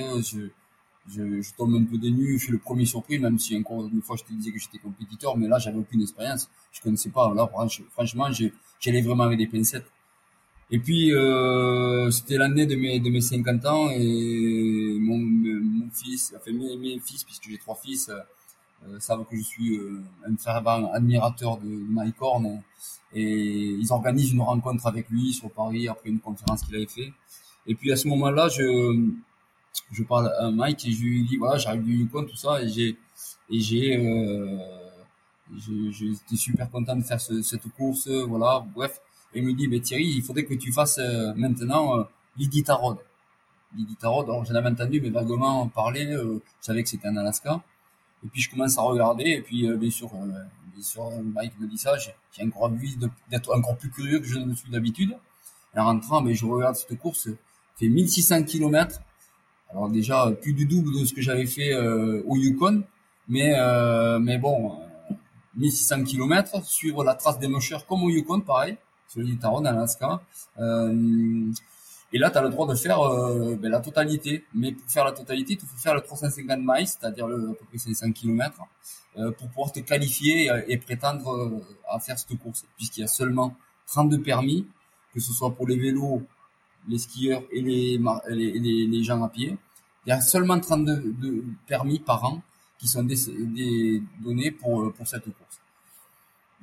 Je, 1.05 1.55
tombe 1.57 1.75
un 1.75 1.83
peu 1.83 1.97
des. 1.97 2.09
Je 2.11 2.37
suis 2.37 2.51
le 2.51 2.59
premier 2.59 2.85
surpris, 2.85 3.19
même 3.19 3.37
si 3.37 3.57
encore 3.57 3.87
une 3.87 4.01
fois 4.01 4.15
je 4.17 4.23
te 4.23 4.33
disais 4.33 4.51
que 4.51 4.59
j'étais 4.59 4.77
compétiteur, 4.77 5.37
mais 5.37 5.47
là 5.47 5.59
j'avais 5.59 5.77
aucune 5.77 6.01
expérience. 6.01 6.49
Je 6.71 6.81
connaissais 6.81 7.09
pas. 7.09 7.33
Là, 7.33 7.49
franchement, 7.91 8.29
j'allais 8.79 9.01
vraiment 9.01 9.23
avec 9.23 9.37
des 9.37 9.47
pincettes. 9.47 9.85
Et 10.73 10.79
puis, 10.79 11.13
euh, 11.13 12.09
c'était 12.09 12.35
l'année 12.35 12.65
de 12.65 12.75
mes, 12.75 12.99
de 12.99 13.07
mes 13.11 13.21
50 13.21 13.63
ans 13.67 13.91
et 13.91 14.97
mon, 14.99 15.19
mon 15.19 15.87
fils, 15.91 16.33
enfin 16.35 16.51
mes, 16.51 16.75
mes 16.77 16.99
fils, 16.99 17.23
puisque 17.23 17.47
j'ai 17.47 17.59
trois 17.59 17.75
fils, 17.75 18.09
euh, 18.09 18.99
savent 18.99 19.23
que 19.29 19.37
je 19.37 19.43
suis 19.43 19.77
euh, 19.77 20.01
un 20.27 20.35
fervent 20.35 20.91
admirateur 20.91 21.59
de, 21.59 21.67
de 21.67 21.91
Mike 21.91 22.19
Horn 22.19 22.63
et 23.13 23.21
ils 23.21 23.91
organisent 23.91 24.31
une 24.33 24.41
rencontre 24.41 24.87
avec 24.87 25.11
lui 25.11 25.31
sur 25.31 25.51
Paris 25.51 25.87
après 25.87 26.09
une 26.09 26.19
conférence 26.19 26.63
qu'il 26.63 26.75
avait 26.75 26.87
fait. 26.87 27.13
Et 27.67 27.75
puis 27.75 27.91
à 27.91 27.95
ce 27.95 28.07
moment-là, 28.07 28.49
je, 28.49 29.11
je 29.91 30.01
parle 30.01 30.33
à 30.39 30.49
Mike 30.49 30.87
et 30.87 30.91
je 30.91 31.03
lui 31.03 31.23
dis 31.23 31.37
voilà, 31.37 31.59
j'arrive 31.59 31.83
du 31.83 31.97
Yukon, 31.97 32.25
tout 32.25 32.35
ça, 32.35 32.63
et 32.63 32.67
j'ai, 32.67 32.97
et 33.51 33.59
j'ai, 33.59 33.95
euh, 33.95 34.57
j'étais 35.91 36.35
super 36.35 36.71
content 36.71 36.95
de 36.95 37.03
faire 37.03 37.21
ce, 37.21 37.43
cette 37.43 37.67
course, 37.77 38.07
voilà, 38.07 38.65
bref 38.73 38.99
et 39.33 39.41
me 39.41 39.53
dit, 39.53 39.67
mais 39.67 39.79
Thierry, 39.79 40.05
il 40.05 40.23
faudrait 40.23 40.45
que 40.45 40.53
tu 40.53 40.71
fasses 40.71 40.99
euh, 40.99 41.33
maintenant 41.35 41.99
euh, 41.99 42.03
l'Iditarod. 42.37 42.97
Alors 44.05 44.45
j'en 44.45 44.53
avais 44.55 44.69
entendu, 44.69 45.01
mais 45.01 45.09
vaguement 45.09 45.67
parler, 45.67 46.05
euh, 46.05 46.41
je 46.61 46.65
savais 46.65 46.83
que 46.83 46.89
c'était 46.89 47.07
en 47.07 47.17
Alaska. 47.17 47.61
Et 48.23 48.27
puis 48.27 48.41
je 48.41 48.49
commence 48.51 48.77
à 48.77 48.83
regarder, 48.83 49.25
et 49.25 49.41
puis 49.41 49.67
bien 49.75 49.89
sûr, 49.89 50.09
bien 50.09 50.83
sûr, 50.83 51.11
Mike 51.21 51.59
me 51.59 51.67
dit 51.67 51.77
ça, 51.77 51.97
j'ai 51.97 52.45
encore 52.45 52.63
envie 52.63 52.95
d'être 53.29 53.53
encore 53.53 53.75
plus 53.75 53.89
curieux 53.89 54.19
que 54.19 54.25
je 54.25 54.37
ne 54.37 54.53
suis 54.53 54.71
d'habitude. 54.71 55.17
En 55.75 55.85
rentrant, 55.85 56.21
mais 56.21 56.33
je 56.33 56.45
regarde 56.45 56.75
cette 56.75 56.97
course, 56.99 57.27
fait 57.77 57.89
1600 57.89 58.43
km. 58.43 59.01
Alors 59.71 59.89
déjà 59.89 60.31
plus 60.41 60.53
du 60.53 60.65
double 60.65 60.97
de 60.97 61.03
ce 61.03 61.13
que 61.13 61.21
j'avais 61.21 61.47
fait 61.47 61.75
au 61.75 62.37
Yukon, 62.37 62.83
mais 63.27 63.51
mais 64.21 64.37
bon, 64.37 64.79
1600 65.57 66.05
km, 66.05 66.63
suivre 66.63 67.03
la 67.03 67.15
trace 67.15 67.39
des 67.39 67.49
mocheurs 67.49 67.85
comme 67.85 68.03
au 68.03 68.09
Yukon, 68.09 68.39
pareil 68.39 68.77
sur 69.13 69.21
l'île 69.21 69.37
Taron, 69.37 69.63
Alaska. 69.65 70.21
Euh, 70.59 71.51
et 72.11 72.17
là, 72.19 72.29
tu 72.31 72.37
as 72.37 72.41
le 72.41 72.49
droit 72.49 72.67
de 72.67 72.75
faire 72.75 72.99
euh, 73.01 73.55
ben, 73.55 73.69
la 73.71 73.79
totalité. 73.79 74.43
Mais 74.53 74.71
pour 74.71 74.89
faire 74.89 75.05
la 75.05 75.11
totalité, 75.11 75.53
il 75.53 75.59
faut 75.59 75.77
faire 75.77 75.95
le 75.95 76.01
350 76.01 76.59
miles, 76.61 76.87
c'est-à-dire 76.87 77.27
le, 77.27 77.51
à 77.51 77.53
peu 77.53 77.65
près 77.65 77.77
500 77.77 78.11
km, 78.11 78.59
euh, 79.17 79.31
pour 79.31 79.47
pouvoir 79.49 79.71
te 79.71 79.79
qualifier 79.79 80.49
et, 80.67 80.77
prétendre 80.77 81.61
à 81.89 81.99
faire 81.99 82.17
cette 82.17 82.37
course. 82.39 82.65
Puisqu'il 82.75 83.01
y 83.01 83.03
a 83.03 83.07
seulement 83.07 83.55
32 83.87 84.21
permis, 84.21 84.67
que 85.13 85.19
ce 85.19 85.31
soit 85.31 85.51
pour 85.51 85.67
les 85.67 85.77
vélos, 85.77 86.23
les 86.87 86.97
skieurs 86.97 87.43
et 87.51 87.61
les, 87.61 87.99
les, 88.29 88.87
les, 88.87 89.03
gens 89.03 89.23
à 89.23 89.29
pied. 89.29 89.57
Il 90.05 90.09
y 90.09 90.11
a 90.11 90.21
seulement 90.21 90.59
32 90.59 91.15
de 91.21 91.43
permis 91.67 91.99
par 91.99 92.25
an 92.25 92.41
qui 92.79 92.87
sont 92.87 93.03
des, 93.03 93.15
des 93.55 94.03
donnés 94.21 94.51
pour, 94.51 94.91
pour 94.91 95.07
cette 95.07 95.23
course. 95.23 95.62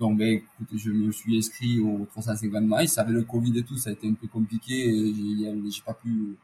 Donc, 0.01 0.17
ben, 0.17 0.29
écoute, 0.29 0.79
je 0.79 0.91
me 0.91 1.13
suis 1.13 1.37
inscrit 1.37 1.79
au 1.79 2.07
350 2.07 2.63
miles. 2.63 2.89
Avec 2.97 3.15
le 3.15 3.23
Covid 3.23 3.59
et 3.59 3.63
tout, 3.63 3.77
ça 3.77 3.91
a 3.91 3.93
été 3.93 4.09
un 4.09 4.15
peu 4.15 4.29
compliqué. 4.29 4.91
J'ai 5.71 5.83
pas 5.85 5.93
pu 5.93 6.37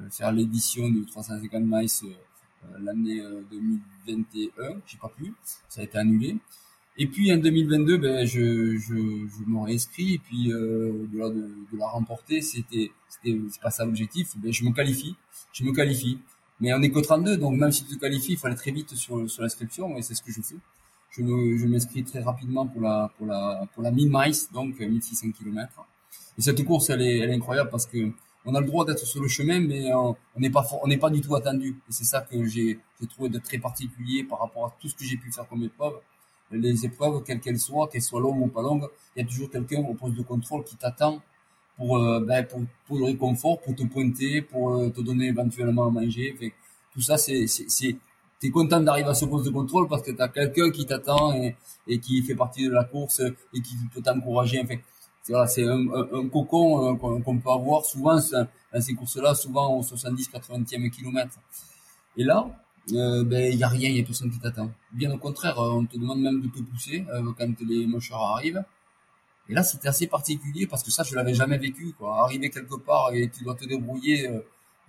euh, 0.00 0.08
faire 0.10 0.32
l'édition 0.32 0.88
du 0.88 1.04
350 1.04 1.62
miles 1.62 1.88
euh, 2.04 2.78
l'année 2.80 3.22
2021. 3.50 4.62
Euh, 4.62 4.74
J'ai 4.86 4.96
pas 4.96 5.12
pu. 5.14 5.34
Ça 5.68 5.82
a 5.82 5.84
été 5.84 5.98
annulé. 5.98 6.36
Et 6.96 7.06
puis 7.06 7.30
en 7.32 7.36
2022, 7.36 7.98
ben, 7.98 8.26
je, 8.26 8.78
je, 8.78 8.94
je 8.94 9.44
m'aurais 9.46 9.74
inscrit 9.74 10.14
et 10.14 10.18
puis 10.18 10.50
euh, 10.50 10.92
au-delà 10.92 11.28
de, 11.28 11.50
de, 11.72 11.78
la 11.78 11.88
remporter, 11.88 12.42
c'était 12.42 12.90
c'était 13.08 13.38
pas 13.62 13.70
ça 13.70 13.84
l'objectif. 13.84 14.36
Ben, 14.38 14.52
je 14.52 14.64
me 14.64 14.72
qualifie, 14.72 15.16
je 15.52 15.64
me 15.64 15.72
qualifie. 15.72 16.18
Mais 16.60 16.72
on 16.74 16.80
est 16.80 16.90
que 16.90 17.00
32, 17.00 17.36
donc 17.38 17.58
même 17.58 17.72
si 17.72 17.84
tu 17.84 17.96
te 17.96 18.00
qualifies, 18.00 18.32
il 18.32 18.38
faut 18.38 18.46
aller 18.46 18.56
très 18.56 18.70
vite 18.70 18.94
sur, 18.94 19.28
sur 19.30 19.42
l'inscription 19.42 19.96
et 19.96 20.02
c'est 20.02 20.14
ce 20.14 20.22
que 20.22 20.30
je 20.32 20.40
fais 20.40 20.56
je 21.12 21.22
me, 21.22 21.56
je 21.58 21.66
m'inscris 21.66 22.04
très 22.04 22.20
rapidement 22.20 22.66
pour 22.66 22.80
la 22.80 23.10
pour 23.16 23.26
la 23.26 23.66
pour 23.72 23.82
la 23.82 23.90
1000 23.90 24.10
miles 24.10 24.34
donc 24.52 24.78
1600 24.80 25.32
km 25.38 25.86
et 26.38 26.42
cette 26.42 26.64
course 26.64 26.90
elle 26.90 27.02
est 27.02 27.18
elle 27.18 27.30
est 27.30 27.34
incroyable 27.34 27.70
parce 27.70 27.86
que 27.86 28.12
on 28.44 28.54
a 28.54 28.60
le 28.60 28.66
droit 28.66 28.84
d'être 28.84 29.06
sur 29.06 29.22
le 29.22 29.28
chemin, 29.28 29.60
mais 29.60 29.92
on 29.94 30.16
n'est 30.36 30.50
pas 30.50 30.66
on 30.82 30.88
n'est 30.88 30.96
pas 30.98 31.10
du 31.10 31.20
tout 31.20 31.34
attendu. 31.36 31.76
Et 31.88 31.92
c'est 31.92 32.04
ça 32.04 32.22
que 32.22 32.44
j'ai 32.44 32.78
trouvé 33.10 33.28
de 33.28 33.38
très 33.38 33.58
particulier 33.58 34.24
par 34.24 34.40
rapport 34.40 34.66
à 34.66 34.76
tout 34.80 34.88
ce 34.88 34.94
que 34.94 35.04
j'ai 35.04 35.16
pu 35.16 35.30
faire 35.30 35.48
comme 35.48 35.62
épreuve. 35.62 35.94
Les 36.50 36.84
épreuves, 36.84 37.22
quelles 37.24 37.40
qu'elles 37.40 37.58
soient, 37.58 37.88
qu'elles 37.88 38.02
soient 38.02 38.20
longues 38.20 38.42
ou 38.42 38.48
pas 38.48 38.62
longues, 38.62 38.86
il 39.16 39.22
y 39.22 39.24
a 39.24 39.28
toujours 39.28 39.48
quelqu'un 39.48 39.80
au 39.80 39.94
poste 39.94 40.16
de 40.16 40.22
contrôle 40.22 40.64
qui 40.64 40.76
t'attend 40.76 41.22
pour, 41.78 41.96
euh, 41.96 42.20
ben, 42.20 42.44
pour, 42.46 42.60
pour 42.86 42.98
le 42.98 43.04
réconfort, 43.06 43.58
pour 43.62 43.74
te 43.74 43.84
pointer, 43.84 44.42
pour 44.42 44.74
euh, 44.74 44.90
te 44.90 45.00
donner 45.00 45.28
éventuellement 45.28 45.86
à 45.86 45.90
manger. 45.90 46.36
Tout 46.92 47.00
ça, 47.00 47.16
c'est, 47.16 47.46
c'est, 47.46 47.96
t'es 48.42 48.50
content 48.50 48.80
d'arriver 48.80 49.08
à 49.08 49.14
ce 49.14 49.24
poste 49.24 49.46
de 49.46 49.50
contrôle 49.50 49.86
parce 49.88 50.02
que 50.02 50.10
tu 50.10 50.20
as 50.20 50.28
quelqu'un 50.28 50.70
qui 50.72 50.84
t'attend 50.84 51.32
et, 51.34 51.56
et, 51.86 52.00
qui 52.00 52.20
fait 52.22 52.34
partie 52.34 52.66
de 52.66 52.72
la 52.72 52.82
course 52.82 53.22
et 53.54 53.60
qui 53.60 53.76
peut 53.94 54.02
t'encourager. 54.02 54.64
Fait, 54.66 54.80
c'est, 55.22 55.34
c'est 55.46 55.64
un, 55.64 55.86
un, 55.88 56.28
cocon 56.28 56.94
euh, 56.94 57.20
qu'on, 57.20 57.38
peut 57.38 57.50
avoir 57.50 57.84
souvent 57.84 58.16
dans 58.16 58.80
ces 58.80 58.94
courses-là, 58.94 59.36
souvent 59.36 59.78
au 59.78 59.82
70-80e 59.82 60.90
kilomètre. 60.90 61.36
Et 62.16 62.24
là, 62.24 62.50
euh, 62.92 63.22
ben 63.22 63.52
il 63.52 63.58
y 63.58 63.62
a 63.62 63.68
rien, 63.68 63.88
il 63.90 63.96
y 63.98 64.00
a 64.00 64.04
personne 64.04 64.30
qui 64.30 64.40
t'attend. 64.40 64.72
Bien 64.90 65.12
au 65.12 65.18
contraire, 65.18 65.56
on 65.58 65.84
te 65.86 65.96
demande 65.96 66.20
même 66.20 66.40
de 66.40 66.48
te 66.48 66.60
pousser 66.62 67.06
euh, 67.14 67.22
quand 67.38 67.60
les 67.60 67.86
mocheurs 67.86 68.22
arrivent. 68.22 68.64
Et 69.48 69.54
là, 69.54 69.62
c'était 69.62 69.88
assez 69.88 70.08
particulier 70.08 70.66
parce 70.66 70.82
que 70.82 70.90
ça, 70.90 71.04
je 71.04 71.14
l'avais 71.14 71.34
jamais 71.34 71.58
vécu. 71.58 71.94
Quoi. 71.96 72.24
Arriver 72.24 72.50
quelque 72.50 72.76
part 72.76 73.12
et 73.14 73.30
tu 73.30 73.44
dois 73.44 73.54
te 73.54 73.66
débrouiller 73.66 74.28
euh, 74.28 74.40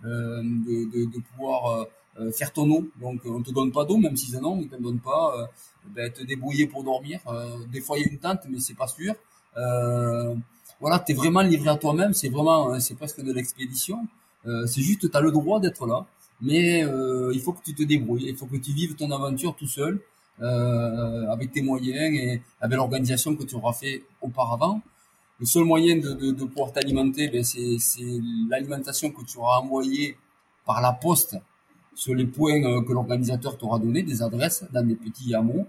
euh 0.06 0.42
de, 0.42 0.92
de, 0.92 1.06
de, 1.06 1.20
pouvoir 1.20 1.86
euh, 2.20 2.32
faire 2.32 2.52
ton 2.52 2.70
eau. 2.70 2.88
Donc, 3.02 3.22
on 3.26 3.42
te 3.42 3.52
donne 3.52 3.72
pas 3.72 3.86
d'eau, 3.86 3.98
même 3.98 4.16
si 4.16 4.32
non, 4.34 4.54
on 4.54 4.64
te 4.64 4.82
donne 4.82 5.00
pas. 5.00 5.34
Euh, 5.38 5.46
ben, 5.96 6.12
te 6.12 6.24
débrouiller 6.24 6.66
pour 6.68 6.84
dormir. 6.84 7.20
des 7.70 7.82
fois, 7.82 7.98
il 7.98 8.06
y 8.06 8.10
a 8.10 8.12
une 8.12 8.18
tente, 8.18 8.42
mais 8.50 8.60
c'est 8.62 8.74
pas 8.74 8.88
sûr. 8.88 9.16
voilà, 10.80 11.00
tu 11.00 11.12
es 11.12 11.16
vraiment 11.16 11.42
livré 11.42 11.70
à 11.70 11.76
toi-même. 11.76 12.14
C'est 12.14 12.30
vraiment, 12.30 12.80
c'est 12.80 12.96
presque 12.96 13.22
de 13.22 13.34
l'expédition. 13.34 14.08
c'est 14.46 14.82
juste, 14.82 15.12
tu 15.12 15.18
as 15.18 15.20
le 15.20 15.32
droit 15.32 15.60
d'être 15.60 15.86
là, 15.86 16.06
mais 16.40 16.86
il 17.34 17.42
faut 17.42 17.52
que 17.52 17.62
tu 17.66 17.74
te 17.74 17.84
débrouilles. 17.84 18.28
Il 18.30 18.38
faut 18.38 18.46
que 18.46 18.56
tu 18.56 18.72
vives 18.72 18.96
ton 18.96 19.12
aventure 19.12 19.58
tout 19.58 19.68
seul 19.68 20.00
euh, 20.42 21.30
avec 21.30 21.52
tes 21.52 21.62
moyens 21.62 22.16
et 22.16 22.42
avec 22.60 22.76
l'organisation 22.76 23.36
que 23.36 23.44
tu 23.44 23.56
auras 23.56 23.74
fait 23.74 24.04
auparavant. 24.20 24.82
Le 25.40 25.46
seul 25.46 25.64
moyen 25.64 25.98
de, 25.98 26.14
de, 26.14 26.32
de 26.32 26.46
pouvoir 26.46 26.72
t'alimenter, 26.72 27.28
ben 27.28 27.44
c'est 27.44 28.00
l'alimentation 28.50 29.12
que 29.12 29.24
tu 29.24 29.38
auras 29.38 29.60
envoyée 29.60 30.18
par 30.66 30.82
la 30.82 30.92
poste 30.94 31.36
sur 31.96 32.16
les 32.16 32.26
points 32.26 32.64
euh, 32.64 32.82
que 32.82 32.94
l'organisateur 32.94 33.58
t'aura 33.58 33.80
donné, 33.80 34.04
des 34.04 34.22
adresses 34.22 34.66
dans 34.72 34.86
des 34.86 34.96
petits 34.96 35.34
hameaux. 35.34 35.68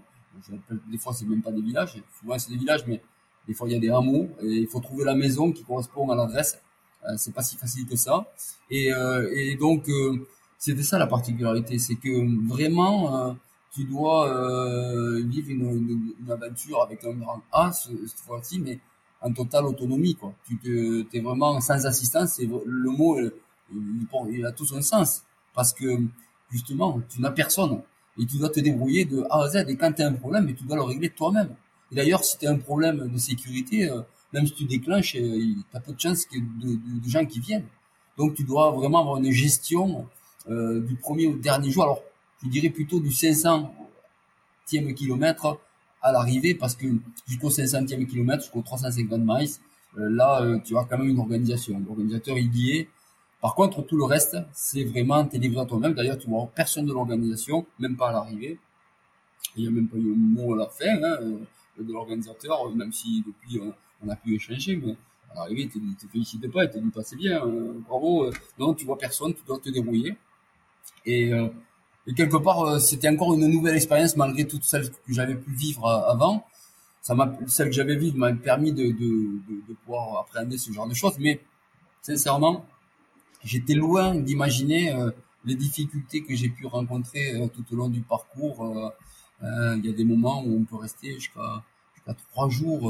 Des 0.91 0.97
fois, 0.97 1.13
c'est 1.13 1.25
même 1.25 1.41
pas 1.41 1.51
des 1.51 1.61
villages. 1.61 2.01
Souvent, 2.19 2.37
c'est 2.37 2.51
des 2.51 2.57
villages, 2.57 2.85
mais 2.87 3.01
des 3.47 3.53
fois, 3.53 3.67
il 3.69 3.73
y 3.73 3.75
a 3.75 3.79
des 3.79 3.89
hameaux 3.89 4.29
et 4.41 4.47
il 4.47 4.67
faut 4.67 4.79
trouver 4.79 5.05
la 5.05 5.15
maison 5.15 5.51
qui 5.51 5.63
correspond 5.63 6.09
à 6.09 6.15
l'adresse. 6.15 6.59
Euh, 7.07 7.13
c'est 7.17 7.33
pas 7.33 7.43
si 7.43 7.55
facile 7.55 7.85
que 7.85 7.95
ça. 7.95 8.25
Et, 8.69 8.91
euh, 8.91 9.29
et 9.33 9.55
donc, 9.55 9.89
c'était 10.57 10.83
ça 10.83 10.97
la 10.97 11.07
particularité, 11.07 11.77
c'est 11.79 11.95
que 11.95 12.47
vraiment, 12.47 13.35
tu 13.71 13.85
dois 13.85 14.25
vivre 15.21 15.49
une, 15.49 16.13
une, 16.19 16.31
aventure 16.31 16.81
avec 16.81 17.03
un 17.03 17.13
grand 17.13 17.41
A 17.51 17.71
cette 17.71 18.19
fois-ci, 18.25 18.59
mais 18.59 18.79
en 19.21 19.31
totale 19.31 19.65
autonomie. 19.65 20.15
Quoi. 20.15 20.33
Tu 20.47 20.57
te, 20.57 21.05
es 21.15 21.19
vraiment 21.21 21.61
sans 21.61 21.85
assistance. 21.85 22.39
Et 22.39 22.47
le 22.47 22.89
mot, 22.89 23.19
il, 23.19 24.07
il, 24.31 24.45
a 24.45 24.51
tout 24.51 24.65
son 24.65 24.81
sens 24.81 25.23
parce 25.55 25.73
que 25.73 25.85
justement, 26.51 27.01
tu 27.09 27.21
n'as 27.21 27.31
personne 27.31 27.81
et 28.19 28.25
tu 28.25 28.37
dois 28.37 28.49
te 28.49 28.59
débrouiller 28.59 29.05
de 29.05 29.23
A 29.29 29.43
à 29.43 29.49
Z. 29.49 29.65
Et 29.67 29.75
quand 29.75 29.91
tu 29.93 30.01
as 30.01 30.07
un 30.07 30.13
problème, 30.13 30.53
tu 30.53 30.63
dois 30.65 30.75
le 30.75 30.83
régler 30.83 31.09
toi-même. 31.09 31.49
Et 31.91 31.95
d'ailleurs, 31.95 32.23
si 32.23 32.37
tu 32.37 32.47
as 32.47 32.51
un 32.51 32.57
problème 32.57 33.09
de 33.11 33.17
sécurité, 33.17 33.89
euh, 33.89 34.01
même 34.33 34.45
si 34.47 34.53
tu 34.53 34.65
déclenches, 34.65 35.15
euh, 35.15 35.19
tu 35.19 35.77
as 35.77 35.79
peu 35.79 35.93
de 35.93 35.99
chances 35.99 36.25
de, 36.31 36.75
de, 36.75 37.09
gens 37.09 37.25
qui 37.25 37.39
viennent. 37.39 37.65
Donc, 38.17 38.35
tu 38.35 38.43
dois 38.43 38.71
vraiment 38.71 39.01
avoir 39.01 39.17
une 39.17 39.31
gestion 39.31 40.07
euh, 40.49 40.81
du 40.81 40.95
premier 40.95 41.27
au 41.27 41.35
dernier 41.35 41.71
jour. 41.71 41.83
Alors, 41.83 42.01
je 42.43 42.49
dirais 42.49 42.69
plutôt 42.69 42.99
du 42.99 43.09
500e 43.09 43.69
kilomètre 44.95 45.59
à 46.01 46.11
l'arrivée 46.11 46.55
parce 46.55 46.75
que 46.75 46.87
jusqu'au 47.27 47.49
500e 47.49 48.05
kilomètre, 48.05 48.43
jusqu'au 48.43 48.61
350 48.61 49.21
miles, 49.23 49.49
là, 49.97 50.59
tu 50.63 50.77
as 50.77 50.83
quand 50.83 50.97
même 50.97 51.07
une 51.07 51.19
organisation. 51.19 51.81
L'organisateur, 51.85 52.37
il 52.37 52.55
y 52.55 52.77
est. 52.77 52.89
Par 53.45 53.53
contre, 53.53 53.83
tout 53.83 53.95
le 53.95 54.05
reste, 54.05 54.35
c'est 54.53 54.83
vraiment 54.85 55.23
t'es 55.23 55.37
à 55.55 55.65
toi-même. 55.65 55.93
D'ailleurs, 55.93 56.17
tu 56.17 56.27
vois 56.27 56.49
personne 56.55 56.87
de 56.87 56.93
l'organisation, 56.93 57.67
même 57.77 57.95
pas 57.95 58.09
à 58.09 58.13
l'arrivée. 58.13 58.57
Il 59.55 59.61
n'y 59.61 59.67
a 59.67 59.71
même 59.71 59.87
pas 59.87 59.97
eu 59.97 60.13
un 60.13 60.17
mot 60.17 60.55
à 60.55 60.57
la 60.57 60.67
fin 60.67 60.95
hein, 61.03 61.17
euh, 61.21 61.37
de 61.83 61.93
l'organisateur, 61.93 62.67
même 62.73 62.91
si 62.91 63.23
depuis 63.27 63.61
on, 64.01 64.09
a 64.09 64.15
pu 64.15 64.33
échanger, 64.33 64.77
mais 64.77 64.95
à 65.31 65.35
l'arrivée, 65.35 65.69
il 65.75 65.89
ne 65.89 65.93
te 65.93 66.07
félicite 66.07 66.51
pas, 66.51 66.63
il 66.63 66.71
te 66.71 66.79
dit 66.79 66.89
pas 66.89 67.03
c'est 67.03 67.17
bien, 67.17 67.39
bravo. 67.87 68.31
Non, 68.57 68.73
tu 68.73 68.85
vois 68.85 68.97
personne, 68.97 69.35
tu 69.35 69.43
dois 69.45 69.59
te 69.59 69.69
débrouiller. 69.69 70.17
Et 71.05 71.31
quelque 72.13 72.37
part, 72.37 72.61
euh, 72.61 72.79
c'était 72.79 73.09
encore 73.09 73.33
une 73.33 73.47
nouvelle 73.47 73.75
expérience 73.75 74.15
malgré 74.15 74.47
toutes 74.47 74.63
celles 74.63 74.89
que 74.89 75.13
j'avais 75.13 75.35
pu 75.35 75.51
vivre 75.51 75.85
euh, 75.85 76.11
avant. 76.11 76.45
Ça 77.01 77.15
que 77.65 77.71
j'avais 77.71 77.95
vivre 77.95 78.17
m'a 78.17 78.33
permis 78.33 78.73
de, 78.73 78.85
de, 78.87 79.73
pouvoir 79.83 80.21
appréhender 80.21 80.57
ce 80.57 80.71
genre 80.71 80.87
de 80.87 80.95
choses. 80.95 81.13
Mais 81.19 81.39
sincèrement, 82.01 82.65
j'étais 83.45 83.75
loin 83.75 84.15
d'imaginer 84.15 84.91
euh, 84.91 85.11
les 85.45 85.55
difficultés 85.55 86.23
que 86.23 86.35
j'ai 86.35 86.49
pu 86.49 86.65
rencontrer 86.65 87.49
tout 87.53 87.63
au 87.71 87.75
long 87.75 87.87
du 87.87 88.01
parcours. 88.01 88.93
Il 89.43 89.85
y 89.85 89.89
a 89.89 89.93
des 89.93 90.03
moments 90.03 90.43
où 90.43 90.57
on 90.59 90.63
peut 90.63 90.77
rester 90.77 91.13
jusqu'à 91.13 91.63
jusqu'à 91.93 92.15
trois 92.31 92.49
jours 92.49 92.83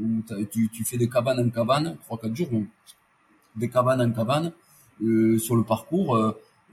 où 0.00 0.22
tu, 0.52 0.68
tu 0.68 0.84
fais 0.84 0.96
de 0.96 1.06
cabane 1.06 1.40
en 1.40 1.50
cabane, 1.50 1.96
trois 2.04 2.18
quatre 2.18 2.36
jours, 2.36 2.50
donc 2.50 2.68
de 3.56 3.66
cabane 3.66 4.00
en 4.00 4.12
cabane 4.12 4.52
sur 5.38 5.56
le 5.56 5.64
parcours 5.64 6.16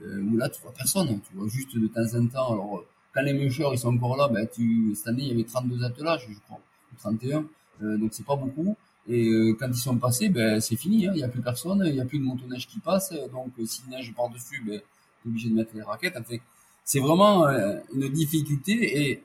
euh, 0.02 0.22
où 0.22 0.36
là 0.36 0.48
tu 0.48 0.60
vois 0.62 0.72
personne, 0.72 1.20
tu 1.20 1.34
vois 1.34 1.48
juste 1.48 1.76
de 1.76 1.86
temps 1.86 2.18
en 2.18 2.26
temps. 2.26 2.52
Alors 2.52 2.84
quand 3.12 3.22
les 3.22 3.34
mûcheurs 3.34 3.74
ils 3.74 3.78
sont 3.78 3.94
encore 3.94 4.16
là, 4.16 4.28
ben 4.28 4.46
tu 4.46 4.94
cette 4.94 5.08
année 5.08 5.24
il 5.24 5.28
y 5.28 5.32
avait 5.32 5.44
32 5.44 5.84
attelages, 5.84 6.26
je 6.28 6.38
crois, 6.40 6.60
31, 6.98 7.44
euh, 7.82 7.98
donc 7.98 8.10
c'est 8.12 8.24
pas 8.24 8.36
beaucoup. 8.36 8.76
Et 9.08 9.28
euh, 9.28 9.56
quand 9.58 9.68
ils 9.68 9.74
sont 9.74 9.96
passés, 9.96 10.28
ben 10.28 10.60
c'est 10.60 10.76
fini, 10.76 11.06
hein. 11.06 11.12
il 11.14 11.18
n'y 11.18 11.24
a 11.24 11.28
plus 11.28 11.42
personne, 11.42 11.82
il 11.86 11.94
n'y 11.94 12.00
a 12.00 12.04
plus 12.04 12.18
de 12.18 12.24
motoneige 12.24 12.66
qui 12.66 12.78
passe, 12.78 13.12
donc 13.32 13.52
euh, 13.58 13.66
si 13.66 13.82
neige 13.88 14.12
par 14.14 14.28
dessus, 14.28 14.62
ben 14.64 14.80
t'es 14.80 15.28
obligé 15.28 15.48
de 15.48 15.54
mettre 15.54 15.74
les 15.74 15.82
raquettes. 15.82 16.16
En 16.16 16.22
fait, 16.22 16.40
c'est 16.84 17.00
vraiment 17.00 17.46
une 17.48 18.08
difficulté 18.08 18.72
et 19.02 19.22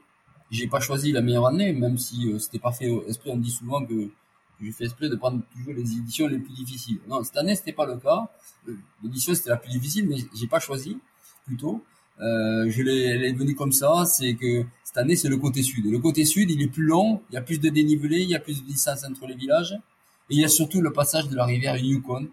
j'ai 0.51 0.67
pas 0.67 0.79
choisi 0.79 1.11
la 1.11 1.21
meilleure 1.21 1.47
année, 1.47 1.73
même 1.73 1.97
si 1.97 2.31
c'était 2.39 2.59
pas 2.59 2.71
fait 2.71 2.91
esprit. 3.07 3.31
On 3.31 3.37
dit 3.37 3.49
souvent 3.49 3.83
que 3.85 4.09
j'ai 4.61 4.71
fait 4.71 4.85
esprit 4.85 5.09
de 5.09 5.15
prendre 5.15 5.41
toujours 5.53 5.73
les 5.73 5.81
éditions 5.81 6.27
les 6.27 6.39
plus 6.39 6.53
difficiles. 6.53 6.99
Non, 7.07 7.23
cette 7.23 7.37
année, 7.37 7.55
c'était 7.55 7.73
pas 7.73 7.85
le 7.85 7.97
cas. 7.97 8.29
Euh, 8.67 8.75
l'édition, 9.03 9.33
c'était 9.33 9.49
la 9.49 9.57
plus 9.57 9.71
difficile, 9.71 10.07
mais 10.07 10.17
j'ai 10.33 10.47
pas 10.47 10.59
choisi, 10.59 10.97
plutôt. 11.45 11.83
Euh, 12.21 12.69
je 12.69 12.81
l'ai, 12.81 13.01
elle 13.01 13.23
est 13.23 13.33
venue 13.33 13.55
comme 13.55 13.71
ça, 13.71 14.05
c'est 14.05 14.35
que 14.35 14.63
cette 14.83 14.97
année, 14.97 15.15
c'est 15.15 15.29
le 15.29 15.37
côté 15.37 15.61
sud. 15.63 15.85
le 15.85 15.99
côté 15.99 16.25
sud, 16.25 16.49
il 16.49 16.61
est 16.61 16.67
plus 16.67 16.85
long, 16.85 17.21
il 17.29 17.35
y 17.35 17.37
a 17.37 17.41
plus 17.41 17.59
de 17.59 17.69
dénivelé, 17.69 18.21
il 18.21 18.29
y 18.29 18.35
a 18.35 18.39
plus 18.39 18.61
de 18.61 18.67
distance 18.67 19.03
entre 19.03 19.27
les 19.27 19.35
villages, 19.35 19.73
et 20.29 20.35
il 20.35 20.39
y 20.39 20.45
a 20.45 20.47
surtout 20.47 20.81
le 20.81 20.93
passage 20.93 21.27
de 21.27 21.35
la 21.35 21.45
rivière 21.45 21.75
Yukon, 21.77 22.27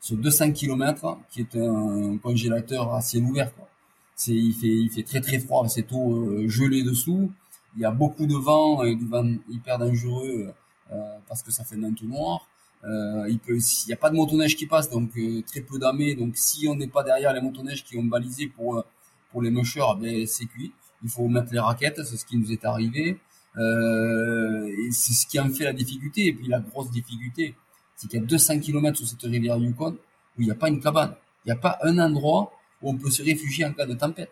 sur 0.00 0.16
200 0.16 0.52
km, 0.52 1.18
qui 1.30 1.40
est 1.40 1.56
un 1.56 2.16
congélateur 2.18 2.94
à 2.94 3.02
ciel 3.02 3.24
ouvert, 3.24 3.54
quoi. 3.54 3.68
C'est, 4.14 4.32
il 4.32 4.52
fait, 4.52 4.66
il 4.66 4.90
fait 4.90 5.02
très 5.02 5.20
très 5.20 5.38
froid, 5.38 5.66
c'est 5.68 5.86
tout 5.86 6.12
euh, 6.12 6.46
gelé 6.46 6.82
dessous. 6.82 7.32
Il 7.76 7.82
y 7.82 7.86
a 7.86 7.90
beaucoup 7.90 8.26
de 8.26 8.34
vent, 8.34 8.84
et 8.84 8.94
du 8.94 9.06
vent 9.06 9.26
hyper 9.48 9.78
dangereux 9.78 10.52
euh, 10.92 11.18
parce 11.28 11.42
que 11.42 11.50
ça 11.52 11.64
fait 11.64 11.76
un 11.76 11.84
entonnoir. 11.84 12.46
Euh, 12.84 13.26
il 13.28 13.38
peut, 13.38 13.56
il 13.56 13.86
n'y 13.86 13.92
a 13.92 13.96
pas 13.96 14.10
de 14.10 14.16
motoneige 14.16 14.56
qui 14.56 14.66
passe, 14.66 14.88
donc 14.90 15.10
euh, 15.16 15.42
très 15.46 15.60
peu 15.60 15.78
d'amés. 15.78 16.14
Donc 16.14 16.36
si 16.36 16.66
on 16.68 16.74
n'est 16.74 16.88
pas 16.88 17.02
derrière 17.02 17.32
les 17.32 17.40
motoneiges 17.40 17.84
qui 17.84 17.96
ont 17.96 18.04
balisé 18.04 18.46
pour 18.48 18.84
pour 19.30 19.42
les 19.42 19.50
mushers, 19.50 19.94
ben 20.00 20.26
c'est 20.26 20.46
cuit. 20.46 20.72
Il 21.02 21.08
faut 21.08 21.28
mettre 21.28 21.52
les 21.52 21.60
raquettes, 21.60 22.04
c'est 22.04 22.16
ce 22.16 22.24
qui 22.24 22.36
nous 22.36 22.52
est 22.52 22.64
arrivé. 22.64 23.18
Euh, 23.56 24.66
et 24.66 24.90
c'est 24.92 25.12
ce 25.12 25.26
qui 25.26 25.40
en 25.40 25.48
fait 25.50 25.64
la 25.64 25.72
difficulté. 25.72 26.26
Et 26.26 26.32
puis 26.32 26.48
la 26.48 26.60
grosse 26.60 26.90
difficulté, 26.90 27.54
c'est 27.96 28.08
qu'il 28.08 28.20
y 28.20 28.22
a 28.22 28.26
200 28.26 28.60
km 28.60 28.96
sur 28.98 29.08
cette 29.08 29.22
rivière 29.22 29.56
Yukon 29.56 29.96
où 30.38 30.42
il 30.42 30.44
n'y 30.44 30.50
a 30.50 30.54
pas 30.54 30.68
une 30.68 30.80
cabane. 30.80 31.14
Il 31.44 31.48
n'y 31.48 31.52
a 31.52 31.56
pas 31.56 31.78
un 31.82 31.98
endroit 31.98 32.52
où 32.82 32.90
on 32.90 32.96
peut 32.96 33.10
se 33.10 33.22
réfugier 33.22 33.64
en 33.64 33.72
cas 33.72 33.86
de 33.86 33.94
tempête. 33.94 34.30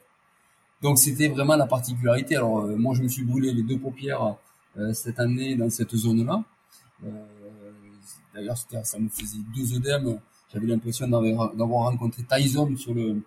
Donc 0.83 0.99
c'était 0.99 1.29
vraiment 1.29 1.57
la 1.57 1.67
particularité. 1.67 2.37
Alors 2.37 2.67
moi 2.79 2.95
je 2.95 3.03
me 3.03 3.09
suis 3.09 3.25
brûlé 3.25 3.53
les 3.53 3.63
deux 3.63 3.79
paupières 3.79 4.37
euh, 4.79 4.93
cette 4.93 5.19
année 5.19 5.57
dans 5.57 5.71
cette 5.71 5.95
zone-là. 5.95 6.45
Euh, 7.05 7.09
d'ailleurs, 8.35 8.57
ça 8.57 8.99
me 8.99 9.09
faisait 9.09 9.39
deux 9.55 9.75
œdèmes. 9.75 10.21
J'avais 10.53 10.67
l'impression 10.67 11.07
d'avoir 11.09 11.85
rencontré 11.85 12.23
Tyson 12.23 12.75
sur 12.77 12.95
le, 12.95 13.23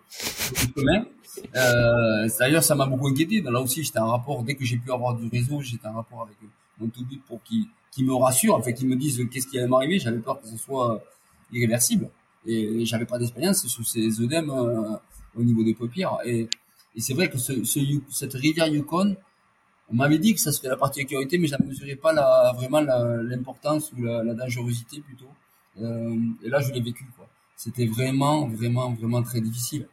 chemin. 0.76 1.04
Euh, 1.56 2.28
d'ailleurs, 2.38 2.64
ça 2.64 2.74
m'a 2.74 2.86
beaucoup 2.86 3.08
inquiété. 3.08 3.40
Là 3.42 3.60
aussi, 3.60 3.84
j'étais 3.84 4.00
en 4.00 4.08
rapport, 4.08 4.42
dès 4.42 4.54
que 4.54 4.64
j'ai 4.64 4.76
pu 4.76 4.90
avoir 4.90 5.14
du 5.14 5.28
réseau, 5.28 5.60
j'étais 5.60 5.86
en 5.86 5.94
rapport 5.94 6.22
avec 6.22 6.36
mon 6.80 6.88
tout 6.88 7.04
but 7.04 7.22
pour 7.24 7.42
qu'il 7.42 7.66
qui 7.92 8.04
me 8.04 8.14
rassure, 8.14 8.54
en 8.54 8.62
fait, 8.62 8.72
qu'ils 8.72 8.88
me 8.88 8.96
disent 8.96 9.22
qu'est-ce 9.30 9.46
qui 9.46 9.58
allait 9.58 9.68
m'arriver. 9.68 9.98
J'avais 9.98 10.18
peur 10.18 10.40
que 10.40 10.48
ce 10.48 10.56
soit 10.56 11.02
irréversible. 11.52 12.08
Et, 12.46 12.84
j'avais 12.86 13.04
pas 13.04 13.18
d'expérience 13.18 13.66
sur 13.66 13.86
ces 13.86 14.20
œdèmes 14.20 14.50
au 14.50 15.42
niveau 15.42 15.62
des 15.62 15.74
paupières. 15.74 16.18
Et, 16.24 16.48
et 16.94 17.00
c'est 17.00 17.14
vrai 17.14 17.30
que 17.30 17.38
ce, 17.38 17.64
ce, 17.64 17.80
cette 18.10 18.34
rivière 18.34 18.66
Yukon, 18.66 19.16
on 19.90 19.94
m'avait 19.94 20.18
dit 20.18 20.34
que 20.34 20.40
ça 20.40 20.52
serait 20.52 20.68
la 20.68 20.76
particularité, 20.76 21.38
mais 21.38 21.46
je 21.46 21.54
ne 21.60 21.68
mesurais 21.68 21.96
pas 21.96 22.12
la, 22.12 22.52
vraiment 22.56 22.80
l'importance 22.80 23.92
ou 23.92 24.02
la, 24.02 24.22
la, 24.22 24.34
dangerosité 24.34 25.00
plutôt. 25.00 25.28
Euh, 25.80 26.16
et 26.42 26.48
là, 26.48 26.60
je 26.60 26.72
l'ai 26.72 26.80
vécu. 26.80 27.06
c'était 27.56 27.86
vraiment, 27.86 28.48
vraiment, 28.48 28.92
vraiment 28.92 29.22
très 29.22 29.40
difficile. 29.40 29.88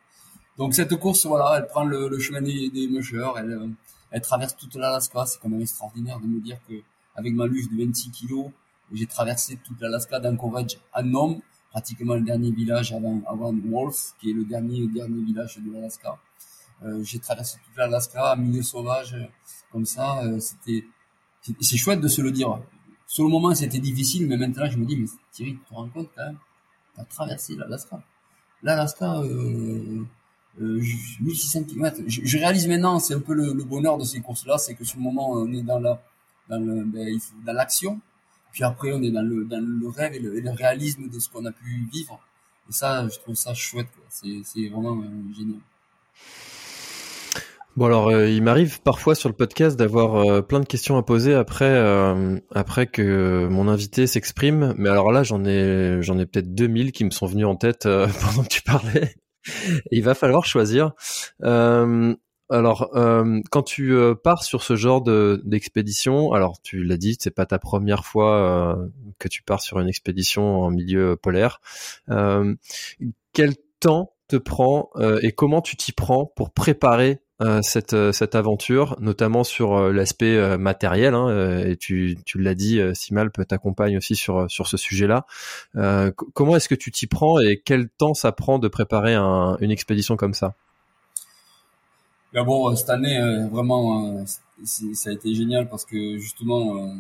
Donc 0.57 0.73
cette 0.73 0.95
course, 0.97 1.25
voilà, 1.25 1.57
elle 1.57 1.67
prend 1.67 1.86
le, 1.86 2.19
chemin 2.19 2.41
des, 2.41 2.69
des 2.69 2.89
elle, 3.38 3.51
euh, 3.51 3.67
elle 4.11 4.21
traverse 4.21 4.55
toute 4.57 4.75
l'Alaska. 4.75 5.25
C'est 5.25 5.39
quand 5.39 5.49
même 5.49 5.61
extraordinaire 5.61 6.19
de 6.19 6.27
me 6.27 6.41
dire 6.41 6.59
que 6.67 6.73
avec 7.15 7.34
ma 7.34 7.47
luge 7.47 7.69
de 7.69 7.77
26 7.77 8.11
kilos, 8.11 8.47
j'ai 8.91 9.05
traversé 9.05 9.57
toute 9.63 9.80
l'Alaska 9.82 10.19
d'Anchorage 10.19 10.80
à 10.93 11.03
Nome, 11.03 11.39
pratiquement 11.71 12.15
le 12.15 12.21
dernier 12.21 12.51
village 12.51 12.91
avant, 12.91 13.21
avant 13.27 13.53
Wolf, 13.53 14.15
qui 14.19 14.32
est 14.32 14.34
le 14.34 14.43
dernier, 14.43 14.88
dernier 14.88 15.23
village 15.23 15.57
de 15.59 15.71
l'Alaska. 15.71 16.17
Euh, 16.84 17.03
j'ai 17.03 17.19
traversé 17.19 17.57
toute 17.65 17.77
l'Alaska, 17.77 18.36
milieu 18.36 18.63
sauvage, 18.63 19.15
comme 19.71 19.86
ça. 19.86 20.23
Euh, 20.23 20.39
c'était, 20.39 20.86
c'est 21.61 21.77
chouette 21.77 22.01
de 22.01 22.07
se 22.07 22.21
le 22.21 22.32
dire. 22.32 22.59
Sur 23.10 23.24
le 23.24 23.32
moment, 23.32 23.55
c'était 23.55 23.80
difficile, 23.80 24.28
mais 24.28 24.38
maintenant, 24.38 24.70
je 24.70 24.78
me 24.78 24.86
dis, 24.86 24.95
mais 24.95 25.07
Thierry, 25.32 25.53
tu 25.53 25.60
te 25.68 25.74
rends 25.74 25.89
compte 25.89 26.10
quand 26.16 26.26
même, 26.26 26.38
t'as 26.95 27.03
traversé 27.05 27.55
l'Alaska. 27.55 28.03
L'Alaska, 28.62 29.22
euh, 29.22 30.05
euh, 30.62 30.82
1600 31.20 31.64
km. 31.64 32.01
Je, 32.05 32.38
réalise 32.38 32.68
maintenant, 32.68 32.99
c'est 32.99 33.16
un 33.16 33.20
peu 33.20 33.34
le, 33.34 33.53
le 33.53 33.64
bonheur 33.64 33.97
de 33.97 34.03
ces 34.03 34.22
courses-là, 34.22 34.60
c'est 34.60 34.76
que 34.76 34.84
sur 34.84 34.99
le 34.99 35.03
moment, 35.05 35.32
on 35.32 35.51
est 35.51 35.64
dans 35.64 35.80
la, 35.80 35.99
dans 36.49 36.60
le, 36.60 36.84
ben, 36.84 37.18
dans 37.47 37.53
l'action, 37.53 37.99
puis 38.51 38.64
après, 38.64 38.93
on 38.93 39.01
est 39.01 39.10
dans 39.10 39.24
le, 39.24 39.43
dans 39.43 39.60
le 39.60 39.89
rêve 39.89 40.14
et 40.14 40.20
le, 40.20 40.39
le 40.39 40.51
réalisme 40.51 41.10
de 41.10 41.18
ce 41.18 41.30
qu'on 41.30 41.45
a 41.45 41.51
pu 41.51 41.89
vivre. 41.91 42.20
Et 42.70 42.74
ça, 42.74 43.07
je 43.07 43.18
trouve 43.18 43.34
ça 43.34 43.55
chouette. 43.55 43.89
C'est, 44.10 44.41
c'est 44.43 44.70
vraiment 44.70 45.01
euh, 45.01 45.34
génial. 45.36 45.62
Bon 47.80 47.86
alors, 47.86 48.09
euh, 48.09 48.30
il 48.30 48.43
m'arrive 48.43 48.82
parfois 48.82 49.15
sur 49.15 49.30
le 49.30 49.36
podcast 49.36 49.80
d'avoir 49.80 50.15
euh, 50.17 50.41
plein 50.41 50.59
de 50.59 50.65
questions 50.65 50.97
à 50.97 51.01
poser 51.01 51.34
après 51.34 51.63
euh, 51.63 52.38
après 52.53 52.88
que 52.88 53.47
mon 53.49 53.69
invité 53.69 54.05
s'exprime. 54.05 54.73
Mais 54.77 54.89
alors 54.89 55.13
là, 55.13 55.23
j'en 55.23 55.45
ai 55.45 55.99
j'en 56.01 56.19
ai 56.19 56.25
peut-être 56.25 56.53
2000 56.53 56.91
qui 56.91 57.05
me 57.05 57.09
sont 57.09 57.25
venus 57.25 57.45
en 57.45 57.55
tête 57.55 57.84
pendant 58.21 58.43
que 58.43 58.49
tu 58.49 58.63
parlais. 58.63 59.15
il 59.91 60.03
va 60.03 60.13
falloir 60.13 60.45
choisir. 60.45 60.91
alors, 61.41 62.91
quand 63.49 63.63
tu 63.63 63.97
pars 64.25 64.43
sur 64.43 64.61
ce 64.61 64.75
genre 64.75 65.01
de 65.01 65.41
d'expédition, 65.45 66.34
alors 66.34 66.59
tu 66.61 66.84
l'as 66.84 66.97
dit, 66.97 67.15
c'est 67.17 67.34
pas 67.34 67.45
ta 67.45 67.59
première 67.59 68.03
fois 68.03 68.77
que 69.19 69.30
tu 69.30 69.41
pars 69.41 69.61
sur 69.61 69.80
une 69.80 69.88
expédition 69.88 70.63
en 70.63 70.69
milieu 70.69 71.15
polaire. 71.15 71.61
quel 73.32 73.55
temps 73.80 74.11
te 74.27 74.36
prend 74.36 74.89
et 75.21 75.32
comment 75.32 75.61
tu 75.61 75.77
t'y 75.77 75.93
prends 75.93 76.25
pour 76.25 76.51
préparer 76.51 77.21
euh, 77.41 77.61
cette, 77.61 77.93
euh, 77.93 78.11
cette 78.11 78.35
aventure, 78.35 78.97
notamment 78.99 79.45
sur 79.45 79.77
euh, 79.77 79.93
l'aspect 79.93 80.57
matériel. 80.57 81.13
Hein, 81.13 81.63
et 81.65 81.77
tu, 81.77 82.17
tu 82.25 82.37
l'as 82.37 82.55
dit, 82.55 82.81
Simal 82.93 83.31
t'accompagne 83.31 83.97
aussi 83.97 84.15
sur, 84.15 84.49
sur 84.51 84.67
ce 84.67 84.77
sujet-là. 84.77 85.25
comment 86.33 86.55
est-ce 86.55 86.67
que 86.67 86.75
tu 86.75 86.91
t'y 86.91 87.07
prends 87.07 87.39
et 87.39 87.61
quel 87.63 87.87
temps 87.89 88.13
ça 88.13 88.31
prend 88.31 88.59
de 88.59 88.67
préparer 88.67 89.13
un, 89.15 89.57
une 89.61 89.71
expédition 89.71 90.17
comme 90.17 90.33
ça? 90.33 90.55
D'abord, 92.33 92.77
cette 92.77 92.89
année, 92.89 93.47
vraiment, 93.51 94.25
ça 94.63 95.09
a 95.09 95.13
été 95.13 95.33
génial 95.33 95.69
parce 95.69 95.85
que 95.85 96.17
justement, 96.17 96.93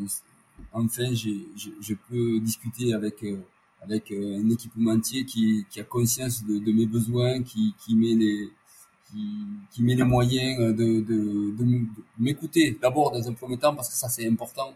enfin, 0.71 1.09
j'ai, 1.13 1.45
je 1.57 1.93
peux 2.09 2.39
discuter 2.39 2.93
avec 2.93 3.25
avec 3.81 4.11
un 4.11 4.49
équipementier 4.49 5.23
qui, 5.23 5.65
qui 5.69 5.79
a 5.79 5.83
conscience 5.83 6.43
de, 6.43 6.59
de 6.59 6.71
mes 6.73 6.85
besoins, 6.85 7.41
qui, 7.43 7.73
qui 7.79 7.95
met 7.95 8.13
les, 8.13 8.49
qui, 9.09 9.45
qui 9.71 9.83
met 9.83 9.95
les 9.95 10.03
moyens 10.03 10.57
de, 10.59 11.01
de, 11.01 11.55
de, 11.57 11.85
m'écouter 12.17 12.77
d'abord 12.81 13.11
dans 13.11 13.27
un 13.27 13.33
premier 13.33 13.57
temps 13.57 13.75
parce 13.75 13.89
que 13.89 13.95
ça 13.95 14.09
c'est 14.09 14.27
important. 14.27 14.73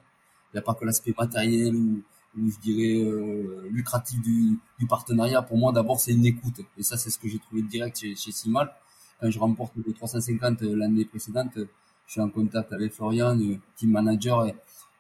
Il 0.54 0.58
n'y 0.58 0.60
a 0.60 0.62
pas 0.62 0.74
que 0.74 0.86
l'aspect 0.86 1.14
matériel 1.18 1.76
ou, 1.76 2.02
ou, 2.38 2.50
je 2.50 2.60
dirais 2.60 3.04
euh, 3.04 3.68
lucratif 3.72 4.22
du, 4.22 4.58
du, 4.80 4.88
partenariat. 4.88 5.42
Pour 5.42 5.58
moi 5.58 5.72
d'abord 5.72 6.00
c'est 6.00 6.14
une 6.14 6.26
écoute 6.26 6.62
et 6.78 6.84
ça 6.84 6.98
c'est 6.98 7.10
ce 7.10 7.20
que 7.20 7.28
j'ai 7.28 7.40
trouvé 7.40 7.62
direct 7.64 8.00
chez, 8.00 8.16
chez 8.16 8.32
Simal. 8.32 8.72
Quand 9.20 9.30
je 9.30 9.40
remporte 9.40 9.74
le 9.76 9.94
350 9.94 10.62
l'année 10.62 11.06
précédente, 11.06 11.52
je 11.56 12.12
suis 12.12 12.22
en 12.22 12.30
contact 12.30 12.74
avec 12.74 12.94
Florian, 12.94 13.36
le 13.36 13.58
team 13.76 13.92
manager 13.92 14.48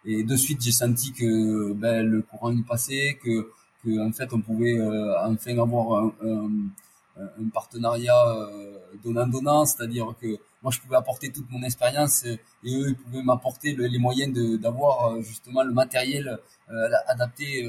et, 0.06 0.24
de 0.24 0.36
suite 0.36 0.62
j'ai 0.62 0.72
senti 0.72 1.14
que 1.14 1.74
ben, 1.74 2.06
le 2.06 2.22
courant 2.22 2.52
est 2.52 2.68
passé, 2.68 3.18
que, 3.24 3.50
que 3.84 4.08
en 4.08 4.12
fait 4.12 4.32
on 4.34 4.42
pouvait 4.42 4.78
euh, 4.78 5.14
enfin 5.26 5.58
avoir 5.58 6.04
un, 6.04 6.14
un 6.26 6.50
un 7.18 7.49
partenariat 7.49 8.28
euh, 8.28 8.78
donnant-donnant, 9.03 9.66
c'est-à-dire 9.66 10.16
que 10.20 10.38
moi 10.61 10.72
je 10.72 10.80
pouvais 10.80 10.95
apporter 10.95 11.32
toute 11.32 11.49
mon 11.51 11.61
expérience 11.64 12.26
et 12.26 12.39
eux 12.66 12.89
ils 12.89 12.95
pouvaient 12.95 13.22
m'apporter 13.22 13.76
les 13.76 13.99
moyens 13.99 14.34
d'avoir 14.59 15.05
euh, 15.05 15.22
justement 15.22 15.64
le 15.64 15.74
matériel 15.74 16.39
euh, 16.72 16.89
adapté 17.07 17.68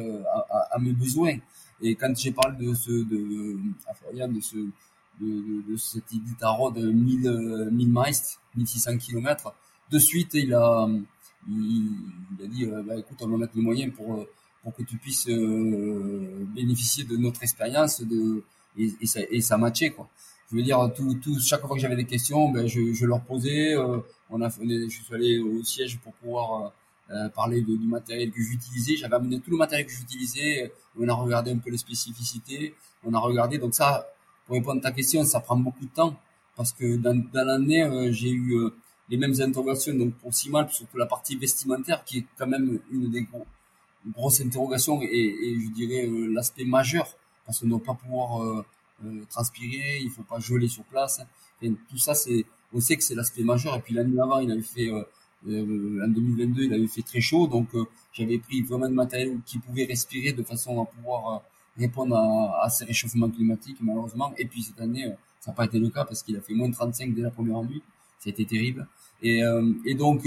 à, 0.51 0.75
à, 0.75 0.79
mes 0.79 0.93
besoins. 0.93 1.37
Et 1.83 1.95
quand 1.97 2.17
j'ai 2.17 2.33
parlé 2.33 2.67
de 2.67 2.75
ce 2.75 2.91
de 2.91 3.59
à 3.87 3.95
Florian 3.95 4.29
de 4.29 4.41
ce 4.41 4.57
de, 4.57 4.71
de, 5.21 5.73
de 5.73 5.77
cet 5.77 6.11
Iditarod 6.13 6.75
de 6.75 6.91
1000 6.91 7.69
1000 7.71 7.89
miles, 7.89 8.15
1600 8.57 8.99
km, 8.99 9.55
de 9.91 9.99
suite 9.99 10.35
il 10.35 10.55
a 10.55 10.89
il 11.49 12.43
a 12.43 12.47
dit 12.47 12.67
bah, 12.87 12.97
écoute 12.97 13.19
on 13.21 13.29
va 13.29 13.37
mettre 13.37 13.53
les 13.57 13.63
moyens 13.63 13.93
pour 13.95 14.25
pour 14.63 14.75
que 14.75 14.83
tu 14.83 14.97
puisses 14.97 15.27
bénéficier 15.27 17.05
de 17.05 17.17
notre 17.19 17.43
expérience 17.43 18.01
de 18.01 18.43
et, 18.79 18.93
et, 19.01 19.07
ça, 19.07 19.21
et 19.31 19.41
ça 19.41 19.57
matchait 19.57 19.91
quoi. 19.91 20.09
Je 20.51 20.57
veux 20.57 20.63
dire, 20.63 20.93
tout, 20.95 21.15
tout, 21.15 21.39
chaque 21.41 21.63
fois 21.63 21.75
que 21.75 21.81
j'avais 21.81 21.97
des 21.97 22.05
questions, 22.05 22.51
ben, 22.51 22.67
je, 22.67 22.93
je 22.93 23.07
leur 23.07 23.21
posais. 23.23 23.75
Euh, 23.75 23.99
on 24.31 24.41
a, 24.43 24.49
je 24.49 24.89
suis 24.89 25.15
allé 25.15 25.39
au 25.39 25.63
siège 25.65 25.99
pour 25.99 26.13
pouvoir 26.15 26.73
euh, 27.11 27.15
euh, 27.15 27.29
parler 27.31 27.63
du 27.63 27.79
matériel 27.79 28.31
que 28.31 28.41
j'utilisais. 28.41 28.97
J'avais 28.97 29.17
amené 29.17 29.41
tout 29.41 29.51
le 29.51 29.57
matériel 29.57 29.87
que 29.87 29.93
j'utilisais. 29.93 30.73
On 30.99 31.09
a 31.09 31.15
regardé 31.15 31.51
un 31.51 31.59
peu 31.59 31.71
les 31.71 31.79
spécificités. 31.79 32.75
On 33.05 33.15
a 33.15 33.19
regardé. 33.19 33.59
Donc 33.59 33.75
ça, 33.75 34.07
pour 34.47 34.55
répondre 34.55 34.79
à 34.79 34.91
ta 34.91 34.93
question, 34.93 35.25
ça 35.25 35.41
prend 35.41 35.57
beaucoup 35.57 35.87
de 35.87 35.91
temps 35.91 36.17
parce 36.57 36.73
que 36.73 36.97
dans, 36.97 37.21
dans 37.33 37.47
l'année, 37.47 38.13
j'ai 38.13 38.31
eu 38.31 38.55
les 39.09 39.17
mêmes 39.17 39.35
interrogations. 39.41 39.95
Donc 39.95 40.15
pour 40.15 40.33
Simal, 40.33 40.69
surtout 40.71 40.99
la 40.99 41.07
partie 41.07 41.37
vestimentaire, 41.37 42.05
qui 42.05 42.19
est 42.19 42.27
quand 42.39 42.47
même 42.47 42.79
une 42.93 43.11
des 43.11 43.23
gros, 43.23 43.47
grosses 44.15 44.41
interrogations 44.41 45.03
et, 45.03 45.07
et 45.07 45.59
je 45.61 45.71
dirais 45.73 46.09
l'aspect 46.33 46.65
majeur 46.65 47.09
parce 47.45 47.61
qu'on 47.61 47.67
ne 47.67 47.71
doit 47.71 47.83
pas 47.83 47.95
pouvoir 47.95 48.43
euh, 48.43 48.65
euh, 49.05 49.25
transpirer, 49.31 50.01
il 50.01 50.11
faut 50.11 50.23
pas 50.23 50.39
geler 50.39 50.69
sur 50.69 50.85
place. 50.85 51.21
tout 51.61 51.99
ça, 51.99 52.15
c'est, 52.15 52.45
on 52.73 52.81
sait 52.81 52.97
que 52.97 53.03
c'est 53.03 53.15
l'aspect 53.15 53.43
majeur. 53.43 53.77
Et 53.77 53.81
puis 53.81 53.95
l'année 53.95 54.19
avant, 54.21 54.39
il 54.39 54.51
avait 54.51 54.63
fait, 54.63 54.89
euh, 54.89 55.05
en 55.47 56.09
2022, 56.09 56.65
il 56.65 56.75
avait 56.75 56.87
fait 56.87 57.03
très 57.03 57.21
chaud, 57.21 57.47
donc 57.47 57.69
j'avais 58.13 58.39
pris 58.39 58.63
vraiment 58.63 58.89
de 58.89 58.95
matériel 58.95 59.39
qui 59.45 59.59
pouvait 59.59 59.85
respirer 59.85 60.33
de 60.33 60.43
façon 60.43 60.83
à 60.83 60.87
pouvoir 60.87 61.43
répondre 61.77 62.17
à, 62.17 62.65
à, 62.65 62.71
ces 62.71 62.85
réchauffements 62.85 63.29
climatiques, 63.29 63.77
malheureusement. 63.81 64.33
Et 64.39 64.47
puis 64.47 64.63
cette 64.63 64.81
année, 64.81 65.13
ça 65.41 65.51
n'a 65.51 65.55
pas 65.57 65.67
été 65.67 65.79
le 65.79 65.91
cas 65.91 66.05
parce 66.05 66.23
qu'il 66.23 66.37
a 66.37 66.41
fait 66.41 66.55
moins 66.55 66.69
de 66.69 66.75
35 66.75 67.15
dès 67.15 67.23
la 67.23 67.31
première 67.31 67.63
nuit. 67.63 67.83
Été 68.27 68.47
terrible. 68.47 68.89
Et, 69.23 69.43
et 69.85 69.95
donc, 69.95 70.27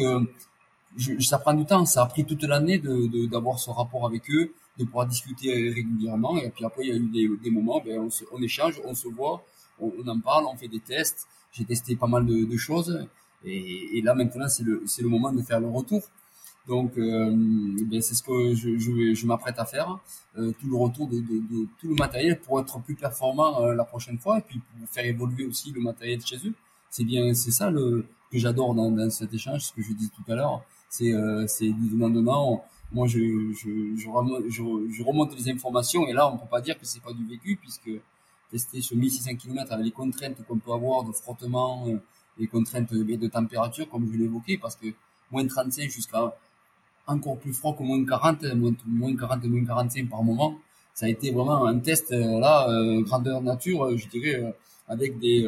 je, 0.98 1.20
ça 1.20 1.38
prend 1.38 1.54
du 1.54 1.66
temps. 1.66 1.86
Ça 1.86 2.02
a 2.04 2.06
pris 2.08 2.26
toute 2.26 2.43
l'année 2.43 2.80
de, 2.80 3.26
d'avoir 3.28 3.60
ce 3.60 3.70
rapport 3.70 4.06
avec 4.06 4.30
eux, 4.32 4.52
de 4.78 4.84
pouvoir 4.84 5.06
discuter 5.08 5.52
régulièrement. 5.70 6.38
Et 6.38 6.50
puis 6.50 6.66
après, 6.66 6.84
il 6.84 6.89
y 6.89 6.91
a 6.91 6.95
eu 6.95 7.10
des, 7.10 7.30
des 7.43 7.52
moments, 7.52 7.82
ben, 7.86 8.00
on, 8.00 8.10
se, 8.10 8.26
on 8.32 8.41
échange, 8.41 8.82
on 8.84 8.93
se 8.95 9.08
voit, 9.08 9.43
on, 9.80 9.91
on, 10.04 10.08
en 10.08 10.20
parle, 10.20 10.45
on 10.45 10.58
fait 10.58 10.68
des 10.68 10.80
tests. 10.80 11.28
J'ai 11.52 11.66
testé 11.66 11.95
pas 11.95 12.08
mal 12.08 12.26
de, 12.26 12.43
de 12.45 12.58
choses. 12.58 13.08
Et, 13.45 13.98
et, 13.98 14.02
là, 14.02 14.14
maintenant, 14.16 14.50
c'est 14.50 14.64
le, 14.64 14.84
c'est 14.86 15.02
le 15.02 15.10
moment 15.10 15.32
de 15.32 15.41
faire 15.41 15.60
le 15.60 15.70
retour. 15.70 16.02
Donc, 16.68 16.98
euh, 16.98 17.32
ben, 17.86 18.02
c'est 18.02 18.14
ce 18.16 18.24
que 18.24 18.54
je, 18.54 18.78
je, 18.78 19.14
je 19.14 19.26
m'apprête 19.26 19.58
à 19.58 19.66
faire, 19.66 20.00
euh, 20.38 20.52
tout 20.60 20.68
le 20.68 20.76
retour 20.76 21.08
de, 21.08 21.16
de, 21.16 21.22
de, 21.22 21.68
tout 21.80 21.88
le 21.88 21.95
matériel 21.95 22.39
pour 22.41 22.60
être 22.60 22.82
plus 22.82 22.95
performant 22.95 23.62
euh, 23.62 23.74
la 23.74 23.86
prochaine 23.86 24.18
fois 24.20 24.39
et 24.39 24.41
puis 24.41 24.60
pour 24.60 24.89
faire 24.89 25.06
évoluer 25.06 25.45
aussi 25.45 25.72
le 25.72 25.80
matériel 25.80 26.20
chez 26.26 26.36
eux. 26.45 26.54
C'est 26.89 27.06
bien, 27.06 27.34
c'est 27.34 27.52
ça 27.52 27.70
le 27.72 28.06
que 28.30 28.38
j'adore 28.38 28.76
dans, 28.76 28.91
dans 28.91 29.10
cet 29.10 29.34
échange, 29.34 29.62
ce 29.62 29.72
que 29.72 29.82
je 29.82 29.93
dis 29.93 30.10
tout 30.10 30.30
à 30.30 30.36
l'heure 30.36 30.62
c'est 30.98 31.14
euh, 31.14 31.45
c'est 31.48 31.70
du 31.70 31.89
donnant 31.89 32.10
donnant. 32.10 32.64
Moi, 32.91 33.06
je, 33.08 33.20
je, 33.20 33.95
je, 33.98 34.10
remonte, 34.10 34.43
je, 34.50 35.04
remonte 35.04 35.38
les 35.38 35.52
informations 35.52 36.08
et 36.08 36.14
là, 36.14 36.32
on 36.32 36.38
peut 36.38 36.48
pas 36.50 36.62
dire 36.62 36.80
que 36.80 36.86
c'est 36.86 37.02
pas 37.02 37.12
du 37.12 37.26
vécu 37.28 37.58
puisque 37.58 37.91
tester 38.50 38.82
sur 38.82 38.95
1600 38.95 39.36
km 39.36 39.74
avec 39.74 39.86
les 39.86 39.91
contraintes 39.91 40.38
qu'on 40.48 40.58
peut 40.58 40.72
avoir 40.72 41.04
de 41.04 41.12
frottement, 41.12 41.86
euh, 41.88 41.98
les 42.39 42.48
contraintes 42.48 42.93
de 42.93 43.28
température, 43.28 43.89
comme 43.89 44.10
je 44.12 44.18
l'évoquais, 44.18 44.58
parce 44.58 44.78
que 44.78 44.88
moins 45.32 45.45
35 45.45 45.89
jusqu'à 45.89 46.34
encore 47.08 47.38
plus 47.38 47.54
froid 47.54 47.76
que 47.76 47.84
moins 47.84 48.04
40, 48.06 48.45
moins, 48.56 49.16
40 49.16 49.43
et 49.43 49.48
moins 49.50 49.66
45 49.66 50.10
par 50.10 50.24
moment. 50.24 50.58
Ça 50.93 51.08
a 51.08 51.10
été 51.10 51.32
vraiment 51.32 51.66
un 51.66 51.80
test 51.80 52.12
euh, 52.14 52.39
là, 52.39 52.68
grandeur 53.02 53.41
nature, 53.41 53.98
je 53.98 54.08
dirais, 54.08 54.56
avec 54.88 55.20
des, 55.20 55.45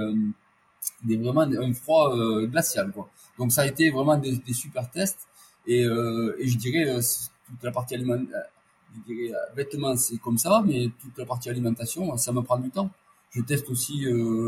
vraiment 1.05 1.41
un 1.41 1.73
froid 1.73 2.13
glacial 2.47 2.91
quoi. 2.91 3.09
Donc 3.37 3.53
ça 3.53 3.61
a 3.61 3.65
été 3.65 3.89
vraiment 3.91 4.17
des 4.17 4.53
super 4.53 4.91
tests 4.91 5.28
et, 5.69 5.83
euh, 5.85 6.35
et 6.39 6.47
je 6.47 6.57
dirais, 6.57 6.89
euh, 6.89 6.99
toute 7.47 7.63
la 7.63 7.71
partie 7.71 7.93
alimentaire, 7.93 8.27
euh, 8.35 9.03
je 9.07 9.13
dirais, 9.13 9.31
vêtements, 9.55 9.95
c'est 9.95 10.17
comme 10.17 10.39
ça, 10.39 10.63
mais 10.65 10.89
toute 10.99 11.15
la 11.15 11.25
partie 11.25 11.47
alimentation, 11.47 12.17
ça 12.17 12.31
me 12.31 12.41
prend 12.41 12.57
du 12.57 12.71
temps. 12.71 12.89
Je 13.29 13.41
teste 13.41 13.69
aussi 13.69 14.03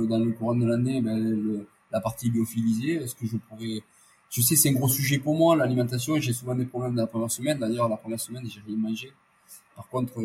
dans 0.10 0.18
le 0.18 0.32
courant 0.32 0.56
de 0.56 0.66
l'année 0.66 1.00
ben, 1.02 1.64
la 1.92 2.02
partie 2.02 2.32
biophilisée, 2.32 3.06
ce 3.06 3.14
que 3.14 3.28
je 3.28 3.38
pourrais... 3.38 3.84
Je 4.32 4.42
sais, 4.42 4.56
c'est 4.56 4.70
un 4.70 4.74
gros 4.74 4.88
sujet 4.88 5.20
pour 5.20 5.36
moi, 5.36 5.56
l'alimentation. 5.56 6.18
J'ai 6.20 6.34
souvent 6.34 6.56
des 6.56 6.66
problèmes 6.66 6.96
dans 6.96 7.04
la 7.04 7.08
première 7.08 7.30
semaine. 7.30 7.60
D'ailleurs, 7.60 7.88
la 7.88 7.98
première 7.98 8.20
semaine, 8.20 8.44
j'ai 8.50 8.62
rien 8.66 8.78
mangé. 8.78 9.12
Par 9.76 9.88
contre, 9.90 10.16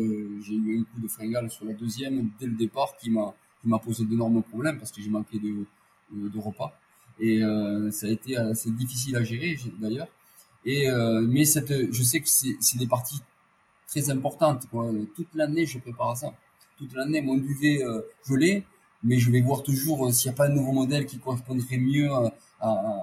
j'ai 0.41 0.55
eu 0.55 0.79
un 0.79 0.83
coup 0.83 0.99
de 0.99 1.07
fringale 1.07 1.51
sur 1.51 1.65
la 1.65 1.73
deuxième 1.73 2.31
dès 2.39 2.47
le 2.47 2.53
départ 2.53 2.97
qui 2.97 3.11
m'a 3.11 3.33
qui 3.61 3.67
m'a 3.67 3.77
posé 3.77 4.05
d'énormes 4.05 4.41
problèmes 4.41 4.79
parce 4.79 4.91
que 4.91 5.01
j'ai 5.01 5.09
manqué 5.09 5.39
de, 5.39 6.39
repas 6.39 6.73
et 7.19 7.41
ça 7.91 8.07
a 8.07 8.09
été 8.09 8.37
assez 8.37 8.71
difficile 8.71 9.15
à 9.17 9.23
gérer 9.23 9.57
d'ailleurs. 9.79 10.07
Et 10.69 10.87
mais 11.27 11.45
cette, 11.45 11.93
je 11.93 12.03
sais 12.03 12.19
que 12.19 12.27
c'est 12.27 12.77
des 12.77 12.87
parties 12.87 13.21
très 13.87 14.09
importantes. 14.09 14.67
Toute 15.15 15.33
l'année, 15.33 15.65
je 15.65 15.79
prépare 15.79 16.17
ça. 16.17 16.33
Toute 16.77 16.93
l'année, 16.93 17.21
mon 17.21 17.37
duvet, 17.37 17.79
je 18.27 18.35
l'ai, 18.35 18.65
mais 19.01 19.17
je 19.17 19.31
vais 19.31 19.39
voir 19.39 19.63
toujours 19.63 20.13
s'il 20.13 20.29
n'y 20.29 20.35
a 20.35 20.37
pas 20.37 20.47
un 20.47 20.53
nouveau 20.53 20.73
modèle 20.73 21.05
qui 21.05 21.19
correspondrait 21.19 21.77
mieux 21.77 22.11
à, 22.11 22.33
à, 22.59 23.01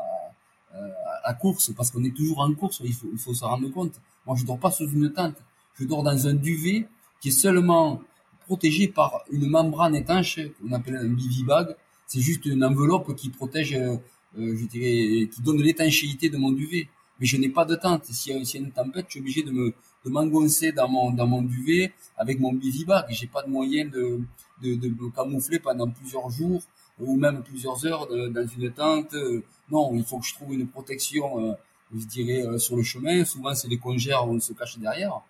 la 1.27 1.33
course, 1.33 1.73
parce 1.75 1.91
qu'on 1.91 2.05
est 2.05 2.15
toujours 2.15 2.41
en 2.41 2.53
course, 2.53 2.83
il 2.85 2.93
faut, 2.93 3.09
il 3.11 3.19
faut 3.19 3.33
se 3.33 3.45
rendre 3.45 3.69
compte. 3.71 3.99
Moi, 4.27 4.37
je 4.37 4.45
dors 4.45 4.59
pas 4.59 4.71
sous 4.71 4.89
une 4.91 5.11
tente, 5.11 5.37
je 5.79 5.85
dors 5.85 6.03
dans 6.03 6.27
un 6.27 6.35
duvet 6.35 6.87
qui 7.21 7.29
est 7.29 7.33
seulement 7.33 8.03
protégé 8.45 8.89
par 8.89 9.25
une 9.31 9.49
membrane 9.49 9.95
étanche 9.95 10.39
qu'on 10.61 10.73
appelle 10.73 10.97
un 10.97 11.09
bivy 11.09 11.45
bag. 11.45 11.75
C'est 12.07 12.21
juste 12.21 12.45
une 12.47 12.62
enveloppe 12.62 13.15
qui 13.17 13.31
protège, 13.31 13.75
euh, 13.75 13.97
euh, 14.39 14.57
je 14.57 14.67
dirais, 14.67 15.29
qui 15.29 15.41
donne 15.43 15.61
l'étanchéité 15.62 16.29
de 16.29 16.37
mon 16.37 16.53
duvet. 16.53 16.89
Mais 17.21 17.27
je 17.27 17.37
n'ai 17.37 17.49
pas 17.49 17.65
de 17.65 17.77
tente. 17.77 18.05
S'il 18.07 18.37
y, 18.37 18.57
a 18.57 18.59
une 18.59 18.73
tempête, 18.73 19.07
je 19.09 19.12
suis 19.12 19.21
obligé 19.21 19.43
de 19.43 19.51
me 19.51 19.75
de 20.05 20.11
m'engoncer 20.11 20.73
dans 20.73 20.89
mon 20.89 21.11
dans 21.11 21.27
mon 21.27 21.43
duvet 21.43 21.93
avec 22.17 22.41
mon 22.41 22.53
bivy. 22.53 22.85
J'ai 23.11 23.27
pas 23.27 23.43
de 23.43 23.51
moyen 23.51 23.87
de, 23.87 24.21
de 24.62 24.75
de 24.75 24.89
me 24.89 25.11
camoufler 25.11 25.59
pendant 25.59 25.89
plusieurs 25.89 26.29
jours 26.31 26.62
ou 26.99 27.17
même 27.17 27.43
plusieurs 27.43 27.85
heures 27.87 28.07
dans 28.09 28.47
une 28.47 28.71
tente. 28.73 29.15
Non, 29.71 29.95
il 29.95 30.05
faut 30.05 30.19
que 30.19 30.27
je 30.27 30.35
trouve 30.35 30.55
une 30.55 30.67
protection, 30.69 31.43
euh, 31.43 31.53
je 31.95 32.05
dirais, 32.07 32.47
euh, 32.47 32.59
sur 32.59 32.77
le 32.77 32.83
chemin. 32.83 33.25
Souvent, 33.25 33.55
c'est 33.55 33.69
des 33.69 33.79
congères 33.79 34.27
où 34.27 34.33
on 34.33 34.41
se 34.41 34.53
cache 34.53 34.79
derrière. 34.79 35.21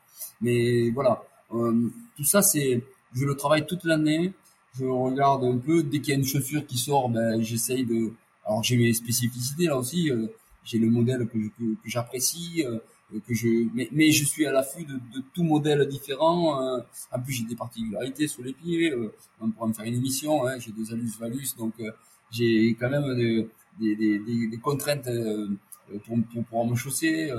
Mais 0.41 0.91
voilà, 0.91 1.23
euh, 1.53 1.89
tout 2.17 2.25
ça, 2.25 2.43
c'est, 2.43 2.83
je 3.15 3.25
le 3.25 3.37
travaille 3.37 3.67
toute 3.67 3.85
l'année. 3.85 4.33
Je 4.77 4.85
regarde 4.85 5.45
un 5.45 5.59
peu. 5.59 5.83
Dès 5.85 6.01
qu'il 6.01 6.11
y 6.11 6.17
a 6.17 6.19
une 6.19 6.27
chaussure 6.27 6.67
qui 6.67 6.77
sort, 6.79 7.09
ben, 7.09 7.41
j'essaye 7.43 7.85
de. 7.85 8.13
Alors, 8.45 8.63
j'ai 8.63 8.77
mes 8.77 8.93
spécificités 8.93 9.67
là 9.67 9.79
aussi. 9.79 10.11
J'ai 10.65 10.79
le 10.79 10.89
modèle 10.91 11.27
que, 11.27 11.39
que, 11.39 11.75
que 11.83 11.89
j'apprécie 11.89 12.65
que 13.21 13.35
je 13.35 13.49
mais, 13.75 13.89
mais 13.93 14.11
je 14.11 14.25
suis 14.25 14.47
à 14.47 14.53
l'affût 14.53 14.85
de, 14.85 14.95
de 14.95 15.23
tout 15.33 15.43
modèle 15.45 15.87
différent 15.87 16.61
euh, 16.61 16.81
en 17.13 17.21
plus 17.21 17.35
j'ai 17.35 17.45
des 17.45 17.57
particularités 17.57 18.27
sur 18.27 18.43
les 18.43 18.53
pieds 18.53 18.93
euh, 18.93 19.13
on 19.41 19.51
pourra 19.51 19.69
me 19.69 19.73
faire 19.73 19.85
une 19.85 19.95
émission 19.95 20.47
hein, 20.47 20.59
j'ai 20.59 20.73
deux 20.73 20.93
alus 20.93 21.13
valus 21.19 21.55
donc 21.57 21.75
euh, 21.81 21.91
j'ai 22.31 22.75
quand 22.81 22.91
même 22.91 23.15
des, 23.15 23.49
des, 23.79 24.19
des, 24.19 24.49
des 24.49 24.59
contraintes 24.59 25.09
pour, 26.05 26.17
pour 26.33 26.45
pouvoir 26.45 26.67
me 26.67 26.75
chausser 26.75 27.31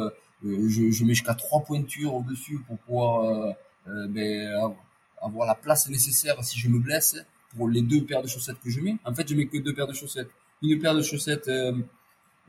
je, 0.44 0.92
je 0.92 1.04
mets 1.04 1.14
jusqu'à 1.14 1.34
trois 1.34 1.62
pointures 1.62 2.14
au 2.14 2.22
dessus 2.22 2.60
pour 2.68 2.78
pouvoir 2.80 3.56
ben, 3.86 4.74
avoir 5.22 5.48
la 5.48 5.56
place 5.56 5.90
nécessaire 5.90 6.42
si 6.44 6.60
je 6.60 6.70
me 6.70 6.80
blesse 6.80 7.18
pour 7.58 7.68
les 7.68 7.82
deux 7.82 8.06
paires 8.06 8.22
de 8.22 8.28
chaussettes 8.28 8.60
que 8.64 8.70
je 8.70 8.80
mets. 8.80 8.96
En 9.04 9.14
fait 9.14 9.28
je 9.28 9.36
mets 9.36 9.48
que 9.48 9.58
deux 9.58 9.74
paires 9.74 9.88
de 9.88 9.94
chaussettes. 9.94 10.30
Une 10.62 10.80
paire 10.80 10.96
de 10.96 11.02
chaussettes 11.02 11.48
euh, 11.48 11.74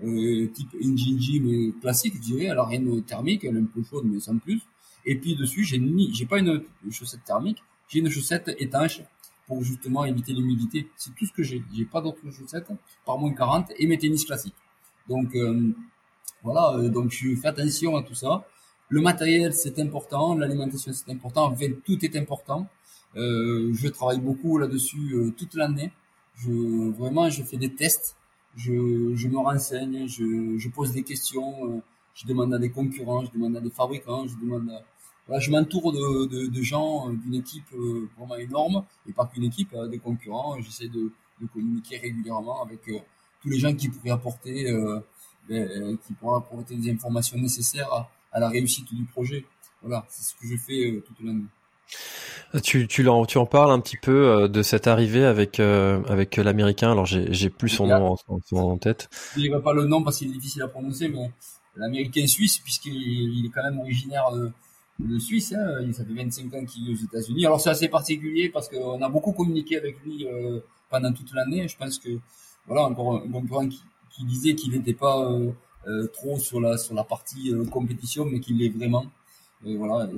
type 0.01 0.75
Injinji 0.83 1.41
mais 1.41 1.73
classique, 1.81 2.15
je 2.17 2.21
dirais, 2.21 2.49
alors 2.49 2.69
rien 2.69 2.81
de 2.81 3.01
thermique, 3.01 3.45
elle 3.45 3.57
est 3.57 3.61
un 3.61 3.65
peu 3.65 3.83
chaude 3.83 4.05
mais 4.05 4.21
sans 4.21 4.39
plus. 4.39 4.61
Et 5.05 5.17
puis 5.17 5.37
dessus, 5.37 5.65
j'ai 5.65 5.79
ni, 5.79 6.13
j'ai 6.15 6.27
pas 6.27 6.39
une 6.39 6.63
chaussette 6.91 7.25
thermique, 7.25 7.63
j'ai 7.89 8.01
une 8.01 8.11
chaussette 8.11 8.55
étanche 8.59 9.03
pour 9.47 9.63
justement 9.63 10.05
éviter 10.05 10.33
l'humidité. 10.33 10.89
C'est 10.97 11.15
tout 11.15 11.25
ce 11.25 11.33
que 11.33 11.43
j'ai. 11.43 11.63
J'ai 11.75 11.85
pas 11.85 12.01
d'autres 12.01 12.31
chaussettes 12.31 12.69
par 13.05 13.19
moins 13.19 13.33
40 13.33 13.73
et 13.79 13.87
mes 13.87 13.97
tennis 13.97 14.25
classiques. 14.25 14.57
Donc 15.09 15.35
euh, 15.37 15.73
voilà, 16.43 16.77
euh, 16.77 16.89
donc 16.89 17.11
je 17.11 17.35
fais 17.37 17.49
attention 17.49 17.97
à 17.97 18.03
tout 18.03 18.15
ça. 18.15 18.45
Le 18.89 19.01
matériel 19.01 19.53
c'est 19.53 19.79
important, 19.79 20.35
l'alimentation 20.35 20.93
c'est 20.93 21.11
important, 21.11 21.47
enfin, 21.47 21.67
tout 21.85 22.05
est 22.05 22.17
important. 22.17 22.69
Euh, 23.17 23.73
je 23.73 23.89
travaille 23.89 24.21
beaucoup 24.21 24.59
là-dessus 24.59 25.15
euh, 25.15 25.31
toute 25.37 25.55
l'année. 25.55 25.93
Je 26.37 26.51
vraiment 26.91 27.31
je 27.31 27.43
fais 27.43 27.57
des 27.57 27.73
tests 27.75 28.17
je, 28.57 29.15
je 29.15 29.29
me 29.29 29.39
renseigne, 29.39 30.09
je, 30.09 30.57
je 30.59 30.69
pose 30.71 30.93
des 30.93 31.03
questions, 31.03 31.69
euh, 31.69 31.83
je 32.15 32.27
demande 32.27 32.55
à 32.55 32.59
des 32.59 32.71
concurrents, 32.71 33.25
je 33.25 33.31
demande 33.33 33.57
à 33.57 33.61
des 33.61 33.71
fabricants, 33.71 34.27
je 34.27 34.37
demande 34.39 34.71
à, 34.71 34.83
voilà, 35.27 35.41
je 35.41 35.51
m'entoure 35.51 35.93
de, 35.93 36.27
de, 36.27 36.47
de, 36.47 36.63
gens, 36.63 37.09
euh, 37.11 37.13
d'une 37.13 37.35
équipe 37.35 37.71
euh, 37.75 38.09
vraiment 38.17 38.37
énorme, 38.37 38.85
et 39.09 39.13
pas 39.13 39.27
qu'une 39.27 39.45
équipe, 39.45 39.75
des 39.91 39.99
concurrents. 39.99 40.59
J'essaie 40.61 40.89
de, 40.89 41.13
de, 41.41 41.47
communiquer 41.53 41.99
régulièrement 41.99 42.63
avec 42.63 42.81
tous 43.43 43.49
les 43.51 43.59
gens 43.59 43.75
qui 43.75 43.89
pourraient 43.89 44.11
apporter, 44.11 44.73
ben, 45.49 45.99
qui 46.07 46.15
pourraient 46.15 46.39
apporter 46.39 46.77
des 46.77 46.91
informations 46.91 47.37
nécessaires 47.39 47.93
à, 47.93 48.11
à, 48.33 48.41
la 48.41 48.49
réussite 48.49 48.93
du 48.95 49.05
projet. 49.05 49.45
Voilà, 49.83 50.07
c'est 50.09 50.23
ce 50.23 50.35
que 50.35 50.47
je 50.47 50.57
fais 50.57 51.03
toute 51.07 51.21
l'année. 51.21 51.45
Tu, 52.63 52.87
tu, 52.87 53.07
en, 53.09 53.27
tu 53.27 53.39
en 53.39 53.47
parles 53.47 53.71
un 53.71 53.81
petit 53.81 53.97
peu 53.97 54.29
euh, 54.29 54.49
de 54.49 54.63
cette 54.63 54.87
arrivée 54.87 55.25
avec, 55.25 55.61
euh, 55.61 56.03
avec 56.09 56.37
l'américain. 56.37 56.93
Alors, 56.93 57.05
j'ai, 57.05 57.33
j'ai 57.33 57.51
plus 57.51 57.69
son 57.69 57.87
nom 57.87 58.17
en, 58.29 58.41
en, 58.53 58.79
tête. 58.79 59.09
Je 59.37 59.47
ne 59.47 59.59
pas 59.59 59.73
le 59.73 59.85
nom 59.85 60.03
parce 60.03 60.19
qu'il 60.19 60.29
est 60.29 60.33
difficile 60.33 60.63
à 60.63 60.69
prononcer, 60.69 61.09
mais 61.09 61.31
l'américain 61.77 62.27
suisse, 62.27 62.59
puisqu'il 62.59 62.95
il 62.95 63.47
est 63.47 63.51
quand 63.51 63.63
même 63.63 63.79
originaire 63.81 64.31
de, 64.33 64.53
de 65.01 65.19
Suisse. 65.19 65.53
Hein, 65.53 65.93
ça 65.93 66.05
fait 66.05 66.15
25 66.15 66.55
ans 66.55 66.65
qu'il 66.65 66.89
est 66.89 66.93
aux 66.93 67.05
États-Unis. 67.05 67.47
Alors, 67.47 67.61
c'est 67.61 67.71
assez 67.71 67.89
particulier 67.89 68.49
parce 68.49 68.69
qu'on 68.69 69.03
a 69.03 69.09
beaucoup 69.09 69.33
communiqué 69.33 69.77
avec 69.77 70.01
lui 70.05 70.27
euh, 70.27 70.61
pendant 70.89 71.13
toute 71.13 71.35
l'année. 71.35 71.69
Je 71.69 71.77
pense 71.77 71.99
que, 71.99 72.11
voilà, 72.67 72.85
encore 72.85 73.17
un 73.17 73.29
concurrent 73.29 73.69
qui, 73.69 73.83
qui 74.11 74.25
disait 74.25 74.55
qu'il 74.55 74.73
n'était 74.73 74.95
pas 74.95 75.31
trop 76.15 76.37
sur 76.39 76.61
la, 76.61 76.79
sur 76.79 76.95
la 76.95 77.05
partie 77.05 77.53
compétition, 77.71 78.25
mais 78.25 78.41
qu'il 78.41 78.59
l'est 78.59 78.71
vraiment. 78.71 79.07
Et 79.65 79.77
voilà 79.77 80.09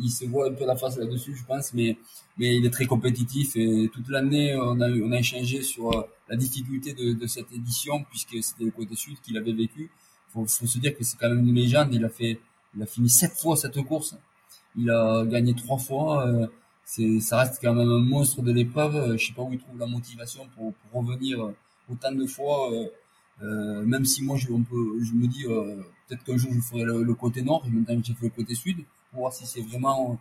il 0.00 0.10
se 0.10 0.24
voit 0.24 0.48
un 0.48 0.54
peu 0.54 0.66
la 0.66 0.76
face 0.76 0.96
là-dessus, 0.96 1.34
je 1.36 1.44
pense, 1.44 1.72
mais 1.74 1.96
mais 2.38 2.56
il 2.56 2.64
est 2.64 2.70
très 2.70 2.86
compétitif 2.86 3.54
et 3.56 3.90
toute 3.92 4.08
l'année 4.08 4.56
on 4.56 4.80
a 4.80 5.18
échangé 5.18 5.62
sur 5.62 5.92
euh, 5.92 6.02
la 6.28 6.36
difficulté 6.36 6.94
de, 6.94 7.26
cette 7.26 7.52
édition 7.52 8.04
puisque 8.08 8.42
c'était 8.42 8.64
le 8.64 8.70
côté 8.70 8.94
sud 8.94 9.20
qu'il 9.20 9.36
avait 9.36 9.52
vécu. 9.52 9.90
Faut, 10.32 10.46
faut 10.46 10.66
se 10.66 10.78
dire 10.78 10.96
que 10.96 11.04
c'est 11.04 11.18
quand 11.18 11.28
même 11.28 11.46
une 11.46 11.54
légende. 11.54 11.92
Il 11.92 12.04
a 12.04 12.08
fait, 12.08 12.40
il 12.74 12.82
a 12.82 12.86
fini 12.86 13.10
sept 13.10 13.32
fois 13.32 13.56
cette 13.56 13.80
course. 13.82 14.16
Il 14.76 14.90
a 14.90 15.24
gagné 15.26 15.54
trois 15.54 15.78
fois. 15.78 16.26
Euh, 16.28 16.46
c'est, 16.84 17.20
ça 17.20 17.40
reste 17.40 17.58
quand 17.62 17.74
même 17.74 17.90
un 17.90 17.98
monstre 18.00 18.42
de 18.42 18.52
l'épreuve. 18.52 19.16
Je 19.16 19.26
sais 19.26 19.32
pas 19.34 19.42
où 19.42 19.52
il 19.52 19.58
trouve 19.58 19.78
la 19.78 19.86
motivation 19.86 20.48
pour, 20.56 20.72
revenir 20.92 21.50
autant 21.90 22.12
de 22.12 22.26
fois. 22.26 22.72
Euh, 22.72 22.86
euh 23.42 23.84
même 23.86 24.04
si 24.04 24.22
moi 24.22 24.36
je, 24.36 24.50
on 24.52 24.62
peut, 24.62 25.02
je 25.02 25.12
me 25.12 25.26
dis 25.26 25.44
peut-être 26.06 26.24
qu'un 26.24 26.36
jour 26.36 26.52
je 26.54 26.60
ferai 26.60 26.84
le, 26.84 27.02
le 27.02 27.14
côté 27.14 27.42
nord. 27.42 27.62
Et 27.66 27.70
maintenant 27.70 28.00
j'ai 28.02 28.14
fait 28.14 28.26
le 28.26 28.30
côté 28.30 28.54
sud 28.54 28.78
pour 29.10 29.20
voir 29.20 29.32
si 29.32 29.46
c'est 29.46 29.62
vraiment 29.62 30.18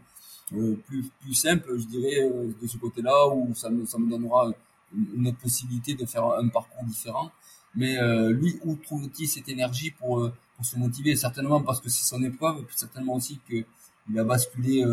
euh, 0.53 0.75
plus, 0.87 1.05
plus 1.21 1.33
simple, 1.33 1.77
je 1.77 1.85
dirais, 1.85 2.21
euh, 2.23 2.51
de 2.59 2.67
ce 2.67 2.77
côté-là, 2.77 3.27
où 3.29 3.53
ça 3.53 3.69
me, 3.69 3.85
ça 3.85 3.99
me 3.99 4.09
donnera 4.09 4.51
une, 4.95 5.27
autre 5.27 5.37
possibilité 5.37 5.93
de 5.93 6.05
faire 6.05 6.25
un 6.25 6.47
parcours 6.47 6.83
différent. 6.85 7.31
Mais 7.75 7.99
euh, 7.99 8.31
lui, 8.31 8.59
où 8.63 8.75
trouve-t-il 8.75 9.27
cette 9.27 9.47
énergie 9.47 9.91
pour, 9.91 10.31
pour 10.55 10.65
se 10.65 10.77
motiver? 10.77 11.15
Certainement 11.15 11.61
parce 11.61 11.79
que 11.79 11.89
c'est 11.89 12.03
son 12.03 12.23
épreuve, 12.23 12.65
certainement 12.75 13.15
aussi 13.15 13.39
qu'il 13.47 14.19
a 14.19 14.23
basculé 14.23 14.83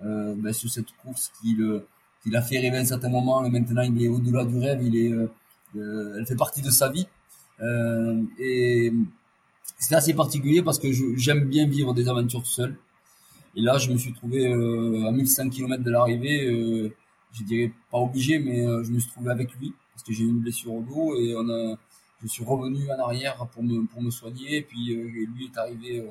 ben, 0.00 0.52
sur 0.52 0.70
cette 0.70 0.90
course 1.02 1.30
qu'il 1.40 1.82
qu'il 2.22 2.34
a 2.36 2.40
fait 2.40 2.58
rêver 2.58 2.78
à 2.78 2.80
un 2.80 2.86
certain 2.86 3.10
moment, 3.10 3.44
et 3.44 3.50
maintenant 3.50 3.82
il 3.82 4.02
est 4.02 4.08
au-delà 4.08 4.46
du 4.46 4.58
rêve, 4.58 4.82
il 4.82 4.96
est, 4.96 5.12
elle 5.74 6.24
fait 6.26 6.36
partie 6.36 6.62
de 6.62 6.70
sa 6.70 6.88
vie. 6.88 7.06
et 8.38 8.90
c'est 9.78 9.94
assez 9.94 10.14
particulier 10.14 10.62
parce 10.62 10.78
que 10.78 10.88
j'aime 11.16 11.44
bien 11.44 11.66
vivre 11.66 11.92
des 11.92 12.08
aventures 12.08 12.46
seul. 12.46 12.78
Et 13.56 13.60
là, 13.60 13.78
je 13.78 13.90
me 13.90 13.96
suis 13.96 14.12
trouvé 14.12 14.48
euh, 14.48 15.06
à 15.06 15.12
1500 15.12 15.50
km 15.50 15.82
de 15.82 15.90
l'arrivée. 15.90 16.46
Euh, 16.48 16.94
je 17.32 17.42
dirais 17.44 17.72
pas 17.90 17.98
obligé, 17.98 18.38
mais 18.38 18.66
euh, 18.66 18.82
je 18.84 18.90
me 18.90 18.98
suis 18.98 19.10
trouvé 19.10 19.30
avec 19.30 19.52
lui 19.54 19.72
parce 19.92 20.02
que 20.02 20.12
j'ai 20.12 20.24
eu 20.24 20.28
une 20.28 20.40
blessure 20.40 20.72
au 20.74 20.82
dos 20.82 21.16
et 21.16 21.34
on 21.36 21.48
a, 21.48 21.76
je 22.22 22.26
suis 22.26 22.44
revenu 22.44 22.90
en 22.90 22.98
arrière 23.04 23.36
pour 23.52 23.62
me 23.62 23.84
pour 23.86 24.02
me 24.02 24.10
soigner. 24.10 24.56
Et 24.56 24.62
puis 24.62 24.92
euh, 24.92 25.26
lui 25.34 25.46
est 25.46 25.58
arrivé 25.58 26.04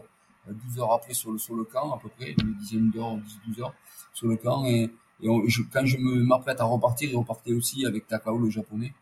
12 0.47 0.79
heures 0.79 0.93
après 0.93 1.13
sur 1.13 1.31
le 1.31 1.37
sur 1.37 1.55
le 1.55 1.63
camp 1.65 1.93
à 1.93 1.99
peu 1.99 2.09
près, 2.09 2.35
une 2.41 2.55
dizaine 2.55 2.91
d'heures, 2.91 3.17
12 3.47 3.59
heures 3.61 3.73
sur 4.13 4.27
le 4.27 4.37
camp. 4.37 4.65
Et, 4.65 4.89
et 5.21 5.29
je, 5.47 5.61
quand 5.71 5.85
je 5.85 5.97
m'apprête 5.97 6.59
à 6.61 6.65
repartir, 6.65 7.09
il 7.09 7.17
repartait 7.17 7.53
aussi 7.53 7.85
avec 7.85 8.07
Takao 8.07 8.37
le 8.37 8.49
japonais. 8.49 8.93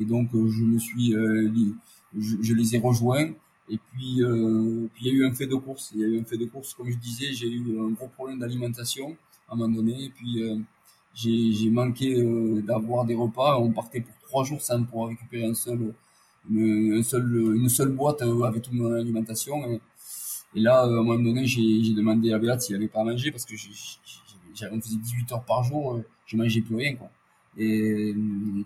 Et 0.00 0.04
donc 0.04 0.30
je 0.32 0.64
me 0.64 0.78
suis, 0.78 1.12
je, 1.12 2.36
je, 2.42 2.54
les 2.54 2.74
ai 2.74 2.78
rejoints. 2.78 3.30
Et 3.68 3.78
puis, 3.78 4.22
euh, 4.22 4.88
puis 4.94 5.06
il 5.06 5.08
y 5.08 5.10
a 5.10 5.14
eu 5.14 5.26
un 5.26 5.32
fait 5.32 5.46
de 5.46 5.54
course. 5.54 5.92
Il 5.94 6.00
y 6.00 6.04
a 6.04 6.06
eu 6.08 6.20
un 6.20 6.24
fait 6.24 6.36
de 6.36 6.44
course, 6.44 6.74
comme 6.74 6.90
je 6.90 6.96
disais, 6.98 7.32
j'ai 7.32 7.48
eu 7.48 7.78
un 7.80 7.90
gros 7.90 8.08
problème 8.08 8.38
d'alimentation 8.38 9.16
à 9.48 9.54
un 9.54 9.56
moment 9.56 9.76
donné. 9.76 10.04
Et 10.04 10.10
puis 10.10 10.42
euh, 10.42 10.58
j'ai 11.14 11.70
manqué 11.70 12.14
euh, 12.20 12.60
d'avoir 12.62 13.04
des 13.04 13.14
repas. 13.14 13.58
On 13.58 13.72
partait 13.72 14.00
pour 14.00 14.14
trois 14.22 14.44
jours 14.44 14.60
sans 14.60 14.82
pouvoir 14.84 15.08
récupérer 15.08 15.46
un 15.46 15.54
seul, 15.54 15.94
une, 16.50 16.94
un 16.98 17.02
seul, 17.02 17.24
une 17.56 17.68
seule 17.68 17.90
boîte 17.90 18.22
avec 18.22 18.62
toute 18.62 18.74
mon 18.74 18.92
alimentation. 18.92 19.80
Et, 20.54 20.60
là, 20.60 20.82
à 20.82 20.84
un 20.84 20.90
moment 20.90 21.18
donné, 21.18 21.46
j'ai 21.46 21.94
demandé 21.94 22.32
à 22.32 22.38
Béat 22.38 22.60
s'il 22.60 22.76
avait 22.76 22.88
pas 22.88 23.02
manger 23.02 23.30
parce 23.30 23.44
que 23.44 23.54
j'avais 24.54 24.80
faisait 24.80 24.96
18 24.96 25.32
heures 25.32 25.44
par 25.44 25.64
jour, 25.64 26.00
je 26.26 26.36
mangeais 26.36 26.60
plus 26.60 26.76
rien 26.76 26.94
quoi. 26.94 27.10
Et 27.56 28.14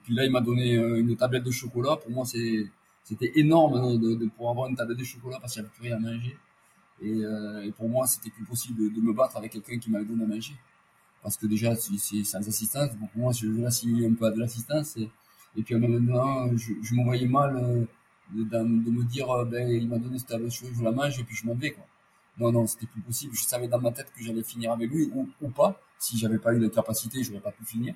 puis 0.02 0.14
là, 0.14 0.24
il 0.24 0.30
m'a 0.30 0.40
donné 0.40 0.74
une 0.74 1.16
tablette 1.16 1.44
de 1.44 1.50
chocolat. 1.50 1.96
Pour 1.96 2.10
moi, 2.10 2.24
c'est 2.24 2.66
c'était 3.08 3.32
énorme 3.36 3.98
de, 3.98 4.14
de, 4.16 4.26
pouvoir 4.26 4.50
avoir 4.50 4.68
une 4.68 4.76
tablette 4.76 4.98
de 4.98 5.04
chocolat 5.04 5.38
parce 5.40 5.54
qu'il 5.54 5.62
n'y 5.62 5.68
avait 5.68 5.74
plus 5.74 5.88
rien 5.88 5.96
à 5.96 6.00
manger. 6.00 6.36
Et, 7.00 7.66
et 7.66 7.72
pour 7.72 7.88
moi, 7.88 8.06
c'était 8.06 8.28
plus 8.28 8.44
possible 8.44 8.92
de, 8.92 9.00
me 9.00 9.14
battre 9.14 9.38
avec 9.38 9.52
quelqu'un 9.52 9.78
qui 9.78 9.90
m'avait 9.90 10.04
donné 10.04 10.24
à 10.24 10.26
manger. 10.26 10.52
Parce 11.22 11.38
que 11.38 11.46
déjà, 11.46 11.74
c'est 11.74 12.22
sans 12.24 12.46
assistance. 12.46 12.90
pour 12.90 13.08
moi, 13.16 13.32
je 13.32 13.46
voulais 13.46 13.70
signer 13.70 14.06
un 14.06 14.12
peu 14.12 14.26
à 14.26 14.30
de 14.30 14.38
l'assistance. 14.38 14.98
Et, 14.98 15.08
et 15.56 15.62
puis 15.62 15.74
maintenant, 15.76 16.54
je, 16.54 16.74
je 16.82 16.94
me 16.94 17.02
voyais 17.02 17.26
mal 17.26 17.86
de, 18.34 18.44
de, 18.44 18.58
me 18.62 19.04
dire, 19.04 19.26
ben, 19.46 19.66
il 19.70 19.88
m'a 19.88 19.98
donné 19.98 20.18
cette 20.18 20.50
chose, 20.50 20.70
je 20.76 20.84
la 20.84 20.92
mange 20.92 21.18
et 21.18 21.24
puis 21.24 21.34
je 21.34 21.46
m'en 21.46 21.54
vais. 21.54 21.70
Quoi. 21.70 21.86
Non, 22.38 22.52
non, 22.52 22.66
c'était 22.66 22.86
plus 22.86 23.00
possible. 23.00 23.34
Je 23.34 23.42
savais 23.42 23.68
dans 23.68 23.80
ma 23.80 23.90
tête 23.90 24.12
que 24.14 24.22
j'allais 24.22 24.42
finir 24.42 24.72
avec 24.72 24.90
lui 24.90 25.10
ou, 25.14 25.26
ou 25.40 25.48
pas. 25.48 25.80
Si 25.98 26.18
j'avais 26.18 26.38
pas 26.38 26.54
eu 26.54 26.60
de 26.60 26.68
capacité, 26.68 27.22
j'aurais 27.22 27.40
pas 27.40 27.52
pu 27.52 27.64
finir. 27.64 27.94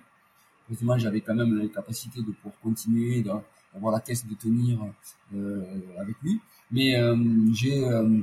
Heureusement, 0.70 0.96
j'avais 0.96 1.20
quand 1.20 1.34
même 1.34 1.54
la 1.58 1.68
capacité 1.68 2.20
de 2.22 2.32
pouvoir 2.32 2.58
continuer, 2.62 3.22
d'avoir 3.72 3.92
la 3.92 4.00
caisse 4.00 4.26
de 4.26 4.34
tenir 4.34 4.78
euh, 5.34 5.64
avec 5.98 6.16
lui. 6.22 6.40
Mais 6.70 6.96
euh, 6.96 7.16
j'ai, 7.54 7.84
euh, 7.84 8.20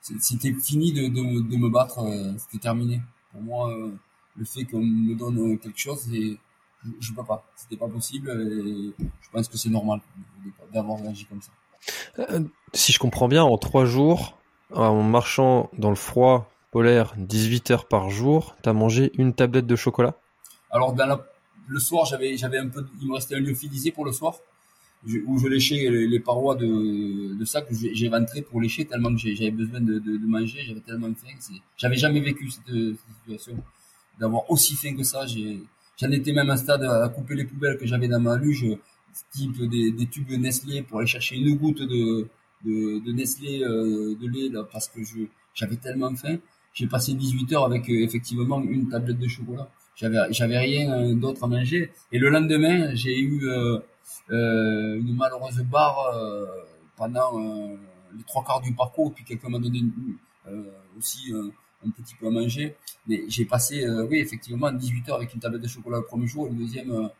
c'était 0.00 0.52
fini 0.54 0.92
de, 0.92 1.02
de, 1.08 1.48
de, 1.48 1.56
me 1.56 1.68
battre, 1.68 2.00
euh, 2.00 2.32
c'était 2.38 2.58
terminé. 2.58 3.00
Pour 3.30 3.42
moi, 3.42 3.70
euh, 3.70 3.92
le 4.36 4.44
fait 4.44 4.64
qu'on 4.64 4.82
me 4.82 5.14
donne 5.14 5.58
quelque 5.58 5.78
chose, 5.78 6.12
et 6.12 6.38
je, 6.84 6.90
je 7.00 7.12
peux 7.12 7.24
pas. 7.24 7.44
C'était 7.56 7.76
pas 7.76 7.88
possible. 7.88 8.30
Et 8.30 9.04
je 9.20 9.30
pense 9.30 9.48
que 9.48 9.56
c'est 9.56 9.70
normal 9.70 10.00
d'avoir 10.72 10.98
réagi 11.00 11.26
comme 11.26 11.40
ça. 11.40 11.52
si 12.72 12.92
je 12.92 12.98
comprends 12.98 13.28
bien, 13.28 13.44
en 13.44 13.56
trois 13.58 13.84
jours, 13.84 14.38
en 14.72 15.02
marchant 15.02 15.70
dans 15.78 15.90
le 15.90 15.96
froid 15.96 16.50
polaire 16.70 17.14
18 17.18 17.70
heures 17.70 17.86
par 17.86 18.10
jour, 18.10 18.56
t'as 18.62 18.72
mangé 18.72 19.12
une 19.14 19.34
tablette 19.34 19.66
de 19.66 19.76
chocolat? 19.76 20.16
Alors 20.70 20.94
dans 20.94 21.06
la, 21.06 21.24
le 21.68 21.78
soir, 21.78 22.06
j'avais 22.06 22.36
j'avais 22.36 22.58
un 22.58 22.68
peu, 22.68 22.86
il 23.00 23.08
me 23.08 23.14
restait 23.14 23.36
un 23.36 23.40
lyophilisé 23.40 23.92
pour 23.92 24.04
le 24.04 24.12
soir, 24.12 24.38
où 25.26 25.38
je 25.38 25.48
léchais 25.48 25.90
les, 25.90 26.20
parois 26.20 26.54
de, 26.54 27.34
de 27.34 27.44
que 27.44 27.74
j'ai 27.94 28.08
ventré 28.08 28.42
pour 28.42 28.60
lécher 28.60 28.84
tellement 28.84 29.12
que 29.14 29.18
j'avais 29.18 29.50
besoin 29.50 29.80
de, 29.80 29.98
de, 29.98 30.16
de 30.16 30.26
manger, 30.26 30.60
j'avais 30.66 30.80
tellement 30.80 31.12
faim. 31.14 31.56
J'avais 31.76 31.96
jamais 31.96 32.20
vécu 32.20 32.50
cette, 32.50 32.66
cette 32.66 33.16
situation 33.20 33.56
d'avoir 34.20 34.48
aussi 34.50 34.74
faim 34.76 34.94
que 34.96 35.02
ça. 35.02 35.26
J'en 35.26 36.10
étais 36.10 36.32
même 36.32 36.50
à 36.50 36.54
un 36.54 36.56
stade 36.56 36.84
à 36.84 37.08
couper 37.08 37.34
les 37.34 37.44
poubelles 37.44 37.78
que 37.78 37.86
j'avais 37.86 38.08
dans 38.08 38.20
ma 38.20 38.36
luge, 38.36 38.66
type 39.32 39.60
des, 39.68 39.90
des 39.92 40.06
tubes 40.06 40.30
Nestlé 40.30 40.82
pour 40.82 40.98
aller 40.98 41.06
chercher 41.06 41.36
une 41.36 41.56
goutte 41.56 41.82
de 41.82 42.28
de, 42.64 43.04
de 43.04 43.12
Nestlé 43.12 43.62
euh, 43.62 44.14
de 44.20 44.28
lait 44.28 44.48
là, 44.48 44.64
parce 44.70 44.88
que 44.88 45.00
j'avais 45.54 45.76
tellement 45.76 46.14
faim. 46.14 46.38
J'ai 46.74 46.86
passé 46.86 47.14
18 47.14 47.52
heures 47.52 47.64
avec 47.64 47.88
euh, 47.88 48.02
effectivement 48.02 48.62
une 48.62 48.88
tablette 48.88 49.18
de 49.18 49.28
chocolat. 49.28 49.68
J'avais 49.96 50.58
rien 50.58 50.92
euh, 50.92 51.14
d'autre 51.14 51.44
à 51.44 51.46
manger. 51.48 51.90
Et 52.12 52.18
le 52.18 52.30
lendemain, 52.30 52.94
j'ai 52.94 53.18
eu 53.20 53.42
une 54.28 55.16
malheureuse 55.16 55.60
barre 55.62 56.12
pendant 56.96 57.38
les 58.16 58.24
trois 58.24 58.44
quarts 58.44 58.60
du 58.60 58.74
parcours. 58.74 59.12
Puis 59.14 59.24
quelqu'un 59.24 59.48
m'a 59.48 59.58
donné 59.58 59.82
aussi 60.98 61.32
un 61.84 61.90
petit 61.90 62.14
peu 62.14 62.28
à 62.28 62.30
manger. 62.30 62.76
Mais 63.06 63.24
j'ai 63.28 63.44
passé, 63.44 63.88
oui, 64.10 64.18
effectivement, 64.18 64.70
18 64.70 65.08
heures 65.08 65.16
avec 65.16 65.34
une 65.34 65.40
tablette 65.40 65.62
de 65.62 65.68
chocolat 65.68 65.98
le 65.98 66.04
premier 66.04 66.26
jour 66.26 66.46
et 66.46 66.50
le 66.50 66.56
deuxième 66.56 67.10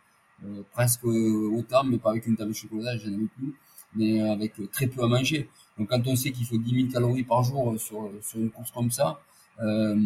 presque 0.72 1.05
autant, 1.05 1.84
mais 1.84 1.99
pas 1.99 2.11
avec 2.11 2.26
une 2.26 2.36
tablette 2.36 2.55
de 2.55 2.59
chocolat, 2.59 2.97
j'en 2.97 3.09
avais 3.12 3.26
plus 3.36 3.55
mais 3.95 4.20
avec 4.22 4.55
très 4.70 4.86
peu 4.86 5.03
à 5.03 5.07
manger. 5.07 5.49
Donc 5.78 5.88
quand 5.90 6.07
on 6.07 6.16
sait 6.16 6.32
qu'il 6.32 6.47
faut 6.47 6.59
10 6.59 6.74
000 6.88 6.93
calories 6.93 7.24
par 7.24 7.43
jour 7.43 7.78
sur, 7.78 8.11
sur 8.22 8.38
une 8.38 8.51
course 8.51 8.70
comme 8.70 8.90
ça, 8.90 9.20
euh, 9.61 9.97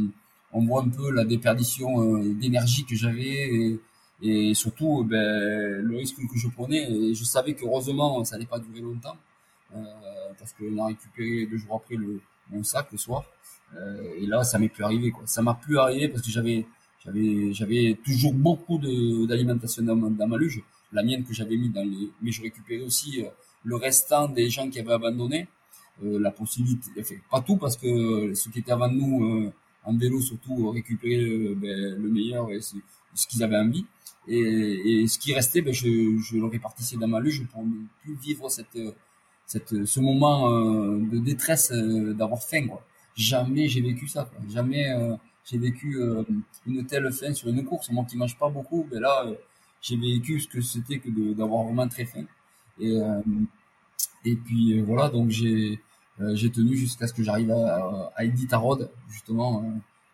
on 0.53 0.65
voit 0.65 0.83
un 0.83 0.89
peu 0.89 1.11
la 1.11 1.25
déperdition 1.25 2.03
euh, 2.03 2.35
d'énergie 2.35 2.85
que 2.85 2.95
j'avais 2.95 3.49
et, 3.49 3.81
et, 4.23 4.55
surtout 4.55 5.05
ben, 5.05 5.83
le 5.83 5.97
risque 5.97 6.17
que 6.17 6.39
je 6.39 6.49
prenais. 6.49 7.15
Je 7.15 7.25
savais 7.25 7.55
que 7.55 7.65
heureusement 7.65 8.25
ça 8.25 8.37
n'allait 8.37 8.47
pas 8.47 8.59
durer 8.59 8.81
longtemps 8.81 9.17
euh, 9.75 9.79
parce 10.39 10.53
qu'on 10.53 10.79
a 10.79 10.87
récupéré 10.87 11.47
deux 11.47 11.57
jours 11.59 11.77
après 11.77 11.97
le, 11.97 12.21
mon 12.51 12.63
sac 12.63 12.89
le 12.93 12.99
soir. 12.99 13.25
Euh, 13.75 14.15
et 14.19 14.27
là, 14.27 14.45
ça 14.45 14.59
m'est 14.59 14.69
plus 14.69 14.85
arrivé. 14.85 15.11
Quoi. 15.11 15.25
Ça 15.27 15.43
m'a 15.43 15.55
plus 15.55 15.79
arrivé 15.79 16.09
parce 16.09 16.23
que 16.23 16.31
j'avais 16.31 16.67
j'avais 17.05 17.53
j'avais 17.53 17.99
toujours 18.05 18.35
beaucoup 18.35 18.79
d'alimentation 18.79 19.83
dans, 19.83 19.97
dans, 19.97 20.27
ma 20.27 20.37
luge, 20.37 20.63
la 20.93 21.03
mienne 21.03 21.25
que 21.25 21.33
j'avais 21.33 21.57
mis 21.57 21.69
dans 21.69 21.83
les, 21.83 22.11
mais 22.23 22.33
je 22.33 22.43
récupérais 22.43 22.83
aussi 22.83 23.23
euh, 23.23 23.29
le 23.65 23.77
restant 23.77 24.29
des 24.29 24.51
gens 24.51 24.69
qui 24.69 24.81
avaient 24.81 24.93
abandonné, 24.93 25.47
euh, 26.05 26.19
la 26.19 26.31
possibilité, 26.31 26.91
enfin, 26.99 27.15
pas 27.31 27.41
tout 27.41 27.57
parce 27.57 27.77
que 27.77 28.35
ceux 28.35 28.51
qui 28.51 28.61
étaient 28.61 28.73
avant 28.73 28.89
nous 28.89 29.25
euh, 29.25 29.53
en 29.85 29.97
vélo 29.97 30.21
surtout 30.21 30.71
récupéraient 30.71 31.55
ben, 31.55 31.97
le 32.03 32.09
meilleur 32.09 32.51
et 32.51 32.61
ce 32.61 33.27
qu'ils 33.29 33.43
avaient 33.43 33.57
envie. 33.57 33.85
Et, 34.29 35.03
et, 35.03 35.07
ce 35.07 35.19
qui 35.19 35.35
restait, 35.35 35.63
ben, 35.63 35.73
je, 35.73 36.19
je 36.19 36.37
le 36.37 36.47
répartissais 36.47 36.97
dans 36.97 37.09
ma 37.09 37.21
luge 37.21 37.47
pour 37.47 37.65
ne 37.65 37.87
plus 38.03 38.15
vivre 38.15 38.49
cette, 38.51 38.79
cette, 39.47 39.85
ce 39.85 40.01
moment 40.01 40.51
euh, 40.51 40.99
de 40.99 41.19
détresse 41.19 41.71
euh, 41.73 42.13
d'avoir 42.13 42.43
faim. 42.43 42.67
Quoi. 42.67 42.85
Jamais 43.15 43.69
j'ai 43.69 43.81
vécu 43.81 44.09
ça. 44.09 44.25
Quoi. 44.25 44.41
Jamais 44.49 44.87
j'ai 45.45 45.59
vécu 45.59 45.99
une 46.67 46.85
telle 46.87 47.11
faim 47.13 47.33
sur 47.33 47.49
une 47.49 47.65
course. 47.65 47.91
Moi 47.91 48.05
qui 48.05 48.17
mange 48.17 48.37
pas 48.37 48.51
beaucoup, 48.51 48.87
ben 48.91 49.01
là, 49.01 49.25
j'ai 49.81 49.97
vécu 49.97 50.41
ce 50.41 50.49
que 50.49 50.61
c'était 50.61 50.99
que 50.99 51.09
d'avoir 51.35 51.65
vraiment 51.65 51.89
très 51.89 52.05
faim. 52.05 52.25
Et, 52.81 53.01
euh, 53.01 53.21
et 54.25 54.37
puis 54.37 54.79
euh, 54.79 54.85
voilà, 54.85 55.09
donc 55.09 55.31
j'ai 55.31 55.81
euh, 56.21 56.35
j'ai 56.35 56.51
tenu 56.51 56.77
jusqu'à 56.77 57.07
ce 57.07 57.13
que 57.13 57.23
j'arrive 57.23 57.51
à, 57.51 58.13
à 58.17 58.25
Iditarod, 58.25 58.91
justement, 59.09 59.65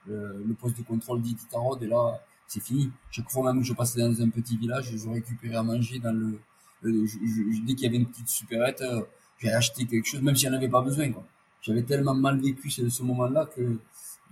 le, 0.06 0.42
le, 0.44 0.54
poste 0.54 0.76
de 0.78 0.82
contrôle 0.82 1.22
d'Iditarod. 1.22 1.80
Et 1.82 1.86
là, 1.86 2.20
c'est 2.47 2.62
fini. 2.62 2.90
Chaque 3.11 3.30
fois 3.30 3.53
même 3.53 3.62
que 3.62 3.66
je 3.66 3.72
passais 3.72 4.01
dans 4.01 4.22
un 4.22 4.28
petit 4.28 4.57
village, 4.57 4.90
je 4.95 5.09
récupérais 5.09 5.57
à 5.57 5.62
manger 5.62 5.99
dans 5.99 6.12
le, 6.12 6.38
dès 6.82 7.74
qu'il 7.74 7.84
y 7.84 7.86
avait 7.86 7.97
une 7.97 8.07
petite 8.07 8.28
supérette, 8.28 8.82
j'ai 9.38 9.53
acheté 9.53 9.86
quelque 9.86 10.07
chose, 10.07 10.22
même 10.22 10.36
si 10.36 10.47
j'en 10.47 10.53
avais 10.53 10.68
pas 10.68 10.82
besoin. 10.82 11.11
Quoi. 11.11 11.24
J'avais 11.62 11.82
tellement 11.82 12.14
mal 12.14 12.40
vécu 12.40 12.70
ce, 12.70 12.88
ce 12.88 13.03
moment-là 13.03 13.49
que 13.55 13.78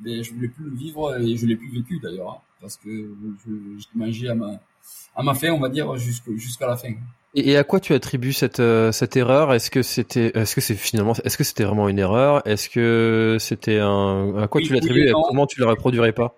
ben, 0.01 0.23
je 0.23 0.33
voulais 0.33 0.49
plus 0.49 0.65
le 0.65 0.77
vivre 0.77 1.17
et 1.21 1.37
je 1.37 1.47
l'ai 1.47 1.57
plus 1.57 1.71
vécu 1.71 2.01
d'ailleurs, 2.01 2.31
hein, 2.31 2.39
parce 2.61 2.77
que 2.77 2.89
je, 2.89 3.53
je, 3.79 3.87
mangeais 3.95 4.29
à 4.29 4.35
ma, 4.35 4.53
à 5.15 5.23
ma 5.23 5.35
fin, 5.35 5.51
on 5.51 5.61
va 5.61 5.69
dire, 5.69 5.95
jusqu'à 5.97 6.67
la 6.67 6.77
fin. 6.77 6.93
Et, 7.35 7.57
à 7.57 7.65
quoi 7.65 7.79
tu 7.79 7.93
attribues 7.93 8.33
cette 8.33 8.59
euh, 8.59 8.91
cette 8.91 9.17
erreur? 9.17 9.53
Est-ce 9.55 9.71
que 9.71 9.83
c'était 9.83 10.33
est-ce 10.35 10.55
que 10.57 10.61
c'est 10.61 10.75
finalement 10.75 11.13
est-ce 11.25 11.39
que 11.39 11.45
c'était 11.45 11.63
vraiment 11.63 11.89
une 11.89 12.01
erreur? 12.01 12.45
Est-ce 12.45 12.69
que 12.69 13.37
c'était 13.39 13.79
un 13.79 14.37
à 14.37 14.49
quoi 14.49 14.61
tu 14.61 14.73
l'attribues 14.73 15.09
et, 15.09 15.13
comment 15.13 15.47
tu 15.47 15.61
le 15.61 15.67
reproduirais 15.67 16.13
pas? 16.13 16.35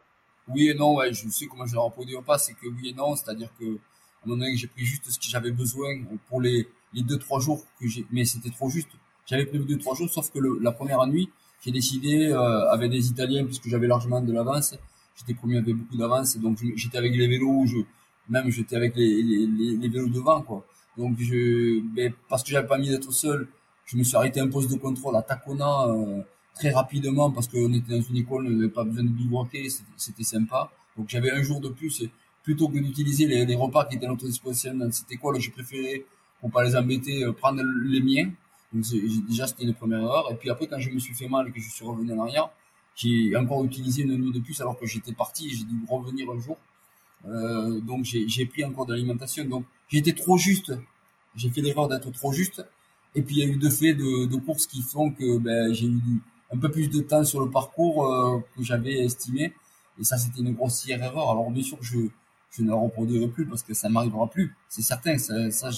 Oui 0.48 0.68
et 0.68 0.74
non, 0.74 0.96
ouais, 0.96 1.12
je 1.12 1.28
sais 1.28 1.46
comment 1.46 1.66
je 1.66 1.74
le 1.74 1.80
reproduirais 1.80 2.22
pas, 2.22 2.38
c'est 2.38 2.54
que 2.54 2.66
oui 2.66 2.88
et 2.90 2.94
non, 2.94 3.14
c'est-à-dire 3.16 3.50
que 3.58 3.64
à 3.64 4.24
un 4.24 4.28
moment 4.28 4.38
donné 4.40 4.56
j'ai 4.56 4.66
pris 4.68 4.84
juste 4.84 5.10
ce 5.10 5.18
que 5.18 5.26
j'avais 5.26 5.50
besoin 5.52 5.90
pour 6.28 6.40
les 6.40 6.68
les 6.94 7.02
deux 7.02 7.18
trois 7.18 7.40
jours 7.40 7.64
que 7.80 7.86
j'ai 7.88 8.04
mais 8.10 8.24
c'était 8.24 8.50
trop 8.50 8.68
juste. 8.68 8.88
J'avais 9.26 9.46
pris 9.46 9.58
deux 9.60 9.78
trois 9.78 9.94
jours 9.94 10.10
sauf 10.10 10.30
que 10.30 10.38
le, 10.38 10.58
la 10.60 10.72
première 10.72 11.06
nuit, 11.06 11.28
j'ai 11.64 11.70
décidé 11.72 12.28
euh, 12.30 12.70
avec 12.70 12.90
des 12.90 13.08
Italiens 13.08 13.44
puisque 13.44 13.68
j'avais 13.68 13.86
largement 13.86 14.20
de 14.20 14.32
l'avance, 14.32 14.74
j'étais 15.16 15.34
premier 15.34 15.58
avec 15.58 15.74
beaucoup 15.74 15.96
d'avance 15.96 16.36
donc 16.38 16.58
j'étais 16.76 16.98
avec 16.98 17.14
les 17.14 17.28
vélos, 17.28 17.66
je 17.66 17.78
même 18.28 18.50
j'étais 18.50 18.76
avec 18.76 18.94
les, 18.96 19.22
les, 19.22 19.46
les, 19.46 19.76
les 19.76 19.88
vélos 19.88 20.08
devant 20.08 20.42
quoi 20.42 20.64
donc 20.96 21.16
je, 21.18 21.80
ben, 21.94 22.12
parce 22.28 22.42
que 22.42 22.50
j'avais 22.50 22.66
pas 22.66 22.78
mis 22.78 22.88
d'être 22.88 23.12
seul, 23.12 23.48
je 23.86 23.96
me 23.96 24.02
suis 24.02 24.16
arrêté 24.16 24.40
un 24.40 24.48
poste 24.48 24.70
de 24.70 24.76
contrôle 24.76 25.16
à 25.16 25.22
Tacona 25.22 25.86
euh, 25.88 26.22
très 26.54 26.70
rapidement 26.70 27.30
parce 27.30 27.48
qu'on 27.48 27.72
était 27.72 27.96
dans 27.96 28.02
une 28.02 28.16
école, 28.16 28.46
on 28.46 28.50
n'avait 28.50 28.68
pas 28.68 28.84
besoin 28.84 29.04
de 29.04 29.08
bivouaquer, 29.08 29.68
c'était 29.96 30.22
sympa. 30.24 30.70
Donc 30.96 31.08
j'avais 31.08 31.30
un 31.30 31.42
jour 31.42 31.60
de 31.60 31.68
plus. 31.68 32.02
Et 32.02 32.10
plutôt 32.42 32.68
que 32.68 32.78
d'utiliser 32.78 33.26
les, 33.26 33.54
repas 33.54 33.84
qui 33.86 33.96
étaient 33.96 34.06
à 34.06 34.10
notre 34.10 34.26
disposition 34.26 34.74
dans 34.74 34.90
cette 34.90 35.10
école, 35.10 35.40
j'ai 35.40 35.50
préféré, 35.50 36.04
pour 36.40 36.50
pas 36.50 36.64
les 36.64 36.76
embêter, 36.76 37.24
euh, 37.24 37.32
prendre 37.32 37.62
les 37.62 38.00
miens. 38.00 38.30
Donc 38.72 38.84
déjà 39.28 39.46
c'était 39.46 39.64
une 39.64 39.74
première 39.74 40.00
erreur. 40.00 40.30
Et 40.32 40.34
puis 40.34 40.50
après 40.50 40.66
quand 40.66 40.78
je 40.78 40.90
me 40.90 40.98
suis 40.98 41.14
fait 41.14 41.28
mal 41.28 41.48
et 41.48 41.52
que 41.52 41.60
je 41.60 41.70
suis 41.70 41.84
revenu 41.84 42.12
en 42.12 42.20
arrière, 42.20 42.50
j'ai 42.94 43.34
encore 43.36 43.64
utilisé 43.64 44.02
une 44.02 44.16
nuit 44.16 44.32
de 44.32 44.40
plus 44.40 44.60
alors 44.60 44.78
que 44.78 44.86
j'étais 44.86 45.12
parti 45.12 45.46
et 45.46 45.50
j'ai 45.50 45.64
dû 45.64 45.76
revenir 45.88 46.30
un 46.30 46.38
jour. 46.38 46.58
Euh, 47.26 47.80
donc 47.80 48.04
j'ai 48.04 48.46
pris 48.46 48.64
encore 48.64 48.86
de 48.86 48.92
l'alimentation. 48.92 49.44
Donc 49.44 49.64
j'étais 49.88 50.12
trop 50.12 50.36
juste. 50.36 50.72
J'ai 51.34 51.50
fait 51.50 51.60
l'erreur 51.60 51.88
d'être 51.88 52.10
trop 52.10 52.32
juste. 52.32 52.64
Et 53.14 53.22
puis 53.22 53.36
il 53.36 53.38
y 53.40 53.42
a 53.42 53.46
eu 53.46 53.56
deux 53.56 53.70
faits 53.70 53.96
de, 53.96 54.26
de 54.26 54.36
courses 54.36 54.66
qui 54.66 54.82
font 54.82 55.10
que 55.10 55.38
ben, 55.38 55.72
j'ai 55.72 55.86
eu 55.86 56.00
un 56.54 56.58
peu 56.58 56.70
plus 56.70 56.88
de 56.88 57.00
temps 57.00 57.24
sur 57.24 57.40
le 57.40 57.50
parcours 57.50 58.06
euh, 58.06 58.38
que 58.56 58.62
j'avais 58.62 59.04
estimé. 59.04 59.52
Et 59.98 60.04
ça, 60.04 60.16
c'était 60.16 60.40
une 60.40 60.52
grossière 60.52 61.02
erreur. 61.02 61.30
Alors 61.30 61.50
bien 61.50 61.62
sûr, 61.62 61.78
je, 61.80 61.98
je 62.50 62.62
ne 62.62 62.68
la 62.68 62.76
reproduirai 62.76 63.28
plus 63.28 63.46
parce 63.46 63.62
que 63.62 63.74
ça 63.74 63.88
m'arrivera 63.88 64.28
plus. 64.28 64.54
C'est 64.68 64.82
certain, 64.82 65.18
ça, 65.18 65.50
ça, 65.50 65.70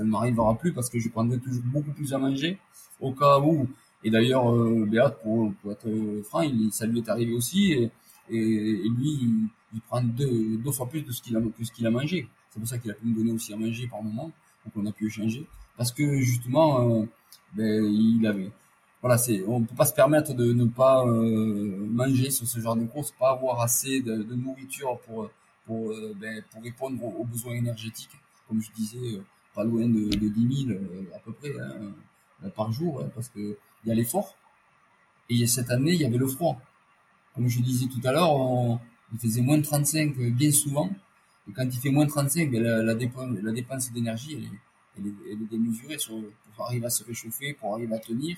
ne 0.00 0.04
m'arrivera 0.04 0.56
plus 0.56 0.72
parce 0.72 0.88
que 0.88 0.98
je 0.98 1.08
prendrai 1.08 1.38
toujours 1.38 1.62
beaucoup 1.64 1.92
plus 1.92 2.12
à 2.14 2.18
manger 2.18 2.58
au 3.00 3.12
cas 3.12 3.38
où. 3.40 3.68
Et 4.04 4.10
d'ailleurs, 4.10 4.52
euh, 4.52 4.84
Béat, 4.86 5.10
pour, 5.10 5.52
être 5.70 5.88
franc, 6.24 6.42
il, 6.42 6.72
ça 6.72 6.86
lui 6.86 6.98
est 6.98 7.08
arrivé 7.08 7.32
aussi. 7.34 7.72
Et, 7.72 7.90
et, 8.30 8.88
lui, 8.88 9.48
il, 9.74 9.80
prend 9.86 10.02
deux, 10.02 10.56
deux 10.58 10.72
fois 10.72 10.88
plus 10.88 11.02
de 11.02 11.12
ce 11.12 11.22
qu'il 11.22 11.36
a, 11.36 11.88
a 11.88 11.90
mangé. 11.90 12.28
C'est 12.50 12.58
pour 12.58 12.68
ça 12.68 12.78
qu'il 12.78 12.90
a 12.90 12.94
pu 12.94 13.06
me 13.06 13.14
donner 13.14 13.32
aussi 13.32 13.52
à 13.52 13.56
manger 13.56 13.86
par 13.86 14.02
moment, 14.02 14.30
donc 14.64 14.74
on 14.76 14.84
a 14.86 14.92
pu 14.92 15.06
échanger. 15.06 15.46
Parce 15.76 15.90
que 15.90 16.20
justement, 16.20 17.00
euh, 17.00 17.06
ben, 17.54 17.84
il 17.84 18.26
avait, 18.26 18.50
voilà, 19.02 19.18
c'est, 19.18 19.42
on 19.48 19.64
peut 19.64 19.74
pas 19.74 19.84
se 19.84 19.94
permettre 19.94 20.32
de 20.32 20.52
ne 20.52 20.64
pas 20.64 21.04
euh, 21.04 21.76
manger 21.86 22.30
sur 22.30 22.46
ce 22.46 22.60
genre 22.60 22.76
de 22.76 22.84
course, 22.84 23.12
pas 23.18 23.30
avoir 23.32 23.60
assez 23.60 24.00
de, 24.00 24.14
nourriture 24.34 24.98
pour 25.00 25.28
pour 25.66 25.90
euh, 25.90 26.14
ben, 26.20 26.42
pour 26.50 26.62
répondre 26.62 27.02
aux, 27.04 27.24
besoins 27.24 27.54
énergétiques, 27.54 28.16
comme 28.48 28.62
je 28.62 28.70
disais, 28.72 29.16
euh, 29.16 29.24
pas 29.54 29.64
loin 29.64 29.88
de, 29.88 30.04
de 30.08 30.28
10 30.28 30.66
000 30.68 30.78
à 31.16 31.18
peu 31.18 31.32
près 31.32 31.50
hein, 31.60 32.48
par 32.54 32.70
jour, 32.72 33.02
hein, 33.02 33.10
parce 33.12 33.28
que 33.28 33.58
il 33.84 33.88
y 33.88 33.90
a 33.90 33.94
l'effort, 33.96 34.36
Et 35.28 35.46
cette 35.48 35.70
année, 35.70 35.92
il 35.94 36.00
y 36.00 36.04
avait 36.04 36.18
le 36.18 36.28
froid. 36.28 36.60
Comme 37.34 37.48
je 37.48 37.60
disais 37.60 37.86
tout 37.86 38.06
à 38.06 38.12
l'heure, 38.12 38.78
il 39.12 39.18
faisait 39.18 39.40
moins 39.40 39.58
de 39.58 39.64
35 39.64 40.16
bien 40.16 40.52
souvent. 40.52 40.88
Et 41.48 41.52
quand 41.52 41.64
il 41.64 41.80
fait 41.80 41.90
moins 41.90 42.04
de 42.04 42.10
35, 42.10 42.50
ben, 42.52 42.62
la, 42.62 42.82
la, 42.84 42.94
dépense, 42.94 43.36
la 43.42 43.50
dépense 43.50 43.90
d'énergie, 43.92 44.34
elle 44.36 44.44
est, 44.44 44.58
elle, 44.98 45.06
est, 45.08 45.32
elle 45.32 45.42
est 45.42 45.50
démesurée 45.50 45.98
sur, 45.98 46.14
pour 46.54 46.66
arriver 46.66 46.86
à 46.86 46.90
se 46.90 47.02
réchauffer, 47.02 47.54
pour 47.54 47.74
arriver 47.74 47.94
à 47.96 47.98
tenir. 47.98 48.36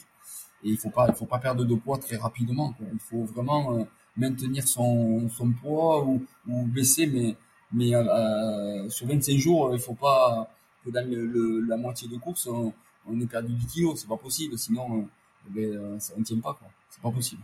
Et 0.65 0.71
il 0.71 0.79
faut 0.79 0.91
pas, 0.91 1.07
il 1.09 1.15
faut 1.15 1.27
pas 1.27 1.39
perdre 1.39 1.65
de 1.65 1.75
poids 1.75 1.99
très 1.99 2.17
rapidement. 2.17 2.75
Il 2.81 2.99
faut 2.99 3.25
vraiment 3.25 3.79
euh, 3.79 3.85
maintenir 4.17 4.67
son, 4.67 5.29
son 5.29 5.53
poids 5.53 6.05
ou, 6.05 6.23
baisser, 6.47 7.07
mais, 7.07 7.37
mais 7.73 7.95
euh, 7.95 8.89
sur 8.89 9.07
25 9.07 9.37
jours, 9.37 9.71
il 9.75 9.79
faut 9.79 9.95
pas 9.95 10.51
que 10.85 10.91
dans 10.91 11.07
le, 11.07 11.61
la 11.69 11.77
moitié 11.77 12.09
de 12.09 12.17
course, 12.17 12.47
on, 12.47 13.21
ait 13.21 13.27
perdu 13.27 13.53
10 13.53 13.67
kilos. 13.67 14.01
C'est 14.01 14.09
pas 14.09 14.17
possible. 14.17 14.59
Sinon, 14.59 15.01
euh, 15.01 15.51
ben, 15.51 16.01
ça, 16.01 16.15
on 16.19 16.23
tient 16.23 16.41
pas. 16.41 16.55
quoi. 16.55 16.69
C'est 16.89 17.03
pas 17.03 17.11
possible. 17.11 17.43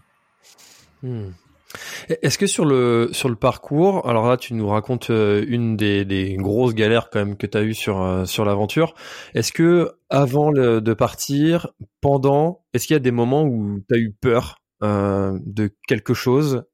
Hmm. 1.03 1.31
Est-ce 2.09 2.39
que 2.39 2.47
sur 2.47 2.65
le 2.65 3.11
sur 3.13 3.29
le 3.29 3.37
parcours, 3.37 4.09
alors 4.09 4.29
là 4.29 4.37
tu 4.37 4.55
nous 4.55 4.69
racontes 4.69 5.11
euh, 5.11 5.45
une 5.47 5.77
des, 5.77 6.37
grosses 6.39 6.75
galères 6.75 7.11
quand 7.11 7.21
même 7.21 7.37
que 7.37 7.47
tu 7.47 7.57
as 7.57 7.63
eu 7.63 7.75
sur 7.75 8.03
euh, 8.03 8.25
sur 8.25 8.45
l'aventure. 8.45 8.95
Est-ce 9.35 9.53
que 9.53 9.93
avant 10.09 10.51
de 10.51 10.95
partir, 10.95 11.69
pendant, 12.01 12.63
est-ce 12.75 12.87
qu'il 12.87 12.95
y 12.95 12.97
a 12.97 13.01
des 13.01 13.13
moments 13.13 13.45
où 13.45 13.81
tu 13.89 13.95
as 13.95 13.99
eu 13.99 14.13
peur 14.13 14.57
euh, 14.83 15.39
de 15.45 15.71
quelque 15.87 16.15
chose 16.15 16.65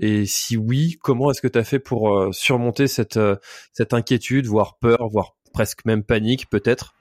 et 0.00 0.24
si 0.24 0.56
oui, 0.56 0.98
comment 1.02 1.30
est-ce 1.30 1.42
que 1.42 1.48
tu 1.48 1.58
as 1.58 1.64
fait 1.64 1.80
pour 1.80 2.28
surmonter 2.32 2.86
cette 2.86 3.20
cette 3.72 3.92
inquiétude, 3.92 4.46
voire 4.46 4.78
peur, 4.78 5.08
voire 5.10 5.34
presque 5.52 5.84
même 5.84 6.02
panique 6.02 6.48
peut-être? 6.48 6.94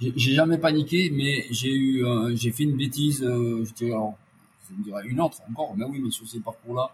J'ai 0.00 0.34
jamais 0.34 0.58
paniqué, 0.58 1.10
mais 1.14 1.44
j'ai 1.50 1.72
eu 1.72 2.04
j'ai 2.34 2.50
fait 2.50 2.64
une 2.64 2.76
bêtise, 2.76 3.20
je 3.20 3.72
dirais 3.74 3.98
je 4.68 4.74
me 4.74 4.82
dirais 4.82 5.02
une 5.06 5.20
autre 5.20 5.38
encore, 5.50 5.74
mais 5.76 5.84
oui, 5.84 6.00
mais 6.02 6.10
sur 6.10 6.26
ces 6.26 6.40
parcours-là, 6.40 6.90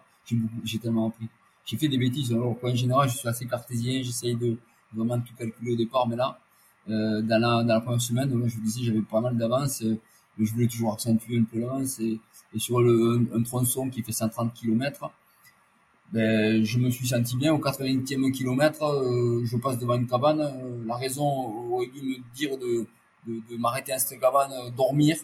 j'ai 0.65 0.79
tellement 0.79 1.09
appris. 1.09 1.29
J'ai 1.65 1.77
fait 1.77 1.89
des 1.89 1.99
bêtises. 1.99 2.33
Alors, 2.33 2.57
en 2.63 2.75
général, 2.75 3.09
je 3.09 3.17
suis 3.17 3.29
assez 3.29 3.47
cartésien, 3.47 4.03
j'essaye 4.03 4.37
de 4.37 4.57
vraiment 4.93 5.21
tout 5.21 5.35
calculer 5.37 5.73
au 5.73 5.77
départ, 5.77 6.09
mais 6.09 6.17
là, 6.17 6.39
euh, 6.89 7.21
dans, 7.23 7.41
la, 7.41 7.63
dans 7.63 7.75
la 7.75 7.81
première 7.81 8.01
semaine, 8.01 8.31
je 8.47 8.55
vous 8.55 8.63
disais, 8.63 8.85
j'avais 8.85 9.03
pas 9.03 9.21
mal 9.21 9.37
d'avance, 9.37 9.83
euh, 9.83 9.99
mais 10.37 10.47
je 10.47 10.53
voulais 10.53 10.67
toujours 10.67 10.95
accentuer 10.95 11.39
un 11.39 11.45
peu 11.45 11.61
l'avance, 11.61 12.01
et, 12.01 12.19
et, 12.55 12.59
sur 12.59 12.81
le, 12.81 13.27
un, 13.33 13.39
un, 13.39 13.43
tronçon 13.43 13.91
qui 13.91 14.03
fait 14.03 14.13
130 14.13 14.55
km, 14.55 15.11
ben, 16.13 16.65
je 16.65 16.79
me 16.79 16.91
suis 16.91 17.07
senti 17.07 17.37
bien. 17.37 17.53
Au 17.53 17.59
80e 17.59 18.33
kilomètre, 18.33 18.83
euh, 18.83 19.45
je 19.45 19.57
passe 19.59 19.79
devant 19.79 19.95
une 19.95 20.07
cabane. 20.07 20.41
Euh, 20.41 20.85
la 20.87 20.97
raison 20.97 21.25
aurait 21.71 21.87
dû 21.89 22.01
me 22.01 22.17
dire 22.35 22.57
de, 22.57 22.87
de, 23.27 23.41
de 23.51 23.57
m'arrêter 23.59 23.93
à 23.93 23.99
cette 23.99 24.19
cabane, 24.19 24.51
euh, 24.53 24.71
dormir, 24.71 25.17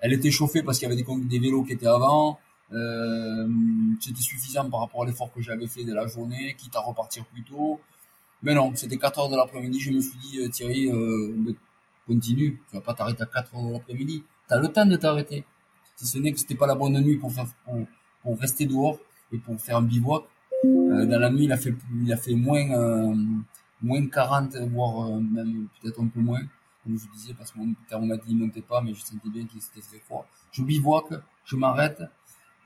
elle 0.00 0.12
était 0.12 0.30
chauffée 0.30 0.62
parce 0.62 0.78
qu'il 0.78 0.88
y 0.88 0.92
avait 0.92 1.02
des, 1.02 1.38
vélos 1.38 1.64
qui 1.64 1.72
étaient 1.72 1.86
avant. 1.86 2.38
Euh, 2.72 3.48
c'était 4.00 4.20
suffisant 4.20 4.68
par 4.68 4.80
rapport 4.80 5.02
à 5.02 5.06
l'effort 5.06 5.32
que 5.32 5.40
j'avais 5.40 5.66
fait 5.66 5.84
de 5.84 5.94
la 5.94 6.06
journée, 6.06 6.54
quitte 6.56 6.76
à 6.76 6.80
repartir 6.80 7.24
plus 7.26 7.42
tôt. 7.42 7.80
Mais 8.42 8.54
non, 8.54 8.72
c'était 8.74 8.98
4 8.98 9.18
heures 9.18 9.28
de 9.28 9.36
l'après-midi. 9.36 9.80
Je 9.80 9.90
me 9.90 10.00
suis 10.00 10.18
dit, 10.18 10.40
euh, 10.40 10.48
Thierry, 10.48 10.88
euh, 10.90 11.34
continue. 12.06 12.60
Tu 12.68 12.76
vas 12.76 12.82
pas 12.82 12.94
t'arrêter 12.94 13.22
à 13.22 13.26
4 13.26 13.56
heures 13.56 13.66
de 13.66 13.72
l'après-midi. 13.72 14.22
Tu 14.46 14.54
as 14.54 14.58
le 14.58 14.68
temps 14.68 14.86
de 14.86 14.96
t'arrêter. 14.96 15.44
Si 15.96 16.06
ce 16.06 16.18
n'est 16.18 16.32
que 16.32 16.38
c'était 16.38 16.54
pas 16.54 16.68
la 16.68 16.76
bonne 16.76 17.00
nuit 17.00 17.16
pour 17.16 17.32
faire, 17.32 17.46
rester 18.24 18.66
dehors 18.66 18.98
et 19.32 19.38
pour 19.38 19.60
faire 19.60 19.78
un 19.78 19.82
bivouac. 19.82 20.24
Euh, 20.64 21.06
dans 21.06 21.18
la 21.18 21.30
nuit, 21.30 21.44
il 21.44 21.52
a 21.52 21.56
fait, 21.56 22.34
moins, 22.34 23.14
moins 23.82 24.06
40, 24.06 24.56
voire 24.72 25.08
même 25.20 25.66
peut-être 25.80 26.00
un 26.00 26.06
peu 26.06 26.20
moins 26.20 26.42
je 26.96 27.06
disais, 27.12 27.34
parce 27.34 27.52
que 27.52 27.58
mon 27.58 27.74
thermomètre 27.88 28.24
ne 28.28 28.34
montait 28.34 28.62
pas, 28.62 28.80
mais 28.80 28.94
je 28.94 29.00
sentais 29.00 29.28
bien 29.28 29.44
qu'il 29.46 29.58
était 29.58 29.86
très 29.86 29.98
froid. 29.98 30.26
Je 30.52 30.62
bivouac, 30.62 31.06
je 31.44 31.56
m'arrête, 31.56 32.02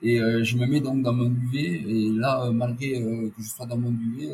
et 0.02 0.20
euh, 0.20 0.42
je 0.42 0.56
me 0.56 0.66
mets 0.66 0.80
donc 0.80 1.02
dans 1.02 1.12
mon 1.12 1.28
duvet, 1.28 1.82
et 1.86 2.10
là, 2.12 2.44
euh, 2.44 2.52
malgré 2.52 3.00
euh, 3.00 3.30
que 3.30 3.42
je 3.42 3.48
sois 3.48 3.66
dans 3.66 3.76
mon 3.76 3.92
duvet, 3.92 4.30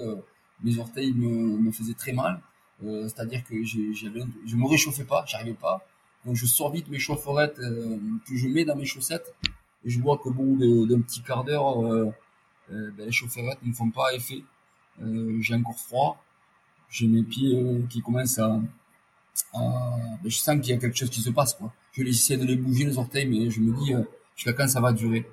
mes 0.64 0.78
orteils 0.78 1.12
me, 1.12 1.70
faisaient 1.70 1.94
très 1.94 2.12
mal, 2.12 2.40
c'est-à-dire 2.82 3.44
que 3.44 3.54
j'avais, 3.64 4.22
je 4.46 4.56
me 4.56 4.66
réchauffais 4.66 5.04
pas, 5.04 5.24
j'arrivais 5.26 5.54
pas, 5.54 5.86
donc 6.24 6.36
je 6.36 6.46
sors 6.46 6.72
vite 6.72 6.88
mes 6.88 6.98
chaufferettes 6.98 7.56
que 7.56 8.36
je 8.36 8.48
mets 8.48 8.64
dans 8.64 8.76
mes 8.76 8.86
chaussettes, 8.86 9.34
et 9.84 9.90
je 9.90 10.00
vois 10.00 10.18
qu'au 10.18 10.32
bout 10.32 10.86
d'un 10.86 11.00
petit 11.00 11.22
quart 11.22 11.44
d'heure, 11.44 11.76
ben, 12.68 12.92
les 12.98 13.12
chaufferettes 13.12 13.62
ne 13.62 13.72
font 13.72 13.90
pas 13.90 14.14
effet, 14.14 14.42
j'ai 15.40 15.54
encore 15.54 15.78
froid, 15.78 16.24
j'ai 16.90 17.06
mes 17.06 17.22
pieds 17.22 17.84
qui 17.90 18.00
commencent 18.00 18.38
à, 18.38 18.60
ben, 19.54 20.18
je 20.24 20.36
sens 20.36 20.60
qu'il 20.60 20.70
y 20.70 20.72
a 20.72 20.78
quelque 20.78 20.96
chose 20.96 21.10
qui 21.10 21.20
se 21.20 21.30
passe. 21.30 21.54
Quoi. 21.54 21.72
Je 21.92 22.02
essayer 22.02 22.38
de 22.38 22.46
les 22.46 22.56
bouger 22.56 22.84
les 22.84 22.98
orteils, 22.98 23.26
mais 23.26 23.50
je 23.50 23.60
me 23.60 23.72
dis 23.76 23.94
euh, 23.94 24.02
jusqu'à 24.36 24.52
quand 24.52 24.68
ça 24.68 24.80
va 24.80 24.92
durer. 24.92 25.26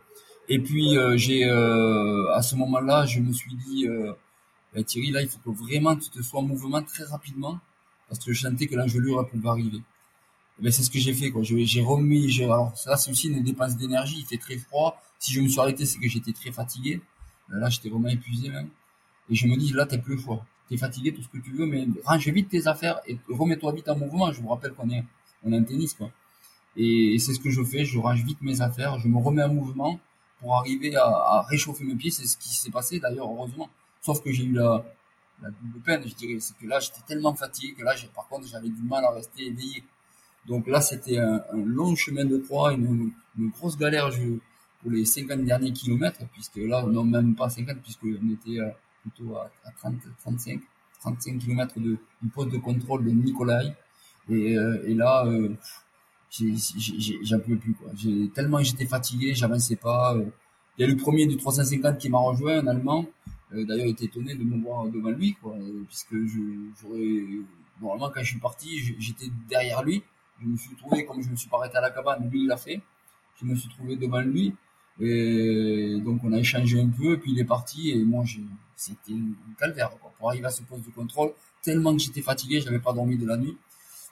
Et 0.48 0.60
puis 0.60 0.98
euh, 0.98 1.18
j'ai 1.18 1.46
euh, 1.46 2.32
à 2.34 2.42
ce 2.42 2.56
moment-là, 2.56 3.06
je 3.06 3.20
me 3.20 3.34
suis 3.34 3.56
dit 3.56 3.88
ben, 4.74 4.84
Thierry, 4.84 5.12
là 5.12 5.22
il 5.22 5.28
faut 5.28 5.40
que 5.40 5.50
vraiment 5.50 5.96
tu 5.96 6.10
te 6.10 6.22
sois 6.22 6.40
en 6.40 6.44
mouvement 6.44 6.82
très 6.84 7.04
rapidement 7.04 7.60
parce 8.08 8.24
que 8.24 8.34
je 8.34 8.42
sentais 8.42 8.68
que 8.68 8.76
l'engelure 8.76 9.28
pouvait 9.30 9.50
arriver. 9.50 9.82
Ben 10.60 10.72
c'est 10.72 10.84
ce 10.84 10.90
que 10.90 11.00
j'ai 11.00 11.14
fait 11.14 11.32
quoi. 11.32 11.42
J'ai 11.44 11.82
remis, 11.82 12.30
j'ai 12.30 12.46
alors 12.46 12.78
ça 12.78 12.96
c'est 12.98 13.12
aussi 13.12 13.28
une 13.28 13.44
dépense 13.44 13.76
d'énergie. 13.76 14.20
Il 14.20 14.26
fait 14.26 14.38
très 14.38 14.58
froid. 14.58 15.02
Si 15.20 15.34
je 15.34 15.42
me 15.42 15.48
suis 15.48 15.60
arrêté, 15.60 15.86
c'est 15.86 16.00
que 16.00 16.08
j'étais 16.08 16.34
très 16.34 16.52
fatigué. 16.52 17.02
Là 17.50 17.70
j'étais 17.70 17.90
vraiment 17.90 18.10
épuisé 18.10 18.50
même. 18.50 18.70
Et 19.30 19.36
je 19.36 19.48
me 19.48 19.58
dis 19.58 19.74
là 19.74 19.86
t'as 19.86 19.98
plus 19.98 20.16
le 20.16 20.22
t'es 20.70 20.78
fatigué, 20.78 21.14
tout 21.14 21.22
ce 21.22 21.28
que 21.28 21.38
tu 21.38 21.52
veux, 21.52 21.66
mais 21.66 21.88
range 22.04 22.28
vite 22.28 22.50
tes 22.50 22.68
affaires 22.68 23.00
et 23.08 23.18
remets-toi 23.30 23.72
vite 23.74 23.90
en 23.90 23.98
mouvement. 23.98 24.32
Je 24.32 24.42
vous 24.42 24.50
rappelle 24.50 24.74
qu'on 24.74 24.90
est, 24.90 25.04
on 25.44 25.52
est 25.52 25.58
en 25.58 25.64
tennis, 25.64 25.94
quoi. 25.94 26.12
Et, 26.78 27.18
c'est 27.20 27.34
ce 27.34 27.40
que 27.40 27.50
je 27.50 27.64
fais, 27.64 27.86
je 27.86 28.00
range 28.00 28.24
vite 28.24 28.42
mes 28.42 28.62
affaires, 28.62 29.00
je 29.00 29.08
me 29.08 29.18
remets 29.18 29.44
en 29.44 29.54
mouvement 29.54 30.00
pour 30.40 30.56
arriver 30.56 30.96
à, 30.96 31.06
à 31.06 31.42
réchauffer 31.44 31.84
mes 31.84 31.96
pieds. 31.96 32.12
C'est 32.12 32.28
ce 32.28 32.38
qui 32.38 32.50
s'est 32.50 32.72
passé 32.72 33.00
d'ailleurs, 33.00 33.30
heureusement. 33.32 33.70
Sauf 34.02 34.22
que 34.22 34.32
j'ai 34.32 34.44
eu 34.44 34.54
la, 34.54 34.86
la 35.42 35.50
double 35.50 35.80
peine, 35.84 36.04
je 36.06 36.16
dirais. 36.16 36.40
C'est 36.40 36.58
que 36.58 36.68
là, 36.68 36.80
j'étais 36.80 37.02
tellement 37.08 37.34
fatigué 37.34 37.74
que 37.74 37.84
là, 37.84 37.96
par 38.14 38.28
contre, 38.28 38.48
j'avais 38.48 38.70
du 38.70 38.82
mal 38.84 39.04
à 39.06 39.12
rester 39.12 39.48
éveillé. 39.48 39.84
Donc 40.48 40.68
là, 40.68 40.82
c'était 40.82 41.18
un, 41.18 41.42
un, 41.52 41.66
long 41.66 41.96
chemin 41.96 42.26
de 42.26 42.38
croix, 42.38 42.74
une, 42.74 43.12
une 43.38 43.50
grosse 43.50 43.78
galère 43.78 44.12
je, 44.12 44.38
pour 44.82 44.92
les 44.92 45.06
50 45.06 45.44
derniers 45.44 45.74
kilomètres, 45.74 46.22
puisque 46.34 46.58
là, 46.58 46.84
non, 46.84 47.04
même 47.04 47.36
pas 47.36 47.50
50, 47.50 47.78
puisque 47.82 48.04
on 48.04 48.34
était 48.34 48.60
plutôt 49.06 49.36
à, 49.36 49.52
à 49.66 49.72
30, 49.72 49.96
35, 50.22 50.62
35 51.02 51.40
km 51.40 51.80
de, 51.80 51.98
du 52.22 52.30
poste 52.34 52.52
de 52.52 52.58
contrôle 52.58 53.06
de 53.06 53.12
Nikolai. 53.12 53.74
Et, 54.30 54.58
euh, 54.58 54.96
là, 54.96 55.26
euh, 55.28 55.50
j'en 57.24 57.40
pouvais 57.40 57.58
plus. 57.58 57.74
Quoi. 57.74 57.92
Tellement 58.34 58.62
j'étais 58.62 58.86
fatigué, 58.86 59.34
j'avançais 59.34 59.76
pas. 59.76 60.16
Euh. 60.16 60.26
Il 60.78 60.82
y 60.82 60.84
a 60.84 60.88
le 60.94 60.98
premier 60.98 61.26
du 61.26 61.38
350 61.38 61.98
qui 61.98 62.10
m'a 62.10 62.18
rejoint, 62.18 62.60
un 62.60 62.68
Allemand. 62.68 63.06
Euh, 63.54 63.64
d'ailleurs, 63.66 63.86
il 63.86 63.92
était 63.92 64.06
étonné 64.06 64.36
de 64.36 64.44
me 64.44 64.62
voir 64.62 64.86
devant 64.88 65.12
lui, 65.12 65.36
quoi, 65.36 65.56
puisque 65.88 66.16
j'aurais... 66.82 67.24
Normalement, 67.82 68.10
quand 68.14 68.22
je 68.22 68.30
suis 68.30 68.40
parti, 68.40 68.96
j'étais 69.00 69.28
derrière 69.50 69.84
lui. 69.84 70.02
Je 70.42 70.48
me 70.48 70.58
suis 70.58 70.76
trouvé, 70.76 71.06
comme 71.06 71.22
je 71.22 71.30
me 71.30 71.36
suis 71.36 71.50
pas 71.50 71.58
arrêté 71.58 71.78
à 71.78 71.82
la 71.82 71.92
cabane, 71.92 72.30
lui, 72.30 72.42
il 72.42 72.48
l'a 72.48 72.58
fait. 72.58 72.82
Je 73.40 73.46
me 73.46 73.56
suis 73.56 73.70
trouvé 73.70 73.96
devant 73.96 74.22
lui. 74.22 74.54
Et 75.00 76.00
donc 76.04 76.22
on 76.24 76.32
a 76.32 76.40
échangé 76.40 76.80
un 76.80 76.88
peu, 76.88 77.18
puis 77.18 77.32
il 77.34 77.40
est 77.40 77.46
parti 77.46 77.92
et 77.92 78.04
moi 78.04 78.24
c'était 78.76 79.14
un 79.14 79.54
calvaire 79.60 79.92
quoi. 80.02 80.14
pour 80.18 80.30
arriver 80.30 80.46
à 80.46 80.52
ce 80.52 80.62
poste 80.64 80.86
de 80.86 80.92
contrôle. 80.92 81.34
Tellement 81.62 81.94
que 81.94 82.02
j'étais 82.02 82.22
fatigué, 82.22 82.62
j'avais 82.62 82.80
pas 82.80 82.94
dormi 82.94 83.18
de 83.18 83.28
la 83.28 83.38
nuit 83.38 83.58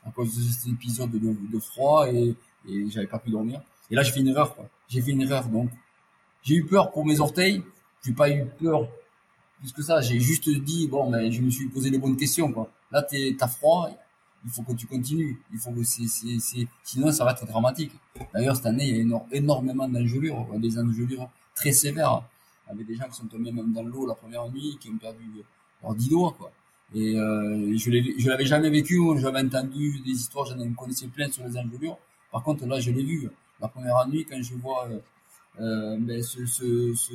à 0.06 0.12
cause 0.12 0.36
de 0.36 0.42
cet 0.52 0.68
épisode 0.68 1.12
de, 1.12 1.60
froid 1.60 2.12
et, 2.12 2.36
et 2.68 2.90
j'avais 2.90 3.08
pas 3.08 3.20
pu 3.20 3.30
dormir. 3.30 3.62
Et 3.90 3.96
là 3.96 4.04
j'ai 4.04 4.12
fait 4.12 4.20
une 4.20 4.28
erreur 4.28 4.56
quoi. 4.56 4.70
J'ai 4.90 5.02
fait 5.02 5.12
une 5.12 5.22
erreur 5.22 5.48
donc 5.48 5.70
j'ai 6.44 6.56
eu 6.56 6.66
peur 6.66 6.92
pour 6.92 7.06
mes 7.06 7.20
orteils. 7.22 7.64
J'ai 8.06 8.12
pas 8.12 8.30
eu 8.30 8.46
peur 8.46 8.90
plus 9.60 9.72
que 9.72 9.82
ça. 9.82 10.02
J'ai 10.02 10.20
juste 10.20 10.50
dit 10.50 10.90
bon 10.90 11.10
mais 11.10 11.32
je 11.32 11.42
me 11.42 11.50
suis 11.50 11.70
posé 11.70 11.90
les 11.90 11.98
bonnes 11.98 12.18
questions 12.18 12.52
quoi. 12.52 12.70
Là 12.92 13.06
t'as 13.38 13.48
froid, 13.48 13.90
il 14.46 14.52
faut 14.52 14.64
que 14.64 14.74
tu 14.74 14.88
continues. 14.88 15.40
Il 15.52 15.60
faut 15.60 15.72
que 15.72 15.84
c'est, 15.84 16.06
sinon 16.84 17.12
ça 17.12 17.26
va 17.26 17.32
être 17.32 17.46
dramatique. 17.46 17.92
D'ailleurs, 18.34 18.56
cette 18.56 18.66
année, 18.66 18.90
il 18.90 19.10
y 19.10 19.14
a 19.14 19.26
énormément 19.32 19.88
d'engelures, 19.88 20.46
des 20.58 20.78
engelures 20.80 21.30
très 21.56 21.72
sévères. 21.72 22.24
Avait 22.68 22.84
des 22.84 22.96
gens 22.96 23.06
qui 23.10 23.16
sont 23.16 23.28
tombés 23.28 23.52
même 23.52 23.74
dans 23.74 23.84
l'eau 23.84 24.08
la 24.08 24.16
première 24.16 24.50
nuit, 24.50 24.78
qui 24.80 24.90
ont 24.90 24.98
perdu 24.98 25.24
leurs 25.82 25.96
dix 25.96 26.10
doigts, 26.10 26.34
quoi. 26.38 26.52
Et 26.96 27.16
euh, 27.18 27.76
je 27.76 27.90
l'ai, 27.90 28.16
l'avais 28.26 28.46
jamais 28.46 28.70
vécu, 28.70 29.00
j'avais 29.18 29.40
entendu 29.40 30.00
des 30.02 30.12
histoires, 30.12 30.46
j'en 30.46 30.74
connaissais 30.74 31.08
plein 31.08 31.30
sur 31.32 31.44
les 31.46 31.58
engelures. 31.58 31.98
Par 32.32 32.44
contre, 32.44 32.66
là, 32.66 32.80
je 32.80 32.92
l'ai 32.92 33.04
vu. 33.04 33.30
La 33.60 33.68
première 33.68 34.08
nuit, 34.08 34.26
quand 34.30 34.42
je 34.42 34.56
vois 34.56 34.88
euh, 34.90 35.00
euh, 35.60 35.98
ben, 36.00 36.22
ce, 36.22 36.46
ce, 36.46 36.94
ce, 36.96 37.14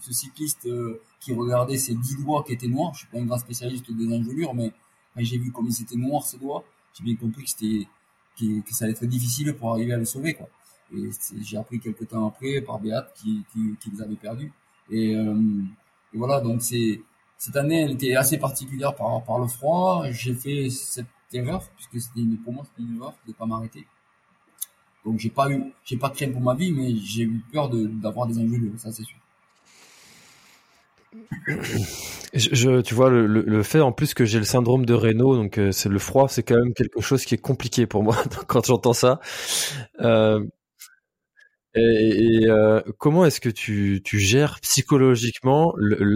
ce 0.00 0.12
cycliste 0.12 0.66
euh, 0.66 1.00
qui 1.20 1.32
regardait 1.34 1.76
ses 1.76 1.94
dix 1.94 2.16
doigts 2.22 2.42
qui 2.46 2.52
étaient 2.52 2.68
noirs, 2.68 2.94
je 2.94 3.00
suis 3.00 3.08
pas 3.08 3.18
un 3.18 3.24
grand 3.24 3.38
spécialiste 3.38 3.90
des 3.92 4.14
engelures, 4.14 4.54
mais 4.54 4.72
quand 5.14 5.22
j'ai 5.24 5.38
vu 5.38 5.52
comme 5.52 5.66
ils 5.66 5.82
étaient 5.82 5.96
noirs 5.96 6.24
ses 6.24 6.38
doigts, 6.38 6.64
j'ai 6.94 7.04
bien 7.04 7.16
compris 7.16 7.44
que 7.44 7.50
c'était 7.50 7.86
que, 8.38 8.60
que, 8.60 8.74
ça 8.74 8.84
allait 8.84 8.92
être 8.92 9.06
difficile 9.06 9.54
pour 9.54 9.72
arriver 9.72 9.92
à 9.92 9.96
le 9.96 10.04
sauver 10.04 10.34
quoi. 10.34 10.48
Et 10.94 11.10
j'ai 11.42 11.56
appris 11.56 11.80
quelques 11.80 12.08
temps 12.08 12.26
après 12.26 12.60
par 12.62 12.78
Béat 12.78 13.06
qui, 13.14 13.44
qui, 13.52 13.76
qui 13.80 13.90
les 13.90 14.02
avait 14.02 14.16
perdus. 14.16 14.52
Et, 14.90 15.14
euh, 15.14 15.34
et 16.14 16.18
voilà 16.18 16.40
donc 16.40 16.62
c'est 16.62 17.02
cette 17.36 17.56
année 17.56 17.82
elle 17.82 17.92
était 17.92 18.14
assez 18.16 18.38
particulière 18.38 18.94
par 18.94 19.22
par 19.24 19.38
le 19.38 19.48
froid. 19.48 20.04
J'ai 20.10 20.34
fait 20.34 20.70
cette 20.70 21.06
erreur 21.32 21.68
puisque 21.76 22.00
c'était 22.00 22.20
une 22.20 22.38
pour 22.38 22.52
moi 22.52 22.64
c'était 22.64 22.88
une 22.88 22.96
erreur 22.96 23.14
de 23.26 23.32
pas 23.32 23.46
m'arrêter. 23.46 23.86
Donc 25.04 25.18
j'ai 25.18 25.30
pas 25.30 25.50
eu, 25.50 25.62
j'ai 25.84 25.96
pas 25.96 26.10
craint 26.10 26.30
pour 26.30 26.40
ma 26.42 26.54
vie, 26.54 26.72
mais 26.72 26.94
j'ai 26.96 27.22
eu 27.22 27.40
peur 27.52 27.70
d'avoir 27.70 28.26
des 28.26 28.38
injures, 28.38 28.72
ça 28.76 28.92
c'est 28.92 29.04
sûr. 29.04 29.16
Je, 32.34 32.80
tu 32.82 32.94
vois, 32.94 33.10
le, 33.10 33.62
fait 33.62 33.80
en 33.80 33.92
plus 33.92 34.14
que 34.14 34.24
j'ai 34.24 34.38
le 34.38 34.44
syndrome 34.44 34.84
de 34.84 34.94
Raynaud, 34.94 35.36
donc 35.36 35.58
euh, 35.58 35.72
c'est 35.72 35.88
le 35.88 35.98
froid, 35.98 36.28
c'est 36.28 36.42
quand 36.42 36.56
même 36.56 36.74
quelque 36.74 37.00
chose 37.00 37.24
qui 37.24 37.34
est 37.34 37.38
compliqué 37.40 37.86
pour 37.86 38.02
moi 38.02 38.16
quand 38.46 38.66
j'entends 38.66 38.92
ça. 38.92 39.20
Euh, 40.00 40.44
et, 41.74 42.46
euh, 42.46 42.82
comment 42.98 43.24
est-ce 43.24 43.40
que 43.40 43.48
tu, 43.48 44.02
tu 44.04 44.18
gères 44.18 44.58
psychologiquement 44.60 45.74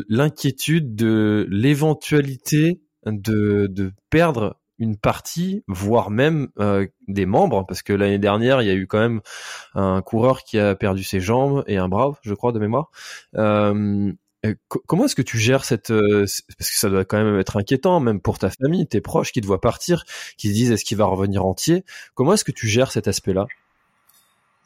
l'inquiétude 0.08 0.94
de 0.94 1.46
l'éventualité 1.50 2.80
de, 3.06 3.68
de 3.68 3.92
perdre 4.10 4.58
une 4.78 4.96
partie, 4.96 5.62
voire 5.68 6.10
même 6.10 6.48
des 7.06 7.26
membres, 7.26 7.64
parce 7.66 7.82
que 7.82 7.92
l'année 7.92 8.18
dernière, 8.18 8.62
il 8.62 8.68
y 8.68 8.70
a 8.70 8.74
eu 8.74 8.88
quand 8.88 8.98
même 8.98 9.20
un 9.74 10.02
coureur 10.02 10.42
qui 10.42 10.58
a 10.58 10.74
perdu 10.74 11.04
ses 11.04 11.20
jambes 11.20 11.62
et 11.68 11.76
un 11.76 11.88
bras, 11.88 12.18
je 12.22 12.34
crois, 12.34 12.50
de 12.50 12.58
mémoire. 12.58 12.90
Comment 14.86 15.04
est-ce 15.04 15.14
que 15.14 15.22
tu 15.22 15.38
gères 15.38 15.64
cette 15.64 15.90
euh, 15.90 16.26
parce 16.58 16.70
que 16.70 16.76
ça 16.76 16.90
doit 16.90 17.04
quand 17.04 17.22
même 17.22 17.38
être 17.38 17.56
inquiétant 17.56 18.00
même 18.00 18.20
pour 18.20 18.38
ta 18.38 18.50
famille, 18.50 18.86
tes 18.86 19.00
proches 19.00 19.32
qui 19.32 19.40
te 19.40 19.46
voient 19.46 19.60
partir, 19.60 20.04
qui 20.36 20.48
se 20.48 20.52
disent 20.52 20.72
est-ce 20.72 20.84
qu'il 20.84 20.98
va 20.98 21.04
revenir 21.04 21.44
entier? 21.44 21.84
Comment 22.14 22.34
est-ce 22.34 22.44
que 22.44 22.52
tu 22.52 22.66
gères 22.66 22.90
cet 22.90 23.08
aspect-là? 23.08 23.46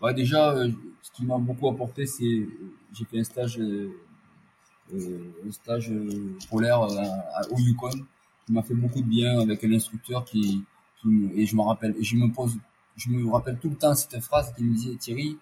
Bah 0.01 0.13
déjà 0.13 0.55
ce 1.03 1.11
qui 1.13 1.25
m'a 1.25 1.39
beaucoup 1.39 1.69
apporté 1.69 2.07
c'est 2.07 2.47
j'ai 2.93 3.05
fait 3.05 3.21
un 3.21 3.25
stage 3.25 3.61
un 4.93 5.51
stage 5.51 5.93
polaire 6.51 6.81
au 7.51 7.59
Yukon 7.59 7.91
qui 8.47 8.53
m'a 8.53 8.63
fait 8.63 8.75
beaucoup 8.75 9.01
de 9.01 9.09
bien 9.09 9.41
avec 9.41 9.65
un 9.65 9.73
instructeur 9.73 10.25
qui, 10.25 10.65
qui 11.03 11.31
et 11.35 11.47
je 11.47 11.57
me 11.57 11.63
rappelle 11.63 11.95
et 11.99 12.05
je 12.05 12.17
me 12.17 12.33
pose 12.33 12.57
je 12.97 13.11
me 13.11 13.31
rappelle 13.31 13.59
tout 13.59 13.69
le 13.69 13.77
temps 13.77 13.95
cette 13.95 14.21
phrase 14.21 14.53
qui 14.55 14.65
me 14.65 14.75
disait 14.75 14.97
Thierry 14.97 15.39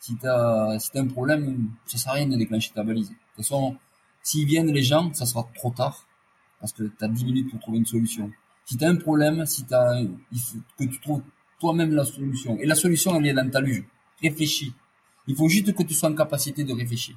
si 0.00 0.16
t'as 0.16 0.78
si 0.78 0.90
t'as 0.90 1.00
un 1.00 1.06
problème 1.06 1.70
ça 1.86 1.98
sert 1.98 2.12
à 2.12 2.14
rien 2.16 2.26
de 2.26 2.36
déclencher 2.36 2.72
ta 2.74 2.82
balise. 2.82 3.10
De 3.10 3.14
toute 3.14 3.36
façon 3.36 3.76
s'ils 4.22 4.46
viennent 4.46 4.72
les 4.72 4.82
gens 4.82 5.12
ça 5.14 5.26
sera 5.26 5.48
trop 5.54 5.70
tard 5.70 6.06
parce 6.60 6.72
que 6.72 6.84
t'as 6.84 7.08
10 7.08 7.24
minutes 7.24 7.50
pour 7.50 7.60
trouver 7.60 7.78
une 7.78 7.86
solution. 7.86 8.30
Si 8.64 8.76
t'as 8.76 8.88
un 8.88 8.96
problème 8.96 9.44
si 9.46 9.64
t'as 9.64 10.00
il 10.00 10.38
faut 10.38 10.58
que 10.78 10.84
tu 10.84 11.00
trouves 11.00 11.22
toi-même 11.60 11.92
la 11.92 12.04
solution. 12.04 12.58
Et 12.58 12.66
la 12.66 12.74
solution 12.74 13.14
elle 13.16 13.26
est 13.26 13.34
dans 13.34 13.48
ta 13.50 13.60
luge. 13.60 13.84
Réfléchis. 14.22 14.72
Il 15.26 15.36
faut 15.36 15.48
juste 15.48 15.74
que 15.74 15.82
tu 15.82 15.94
sois 15.94 16.10
en 16.10 16.14
capacité 16.14 16.64
de 16.64 16.72
réfléchir. 16.72 17.16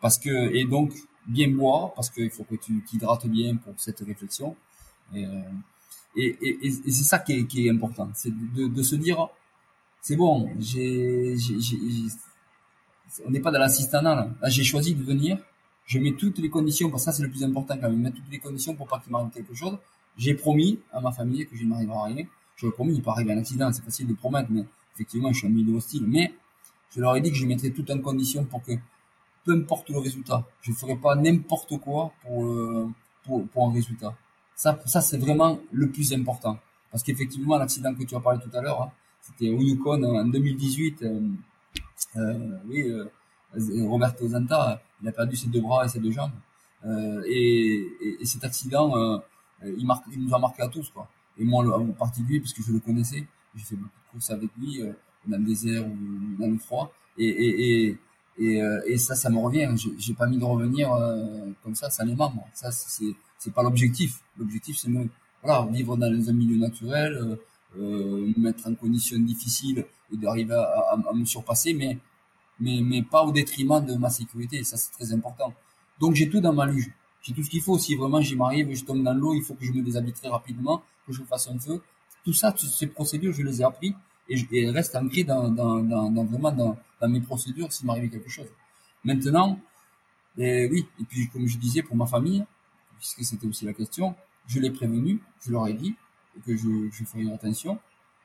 Parce 0.00 0.18
que 0.18 0.54
et 0.54 0.64
donc 0.64 0.92
bien 1.26 1.50
boire 1.50 1.92
parce 1.94 2.10
qu'il 2.10 2.30
faut 2.30 2.44
que 2.44 2.56
tu 2.56 2.82
t'hydrates 2.84 3.26
bien 3.26 3.56
pour 3.56 3.74
cette 3.76 4.00
réflexion. 4.00 4.56
Et, 5.14 5.24
euh, 5.24 5.40
et, 6.16 6.58
et, 6.62 6.70
c'est 6.70 7.04
ça 7.04 7.18
qui 7.18 7.32
est, 7.32 7.70
important, 7.70 8.10
c'est 8.14 8.32
de, 8.32 8.82
se 8.82 8.96
dire 8.96 9.28
c'est 10.06 10.14
bon, 10.14 10.48
j'ai, 10.60 11.34
on 13.26 13.30
n'est 13.32 13.40
pas 13.40 13.50
dans 13.50 13.58
l'assistanat 13.58 14.14
là. 14.14 14.28
là 14.40 14.48
j'ai 14.48 14.62
choisi 14.62 14.94
de 14.94 15.02
venir, 15.02 15.36
je 15.84 15.98
mets 15.98 16.12
toutes 16.12 16.38
les 16.38 16.48
conditions, 16.48 16.90
parce 16.90 17.02
que 17.02 17.10
ça 17.10 17.12
c'est 17.12 17.24
le 17.24 17.28
plus 17.28 17.42
important 17.42 17.76
quand 17.76 17.90
même, 17.90 18.02
mettre 18.02 18.14
toutes 18.14 18.30
les 18.30 18.38
conditions 18.38 18.76
pour 18.76 18.86
pas 18.86 19.00
qu'il 19.00 19.10
m'arrive 19.10 19.30
quelque 19.30 19.52
chose. 19.52 19.76
J'ai 20.16 20.34
promis 20.34 20.78
à 20.92 21.00
ma 21.00 21.10
famille 21.10 21.44
que 21.48 21.56
je 21.56 21.64
n'arriverai 21.64 22.12
rien. 22.12 22.24
Je 22.54 22.68
promis, 22.68 22.94
il 22.94 23.02
peut 23.02 23.10
arriver 23.10 23.32
un 23.32 23.38
accident, 23.38 23.72
c'est 23.72 23.82
facile 23.82 24.06
de 24.06 24.14
promettre, 24.14 24.48
mais 24.48 24.64
effectivement, 24.94 25.32
je 25.32 25.38
suis 25.38 25.48
un 25.48 25.50
milieu 25.50 25.74
hostile. 25.74 26.04
Mais 26.06 26.32
je 26.94 27.00
leur 27.00 27.16
ai 27.16 27.20
dit 27.20 27.32
que 27.32 27.36
je 27.36 27.44
mettrais 27.44 27.70
tout 27.70 27.90
en 27.90 27.98
condition 27.98 28.44
pour 28.44 28.62
que 28.62 28.74
peu 29.44 29.54
importe 29.54 29.90
le 29.90 29.98
résultat. 29.98 30.44
Je 30.62 30.70
ne 30.70 30.76
ferai 30.76 30.94
pas 30.94 31.16
n'importe 31.16 31.78
quoi 31.78 32.12
pour, 32.22 32.46
euh, 32.46 32.88
pour 33.24 33.68
un 33.68 33.72
résultat. 33.72 34.14
Ça, 34.54 34.78
ça 34.86 35.00
c'est 35.00 35.18
vraiment 35.18 35.58
le 35.72 35.90
plus 35.90 36.12
important. 36.12 36.60
Parce 36.92 37.02
qu'effectivement, 37.02 37.58
l'accident 37.58 37.92
que 37.92 38.04
tu 38.04 38.14
as 38.14 38.20
parlé 38.20 38.38
tout 38.38 38.56
à 38.56 38.62
l'heure, 38.62 38.82
hein, 38.82 38.92
c'était 39.26 39.50
au 39.50 39.60
Yukon 39.60 40.02
en 40.02 40.24
2018. 40.26 41.02
Euh, 41.02 41.20
euh, 42.16 42.58
oui, 42.68 42.82
euh, 42.90 43.86
Roberto 43.86 44.26
Zanta, 44.28 44.80
il 45.02 45.08
a 45.08 45.12
perdu 45.12 45.36
ses 45.36 45.48
deux 45.48 45.60
bras 45.60 45.84
et 45.84 45.88
ses 45.88 46.00
deux 46.00 46.12
jambes. 46.12 46.32
Et, 47.26 47.84
et, 48.00 48.22
et, 48.22 48.26
cet 48.26 48.44
accident, 48.44 49.20
il, 49.64 49.84
marque, 49.84 50.04
il 50.12 50.24
nous 50.24 50.32
a 50.32 50.38
marqué 50.38 50.62
à 50.62 50.68
tous. 50.68 50.88
Quoi. 50.90 51.08
Et 51.36 51.44
moi, 51.44 51.64
en 51.76 51.86
particulier, 51.86 52.38
parce 52.38 52.52
que 52.52 52.62
je 52.62 52.70
le 52.70 52.78
connaissais, 52.78 53.26
j'ai 53.56 53.64
fait 53.64 53.74
beaucoup 53.74 53.88
de 54.06 54.12
courses 54.12 54.30
avec 54.30 54.50
lui, 54.56 54.80
dans 55.26 55.38
le 55.38 55.44
désert 55.44 55.84
ou 55.84 55.96
dans 56.38 56.46
le 56.48 56.58
froid. 56.58 56.92
Et, 57.18 57.26
et, 57.26 57.98
et, 58.38 58.62
et, 58.86 58.98
ça, 58.98 59.16
ça 59.16 59.30
me 59.30 59.38
revient. 59.38 59.68
J'ai 59.98 60.14
pas 60.14 60.26
mis 60.26 60.38
de 60.38 60.44
revenir 60.44 60.92
euh, 60.92 61.50
comme 61.64 61.74
ça, 61.74 61.90
ça 61.90 62.04
m'aime. 62.04 62.16
Moi. 62.16 62.30
Ça, 62.54 62.70
c'est 62.70 63.52
pas 63.52 63.64
l'objectif. 63.64 64.20
L'objectif, 64.38 64.76
c'est 64.76 64.90
voilà, 65.42 65.66
vivre 65.72 65.96
dans 65.96 66.06
un 66.06 66.32
milieu 66.32 66.56
naturel, 66.56 67.38
me 67.78 68.40
mettre 68.40 68.68
en 68.68 68.74
conditions 68.74 69.18
difficiles 69.18 69.84
et 70.12 70.16
d'arriver 70.16 70.54
à, 70.54 70.62
à, 70.62 71.10
à, 71.10 71.12
me 71.12 71.24
surpasser, 71.24 71.74
mais 71.74 71.98
mais 72.60 72.80
mais 72.82 73.02
pas 73.02 73.22
au 73.22 73.32
détriment 73.32 73.84
de 73.84 73.94
ma 73.96 74.10
sécurité. 74.10 74.64
Ça, 74.64 74.76
c'est 74.76 74.92
très 74.92 75.12
important. 75.12 75.52
Donc 76.00 76.14
j'ai 76.14 76.28
tout 76.28 76.40
dans 76.40 76.52
ma 76.52 76.66
luge. 76.66 76.90
J'ai 77.22 77.34
tout 77.34 77.42
ce 77.42 77.50
qu'il 77.50 77.62
faut. 77.62 77.78
Si 77.78 77.96
vraiment 77.96 78.20
j'y 78.20 78.36
m'arrive, 78.36 78.72
je 78.74 78.84
tombe 78.84 79.02
dans 79.02 79.14
l'eau, 79.14 79.34
il 79.34 79.42
faut 79.42 79.54
que 79.54 79.64
je 79.64 79.72
me 79.72 79.82
déshabille 79.82 80.12
très 80.12 80.28
rapidement, 80.28 80.82
que 81.06 81.12
je 81.12 81.22
fasse 81.24 81.48
un 81.48 81.58
feu. 81.58 81.82
Tout 82.24 82.32
ça, 82.32 82.54
ces 82.56 82.86
procédures, 82.86 83.32
je 83.32 83.42
les 83.42 83.60
ai 83.60 83.64
appris 83.64 83.94
et, 84.28 84.36
je, 84.36 84.46
et 84.52 84.70
reste 84.70 84.94
ancré 84.96 85.24
dans, 85.24 85.48
dans, 85.48 85.82
dans, 85.82 86.10
dans 86.10 86.24
vraiment 86.24 86.52
dans, 86.52 86.76
dans, 87.00 87.08
mes 87.08 87.20
procédures 87.20 87.72
s'il 87.72 87.86
m'arrivait 87.86 88.08
quelque 88.08 88.28
chose. 88.28 88.48
Maintenant, 89.04 89.58
et 90.38 90.68
oui, 90.70 90.86
et 91.00 91.04
puis 91.04 91.28
comme 91.28 91.46
je 91.46 91.58
disais 91.58 91.82
pour 91.82 91.96
ma 91.96 92.06
famille, 92.06 92.44
puisque 92.98 93.24
c'était 93.24 93.46
aussi 93.46 93.64
la 93.64 93.72
question, 93.72 94.14
je 94.46 94.60
l'ai 94.60 94.70
prévenu, 94.70 95.20
je 95.44 95.50
leur 95.52 95.66
ai 95.66 95.74
dit 95.74 95.94
que 96.44 96.56
je, 96.56 96.88
je 96.90 97.04
ferais 97.04 97.32
attention 97.32 97.78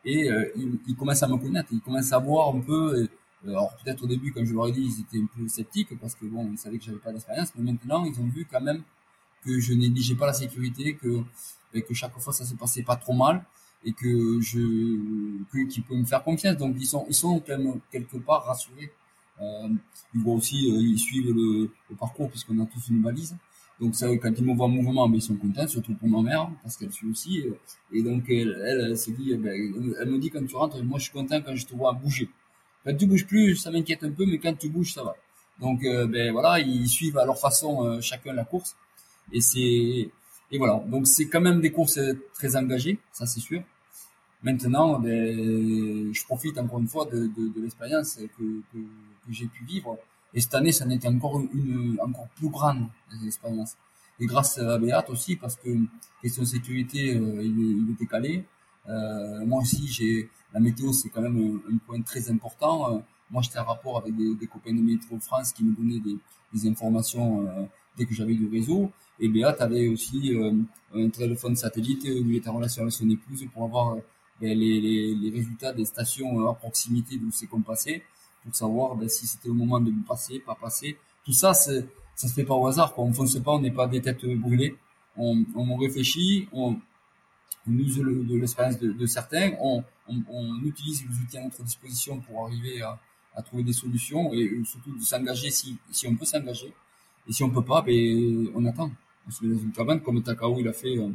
et 0.06 0.30
euh, 0.32 0.50
ils, 0.56 0.80
ils, 0.88 0.96
commencent 0.96 1.24
à 1.24 1.28
me 1.28 1.38
connaître, 1.38 1.70
ils 1.72 1.82
commencent 1.82 2.12
à 2.12 2.20
voir 2.20 2.56
un 2.56 2.60
peu. 2.60 2.96
Euh, 2.96 3.08
alors 3.48 3.76
peut-être 3.84 4.04
au 4.04 4.08
début 4.08 4.32
quand 4.32 4.46
je 4.46 4.54
leur 4.54 4.68
ai 4.68 4.72
dit, 4.72 4.82
ils 4.82 5.02
étaient 5.02 5.24
un 5.24 5.28
peu 5.36 5.48
sceptiques 5.48 5.98
parce 6.00 6.16
que 6.16 6.26
bon, 6.26 6.50
ils 6.52 6.58
savaient 6.58 6.78
que 6.78 6.84
j'avais 6.84 6.98
pas 6.98 7.12
d'expérience, 7.12 7.52
mais 7.56 7.72
maintenant 7.72 8.06
ils 8.06 8.20
ont 8.20 8.28
vu 8.28 8.48
quand 8.50 8.62
même 8.62 8.84
que 9.44 9.60
je 9.60 9.74
négligeais 9.74 10.16
pas 10.16 10.28
la 10.28 10.34
sécurité, 10.34 10.96
que 10.96 11.24
que 11.80 11.94
chaque 11.94 12.18
fois 12.20 12.34
ça 12.34 12.46
se 12.46 12.54
passait 12.56 12.84
pas 12.84 12.98
trop 12.98 13.14
mal 13.14 13.44
et 13.84 13.94
que 13.94 14.40
je 14.42 14.60
qui 15.70 15.82
peut 15.82 15.96
me 15.96 16.06
faire 16.06 16.24
confiance. 16.24 16.58
Donc 16.58 16.76
ils 16.80 16.86
sont 16.86 17.06
ils 17.10 17.16
sont 17.16 17.42
quelque 17.92 18.18
part 18.18 18.46
rassurés. 18.46 18.92
Euh, 19.42 19.70
ils 20.14 20.22
voient 20.22 20.36
aussi 20.36 20.70
euh, 20.72 20.80
ils 20.80 21.00
suivent 21.00 21.34
le, 21.34 21.72
le 21.90 21.96
parcours 21.96 22.30
puisqu'on 22.30 22.60
a 22.62 22.66
tous 22.66 22.90
une 22.90 23.02
balise 23.02 23.36
donc 23.82 23.96
ça 23.96 24.08
quand 24.18 24.32
ils 24.38 24.46
me 24.46 24.54
voient 24.54 24.68
en 24.68 24.70
mouvement 24.70 25.08
mais 25.08 25.18
ils 25.18 25.22
sont 25.22 25.36
contents 25.36 25.68
surtout 25.68 25.96
pour 25.96 26.08
ma 26.08 26.22
mère 26.22 26.50
parce 26.62 26.78
qu'elle 26.78 26.92
suit 26.92 27.10
aussi 27.10 27.44
et 27.92 28.04
donc 28.04 28.24
elle 28.30 28.56
elle, 28.66 28.82
elle 28.92 28.98
se 28.98 29.12
dit 29.12 29.36
ben, 29.36 29.52
elle 30.00 30.10
me 30.10 30.20
dit 30.20 30.30
quand 30.30 30.46
tu 30.46 30.56
rentres 30.56 30.84
moi 30.84 31.00
je 31.00 31.06
suis 31.06 31.14
content 31.14 31.42
quand 31.42 31.56
je 31.56 31.66
te 31.66 31.76
vois 31.76 31.92
bouger 31.94 32.30
quand 32.86 32.96
tu 32.96 33.06
bouges 33.08 33.26
plus 33.26 33.56
ça 33.56 33.72
m'inquiète 33.72 34.04
un 34.04 34.12
peu 34.12 34.26
mais 34.26 34.38
quand 34.38 34.58
tu 34.58 34.70
bouges 34.70 34.94
ça 34.94 35.04
va 35.04 35.16
donc 35.60 35.84
euh, 35.84 36.06
ben 36.08 36.32
voilà 36.32 36.60
ils 36.60 36.88
suivent 36.88 37.18
à 37.18 37.26
leur 37.26 37.40
façon 37.40 37.86
euh, 37.86 38.02
chacun 38.02 38.34
la 38.34 38.46
course 38.46 38.76
et 39.34 39.42
c'est 39.42 40.12
et 40.52 40.58
voilà, 40.58 40.84
donc 40.86 41.08
c'est 41.08 41.28
quand 41.28 41.40
même 41.42 41.62
des 41.62 41.72
courses 41.72 42.00
très 42.34 42.56
engagées, 42.58 43.00
ça 43.14 43.26
c'est 43.26 43.40
sûr. 43.40 43.64
Maintenant, 44.44 45.00
ben, 45.00 46.14
je 46.14 46.24
profite 46.26 46.58
encore 46.58 46.80
une 46.80 46.88
fois 46.88 47.06
de, 47.06 47.28
de, 47.28 47.54
de 47.56 47.62
l'expérience 47.62 48.20
que, 48.38 48.44
que 48.74 48.80
j'ai 49.30 49.46
pu 49.46 49.64
vivre. 49.64 49.98
Et 50.34 50.42
cette 50.42 50.54
année, 50.56 50.72
ça 50.72 50.86
en 50.86 50.90
était 50.90 51.08
encore 51.08 51.42
une 51.54 51.98
encore 52.02 52.28
plus 52.36 52.50
grande 52.50 52.88
expérience. 53.26 53.76
Et 54.20 54.26
grâce 54.26 54.58
à 54.60 54.78
Béat 54.78 55.10
aussi, 55.10 55.36
parce 55.36 55.56
que 55.56 55.70
question 56.22 56.46
sécurité, 56.46 57.16
euh, 57.16 57.44
il, 57.44 57.60
il, 57.60 57.92
était 57.94 58.06
calé. 58.06 58.46
Euh, 58.88 59.46
moi 59.46 59.62
aussi, 59.62 59.88
j'ai 59.88 60.30
la 60.54 60.60
météo, 60.60 60.92
c'est 60.94 61.10
quand 61.10 61.22
même 61.22 61.38
un, 61.68 61.74
un, 61.74 61.78
point 61.78 62.02
très 62.02 62.30
important. 62.30 62.94
Euh, 62.94 63.00
moi, 63.30 63.42
j'étais 63.42 63.60
en 63.60 63.66
rapport 63.66 63.98
avec 63.98 64.16
des, 64.16 64.36
des, 64.36 64.48
copains 64.48 64.74
de 64.74 64.82
Météo 64.82 65.18
France 65.20 65.54
qui 65.54 65.64
me 65.64 65.76
donnaient 65.76 66.00
des, 66.00 66.18
des 66.54 66.70
informations 66.70 67.48
euh, 67.48 67.64
dès 67.98 68.06
que 68.06 68.14
j'avais 68.14 68.36
du 68.36 68.48
réseau. 68.48 68.92
Et 69.20 69.28
Béat 69.28 69.56
avait 69.60 69.88
aussi 69.88 70.36
euh, 70.36 70.54
un 70.94 71.10
téléphone 71.10 71.56
satellite 71.56 72.04
où 72.04 72.30
il 72.30 72.36
était 72.36 72.50
en 72.50 72.58
relation 72.58 72.84
avec 72.84 72.94
son 72.94 73.10
épouse 73.10 73.46
pour 73.54 73.64
avoir 73.64 73.96
ben, 74.40 74.58
les, 74.58 74.82
les, 74.82 75.16
les, 75.16 75.30
résultats 75.30 75.72
des 75.72 75.86
stations 75.86 76.48
à 76.48 76.54
proximité 76.54 77.18
d'où 77.18 77.32
c'est 77.32 77.46
qu'on 77.46 77.62
passait 77.62 78.04
pour 78.44 78.56
savoir 78.56 78.96
ben, 78.96 79.08
si 79.08 79.28
c'était 79.28 79.48
le 79.48 79.54
moment 79.54 79.80
de 79.80 79.92
passer, 80.08 80.40
pas 80.40 80.56
passer. 80.56 80.98
Tout 81.26 81.34
ça, 81.34 81.54
ça 81.54 81.72
se 82.16 82.34
fait 82.34 82.44
pas 82.44 82.56
au 82.56 82.68
hasard. 82.68 82.94
Quoi. 82.94 83.06
On 83.06 83.14
fonce 83.14 83.40
pas, 83.40 83.52
on 83.52 83.62
n'est 83.62 83.72
pas 83.72 83.88
des 83.88 84.02
têtes 84.02 84.26
brûlées. 84.26 84.76
On, 85.18 85.44
on 85.56 85.76
réfléchit, 85.76 86.48
on, 86.52 86.78
on 87.68 87.72
use 87.74 88.00
le, 88.00 88.24
de 88.24 88.38
l'expérience 88.38 88.80
de, 88.80 88.92
de, 88.92 89.06
certains, 89.06 89.52
on, 89.60 89.84
on, 90.08 90.16
on, 90.30 90.64
utilise 90.64 91.04
les 91.08 91.16
outils 91.22 91.38
à 91.38 91.44
notre 91.44 91.62
disposition 91.64 92.20
pour 92.22 92.46
arriver 92.46 92.82
à, 92.82 93.00
à 93.36 93.42
trouver 93.42 93.64
des 93.64 93.74
solutions 93.74 94.34
et 94.34 94.50
surtout 94.66 94.96
de 94.96 95.04
s'engager 95.04 95.52
si, 95.52 95.78
si 95.92 96.08
on 96.08 96.16
peut 96.16 96.26
s'engager. 96.26 96.74
Et 97.28 97.34
si 97.34 97.44
on 97.44 97.50
peut 97.50 97.64
pas, 97.64 97.82
ben, 97.82 98.50
on 98.56 98.66
attend. 98.66 98.92
On 99.28 99.32
se 99.32 99.46
met 99.46 99.54
dans 99.54 99.62
une 99.62 99.72
cabane 99.72 100.02
comme 100.02 100.24
Takao 100.24 100.58
il 100.60 100.68
a 100.68 100.74
fait 100.74 100.98
euh, 100.98 101.10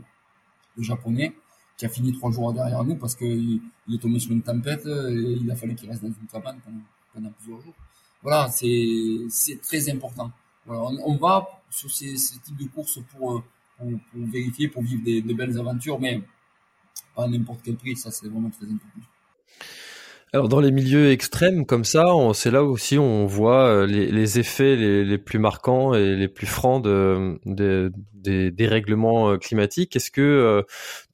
le 0.77 0.83
japonais 0.83 1.35
qui 1.77 1.85
a 1.85 1.89
fini 1.89 2.13
trois 2.13 2.31
jours 2.31 2.53
derrière 2.53 2.85
nous 2.85 2.97
parce 2.97 3.15
qu'il 3.15 3.61
il 3.89 3.95
est 3.95 3.99
tombé 3.99 4.19
sur 4.19 4.33
une 4.33 4.43
tempête 4.43 4.87
et 4.87 5.37
il 5.41 5.51
a 5.51 5.57
fallu 5.57 5.75
qu'il 5.75 5.89
reste 5.91 6.03
dans 6.03 6.09
une 6.09 6.27
cabane 6.31 6.59
pendant, 6.65 6.79
pendant 7.17 7.31
plusieurs 7.31 7.61
jours. 7.63 7.75
Voilà, 8.23 8.49
c'est 8.51 9.61
très 9.63 9.91
important. 9.91 10.31
On, 10.69 11.17
va 11.17 11.47
sur 11.71 11.91
ces, 11.91 12.15
types 12.15 12.57
de 12.57 12.67
courses 12.67 12.99
pour, 13.11 13.43
pour 13.79 13.89
vérifier, 14.15 14.69
pour 14.69 14.83
vivre 14.83 15.03
de 15.05 15.33
belles 15.33 15.59
aventures, 15.59 15.99
mais 16.01 16.23
pas 17.15 17.25
à 17.25 17.29
n'importe 17.29 17.61
quel 17.65 17.77
prix, 17.77 17.97
ça 17.97 18.11
c'est 18.11 18.29
vraiment 18.29 18.51
très 18.51 18.67
important. 18.67 19.01
Alors 20.37 20.51
dans 20.51 20.61
les 20.61 20.71
milieux 20.71 21.13
extrêmes 21.13 21.65
comme 21.65 21.87
ça, 21.87 22.05
c'est 22.35 22.51
là 22.51 22.63
aussi 22.63 22.99
on 22.99 23.25
voit 23.25 23.69
euh, 23.69 23.87
les, 23.87 24.11
les 24.11 24.39
effets 24.39 24.77
les, 24.77 25.03
les, 25.03 25.17
plus 25.17 25.39
marquants 25.39 25.95
et 25.95 26.15
les 26.15 26.29
plus 26.29 26.47
francs 26.47 26.85
de, 26.85 27.41
de 27.47 27.91
des 28.13 28.51
dérèglements 28.51 29.31
euh, 29.31 29.39
climatiques. 29.39 29.97
Est-ce 29.97 30.11
que 30.11 30.21
euh, 30.21 30.63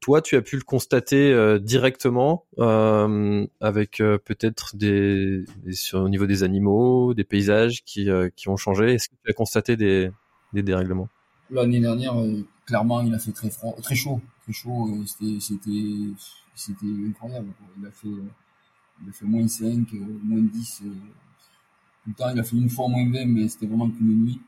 toi 0.00 0.22
tu 0.22 0.34
as 0.34 0.42
pu 0.42 0.56
le 0.56 0.64
constater 0.64 1.56
directement 1.60 2.46
euh, 2.58 3.46
avec 3.60 3.98
peut-être 4.24 4.74
des, 4.74 5.44
des, 5.64 5.94
au 5.94 6.08
niveau 6.08 6.26
des 6.26 6.42
animaux, 6.42 7.14
des 7.14 7.22
paysages 7.22 7.84
qui, 7.84 8.08
qui 8.34 8.48
ont 8.48 8.56
changé? 8.56 8.94
Est-ce 8.94 9.08
que 9.08 9.14
tu 9.24 9.30
as 9.30 9.34
constaté 9.34 9.76
des, 9.76 10.10
des 10.52 10.64
dérèglements? 10.64 11.08
L'année 11.48 11.78
dernière, 11.78 12.16
clairement, 12.66 13.00
il 13.02 13.14
a 13.14 13.20
fait 13.20 13.30
très 13.30 13.50
froid, 13.50 13.76
très 13.84 13.94
chaud, 13.94 14.20
très 14.42 14.52
chaud. 14.52 14.88
C'était 15.06 15.38
c'était 15.38 16.10
c'était 16.56 16.86
incroyable. 17.08 17.50
Il 17.80 17.86
a 17.86 17.92
fait 17.92 18.08
il 19.02 19.08
a 19.08 19.12
fait 19.12 19.24
moins 19.26 19.48
5, 19.48 19.86
euh, 19.94 19.98
moins 20.22 20.40
10. 20.40 20.82
Euh, 20.84 20.88
tout 22.04 22.10
le 22.10 22.14
temps, 22.14 22.30
il 22.30 22.38
a 22.38 22.42
fait 22.42 22.56
une 22.56 22.70
fois 22.70 22.88
moins 22.88 23.04
20, 23.10 23.26
mais 23.26 23.48
c'était 23.48 23.66
vraiment 23.66 23.88
qu'une 23.88 24.24
nuit. 24.24 24.40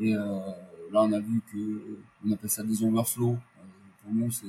Et 0.00 0.14
euh, 0.14 0.38
là, 0.92 1.02
on 1.02 1.12
a 1.12 1.20
vu 1.20 1.40
que, 1.52 1.98
on 2.26 2.32
appelle 2.32 2.50
ça 2.50 2.62
des 2.62 2.82
overflows. 2.84 3.38
pour 4.02 4.14
nous, 4.14 4.30
c'est 4.30 4.46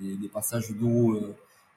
des, 0.00 0.28
passages 0.28 0.70
d'eau. 0.70 1.20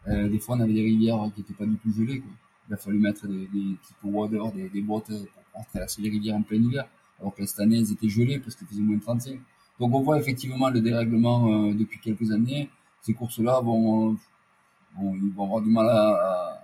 des 0.07 0.39
fois, 0.39 0.55
on 0.55 0.61
avait 0.61 0.73
des 0.73 0.83
rivières 0.83 1.29
qui 1.33 1.41
n'étaient 1.41 1.53
pas 1.53 1.65
du 1.65 1.77
tout 1.77 1.91
gelées. 1.91 2.23
Il 2.67 2.73
a 2.73 2.77
fallu 2.77 2.99
mettre 2.99 3.27
des, 3.27 3.47
des 3.47 3.77
types 3.83 3.97
water, 4.03 4.51
des, 4.51 4.69
des 4.69 4.81
bottes 4.81 5.11
pour 5.53 5.65
traverser 5.67 6.01
les 6.01 6.09
rivières 6.09 6.35
en 6.35 6.41
plein 6.41 6.57
hiver. 6.57 6.87
Alors 7.19 7.33
que 7.33 7.45
cette 7.45 7.59
année, 7.59 7.77
elles 7.77 7.91
étaient 7.91 8.09
gelées 8.09 8.39
parce 8.39 8.55
qu'il 8.55 8.67
faisait 8.67 8.81
moins 8.81 8.99
35. 8.99 9.39
Donc 9.79 9.93
on 9.93 10.01
voit 10.01 10.17
effectivement 10.19 10.69
le 10.69 10.81
dérèglement 10.81 11.71
depuis 11.73 11.99
quelques 11.99 12.31
années. 12.31 12.69
Ces 13.01 13.13
courses-là 13.13 13.61
vont, 13.61 14.17
vont, 14.97 15.15
ils 15.15 15.33
vont 15.33 15.43
avoir 15.45 15.61
du 15.61 15.69
mal 15.69 15.87
à, 15.89 16.54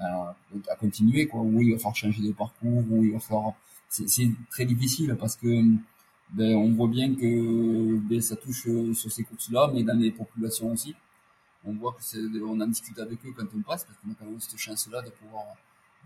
à, 0.00 0.76
continuer 0.78 1.26
quoi 1.26 1.40
où 1.40 1.60
il 1.60 1.72
va 1.72 1.78
falloir 1.78 1.96
changer 1.96 2.22
de 2.22 2.32
parcours 2.32 2.82
où 2.90 3.04
il 3.04 3.12
va 3.12 3.20
falloir 3.20 3.54
c'est 3.88 4.30
très 4.50 4.64
difficile 4.64 5.16
parce 5.18 5.36
que 5.36 5.46
ben, 6.32 6.54
on 6.54 6.72
voit 6.74 6.86
bien 6.88 7.14
que 7.14 7.96
ben, 8.08 8.20
ça 8.20 8.36
touche 8.36 8.66
euh, 8.68 8.94
sur 8.94 9.10
ces 9.10 9.24
courses-là, 9.24 9.70
mais 9.74 9.82
dans 9.82 9.98
les 9.98 10.12
populations 10.12 10.72
aussi. 10.72 10.94
On 11.64 11.72
voit 11.74 11.92
que 11.92 12.42
on 12.44 12.60
en 12.60 12.66
discute 12.68 12.98
avec 13.00 13.18
eux 13.26 13.32
quand 13.36 13.46
on 13.54 13.60
passe, 13.62 13.84
parce 13.84 13.98
qu'on 13.98 14.12
a 14.12 14.14
quand 14.18 14.26
même 14.26 14.40
cette 14.40 14.58
chance-là 14.58 15.02
de 15.02 15.10
pouvoir 15.10 15.44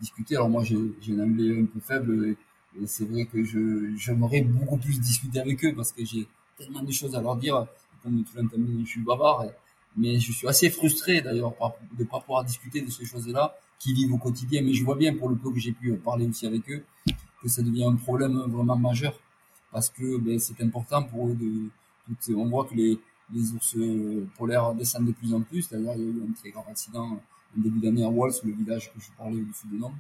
discuter. 0.01 0.37
Alors 0.37 0.49
moi, 0.49 0.65
j'ai, 0.65 0.77
un 0.77 1.21
anglais 1.21 1.61
un 1.61 1.67
peu 1.67 1.79
faible, 1.79 2.37
et, 2.81 2.87
c'est 2.87 3.05
vrai 3.05 3.27
que 3.27 3.45
je, 3.45 3.95
j'aimerais 3.97 4.41
beaucoup 4.41 4.79
plus 4.79 4.99
discuter 4.99 5.41
avec 5.41 5.65
eux, 5.65 5.75
parce 5.75 5.93
que 5.93 6.05
j'ai 6.05 6.27
tellement 6.57 6.83
de 6.83 6.91
choses 6.91 7.15
à 7.15 7.21
leur 7.21 7.37
dire. 7.37 7.67
Comme 8.03 8.23
tout 8.25 8.37
l'entendez, 8.37 8.85
je 8.85 8.91
suis 8.91 9.01
bavard, 9.01 9.47
mais 9.97 10.19
je 10.21 10.33
suis 10.33 10.47
assez 10.47 10.69
frustré 10.69 11.23
d'ailleurs 11.23 11.55
de 11.97 12.03
ne 12.03 12.09
pas 12.09 12.21
pouvoir 12.21 12.45
discuter 12.45 12.83
de 12.83 12.91
ces 12.91 13.07
choses-là 13.07 13.57
qui 13.79 13.93
vivent 13.93 14.15
au 14.15 14.19
quotidien. 14.19 14.63
Mais 14.63 14.73
je 14.73 14.85
vois 14.85 14.97
bien, 14.97 15.15
pour 15.15 15.29
le 15.29 15.37
peu 15.37 15.51
que 15.51 15.59
j'ai 15.59 15.73
pu 15.73 15.93
parler 15.95 16.27
aussi 16.27 16.47
avec 16.47 16.69
eux, 16.71 16.85
que 17.43 17.49
ça 17.49 17.63
devient 17.63 17.85
un 17.85 17.97
problème 17.97 18.39
vraiment 18.49 18.77
majeur 18.77 19.15
parce 19.75 19.91
que 19.91 20.19
ben, 20.19 20.39
c'est 20.39 20.61
important 20.63 21.03
pour 21.03 21.29
eux 21.29 21.35
de. 21.35 22.35
on 22.35 22.49
voit 22.49 22.65
que 22.65 22.75
les, 22.75 22.99
les 23.33 23.53
ours 23.53 23.77
polaires 24.39 24.73
descendent 24.75 25.07
de 25.07 25.13
plus 25.13 25.35
en 25.35 25.41
plus. 25.41 25.69
D'ailleurs, 25.69 25.95
il 25.97 26.03
y 26.03 26.07
a 26.07 26.09
eu 26.09 26.23
un 26.31 26.33
très 26.33 26.51
grave 26.51 26.65
accident 26.71 27.21
en 27.57 27.61
début 27.61 27.81
d'année 27.81 28.05
à 28.05 28.09
Walls, 28.09 28.35
le 28.45 28.53
village 28.53 28.93
que 28.93 29.01
je 29.01 29.11
parlais 29.19 29.41
au-dessus 29.41 29.67
de 29.73 29.79
Nantes, 29.79 29.95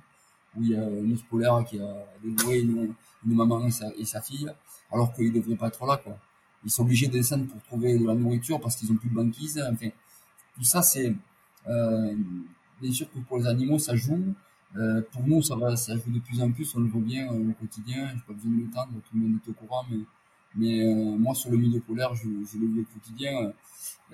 où 0.56 0.62
il 0.62 0.70
y 0.70 0.76
a 0.76 0.84
un 0.84 1.10
ours 1.10 1.22
polaire 1.28 1.64
qui 1.68 1.80
a 1.80 2.06
dévoué 2.22 2.60
une, 2.60 2.94
maman 3.24 3.66
et 3.66 4.04
sa, 4.04 4.20
fille, 4.20 4.48
alors 4.92 5.12
qu'ils 5.12 5.32
ne 5.32 5.40
devraient 5.40 5.56
pas 5.56 5.66
être 5.68 5.84
là. 5.86 5.96
Quoi. 5.96 6.16
Ils 6.64 6.70
sont 6.70 6.82
obligés 6.82 7.08
de 7.08 7.12
descendre 7.12 7.46
pour 7.46 7.60
trouver 7.62 7.98
de 7.98 8.06
la 8.06 8.14
nourriture 8.14 8.60
parce 8.60 8.76
qu'ils 8.76 8.92
ont 8.92 8.96
plus 8.96 9.10
de 9.10 9.14
banquise. 9.14 9.60
Enfin, 9.72 9.88
tout 10.54 10.62
ça, 10.62 10.82
c'est 10.82 11.12
euh, 11.66 12.14
bien 12.80 12.92
sûr 12.92 13.10
que 13.12 13.18
pour 13.20 13.38
les 13.38 13.46
animaux, 13.46 13.78
ça 13.78 13.94
joue. 13.94 14.34
Euh, 14.76 15.02
pour 15.12 15.26
nous, 15.26 15.40
ça 15.42 15.54
va, 15.54 15.76
ça 15.76 15.94
joue 15.96 16.10
de 16.10 16.18
plus 16.18 16.40
en 16.42 16.50
plus. 16.50 16.74
On 16.74 16.80
le 16.80 16.88
voit 16.88 17.00
bien 17.00 17.32
euh, 17.32 17.50
au 17.50 17.52
quotidien. 17.52 18.08
J'ai 18.08 18.22
pas 18.26 18.32
besoin 18.32 18.50
de 18.52 18.62
l'étendre, 18.62 18.92
tout 18.92 19.16
le 19.16 19.20
monde 19.20 19.38
est 19.44 19.50
au 19.50 19.52
courant. 19.52 19.84
Mais, 19.90 19.98
mais 20.56 20.86
euh, 20.86 21.16
moi, 21.16 21.34
sur 21.34 21.50
le 21.50 21.58
milieu 21.58 21.80
polaire, 21.80 22.14
je, 22.14 22.28
le 22.28 22.66
vis 22.66 22.80
au 22.80 22.84
quotidien. 22.92 23.52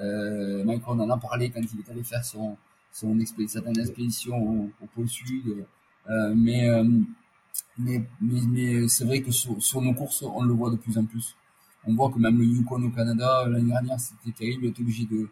Euh, 0.00 0.64
Mike, 0.64 0.82
on 0.86 0.98
en 1.00 1.10
a 1.10 1.16
parlé 1.16 1.50
quand 1.50 1.60
il 1.60 1.80
est 1.80 1.90
allé 1.90 2.02
faire 2.02 2.24
son, 2.24 2.56
son 2.92 3.18
expédition, 3.20 3.60
certaine 3.60 3.80
expédition 3.80 4.70
au, 4.80 4.86
pôle 4.94 5.08
sud. 5.08 5.64
Mais, 6.08 6.68
mais, 7.78 8.02
mais, 8.20 8.88
c'est 8.88 9.04
vrai 9.04 9.22
que 9.22 9.30
sur, 9.30 9.80
nos 9.80 9.94
courses, 9.94 10.22
on 10.22 10.42
le 10.42 10.52
voit 10.52 10.70
de 10.70 10.76
plus 10.76 10.98
en 10.98 11.04
plus. 11.04 11.36
On 11.86 11.94
voit 11.94 12.10
que 12.10 12.18
même 12.18 12.38
le 12.38 12.44
Yukon 12.44 12.82
au 12.82 12.90
Canada, 12.90 13.46
l'année 13.48 13.70
dernière, 13.70 13.98
c'était 13.98 14.32
terrible. 14.32 14.64
Il 14.64 14.70
était 14.70 14.82
obligé 14.82 15.06
de, 15.06 15.28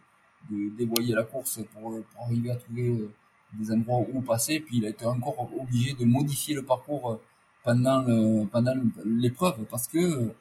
de 0.50 0.76
dévoyer 0.76 1.14
la 1.14 1.24
course 1.24 1.60
pour, 1.72 1.90
pour 2.12 2.22
arriver 2.24 2.50
à 2.50 2.56
trouver 2.56 3.08
des 3.54 3.72
endroits 3.72 4.04
où 4.12 4.20
passer. 4.20 4.60
Puis 4.60 4.78
il 4.78 4.86
a 4.86 4.90
été 4.90 5.04
encore 5.06 5.48
obligé 5.58 5.94
de 5.94 6.04
modifier 6.04 6.54
le 6.54 6.62
parcours 6.62 7.12
euh, 7.12 7.16
pendant 7.64 8.46
pendant 8.46 8.74
l'épreuve 9.04 9.64
parce 9.70 9.88
que 9.88 10.32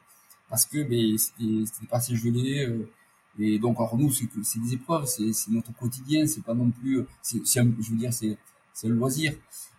parce 0.48 0.64
que 0.64 0.82
ben, 0.82 1.16
c'était 1.18 1.86
pas 1.86 1.98
assez 1.98 2.16
gelé. 2.16 2.66
Euh, 2.66 2.88
et 3.38 3.58
donc 3.58 3.76
alors 3.78 3.96
nous 3.96 4.10
c'est 4.10 4.28
c'est 4.42 4.60
des 4.60 4.74
épreuves, 4.74 5.06
c'est 5.06 5.50
notre 5.50 5.72
quotidien, 5.72 6.26
c'est 6.26 6.42
pas 6.42 6.54
non 6.54 6.70
plus 6.70 7.04
c'est 7.22 7.38
je 7.46 7.90
veux 7.90 7.96
dire 7.96 8.12
c'est 8.12 8.36
c'est 8.72 8.88
le 8.88 8.94
loisir. 8.94 9.32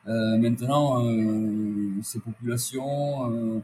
Euh, 0.08 0.38
maintenant 0.38 1.04
euh, 1.06 2.02
ces 2.04 2.20
populations 2.20 3.32
euh, 3.32 3.60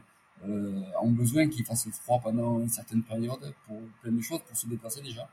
euh, 0.46 0.82
ont 1.00 1.10
besoin 1.10 1.48
qu'il 1.48 1.64
fasse 1.64 1.88
froid 1.90 2.20
pendant 2.22 2.60
une 2.60 2.68
certaine 2.68 3.02
période 3.02 3.54
pour 3.66 3.80
plein 4.02 4.12
de 4.12 4.20
choses, 4.20 4.40
pour 4.46 4.56
se 4.56 4.66
déplacer 4.66 5.00
déjà, 5.00 5.28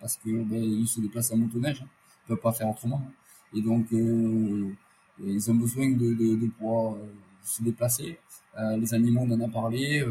parce 0.00 0.16
que 0.16 0.30
ben, 0.42 0.62
ils 0.62 0.88
se 0.88 1.00
déplacent 1.00 1.32
en 1.32 1.36
motoneige, 1.36 1.82
hein. 1.82 1.88
ils 2.24 2.28
peuvent 2.28 2.40
pas 2.40 2.52
faire 2.52 2.68
autrement. 2.68 3.02
Hein. 3.06 3.12
Et 3.54 3.62
donc, 3.62 3.92
euh, 3.92 4.70
ils 5.24 5.50
ont 5.50 5.54
besoin 5.54 5.90
de, 5.90 6.14
de, 6.14 6.36
de 6.36 6.46
pouvoir 6.48 6.94
euh, 6.94 7.06
se 7.42 7.62
déplacer. 7.62 8.18
Euh, 8.58 8.76
les 8.76 8.92
animaux, 8.94 9.22
on 9.22 9.30
en 9.32 9.40
a 9.40 9.48
parlé, 9.48 10.04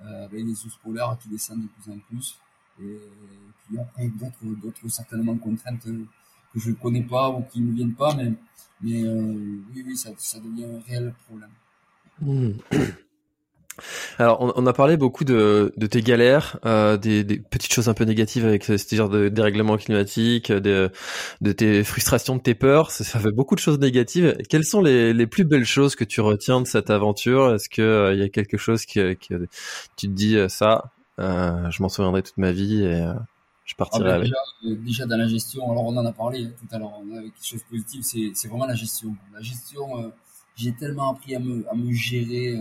avec 0.00 0.44
les 0.44 0.64
ours 0.64 0.76
polaires 0.82 1.16
qui 1.20 1.28
descendent 1.28 1.62
de 1.62 1.68
plus 1.68 1.92
en 1.92 1.98
plus. 1.98 2.38
Et 2.80 2.98
puis 3.66 3.78
après, 3.78 4.06
d'autres, 4.08 4.60
d'autres 4.62 4.88
certainement 4.88 5.36
contraintes 5.36 5.82
que 5.82 6.60
je 6.60 6.70
connais 6.72 7.02
pas 7.02 7.30
ou 7.30 7.42
qui 7.42 7.60
ne 7.60 7.72
viennent 7.72 7.94
pas, 7.94 8.14
mais, 8.14 8.32
mais 8.80 9.02
oui, 9.02 9.84
oui, 9.84 9.96
ça, 9.96 10.10
ça 10.16 10.38
devient 10.38 10.66
un 10.66 10.80
réel 10.86 11.12
problème. 11.26 11.50
Mmh. 12.20 12.50
Alors, 14.18 14.52
on, 14.56 14.66
a 14.66 14.72
parlé 14.72 14.96
beaucoup 14.96 15.24
de, 15.24 15.72
de 15.76 15.86
tes 15.86 16.02
galères, 16.02 16.58
euh, 16.66 16.96
des, 16.96 17.24
des, 17.24 17.38
petites 17.38 17.72
choses 17.72 17.88
un 17.88 17.94
peu 17.94 18.04
négatives 18.04 18.44
avec 18.44 18.64
ce 18.64 18.76
genre 18.94 19.08
de 19.08 19.28
dérèglement 19.28 19.76
climatique, 19.76 20.52
de, 20.52 20.90
de 21.40 21.52
tes 21.52 21.84
frustrations, 21.84 22.36
de 22.36 22.42
tes 22.42 22.54
peurs. 22.54 22.90
Ça, 22.90 23.18
fait 23.18 23.32
beaucoup 23.32 23.54
de 23.54 23.60
choses 23.60 23.78
négatives. 23.78 24.36
Quelles 24.48 24.64
sont 24.64 24.80
les, 24.80 25.12
les 25.12 25.26
plus 25.26 25.44
belles 25.44 25.64
choses 25.64 25.96
que 25.96 26.04
tu 26.04 26.20
retiens 26.20 26.60
de 26.60 26.66
cette 26.66 26.90
aventure? 26.90 27.54
Est-ce 27.54 27.68
que 27.68 27.82
euh, 27.82 28.14
il 28.14 28.20
y 28.20 28.22
a 28.22 28.28
quelque 28.28 28.56
chose 28.56 28.84
qui, 28.84 29.00
qui 29.16 29.34
tu 29.96 30.08
te 30.08 30.12
dis 30.12 30.36
euh, 30.36 30.48
ça 30.48 30.90
euh, 31.18 31.70
Je 31.70 31.82
m'en 31.82 31.88
souviendrai 31.88 32.22
toute 32.22 32.38
ma 32.38 32.52
vie 32.52 32.82
et 32.82 33.02
euh, 33.02 33.14
je 33.64 33.74
partirai 33.74 34.10
ah 34.10 34.18
ben, 34.18 34.32
avec? 34.62 34.84
Déjà, 34.84 35.06
dans 35.06 35.16
la 35.16 35.28
gestion, 35.28 35.70
alors 35.70 35.84
on 35.84 35.96
en 35.96 36.06
a 36.06 36.12
parlé 36.12 36.44
hein, 36.44 36.52
tout 36.58 36.74
à 36.74 36.78
l'heure. 36.78 36.94
Avec 37.16 37.34
quelque 37.34 37.46
chose 37.46 37.60
de 37.60 37.68
positif, 37.68 38.32
c'est 38.34 38.48
vraiment 38.48 38.66
la 38.66 38.74
gestion. 38.74 39.14
La 39.34 39.42
gestion, 39.42 40.12
j'ai 40.56 40.72
tellement 40.72 41.12
appris 41.12 41.34
à 41.34 41.38
me, 41.38 41.68
à 41.70 41.74
me 41.74 41.92
gérer. 41.92 42.56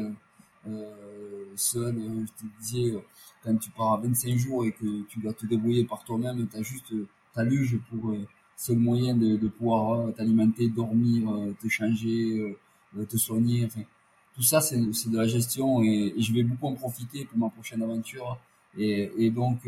Euh, 0.67 1.45
seul. 1.55 1.97
Euh, 1.97 2.25
je 2.25 2.45
te 2.45 2.59
disais, 2.61 2.95
euh, 2.95 2.99
quand 3.43 3.55
tu 3.57 3.69
pars 3.71 3.93
à 3.93 3.97
25 3.97 4.37
jours 4.37 4.65
et 4.65 4.71
que 4.71 5.03
tu 5.03 5.19
dois 5.19 5.33
te 5.33 5.45
débrouiller 5.45 5.85
par 5.85 6.03
toi-même, 6.03 6.47
tu 6.47 6.57
as 6.57 6.61
juste 6.61 6.93
ta 7.33 7.43
luge 7.43 7.79
pour 7.89 8.13
seul 8.55 8.77
moyen 8.77 9.15
de, 9.15 9.47
pouvoir 9.47 10.13
t'alimenter, 10.15 10.69
dormir, 10.69 11.29
te 11.61 11.67
changer, 11.67 12.57
te 13.07 13.17
soigner. 13.17 13.67
Tout 14.35 14.41
ça, 14.41 14.61
c'est 14.61 14.77
de 14.77 15.17
la 15.17 15.27
gestion 15.27 15.83
et, 15.83 16.13
je 16.17 16.33
vais 16.33 16.43
beaucoup 16.43 16.67
en 16.67 16.73
profiter 16.73 17.25
pour 17.25 17.37
ma 17.37 17.49
prochaine 17.49 17.83
aventure. 17.83 18.39
Et, 18.77 19.29
donc, 19.29 19.59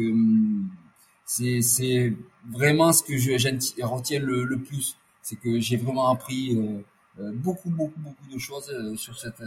c'est 1.26 2.14
vraiment 2.50 2.92
ce 2.92 3.04
que 3.04 3.18
je 3.18 3.84
retiens 3.84 4.20
le 4.20 4.58
plus. 4.58 4.98
C'est 5.22 5.36
que 5.36 5.60
j'ai 5.60 5.78
vraiment 5.78 6.10
appris 6.10 6.58
beaucoup, 7.18 7.70
beaucoup, 7.70 8.00
beaucoup 8.00 8.28
de 8.34 8.40
choses 8.40 8.96
sur 8.96 9.18
cette, 9.18 9.44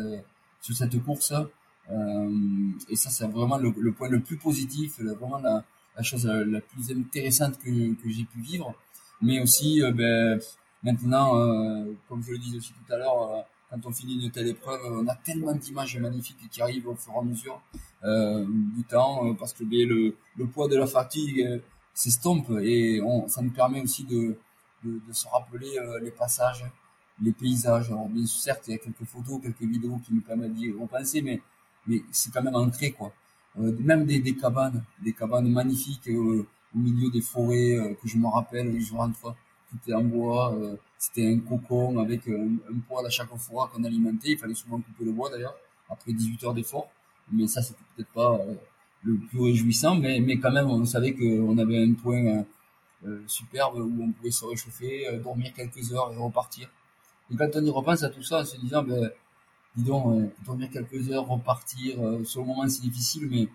sur 0.63 0.75
cette 0.75 1.03
course. 1.03 1.35
Euh, 1.91 2.71
et 2.89 2.97
ça, 2.97 3.11
c'est 3.11 3.27
vraiment 3.27 3.59
le, 3.59 3.93
point 3.93 4.09
le 4.09 4.21
plus 4.21 4.37
positif, 4.39 5.01
vraiment 5.01 5.39
la, 5.39 5.65
chose 6.03 6.25
la, 6.25 6.61
plus 6.61 6.91
intéressante 6.91 7.59
que, 7.59 7.95
que 7.95 8.09
j'ai 8.09 8.25
pu 8.25 8.41
vivre. 8.41 8.75
Mais 9.21 9.41
aussi, 9.41 9.83
euh, 9.83 9.93
ben, 9.93 10.41
maintenant, 10.83 11.37
euh, 11.37 11.93
comme 12.09 12.23
je 12.23 12.33
le 12.33 12.39
disais 12.39 12.57
aussi 12.57 12.73
tout 12.73 12.93
à 12.93 12.97
l'heure, 12.97 13.45
quand 13.71 13.85
on 13.85 13.93
finit 13.93 14.25
une 14.25 14.31
telle 14.31 14.49
épreuve, 14.49 14.81
on 14.87 15.07
a 15.09 15.17
tellement 15.17 15.55
d'images 15.55 15.99
magnifiques 15.99 16.49
qui 16.51 16.63
arrivent 16.63 16.89
au 16.89 16.95
fur 16.95 17.13
et 17.15 17.19
à 17.19 17.23
mesure 17.23 17.61
du 18.75 18.85
temps, 18.85 19.35
parce 19.35 19.53
que 19.53 19.65
ben, 19.65 19.89
le, 19.89 20.17
le 20.37 20.47
poids 20.47 20.69
de 20.69 20.77
la 20.77 20.87
fatigue 20.87 21.61
s'estompe 21.95 22.51
et 22.63 23.01
ça 23.29 23.43
nous 23.43 23.51
permet 23.51 23.81
aussi 23.81 24.05
de, 24.05 24.37
de 24.85 25.13
se 25.13 25.27
rappeler 25.29 25.71
les 26.03 26.11
passages, 26.11 26.65
les 27.21 27.33
paysages. 27.33 27.89
Alors 27.91 28.09
bien 28.09 28.27
sûr, 28.27 28.41
certes, 28.41 28.65
il 28.69 28.73
y 28.73 28.75
a 28.75 28.79
quelques 28.79 29.05
photos, 29.05 29.41
quelques 29.43 29.63
vidéos 29.63 30.01
qui 30.05 30.15
nous 30.15 30.23
permettent 30.23 30.55
d'y 30.55 30.73
repenser, 30.73 31.23
mais 31.23 31.41
mais 31.87 32.03
c'est 32.13 32.33
quand 32.33 32.43
même 32.43 32.55
ancré 32.55 32.93
quoi. 32.93 33.13
Euh, 33.59 33.73
même 33.81 34.07
des, 34.07 34.21
des, 34.21 34.35
cabanes, 34.35 34.83
des 35.03 35.13
cabanes 35.13 35.49
magnifiques 35.51 36.09
euh, 36.09 36.47
au 36.75 36.79
milieu 36.79 37.11
des 37.11 37.21
forêts 37.21 37.75
euh, 37.77 37.95
que 37.95 38.09
je 38.09 38.17
me 38.17 38.27
rappelle, 38.27 38.81
je 38.81 38.95
rentre, 38.95 39.35
tout 39.71 39.77
était 39.83 39.95
en 39.95 40.05
bois. 40.05 40.57
C'était 40.99 41.27
un 41.27 41.39
cocon 41.41 41.99
avec 41.99 42.29
un, 42.29 42.55
un 42.71 42.79
poêle 42.89 43.07
à 43.07 43.11
chaque 43.11 43.35
fois 43.37 43.71
qu'on 43.73 43.85
alimentait. 43.85 44.31
Il 44.33 44.39
fallait 44.39 44.55
souvent 44.55 44.81
couper 44.81 45.05
le 45.05 45.13
bois 45.13 45.31
d'ailleurs 45.31 45.57
après 45.89 46.13
18 46.13 46.45
heures 46.45 46.55
d'effort. 46.55 46.89
Mais 47.31 47.47
ça, 47.47 47.63
c'était 47.63 47.83
peut-être 47.97 48.13
pas 48.13 48.39
le 49.05 49.17
plus 49.17 49.41
réjouissant, 49.41 49.97
mais, 49.97 50.21
mais 50.21 50.39
quand 50.39 50.53
même, 50.53 50.69
on 50.69 50.85
savait 50.85 51.15
qu'on 51.15 51.57
avait 51.59 51.83
un 51.83 51.93
point 51.95 52.45
superbe 53.27 53.79
où 53.79 54.03
on 54.03 54.13
pouvait 54.13 54.31
se 54.31 54.45
réchauffer, 54.45 55.07
dormir 55.23 55.53
quelques 55.55 55.93
heures 55.93 56.13
et 56.13 56.17
repartir. 56.17 56.69
Et 57.33 57.37
quand 57.37 57.49
on 57.55 57.65
y 57.65 57.71
repense 57.71 58.03
à 58.03 58.11
tout 58.11 58.23
ça, 58.23 58.41
en 58.41 58.45
se 58.45 58.57
disant, 58.59 58.83
ben, 58.83 59.11
dis 59.77 59.85
donc, 59.85 60.33
dormir 60.45 60.69
quelques 60.71 61.11
heures, 61.11 61.27
repartir, 61.27 61.97
sur 62.25 62.43
le 62.43 62.47
moment 62.47 62.69
c'est 62.69 62.83
difficile, 62.83 63.29
mais 63.31 63.49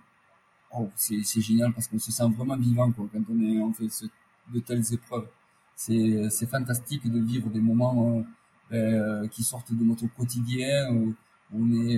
oh, 0.76 0.90
c'est 0.96 1.42
génial 1.42 1.74
parce 1.74 1.88
qu'on 1.88 2.00
se 2.00 2.12
sent 2.12 2.28
vraiment 2.36 2.58
vivant 2.58 2.92
quoi, 2.92 3.08
quand 3.14 3.22
on, 3.30 3.40
est, 3.40 3.90
fait 3.90 4.08
de 4.54 4.60
telles 4.60 4.94
épreuves. 4.94 5.28
C'est 5.76 6.50
fantastique 6.50 7.10
de 7.10 7.20
vivre 7.20 7.50
des 7.50 7.60
moments 7.60 8.24
ben, 8.72 9.28
qui 9.30 9.44
sortent 9.44 9.72
de 9.72 9.84
notre 9.84 10.08
quotidien, 10.16 10.92
où 10.92 11.14
on 11.54 11.72
est, 11.74 11.98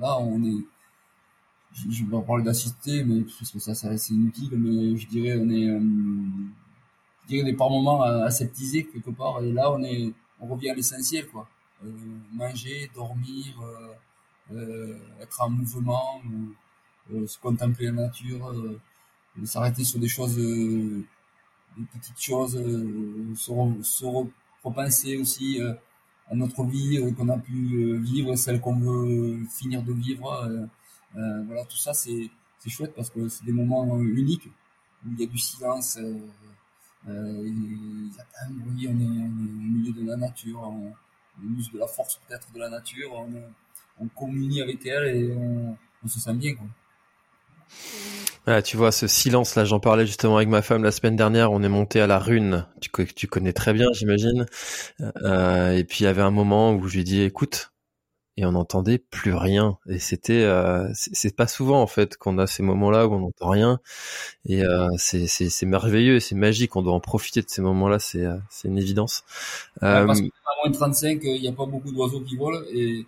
là, 0.00 0.18
on 0.18 0.42
est, 0.42 0.64
je, 1.72 2.04
vais 2.04 2.10
pas 2.10 2.22
parler 2.22 2.42
d'assister, 2.42 3.04
mais 3.04 3.22
parce 3.22 3.52
que 3.52 3.58
ça, 3.60 3.74
c'est 3.74 4.14
inutile, 4.14 4.58
mais 4.58 4.96
je 4.96 5.06
dirais, 5.06 5.38
on 5.40 5.48
est, 5.50 5.68
je 7.22 7.28
dirais, 7.28 7.52
par 7.52 7.70
moments 7.70 8.02
aseptisé 8.02 8.86
quelque 8.86 9.10
part, 9.10 9.40
et 9.44 9.52
là, 9.52 9.70
on 9.70 9.82
est, 9.84 10.12
on 10.40 10.46
revient 10.46 10.70
à 10.70 10.74
l'essentiel, 10.74 11.26
quoi. 11.28 11.48
Euh, 11.84 11.90
manger, 12.32 12.90
dormir, 12.94 13.60
euh, 13.62 14.54
euh, 14.54 14.98
être 15.20 15.42
en 15.42 15.50
mouvement, 15.50 16.22
se 17.10 17.38
contempler 17.38 17.86
la 17.86 17.92
nature, 17.92 18.52
s'arrêter 19.44 19.84
sur 19.84 20.00
des 20.00 20.08
choses, 20.08 20.36
des 20.36 21.84
petites 21.92 22.20
choses, 22.20 22.54
se, 23.36 23.82
se 23.82 24.04
repenser 24.64 25.16
aussi 25.16 25.60
à 26.30 26.34
notre 26.34 26.64
vie 26.64 26.98
qu'on 27.16 27.28
a 27.28 27.38
pu 27.38 27.98
vivre, 27.98 28.34
celle 28.36 28.60
qu'on 28.60 28.76
veut 28.78 29.38
finir 29.50 29.82
de 29.82 29.92
vivre. 29.92 30.48
voilà, 31.14 31.64
tout 31.66 31.76
ça, 31.76 31.92
c'est 31.94 32.30
chouette 32.68 32.94
parce 32.94 33.10
que 33.10 33.28
c'est 33.28 33.44
des 33.44 33.52
moments 33.52 33.98
uniques 34.00 34.48
où 35.04 35.12
il 35.12 35.20
y 35.20 35.24
a 35.24 35.26
du 35.26 35.38
silence, 35.38 35.98
euh, 36.00 36.18
il 37.08 38.10
y 38.16 38.20
a 38.20 38.24
pas 38.24 38.46
un 38.46 38.50
bruit, 38.50 38.88
on 38.88 39.00
est, 39.00 39.04
au 39.04 39.78
milieu 39.78 39.92
de 39.92 40.06
la 40.06 40.16
nature, 40.16 40.60
on, 40.62 40.92
on 41.38 41.58
use 41.58 41.70
de 41.72 41.78
la 41.78 41.86
force 41.86 42.20
peut-être 42.26 42.52
de 42.52 42.58
la 42.58 42.68
nature, 42.68 43.12
on, 43.12 43.28
on 44.00 44.08
communie 44.08 44.60
avec 44.62 44.84
elle 44.86 45.16
et 45.16 45.32
on, 45.34 45.76
on 46.04 46.08
se 46.08 46.20
sent 46.20 46.34
bien. 46.34 46.54
Quoi. 46.54 46.66
Ah, 48.48 48.62
tu 48.62 48.76
vois, 48.76 48.92
ce 48.92 49.08
silence 49.08 49.56
là, 49.56 49.64
j'en 49.64 49.80
parlais 49.80 50.06
justement 50.06 50.36
avec 50.36 50.48
ma 50.48 50.62
femme 50.62 50.84
la 50.84 50.92
semaine 50.92 51.16
dernière. 51.16 51.50
On 51.50 51.62
est 51.64 51.68
monté 51.68 52.00
à 52.00 52.06
la 52.06 52.20
Rune, 52.20 52.66
tu, 52.80 52.90
tu 53.14 53.26
connais 53.26 53.52
très 53.52 53.72
bien, 53.72 53.88
j'imagine. 53.92 54.46
Euh, 55.00 55.72
et 55.72 55.82
puis 55.82 55.98
il 56.00 56.04
y 56.04 56.06
avait 56.06 56.22
un 56.22 56.30
moment 56.30 56.72
où 56.72 56.86
je 56.86 56.94
lui 56.94 57.00
ai 57.00 57.04
dit, 57.04 57.22
écoute, 57.22 57.72
et 58.36 58.44
on 58.44 58.52
n'entendait 58.52 58.98
plus 58.98 59.34
rien. 59.34 59.78
Et 59.88 59.98
c'était, 59.98 60.42
euh, 60.42 60.88
c'est 60.92 61.34
pas 61.34 61.46
souvent 61.46 61.80
en 61.80 61.86
fait 61.86 62.16
qu'on 62.16 62.38
a 62.38 62.46
ces 62.46 62.62
moments-là 62.62 63.06
où 63.06 63.14
on 63.14 63.20
n'entend 63.20 63.48
rien. 63.48 63.80
Et 64.44 64.62
euh, 64.62 64.88
c'est 64.98 65.26
c'est 65.26 65.66
merveilleux, 65.66 66.20
c'est 66.20 66.34
magique. 66.34 66.76
On 66.76 66.82
doit 66.82 66.92
en 66.92 67.00
profiter 67.00 67.40
de 67.40 67.48
ces 67.48 67.62
moments-là. 67.62 67.98
C'est 67.98 68.24
euh, 68.24 68.36
c'est 68.50 68.68
une 68.68 68.78
évidence. 68.78 69.24
Euh, 69.82 70.06
parce 70.06 70.20
qu'à 70.20 70.28
moins 70.62 70.70
de 70.70 70.76
35, 70.76 71.20
il 71.24 71.40
n'y 71.40 71.48
a 71.48 71.52
pas 71.52 71.66
beaucoup 71.66 71.90
d'oiseaux 71.92 72.20
qui 72.20 72.36
volent 72.36 72.60
et 72.72 73.06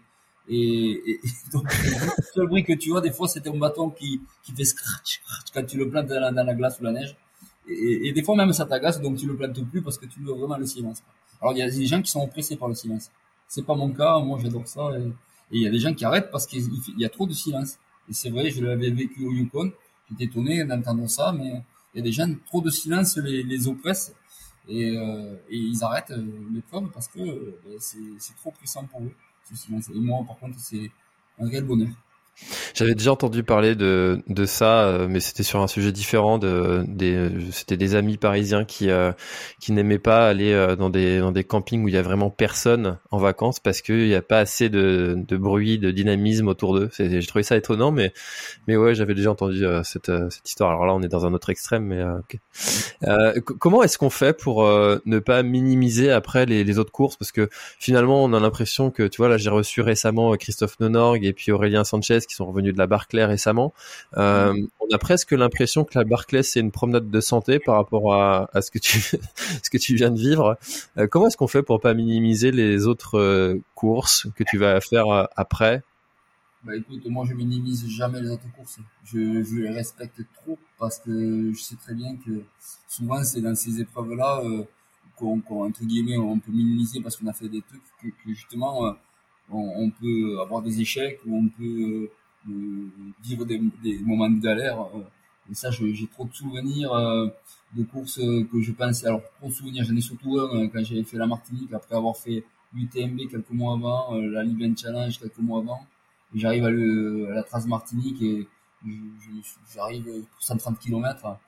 et, 0.51 1.11
et 1.11 1.21
donc 1.53 1.65
le 1.85 2.23
seul 2.35 2.47
bruit 2.47 2.65
que 2.65 2.73
tu 2.73 2.91
vois 2.91 3.03
des 3.03 3.13
fois, 3.13 3.29
c'est 3.29 3.43
ton 3.43 3.59
bâton 3.59 3.91
qui 3.91 4.23
qui 4.43 4.53
fait 4.53 4.65
scratch, 4.65 5.21
scratch 5.21 5.51
quand 5.53 5.67
tu 5.67 5.77
le 5.77 5.91
plantes 5.91 6.07
dans 6.07 6.21
la, 6.21 6.33
dans 6.33 6.45
la 6.45 6.55
glace 6.55 6.81
ou 6.81 6.85
la 6.85 6.93
neige. 6.93 7.15
Et, 7.71 8.09
et, 8.09 8.13
des 8.13 8.23
fois 8.23 8.35
même 8.35 8.55
ça 8.55 8.65
t'agace, 8.65 8.99
donc 8.99 9.19
tu 9.19 9.27
le 9.27 9.37
plantes 9.37 9.63
plus 9.71 9.83
parce 9.83 9.99
que 9.99 10.07
tu 10.07 10.21
veux 10.21 10.33
vraiment 10.33 10.57
le 10.57 10.65
silence. 10.65 11.03
Alors 11.43 11.53
il 11.53 11.59
y 11.59 11.63
a 11.63 11.69
des 11.69 11.85
gens 11.85 12.01
qui 12.01 12.11
sont 12.11 12.23
oppressés 12.23 12.57
par 12.57 12.69
le 12.69 12.75
silence. 12.75 13.11
C'est 13.49 13.65
pas 13.65 13.75
mon 13.75 13.91
cas, 13.91 14.19
moi 14.21 14.39
j'adore 14.41 14.69
ça. 14.69 14.91
Et 15.51 15.57
il 15.59 15.63
y 15.63 15.67
a 15.67 15.71
des 15.71 15.79
gens 15.79 15.95
qui 15.95 16.05
arrêtent 16.05 16.31
parce 16.31 16.47
qu'il 16.47 16.69
y 16.99 17.05
a 17.05 17.09
trop 17.09 17.27
de 17.27 17.33
silence. 17.33 17.79
Et 18.09 18.13
c'est 18.13 18.31
vrai, 18.31 18.51
je 18.51 18.63
l'avais 18.63 18.91
vécu 18.91 19.27
au 19.27 19.33
Yukon. 19.33 19.73
J'étais 20.11 20.25
étonné 20.25 20.65
d'entendre 20.65 21.09
ça, 21.09 21.33
mais 21.33 21.63
il 21.95 21.99
y 21.99 22.01
a 22.01 22.03
des 22.03 22.13
gens, 22.13 22.33
trop 22.47 22.61
de 22.61 22.71
silence 22.71 23.17
les, 23.17 23.43
les 23.43 23.69
oppresse. 23.69 24.15
Et, 24.69 24.97
euh, 24.97 25.35
et 25.49 25.57
ils 25.57 25.83
arrêtent 25.83 26.11
euh, 26.11 26.27
l'épreuve 26.53 26.91
parce 26.93 27.09
que 27.09 27.21
euh, 27.21 27.77
c'est 27.79 28.37
trop 28.37 28.51
puissant 28.53 28.85
pour 28.85 29.01
eux, 29.01 29.13
ce 29.49 29.57
silence. 29.57 29.89
Et 29.89 29.99
moi, 29.99 30.23
par 30.27 30.39
contre, 30.39 30.59
c'est 30.59 30.91
un 31.39 31.49
réel 31.49 31.65
bonheur. 31.65 31.89
J'avais 32.75 32.95
déjà 32.95 33.13
entendu 33.13 33.43
parler 33.43 33.75
de, 33.75 34.23
de 34.29 34.47
ça, 34.47 34.85
euh, 34.85 35.07
mais 35.09 35.21
c'était 35.21 35.43
sur 35.43 35.61
un 35.61 35.67
sujet 35.67 35.93
différent. 35.93 36.39
De, 36.39 36.85
des, 36.87 37.31
c'était 37.51 37.77
des 37.77 37.95
amis 37.95 38.17
parisiens 38.17 38.65
qui 38.65 38.91
euh, 38.91 39.13
qui 39.61 39.73
n'aimaient 39.73 39.99
pas 39.99 40.29
aller 40.29 40.53
euh, 40.53 40.77
dans 40.77 40.91
des 40.91 41.19
dans 41.19 41.33
des 41.33 41.45
campings 41.45 41.83
où 41.85 41.89
il 41.89 41.95
y 41.95 41.99
a 41.99 42.03
vraiment 42.03 42.31
personne 42.31 42.99
en 43.11 43.19
vacances 43.19 43.61
parce 43.61 43.83
qu'il 43.83 44.07
n'y 44.07 44.15
a 44.15 44.23
pas 44.23 44.39
assez 44.39 44.69
de, 44.69 45.17
de 45.17 45.37
bruit, 45.37 45.79
de 45.79 45.91
dynamisme 45.91 46.49
autour 46.49 46.75
d'eux. 46.75 46.91
J'ai 46.99 47.27
trouvé 47.27 47.43
ça 47.43 47.57
étonnant, 47.57 47.91
mais 47.91 48.13
mais 48.67 48.77
ouais, 48.77 48.95
j'avais 48.95 49.15
déjà 49.15 49.31
entendu 49.31 49.65
cette 49.85 50.13
cette 50.31 50.49
histoire. 50.49 50.71
Alors 50.71 50.87
là, 50.87 50.95
on 50.95 51.03
est 51.03 51.09
dans 51.09 51.27
un 51.27 51.35
autre 51.35 51.51
extrême, 51.51 51.85
mais 51.85 52.03
comment 53.59 53.83
est-ce 53.83 53.99
qu'on 53.99 54.11
fait 54.11 54.33
pour 54.33 54.63
ne 54.65 55.19
pas 55.19 55.43
minimiser 55.43 56.11
après 56.11 56.47
les, 56.47 56.65
les 56.65 56.79
autres 56.79 56.93
courses? 56.93 57.17
Parce 57.17 57.33
que 57.33 57.49
finalement, 57.79 58.23
on 58.23 58.33
a 58.33 58.41
l'impression 58.41 58.91
que 58.91 59.03
tu 59.03 59.19
vois 59.19 59.29
là, 59.29 59.37
j'ai 59.37 59.51
reçu 59.51 59.81
récemment 59.81 60.35
Christophe 60.37 60.79
Nonorg 60.81 61.25
et 61.25 61.33
puis 61.33 61.53
Aurélien 61.53 61.85
Sanchez 61.85 62.21
qui 62.29 62.35
sont 62.35 62.47
revenus 62.47 62.73
de 62.73 62.79
la 62.79 62.87
Barclay 62.87 63.25
récemment. 63.25 63.73
Euh, 64.17 64.55
on 64.81 64.95
a 64.95 64.99
presque 64.99 65.33
l'impression 65.33 65.85
que 65.85 65.99
la 65.99 66.05
Barclay 66.05 66.43
c'est 66.43 66.61
une 66.61 66.71
promenade 66.71 67.11
de 67.11 67.21
santé 67.21 67.59
par 67.59 67.77
rapport 67.77 68.15
à, 68.15 68.49
à 68.53 68.63
ce 68.63 68.71
que 68.71 68.79
tu 68.79 68.99
ce 69.63 69.71
que 69.71 69.79
tu 69.79 69.95
viens 69.95 70.11
de 70.11 70.19
vivre. 70.19 70.59
Euh, 70.97 71.07
comment 71.07 71.27
est-ce 71.27 71.37
qu'on 71.37 71.49
fait 71.49 71.63
pour 71.63 71.81
pas 71.81 71.95
minimiser 71.95 72.53
les 72.53 72.87
autres 72.87 73.19
euh, 73.19 73.61
courses 73.75 74.27
que 74.37 74.45
tu 74.45 74.59
vas 74.59 74.81
faire 74.81 75.09
euh, 75.09 75.25
après? 75.37 75.83
Bah 76.65 76.75
écoute, 76.75 77.07
moi 77.07 77.25
je 77.29 77.35
minimise 77.35 77.89
jamais 77.89 78.21
les 78.21 78.31
autres 78.31 78.51
courses. 78.57 78.79
Je, 79.05 79.43
je 79.45 79.63
les 79.63 79.71
respecte 79.71 80.21
trop 80.35 80.59
parce 80.79 80.99
que 80.99 81.53
je 81.53 81.61
sais 81.61 81.77
très 81.77 81.95
bien 81.95 82.17
que 82.17 82.43
souvent 82.89 83.23
c'est 83.23 83.41
dans 83.41 83.55
ces 83.55 83.81
épreuves-là 83.81 84.43
euh, 84.45 84.65
qu'on, 85.17 85.41
entre 85.49 85.85
guillemets 85.85 86.17
on 86.17 86.39
peut 86.39 86.53
minimiser 86.53 87.01
parce 87.01 87.17
qu'on 87.17 87.29
a 87.29 87.33
fait 87.33 87.49
des 87.49 87.63
trucs 87.63 87.83
que, 88.03 88.09
que 88.09 88.35
justement 88.35 88.97
on, 89.51 89.59
on, 89.59 89.91
peut 89.91 90.41
avoir 90.41 90.63
des 90.63 90.81
échecs 90.81 91.21
ou 91.27 91.37
on 91.37 91.49
peut 91.49 92.11
vivre 92.47 93.45
des, 93.45 93.61
des, 93.83 93.99
moments 94.01 94.31
de 94.31 94.41
galère. 94.41 94.81
Euh, 94.81 95.03
et 95.51 95.55
ça, 95.55 95.71
j'ai 95.71 96.07
trop 96.07 96.27
de 96.27 96.35
souvenirs 96.35 96.93
euh, 96.93 97.29
de 97.75 97.83
courses 97.85 98.19
que 98.19 98.61
je 98.61 98.73
pense. 98.73 99.05
Alors, 99.05 99.23
trop 99.39 99.49
de 99.49 99.53
souvenirs, 99.53 99.85
j'en 99.85 99.97
ai 99.97 100.01
surtout 100.01 100.39
un 100.39 100.65
euh, 100.65 100.69
quand 100.69 100.85
j'avais 100.85 101.05
fait 101.05 101.17
la 101.17 101.27
Martinique 101.27 101.73
après 101.73 101.97
avoir 101.97 102.17
fait 102.17 102.45
l'UTMB 102.75 103.29
quelques 103.31 103.51
mois 103.51 103.75
avant, 103.75 104.15
la 104.15 104.43
Libyen 104.43 104.75
Challenge 104.77 105.19
quelques 105.19 105.39
mois 105.39 105.61
avant. 105.61 105.81
J'arrive 106.35 106.65
à, 106.65 106.69
à 106.69 107.35
la 107.35 107.43
Trace 107.43 107.67
Martinique 107.67 108.21
et 108.21 108.47
j'arrive 109.75 110.05
pour 110.05 110.43
130 110.43 110.79
km 110.79 111.39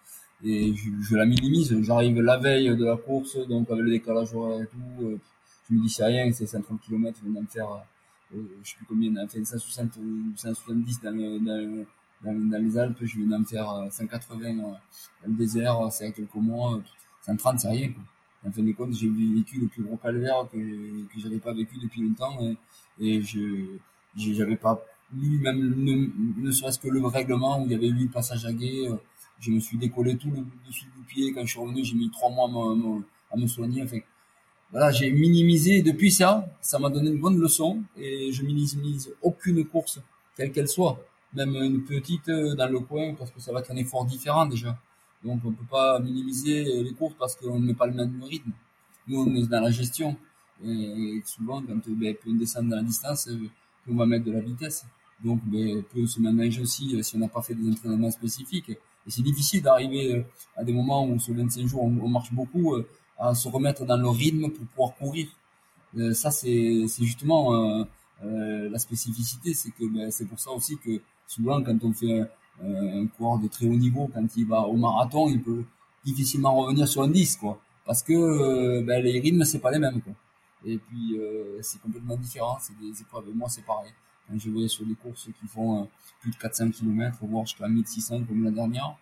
et 0.42 0.74
je, 0.74 0.88
je 1.02 1.16
la 1.16 1.26
minimise. 1.26 1.78
J'arrive 1.82 2.18
la 2.22 2.38
veille 2.38 2.74
de 2.74 2.84
la 2.86 2.96
course, 2.96 3.36
donc 3.48 3.70
avec 3.70 3.84
le 3.84 3.90
décalage 3.90 4.34
horaire 4.34 4.62
et 4.62 4.66
tout. 4.66 5.20
Je 5.68 5.74
me 5.74 5.82
dis 5.82 5.90
c'est 5.90 6.06
rien, 6.06 6.32
c'est 6.32 6.46
130 6.46 6.80
km, 6.80 7.18
je 7.22 7.30
vais 7.30 7.38
me 7.38 7.46
faire 7.46 7.68
je 8.32 8.70
sais 8.70 8.76
plus 8.76 8.86
combien, 8.86 9.12
on 9.12 9.16
a 9.16 9.28
fait 9.28 9.44
160 9.44 9.96
ou 9.96 10.36
170 10.36 11.00
dans, 11.02 11.10
le, 11.10 11.38
dans, 11.38 11.84
dans, 12.22 12.50
dans, 12.50 12.62
les 12.62 12.78
Alpes, 12.78 12.98
je 13.00 13.16
viens 13.18 13.38
d'en 13.38 13.44
faire 13.44 13.86
180 13.90 14.44
euh, 14.44 14.52
dans 14.52 14.78
le 15.26 15.32
désert, 15.34 15.78
c'est 15.90 16.06
à 16.06 16.10
quelques 16.12 16.34
mois, 16.34 16.80
130 17.22 17.60
c'est 17.60 17.68
rien 17.68 17.92
quoi. 17.92 18.02
En 18.46 18.50
fin 18.50 18.62
de 18.62 18.72
compte, 18.72 18.94
j'ai 18.94 19.08
vécu 19.08 19.60
le 19.60 19.66
plus 19.66 19.82
gros 19.82 19.98
calvaire 19.98 20.48
que, 20.50 20.56
que 20.56 21.20
j'avais 21.20 21.38
pas 21.38 21.52
vécu 21.52 21.76
depuis 21.78 22.00
longtemps 22.00 22.38
et, 22.98 23.20
je 23.20 23.66
j'avais 24.16 24.56
pas 24.56 24.82
lu 25.14 25.38
même 25.40 25.74
ne, 26.38 26.50
serait-ce 26.50 26.78
que 26.78 26.88
le 26.88 27.04
règlement 27.06 27.60
où 27.60 27.66
il 27.66 27.72
y 27.72 27.74
avait 27.74 27.88
eu 27.88 28.08
passage 28.08 28.46
à 28.46 28.52
guet. 28.52 28.88
Euh, 28.88 28.96
je 29.40 29.50
me 29.50 29.58
suis 29.58 29.78
décollé 29.78 30.16
tout 30.16 30.30
le 30.30 30.44
dessus 30.66 30.84
du 30.96 31.04
pied. 31.06 31.32
Quand 31.32 31.40
je 31.42 31.50
suis 31.50 31.60
revenu, 31.60 31.84
j'ai 31.84 31.94
mis 31.94 32.10
trois 32.10 32.30
mois 32.30 32.46
à 32.46 32.74
me, 32.74 33.02
à 33.30 33.36
me 33.36 33.46
soigner. 33.46 33.82
Enfin, 33.82 33.98
voilà, 34.72 34.92
j'ai 34.92 35.10
minimisé 35.10 35.82
depuis 35.82 36.12
ça, 36.12 36.46
ça 36.60 36.78
m'a 36.78 36.90
donné 36.90 37.10
une 37.10 37.18
bonne 37.18 37.38
leçon 37.40 37.82
et 37.96 38.30
je 38.32 38.44
minimise 38.44 39.12
aucune 39.20 39.64
course, 39.64 40.00
quelle 40.36 40.52
qu'elle 40.52 40.68
soit, 40.68 41.04
même 41.34 41.56
une 41.56 41.84
petite 41.84 42.28
euh, 42.28 42.54
dans 42.54 42.68
le 42.68 42.78
coin 42.78 43.14
parce 43.14 43.32
que 43.32 43.40
ça 43.40 43.52
va 43.52 43.60
être 43.60 43.72
un 43.72 43.76
effort 43.76 44.04
différent 44.04 44.46
déjà. 44.46 44.78
Donc 45.24 45.40
on 45.44 45.52
peut 45.52 45.66
pas 45.68 45.98
minimiser 45.98 46.82
les 46.84 46.92
courses 46.92 47.14
parce 47.18 47.34
qu'on 47.34 47.58
ne 47.58 47.66
met 47.66 47.74
pas 47.74 47.86
le 47.86 47.94
même 47.94 48.22
rythme. 48.22 48.52
Nous 49.08 49.20
on 49.20 49.34
est 49.34 49.48
dans 49.48 49.60
la 49.60 49.72
gestion 49.72 50.16
et 50.64 51.20
souvent 51.24 51.60
quand 51.62 51.80
ben, 51.88 52.14
on 52.28 52.34
descend 52.34 52.68
dans 52.68 52.76
la 52.76 52.82
distance, 52.82 53.26
euh, 53.26 53.48
on 53.88 53.96
va 53.96 54.06
mettre 54.06 54.24
de 54.24 54.32
la 54.32 54.40
vitesse. 54.40 54.86
Donc 55.24 55.40
ben, 55.46 55.82
peut 55.82 56.06
se 56.06 56.20
ménager 56.20 56.62
aussi 56.62 56.94
euh, 56.94 57.02
si 57.02 57.16
on 57.16 57.18
n'a 57.18 57.28
pas 57.28 57.42
fait 57.42 57.54
des 57.54 57.68
entraînements 57.68 58.10
spécifiques. 58.12 58.70
Et 58.70 59.10
c'est 59.10 59.22
difficile 59.22 59.62
d'arriver 59.62 60.24
à 60.56 60.62
des 60.62 60.72
moments 60.72 61.08
où 61.08 61.18
sur 61.18 61.34
25 61.34 61.66
jours 61.66 61.82
on, 61.82 61.98
on 62.02 62.08
marche 62.08 62.32
beaucoup 62.32 62.76
à 63.20 63.34
se 63.34 63.48
remettre 63.48 63.84
dans 63.84 63.96
le 63.96 64.08
rythme 64.08 64.48
pour 64.50 64.66
pouvoir 64.66 64.94
courir. 64.96 65.28
Euh, 65.98 66.14
ça, 66.14 66.30
c'est 66.30 66.86
justement 67.00 67.54
euh, 67.54 67.84
euh, 68.24 68.70
la 68.70 68.78
spécificité, 68.78 69.54
c'est 69.54 69.70
que 69.70 69.84
ben, 69.84 70.10
c'est 70.10 70.24
pour 70.26 70.40
ça 70.40 70.50
aussi 70.50 70.78
que 70.78 71.00
souvent 71.26 71.62
quand 71.62 71.76
on 71.84 71.92
fait 71.92 72.20
un, 72.62 73.02
un, 73.02 73.06
coureur 73.06 73.38
de 73.38 73.48
très 73.48 73.66
haut 73.66 73.76
niveau, 73.76 74.10
quand 74.12 74.26
il 74.36 74.46
va 74.46 74.62
au 74.62 74.76
marathon, 74.76 75.28
il 75.28 75.42
peut 75.42 75.64
difficilement 76.04 76.54
revenir 76.56 76.88
sur 76.88 77.02
un 77.02 77.08
10, 77.08 77.36
quoi, 77.36 77.60
parce 77.84 78.02
que 78.02 78.80
ben, 78.82 79.02
les 79.02 79.20
rythmes 79.20 79.44
c'est 79.44 79.58
pas 79.58 79.70
les 79.70 79.78
mêmes 79.78 80.00
quoi. 80.00 80.12
Et 80.64 80.78
puis 80.78 81.16
c'est 81.62 81.80
complètement 81.80 82.16
différent, 82.16 82.58
c'est 82.60 82.78
des 82.78 83.00
épreuves. 83.00 83.24
Moi 83.34 83.48
c'est 83.48 83.64
pareil. 83.64 83.92
Je 84.36 84.50
vais 84.50 84.68
sur 84.68 84.86
des 84.86 84.94
courses 84.94 85.28
qui 85.40 85.46
font 85.48 85.88
plus 86.20 86.30
de 86.30 86.36
400 86.36 86.70
km, 86.70 87.18
voire 87.22 87.46
jusqu'à 87.46 87.66
1600 87.66 88.24
comme 88.24 88.44
la 88.44 88.50
dernière, 88.50 88.96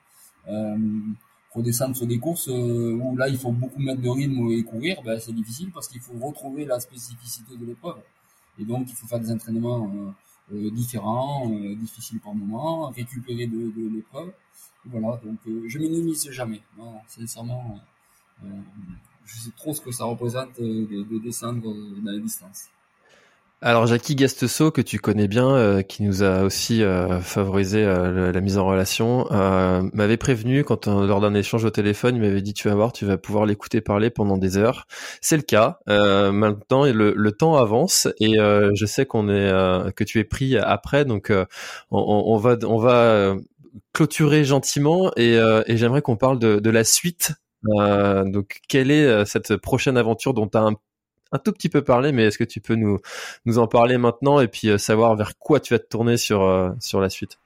euh, 0.49 0.77
redescendre 1.53 1.97
sur 1.97 2.07
des 2.07 2.19
courses 2.19 2.49
où 2.49 3.17
là 3.17 3.29
il 3.29 3.39
faut 3.39 3.53
beaucoup 3.53 3.81
mettre 3.81 4.01
de 4.01 4.09
rythme 4.09 4.51
et 4.51 4.63
courir, 4.63 5.01
ben, 5.05 5.19
c'est 5.19 5.33
difficile 5.33 5.71
parce 5.73 5.89
qu'il 5.89 6.01
faut 6.01 6.15
retrouver 6.19 6.65
la 6.65 6.79
spécificité 6.81 7.57
de 7.57 7.65
l'épreuve. 7.65 7.99
Et 8.59 8.65
donc 8.65 8.87
il 8.89 8.95
faut 8.95 9.07
faire 9.07 9.21
des 9.21 9.31
entraînements 9.31 9.91
euh, 10.53 10.71
différents, 10.71 11.51
euh, 11.53 11.75
difficiles 11.75 12.21
par 12.21 12.35
moment, 12.35 12.89
récupérer 12.91 13.47
de, 13.47 13.71
de 13.71 13.95
l'épreuve. 13.95 14.33
Voilà, 14.87 15.21
donc 15.25 15.39
euh, 15.47 15.65
je 15.67 15.79
minimise 15.79 16.31
jamais. 16.31 16.63
Non, 16.79 16.95
sincèrement, 17.07 17.79
je 19.25 19.37
sais 19.37 19.51
trop 19.57 19.75
ce 19.75 19.81
que 19.81 19.93
ça 19.93 20.05
représente 20.05 20.59
de, 20.61 21.03
de 21.03 21.19
descendre 21.19 21.63
dans 22.03 22.13
les 22.13 22.21
distances. 22.21 22.69
Alors 23.61 23.89
Jackie 23.89 24.15
Gastesso, 24.15 24.71
que 24.71 24.81
tu 24.81 25.01
connais 25.01 25.27
bien, 25.27 25.51
euh, 25.51 25.83
qui 25.83 26.05
nous 26.05 26.23
a 26.23 26.43
aussi 26.43 26.85
euh, 26.85 27.21
favorisé 27.21 27.83
euh, 27.83 28.31
la 28.31 28.41
mise 28.41 28.57
en 28.57 28.65
relation, 28.65 29.27
m'avait 29.93 30.17
prévenu 30.17 30.63
quand 30.63 30.87
lors 30.87 31.21
d'un 31.21 31.35
échange 31.35 31.65
au 31.65 31.71
téléphone, 31.71 32.15
il 32.15 32.23
m'avait 32.23 32.41
dit 32.41 32.55
tu 32.55 32.69
vas 32.69 32.77
voir, 32.77 32.93
tu 32.93 33.05
vas 33.05 33.19
pouvoir 33.19 33.47
l'écouter 33.47 33.81
parler 33.81 34.11
pendant 34.11 34.39
des 34.39 34.59
heures. 34.59 34.87
C'est 35.21 35.37
le 35.37 35.43
cas. 35.43 35.81
maintenant, 35.89 36.85
le, 36.85 37.13
le, 37.17 37.33
temps 37.33 37.57
avance 37.57 38.07
et 38.21 38.35
je 38.37 38.87
sais 38.87 39.07
qu'on 39.07 39.29
est 39.29 39.93
que 39.95 40.05
tu 40.05 40.21
es 40.21 40.25
pris 40.25 40.57
après, 40.57 41.05
donc 41.05 41.33
on, 41.91 41.99
on, 41.99 42.37
va 42.37 42.57
on 42.65 42.79
va 42.79 43.35
clôturer 43.93 44.45
gentiment 44.45 45.11
et, 45.17 45.35
et 45.67 45.77
j'aimerais 45.77 46.03
qu'on 46.03 46.17
parle 46.17 46.39
de, 46.39 46.61
de 46.61 46.71
la 46.71 46.85
suite 46.85 47.33
donc, 47.65 48.61
quelle 48.69 48.93
est 48.93 49.25
cette 49.25 49.57
prochaine 49.57 49.97
aventure 49.97 50.33
dont 50.33 50.47
tu 50.47 50.57
as 50.57 50.63
un 50.63 50.75
un 51.33 51.39
tout 51.39 51.53
petit 51.53 51.69
peu 51.69 51.83
parlé, 51.83 52.13
mais 52.13 52.25
est-ce 52.25 52.39
que 52.39 52.45
tu 52.45 52.61
peux 52.61 52.75
nous, 52.75 52.99
nous 53.45 53.59
en 53.59 53.67
parler 53.67 53.99
maintenant 53.99 54.41
et 54.41 54.49
puis 54.49 54.69
euh, 54.69 54.79
savoir 54.79 55.15
vers 55.17 55.39
quoi 55.39 55.61
tu 55.61 55.75
vas 55.75 55.79
te 55.79 55.89
tourner 55.89 56.17
sur, 56.17 56.43
euh, 56.43 56.71
sur 56.81 57.01
la 57.01 57.11
suite? 57.11 57.39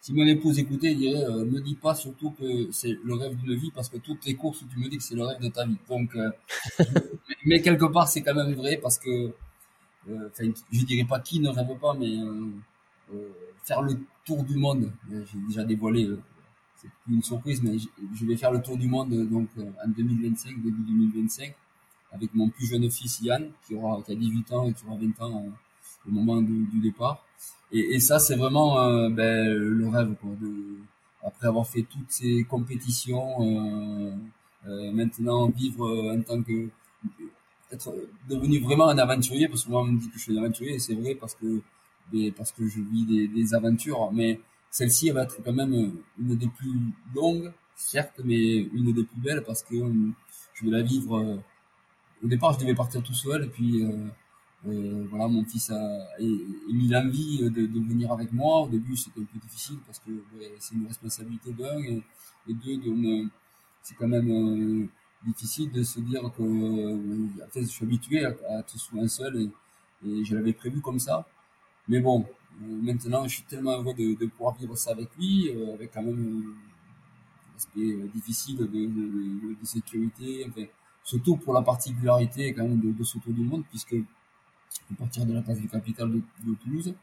Si 0.00 0.12
mon 0.12 0.26
épouse 0.26 0.58
écoutait, 0.58 0.88
elle 0.88 0.98
dirait 0.98 1.24
euh, 1.24 1.44
me 1.44 1.60
dis 1.60 1.76
pas 1.76 1.94
surtout 1.94 2.30
que 2.32 2.70
c'est 2.72 2.98
le 3.04 3.14
rêve 3.14 3.36
d'une 3.36 3.54
vie 3.54 3.70
parce 3.74 3.88
que 3.88 3.98
toutes 3.98 4.24
les 4.26 4.34
courses, 4.34 4.64
tu 4.70 4.78
me 4.78 4.88
dis 4.88 4.98
que 4.98 5.02
c'est 5.02 5.14
le 5.14 5.24
rêve 5.24 5.40
de 5.40 5.48
ta 5.48 5.64
vie. 5.64 5.76
Donc, 5.88 6.10
mais, 7.46 7.62
quelque 7.62 7.84
part, 7.86 8.08
c'est 8.08 8.22
quand 8.22 8.34
même 8.34 8.54
vrai 8.54 8.78
parce 8.82 8.98
que, 8.98 9.32
enfin, 10.08 10.50
je 10.72 10.84
dirais 10.84 11.06
pas 11.08 11.20
qui 11.20 11.38
ne 11.38 11.48
rêve 11.48 11.78
pas, 11.80 11.94
mais 11.94 12.16
faire 13.62 13.82
le 13.82 13.96
tour 14.24 14.42
du 14.42 14.56
monde, 14.56 14.90
j'ai 15.08 15.38
déjà 15.48 15.62
dévoilé 15.64 16.10
c'est 16.76 16.88
une 17.08 17.22
surprise, 17.22 17.62
mais 17.62 17.78
je 17.78 18.26
vais 18.26 18.36
faire 18.36 18.50
le 18.50 18.60
tour 18.60 18.76
du 18.76 18.88
monde 18.88 19.10
donc 19.28 19.50
en 19.56 19.88
2025, 19.88 20.56
début 20.56 20.82
2025 20.82 21.54
avec 22.12 22.34
mon 22.34 22.48
plus 22.48 22.66
jeune 22.66 22.88
fils 22.90 23.20
Yann, 23.22 23.50
qui 23.66 23.74
aura 23.74 24.02
qui 24.02 24.12
a 24.12 24.14
18 24.14 24.52
ans 24.52 24.68
et 24.68 24.72
qui 24.72 24.84
aura 24.86 24.96
20 24.96 25.22
ans 25.24 25.44
euh, 25.44 26.08
au 26.08 26.12
moment 26.12 26.40
du, 26.40 26.66
du 26.66 26.80
départ. 26.80 27.24
Et, 27.72 27.94
et 27.94 28.00
ça, 28.00 28.18
c'est 28.18 28.36
vraiment 28.36 28.80
euh, 28.80 29.08
ben, 29.08 29.48
le 29.48 29.88
rêve, 29.88 30.14
quoi, 30.20 30.30
de, 30.40 30.78
après 31.24 31.46
avoir 31.46 31.66
fait 31.66 31.82
toutes 31.82 32.10
ces 32.10 32.44
compétitions, 32.44 33.42
euh, 33.42 34.12
euh 34.66 34.92
maintenant 34.92 35.48
vivre 35.48 36.12
en 36.14 36.20
tant 36.22 36.42
que 36.42 36.68
être 37.72 37.94
devenu 38.28 38.60
vraiment 38.60 38.88
un 38.88 38.98
aventurier, 38.98 39.48
parce 39.48 39.64
que 39.64 39.70
moi 39.70 39.80
on 39.80 39.86
me 39.86 39.98
dit 39.98 40.08
que 40.08 40.18
je 40.18 40.22
suis 40.22 40.38
un 40.38 40.42
aventurier, 40.42 40.74
et 40.74 40.78
c'est 40.78 40.94
vrai 40.94 41.14
parce 41.14 41.34
que 41.34 41.62
ben, 42.12 42.32
parce 42.32 42.52
que 42.52 42.66
je 42.68 42.80
vis 42.80 43.06
des, 43.06 43.28
des 43.28 43.54
aventures, 43.54 44.12
mais 44.12 44.40
celle-ci 44.70 45.10
va 45.10 45.22
être 45.22 45.42
quand 45.42 45.52
même 45.52 45.72
une 46.18 46.36
des 46.36 46.48
plus 46.48 46.78
longues, 47.14 47.52
certes, 47.76 48.20
mais 48.24 48.56
une 48.56 48.92
des 48.92 49.04
plus 49.04 49.20
belles 49.20 49.42
parce 49.46 49.62
que 49.62 49.76
je 50.54 50.64
vais 50.64 50.70
la 50.70 50.82
vivre 50.82 51.42
au 52.22 52.28
départ, 52.28 52.52
je 52.54 52.60
devais 52.60 52.74
partir 52.74 53.02
tout 53.02 53.14
seul, 53.14 53.44
et 53.44 53.48
puis 53.48 53.82
euh, 53.84 54.06
euh, 54.68 55.06
voilà, 55.10 55.26
mon 55.26 55.44
fils 55.44 55.70
a 55.70 56.08
émis 56.20 56.88
l'envie 56.88 57.50
de, 57.50 57.66
de 57.66 57.80
venir 57.80 58.12
avec 58.12 58.32
moi. 58.32 58.60
Au 58.62 58.68
début, 58.68 58.96
c'était 58.96 59.20
un 59.20 59.24
peu 59.24 59.38
difficile 59.40 59.78
parce 59.86 59.98
que 59.98 60.10
c'est 60.58 60.74
une 60.74 60.86
responsabilité 60.86 61.52
d'un, 61.52 61.82
et, 61.82 62.02
deux, 62.48 62.80
c'est 63.82 63.94
quand 63.96 64.08
même 64.08 64.30
euh, 64.30 64.86
difficile 65.26 65.70
de 65.72 65.82
se 65.82 66.00
dire 66.00 66.22
que 66.36 67.28
fait, 67.50 67.62
je 67.62 67.66
suis 67.66 67.84
habitué 67.84 68.24
à, 68.24 68.30
être 68.60 68.78
souvent 68.78 69.06
seul, 69.08 69.50
et, 70.06 70.24
je 70.24 70.34
l'avais 70.34 70.52
prévu 70.52 70.80
comme 70.80 70.98
ça. 70.98 71.26
Mais 71.88 72.00
bon, 72.00 72.24
maintenant, 72.60 73.24
je 73.26 73.34
suis 73.36 73.44
tellement 73.44 73.72
heureux 73.72 73.94
de, 73.94 74.14
de 74.18 74.26
pouvoir 74.26 74.54
vivre 74.56 74.76
ça 74.76 74.92
avec 74.92 75.08
lui, 75.18 75.50
avec 75.74 75.92
quand 75.92 76.02
même 76.02 76.54
un 77.52 77.56
aspect 77.56 77.96
difficile 78.14 78.58
de, 78.58 78.66
de, 78.66 79.60
de 79.60 79.64
sécurité. 79.64 80.46
Enfin, 80.48 80.66
surtout 81.04 81.36
pour 81.36 81.54
la 81.54 81.62
particularité 81.62 82.52
quand 82.54 82.62
même 82.62 82.80
de, 82.80 83.04
ce 83.04 83.18
tour 83.18 83.32
du 83.32 83.42
monde, 83.42 83.64
puisque 83.68 83.94
à 83.94 84.94
partir 84.98 85.26
de 85.26 85.32
la 85.32 85.42
place 85.42 85.58
du 85.58 85.68
capital 85.68 86.10
de, 86.10 86.54
Toulouse, 86.62 86.94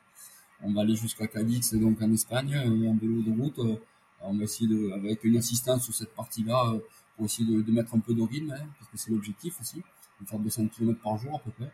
on 0.61 0.73
va 0.73 0.81
aller 0.81 0.95
jusqu'à 0.95 1.27
Cadix, 1.27 1.73
donc 1.75 2.01
en 2.01 2.11
Espagne, 2.11 2.55
en 2.57 2.95
vélo 2.95 3.21
de 3.21 3.41
route. 3.41 3.59
Euh, 3.59 3.75
on 4.21 4.35
va 4.35 4.43
essayer 4.43 4.67
de, 4.67 4.91
avec 4.91 5.23
une 5.23 5.37
assistance 5.37 5.85
sur 5.85 5.93
cette 5.93 6.13
partie-là, 6.13 6.73
euh, 6.73 6.79
pour 7.15 7.25
essayer 7.25 7.49
de, 7.49 7.61
de, 7.61 7.71
mettre 7.71 7.95
un 7.95 7.99
peu 7.99 8.13
de 8.13 8.21
rythme, 8.21 8.51
hein, 8.51 8.67
parce 8.77 8.91
que 8.91 8.97
c'est 8.97 9.11
l'objectif 9.11 9.59
aussi, 9.61 9.81
de 10.21 10.27
faire 10.27 10.39
200 10.39 10.67
km 10.67 10.99
par 11.01 11.17
jour 11.17 11.35
à 11.35 11.39
peu 11.39 11.51
près. 11.51 11.71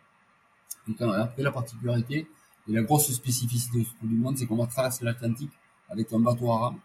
Donc 0.88 1.02
après 1.02 1.42
la 1.42 1.52
particularité 1.52 2.28
et 2.68 2.72
la 2.72 2.84
grosse 2.84 3.12
spécificité 3.12 3.80
de 3.80 3.84
ce 3.84 3.90
tour 3.92 4.08
du 4.08 4.16
monde, 4.16 4.38
c'est 4.38 4.46
qu'on 4.46 4.58
va 4.58 4.68
traverser 4.68 5.04
l'Atlantique 5.04 5.52
avec 5.90 6.12
un 6.14 6.20
bateau 6.20 6.52
à 6.52 6.60
rame 6.60 6.80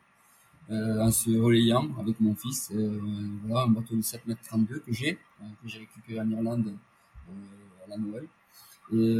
euh, 0.71 1.01
en 1.01 1.11
se 1.11 1.31
relayant 1.31 1.89
avec 1.99 2.21
mon 2.21 2.35
fils. 2.35 2.71
Euh, 2.75 3.01
voilà, 3.45 3.65
un 3.65 3.69
bateau 3.69 3.97
de 3.97 4.03
7 4.03 4.27
mètres 4.27 4.43
32 4.45 4.81
que 4.81 4.93
j'ai, 4.93 5.19
euh, 5.41 5.45
que 5.63 5.69
j'ai 5.69 5.79
récupéré 5.81 6.21
en 6.21 6.31
Irlande 6.31 6.75
à 7.85 7.89
la 7.89 7.97
Noël. 7.97 8.27
Et 8.93 9.19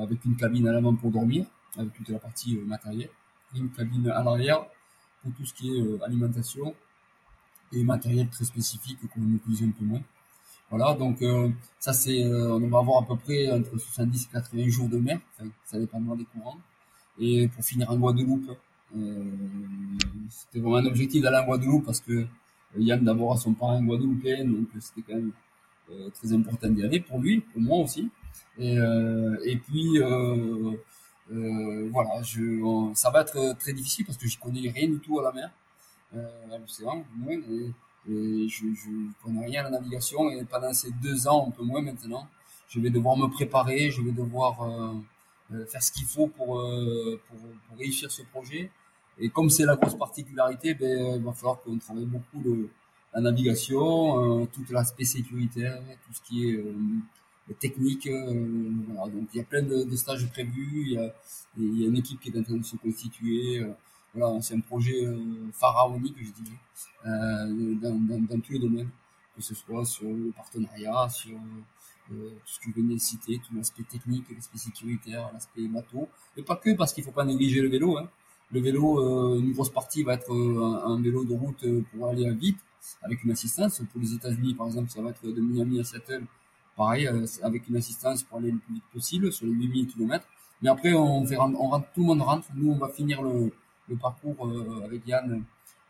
avec 0.00 0.24
une 0.24 0.34
cabine 0.34 0.66
à 0.66 0.72
l'avant 0.72 0.94
pour 0.94 1.10
dormir, 1.10 1.44
avec 1.76 1.92
toute 1.92 2.08
la 2.08 2.18
partie 2.18 2.56
matérielle, 2.56 3.10
et 3.54 3.58
une 3.58 3.70
cabine 3.70 4.08
à 4.08 4.22
l'arrière 4.22 4.64
pour 5.22 5.32
tout 5.34 5.44
ce 5.44 5.52
qui 5.52 5.76
est 5.76 6.02
alimentation 6.02 6.74
et 7.72 7.84
matériel 7.84 8.28
très 8.30 8.46
spécifique 8.46 8.98
qu'on 9.12 9.30
utilise 9.30 9.62
un 9.62 9.72
peu 9.72 9.84
moins. 9.84 10.00
Voilà, 10.70 10.94
donc 10.94 11.22
ça 11.78 11.92
c'est, 11.92 12.24
on 12.24 12.66
va 12.66 12.78
avoir 12.78 13.02
à 13.02 13.06
peu 13.06 13.16
près 13.16 13.50
entre 13.50 13.76
70 13.76 14.24
et 14.24 14.32
80 14.32 14.68
jours 14.68 14.88
de 14.88 14.96
mer, 14.96 15.20
enfin, 15.38 15.50
ça 15.66 15.78
dépendra 15.78 16.16
des 16.16 16.24
courants. 16.24 16.58
Et 17.18 17.48
pour 17.48 17.64
finir 17.64 17.90
en 17.90 17.96
Guadeloupe, 17.96 18.48
euh, 18.48 18.54
c'était 20.28 20.60
vraiment 20.60 20.76
un 20.76 20.86
objectif 20.86 21.22
d'aller 21.22 21.38
en 21.38 21.46
Guadeloupe 21.46 21.84
parce 21.84 22.00
que 22.00 22.12
euh, 22.12 22.26
Yann 22.76 23.04
d'abord 23.04 23.32
a 23.32 23.36
son 23.36 23.54
parrain 23.54 23.82
guadeloupéen, 23.82 24.44
donc 24.44 24.68
euh, 24.74 24.80
c'était 24.80 25.02
quand 25.02 25.14
même 25.14 25.32
très 26.14 26.32
important 26.32 26.68
d'y 26.70 26.82
aller 26.82 27.00
pour 27.00 27.18
lui, 27.18 27.40
pour 27.40 27.60
moi 27.60 27.78
aussi. 27.78 28.08
Et, 28.58 28.76
puis 29.66 29.98
voilà, 31.28 32.22
je, 32.22 32.90
ça 32.94 33.10
va 33.10 33.20
être 33.20 33.56
très 33.58 33.74
difficile 33.74 34.06
parce 34.06 34.16
que 34.16 34.26
je 34.26 34.38
connais 34.38 34.70
rien 34.70 34.88
du 34.88 34.98
tout 34.98 35.20
à 35.20 35.24
la 35.24 35.32
mer, 35.32 35.50
à 36.14 36.58
l'océan, 36.58 37.04
et, 37.28 37.70
je, 38.06 38.46
je 38.48 38.90
connais 39.22 39.44
rien 39.44 39.60
à 39.60 39.64
la 39.64 39.78
navigation. 39.78 40.30
Et 40.30 40.42
pendant 40.44 40.72
ces 40.72 40.90
deux 41.02 41.28
ans, 41.28 41.48
un 41.48 41.50
peu 41.50 41.62
moins 41.62 41.82
maintenant, 41.82 42.26
je 42.68 42.80
vais 42.80 42.90
devoir 42.90 43.18
me 43.18 43.26
préparer, 43.28 43.90
je 43.90 44.00
vais 44.00 44.12
devoir 44.12 44.62
euh, 45.52 45.66
faire 45.66 45.82
ce 45.82 45.92
qu'il 45.92 46.06
faut 46.06 46.28
pour, 46.28 46.64
pour, 47.28 47.38
réussir 47.78 48.10
ce 48.10 48.22
projet. 48.22 48.70
Et 49.18 49.28
comme 49.28 49.50
c'est 49.50 49.64
la 49.64 49.76
grosse 49.76 49.96
particularité, 49.96 50.74
ben, 50.74 51.16
il 51.16 51.22
va 51.22 51.32
falloir 51.32 51.60
qu'on 51.62 51.78
travaille 51.78 52.04
beaucoup 52.06 52.40
le, 52.44 52.68
la 53.14 53.20
navigation, 53.20 54.42
euh, 54.42 54.46
tout 54.46 54.64
l'aspect 54.70 55.04
sécuritaire, 55.04 55.80
tout 56.06 56.12
ce 56.12 56.20
qui 56.22 56.48
est 56.48 56.56
euh, 56.56 56.74
technique. 57.52 58.06
Euh, 58.06 58.70
voilà. 58.88 59.12
Donc 59.12 59.28
il 59.32 59.38
y 59.38 59.40
a 59.40 59.44
plein 59.44 59.62
de, 59.62 59.84
de, 59.84 59.96
stages 59.96 60.26
prévus, 60.30 60.84
il 60.86 60.92
y, 60.92 60.98
a, 60.98 61.14
il 61.58 61.80
y 61.80 61.84
a 61.84 61.88
une 61.88 61.96
équipe 61.96 62.20
qui 62.20 62.30
est 62.30 62.38
en 62.38 62.42
train 62.42 62.56
de 62.56 62.64
se 62.64 62.76
constituer. 62.76 63.58
Euh, 63.58 63.72
voilà, 64.14 64.40
c'est 64.40 64.54
un 64.54 64.60
projet 64.60 65.04
euh, 65.04 65.18
pharaonique, 65.52 66.16
je 66.18 66.30
dirais, 66.42 66.58
dans, 67.04 67.98
dans, 67.98 68.20
dans, 68.20 68.40
tous 68.40 68.52
les 68.52 68.60
domaines, 68.60 68.88
que 69.36 69.42
ce 69.42 69.54
soit 69.56 69.84
sur 69.84 70.08
le 70.08 70.30
partenariat, 70.30 71.08
sur 71.08 71.36
tout 72.06 72.14
ce 72.46 72.60
que 72.60 72.66
je 72.70 72.80
venais 72.80 72.94
de 72.94 73.00
citer, 73.00 73.40
tout 73.44 73.56
l'aspect 73.56 73.82
technique, 73.82 74.24
l'aspect 74.32 74.58
sécuritaire, 74.58 75.30
l'aspect 75.32 75.66
bateau. 75.66 76.08
Et 76.36 76.42
pas 76.42 76.54
que, 76.54 76.76
parce 76.76 76.92
qu'il 76.92 77.02
faut 77.02 77.10
pas 77.10 77.24
négliger 77.24 77.60
le 77.60 77.68
vélo. 77.68 77.98
Hein. 77.98 78.08
Le 78.54 78.60
vélo, 78.60 79.00
euh, 79.00 79.40
une 79.40 79.52
grosse 79.52 79.70
partie 79.70 80.04
va 80.04 80.14
être 80.14 80.32
euh, 80.32 80.86
un, 80.86 81.02
vélo 81.02 81.24
de 81.24 81.34
route 81.34 81.64
euh, 81.64 81.82
pour 81.90 82.06
aller 82.06 82.30
vite, 82.34 82.58
avec 83.02 83.24
une 83.24 83.32
assistance. 83.32 83.82
Pour 83.90 84.00
les 84.00 84.14
États-Unis, 84.14 84.54
par 84.54 84.68
exemple, 84.68 84.90
ça 84.90 85.02
va 85.02 85.10
être 85.10 85.26
de 85.26 85.40
Miami 85.40 85.80
à 85.80 85.84
Seattle, 85.84 86.22
pareil, 86.76 87.10
avec 87.42 87.68
une 87.68 87.76
assistance 87.76 88.22
pour 88.22 88.38
aller 88.38 88.52
le 88.52 88.58
plus 88.58 88.74
vite 88.74 88.84
possible 88.92 89.32
sur 89.32 89.46
les 89.46 89.52
8000 89.52 89.88
km. 89.88 90.24
Mais 90.62 90.70
après, 90.70 90.92
on, 90.92 91.24
rentre, 91.24 91.88
tout 91.94 92.02
le 92.02 92.06
monde 92.06 92.22
rentre. 92.22 92.46
Nous, 92.54 92.70
on 92.70 92.78
va 92.78 92.88
finir 92.90 93.22
le, 93.22 93.50
le 93.88 93.96
parcours 93.96 94.48
avec 94.84 95.04
Yann 95.04 95.42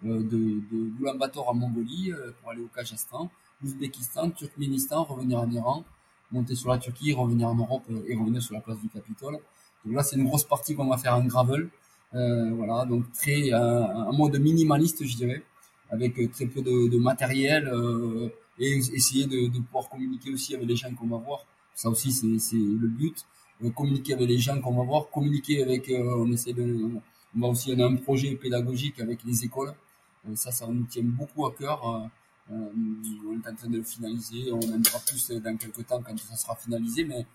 de, 0.03 0.23
de 0.23 1.01
Ulaanbaatar 1.01 1.47
à 1.51 1.53
Mongolie 1.53 2.13
pour 2.41 2.51
aller 2.51 2.63
au 2.63 2.69
Kazakhstan, 2.69 3.31
Ouzbékistan, 3.63 4.31
Turkménistan, 4.31 5.05
revenir 5.05 5.39
en 5.39 5.51
Iran, 5.51 5.85
monter 6.33 6.55
sur 6.55 6.71
la 6.71 6.79
Turquie, 6.79 7.13
revenir 7.13 7.47
en 7.49 7.57
Europe 7.57 7.85
et 8.09 8.17
revenir 8.17 8.43
sur 8.43 8.55
la 8.55 8.63
place 8.63 8.81
du 8.81 8.89
Capitole. 8.89 9.39
Donc 9.85 9.95
là, 9.95 10.03
c'est 10.03 10.17
une 10.17 10.25
grosse 10.25 10.45
partie 10.45 10.75
qu'on 10.75 10.89
va 10.89 10.97
faire 10.97 11.15
en 11.15 11.25
gravel. 11.27 11.69
Euh, 12.15 12.51
voilà, 12.55 12.85
donc 12.85 13.11
très 13.13 13.51
un, 13.53 14.13
mode 14.13 14.39
minimaliste, 14.39 15.05
je 15.05 15.17
dirais, 15.17 15.43
avec 15.91 16.15
très 16.33 16.47
peu 16.47 16.63
de, 16.63 16.89
de 16.89 16.99
matériel, 16.99 17.67
euh, 17.69 18.29
et 18.59 18.77
essayer 18.77 19.27
de, 19.27 19.49
de, 19.49 19.59
pouvoir 19.61 19.89
communiquer 19.89 20.33
aussi 20.33 20.55
avec 20.55 20.69
les 20.69 20.77
gens 20.77 20.95
qu'on 20.95 21.09
va 21.09 21.17
voir. 21.17 21.45
Ça 21.75 21.89
aussi, 21.89 22.13
c'est 22.13 22.57
le 22.57 22.87
but. 22.89 23.27
communiquer 23.75 24.15
avec 24.15 24.29
les 24.29 24.39
gens 24.39 24.61
qu'on 24.61 24.75
va 24.75 24.85
voir, 24.85 25.11
communiquer 25.11 25.63
avec, 25.63 25.91
on 25.91 26.31
essaie 26.31 26.53
de, 26.53 26.63
on 27.37 27.41
va 27.41 27.49
aussi, 27.49 27.75
on 27.77 27.81
a 27.81 27.87
un 27.87 27.97
projet 27.97 28.37
pédagogique 28.37 29.01
avec 29.01 29.25
les 29.25 29.45
écoles. 29.45 29.75
ça, 30.35 30.53
ça 30.53 30.69
nous 30.69 30.85
tient 30.85 31.03
beaucoup 31.03 31.47
à 31.47 31.53
cœur. 31.53 31.81
on 32.49 33.35
est 33.35 33.49
en 33.49 33.55
train 33.57 33.69
de 33.69 33.79
le 33.79 33.83
finaliser. 33.83 34.53
On 34.53 34.59
en 34.59 34.81
aura 34.89 35.01
plus 35.05 35.31
dans 35.31 35.57
quelques 35.57 35.85
temps 35.87 36.01
quand 36.01 36.17
ça 36.19 36.37
sera 36.37 36.55
finalisé, 36.55 37.05
mais 37.05 37.27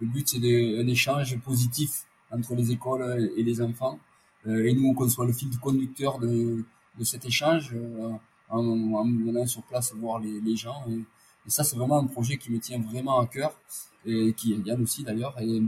le 0.00 0.06
but, 0.06 0.28
c'est 0.28 0.38
un 0.38 0.86
échange 0.86 1.36
positif 1.40 2.04
entre 2.30 2.54
les 2.54 2.70
écoles 2.70 3.32
et 3.36 3.42
les 3.42 3.60
enfants. 3.60 3.98
Euh, 4.46 4.66
et 4.66 4.72
nous, 4.72 4.94
on 4.96 5.08
soit 5.08 5.26
le 5.26 5.32
fil 5.32 5.50
conducteur 5.58 6.18
de, 6.18 6.64
de 6.98 7.04
cet 7.04 7.24
échange 7.24 7.72
euh, 7.74 8.12
en, 8.48 8.66
en 8.94 9.04
venant 9.04 9.46
sur 9.46 9.62
place 9.62 9.92
voir 9.94 10.20
les, 10.20 10.40
les 10.40 10.56
gens. 10.56 10.84
Et, 10.90 11.04
ça, 11.46 11.64
c'est 11.64 11.76
vraiment 11.76 11.98
un 11.98 12.06
projet 12.06 12.36
qui 12.36 12.52
me 12.52 12.58
tient 12.58 12.78
vraiment 12.78 13.20
à 13.20 13.26
cœur 13.26 13.58
et 14.04 14.34
qui 14.34 14.52
est 14.52 14.58
bien 14.58 14.78
aussi 14.82 15.02
d'ailleurs. 15.02 15.34
Et, 15.40 15.62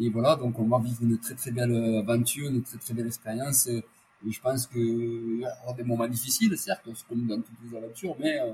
et 0.00 0.08
voilà, 0.08 0.36
donc 0.36 0.56
on 0.60 0.68
va 0.68 0.78
vivre 0.78 1.02
une 1.02 1.18
très 1.18 1.34
très 1.34 1.50
belle 1.50 1.74
aventure, 1.98 2.48
une 2.50 2.62
très 2.62 2.78
très 2.78 2.94
belle 2.94 3.08
expérience. 3.08 3.66
Et, 3.66 3.84
je 4.30 4.40
pense 4.40 4.66
que 4.66 4.78
y 4.78 5.44
aura 5.44 5.74
des 5.74 5.82
moments 5.82 6.06
difficiles, 6.08 6.56
certes, 6.56 6.88
comme 7.08 7.26
dans 7.26 7.36
toutes 7.36 7.56
les 7.64 7.76
aventures, 7.76 8.16
mais 8.18 8.40
euh, 8.40 8.52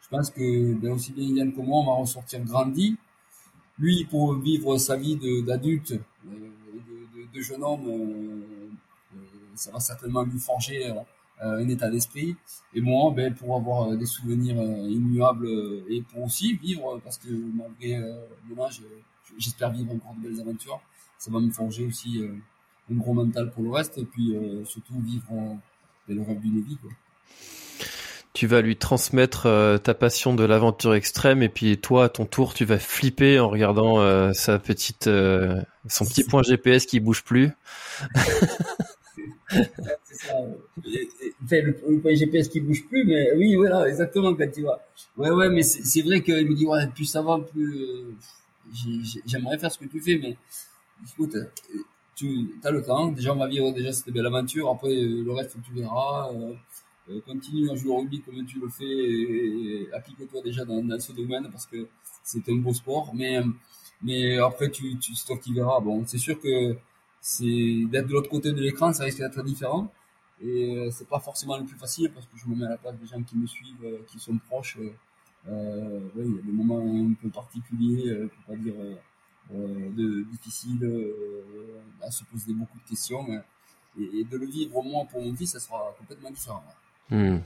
je 0.00 0.08
pense 0.08 0.30
que 0.30 0.74
ben, 0.74 0.92
aussi 0.92 1.12
bien 1.12 1.36
Yann 1.36 1.52
que 1.52 1.60
moi, 1.60 1.80
on 1.80 1.86
va 1.86 1.92
ressortir 1.92 2.40
grandi. 2.40 2.96
Lui, 3.78 4.04
pour 4.04 4.34
vivre 4.34 4.76
sa 4.78 4.96
vie 4.96 5.16
d'adulte, 5.44 5.94
de, 6.24 7.40
jeune 7.40 7.62
homme, 7.62 7.86
euh, 7.86 7.92
euh, 7.92 8.61
ça 9.54 9.70
va 9.70 9.80
certainement 9.80 10.22
lui 10.22 10.38
forger 10.38 10.86
euh, 10.86 10.94
un 11.40 11.68
état 11.68 11.90
d'esprit. 11.90 12.36
Et 12.74 12.80
moi, 12.80 13.12
ben, 13.14 13.34
pour 13.34 13.56
avoir 13.56 13.96
des 13.96 14.06
souvenirs 14.06 14.56
immuables 14.88 15.48
et 15.88 16.02
pour 16.02 16.24
aussi 16.24 16.54
vivre, 16.54 17.00
parce 17.02 17.18
que 17.18 17.28
malgré 17.28 18.00
demain, 18.48 18.68
j'espère 19.38 19.72
vivre 19.72 19.92
encore 19.92 20.14
de 20.14 20.28
belles 20.28 20.40
aventures, 20.40 20.80
ça 21.18 21.32
va 21.32 21.40
me 21.40 21.50
forger 21.50 21.84
aussi 21.84 22.22
un 22.90 22.94
gros 22.94 23.12
mental 23.12 23.50
pour 23.50 23.64
le 23.64 23.70
reste 23.70 23.98
et 23.98 24.04
puis 24.04 24.36
surtout 24.64 25.00
vivre 25.00 25.32
ben, 26.06 26.16
le 26.16 26.22
rêve 26.22 26.38
d'une 26.38 26.62
vie. 26.62 26.76
Quoi 26.76 26.90
tu 28.32 28.46
vas 28.46 28.62
lui 28.62 28.76
transmettre 28.76 29.46
euh, 29.46 29.78
ta 29.78 29.94
passion 29.94 30.34
de 30.34 30.44
l'aventure 30.44 30.94
extrême 30.94 31.42
et 31.42 31.48
puis 31.48 31.78
toi 31.78 32.04
à 32.04 32.08
ton 32.08 32.24
tour 32.24 32.54
tu 32.54 32.64
vas 32.64 32.78
flipper 32.78 33.38
en 33.38 33.48
regardant 33.48 34.00
euh, 34.00 34.32
sa 34.32 34.58
petite 34.58 35.06
euh, 35.06 35.60
son 35.88 36.06
petit 36.06 36.24
point 36.24 36.42
GPS 36.42 36.86
qui 36.86 37.00
bouge 37.00 37.24
plus. 37.24 37.50
c'est 39.48 40.14
ça. 40.14 40.34
le, 41.50 42.00
point 42.00 42.14
GPS 42.14 42.48
qui 42.48 42.60
bouge 42.60 42.84
plus, 42.86 43.04
mais 43.04 43.32
oui, 43.34 43.54
voilà, 43.56 43.88
exactement 43.88 44.34
quand 44.34 44.50
tu 44.52 44.62
vois. 44.62 44.80
Ouais, 45.16 45.30
ouais, 45.30 45.48
mais 45.50 45.62
c'est 45.62 46.02
vrai 46.02 46.22
qu'il 46.22 46.48
me 46.48 46.54
dit 46.54 46.66
ouais, 46.66 46.86
plus 46.88 47.04
ça 47.04 47.22
va, 47.22 47.38
plus 47.38 48.14
j'aimerais 49.26 49.58
faire 49.58 49.72
ce 49.72 49.78
que 49.78 49.86
tu 49.86 50.00
fais, 50.00 50.18
mais 50.18 50.36
écoute, 51.10 51.36
tu 52.14 52.60
as 52.64 52.70
le 52.70 52.82
temps. 52.82 53.08
Déjà, 53.08 53.32
on 53.32 53.36
va 53.36 53.48
vivre 53.48 53.72
déjà 53.72 53.92
cette 53.92 54.12
belle 54.12 54.26
aventure. 54.26 54.70
Après, 54.70 54.94
le 54.94 55.30
reste, 55.32 55.56
tu 55.64 55.72
verras. 55.74 56.30
Euh, 56.32 57.20
continue 57.26 57.68
à 57.68 57.74
jouer 57.74 57.90
au 57.90 57.98
rugby 57.98 58.20
comme 58.20 58.46
tu 58.46 58.60
le 58.60 58.68
fais 58.68 58.84
et, 58.84 59.88
applique-toi 59.92 60.40
déjà 60.40 60.64
dans, 60.64 60.84
dans, 60.84 61.00
ce 61.00 61.10
domaine 61.10 61.48
parce 61.50 61.66
que 61.66 61.88
c'est 62.22 62.48
un 62.48 62.56
beau 62.56 62.72
sport. 62.72 63.12
Mais, 63.14 63.40
mais 64.02 64.38
après, 64.38 64.70
tu, 64.70 64.96
tu, 64.98 65.14
c'est 65.14 65.26
toi 65.26 65.38
qui 65.38 65.52
verras. 65.52 65.80
Bon, 65.80 66.04
c'est 66.06 66.18
sûr 66.18 66.40
que 66.40 66.76
c'est 67.22 67.84
d'être 67.90 68.08
de 68.08 68.12
l'autre 68.12 68.28
côté 68.28 68.52
de 68.52 68.60
l'écran, 68.60 68.92
ça 68.92 69.04
risque 69.04 69.20
d'être 69.20 69.42
différent. 69.42 69.90
Et 70.40 70.76
euh, 70.76 70.90
c'est 70.90 71.08
pas 71.08 71.20
forcément 71.20 71.56
le 71.56 71.64
plus 71.64 71.78
facile 71.78 72.10
parce 72.12 72.26
que 72.26 72.36
je 72.36 72.48
me 72.48 72.56
mets 72.56 72.66
à 72.66 72.70
la 72.70 72.76
place 72.76 72.96
des 72.98 73.06
gens 73.06 73.22
qui 73.22 73.36
me 73.38 73.46
suivent, 73.46 73.84
euh, 73.84 73.98
qui 74.08 74.18
sont 74.18 74.36
proches. 74.38 74.76
Euh, 75.48 76.00
ouais, 76.14 76.24
il 76.24 76.36
y 76.36 76.38
a 76.38 76.42
des 76.42 76.52
moments 76.52 76.80
un 76.80 77.14
peu 77.14 77.28
particuliers, 77.28 78.08
euh, 78.08 78.28
pour 78.28 78.54
pas 78.54 78.60
dire 78.60 78.74
euh, 79.54 79.90
de, 79.90 80.24
difficiles, 80.30 81.04
à 82.02 82.10
se 82.10 82.24
poser 82.24 82.52
beaucoup 82.52 82.78
de 82.78 82.88
questions. 82.88 83.26
Et, 83.98 84.20
et, 84.20 84.24
de 84.24 84.36
le 84.36 84.46
vivre 84.46 84.82
moins 84.82 85.04
pour 85.04 85.22
mon 85.22 85.34
fils, 85.34 85.52
ça 85.52 85.60
sera 85.60 85.94
complètement 85.98 86.30
différent. 86.30 86.64
Hmm. 87.10 87.38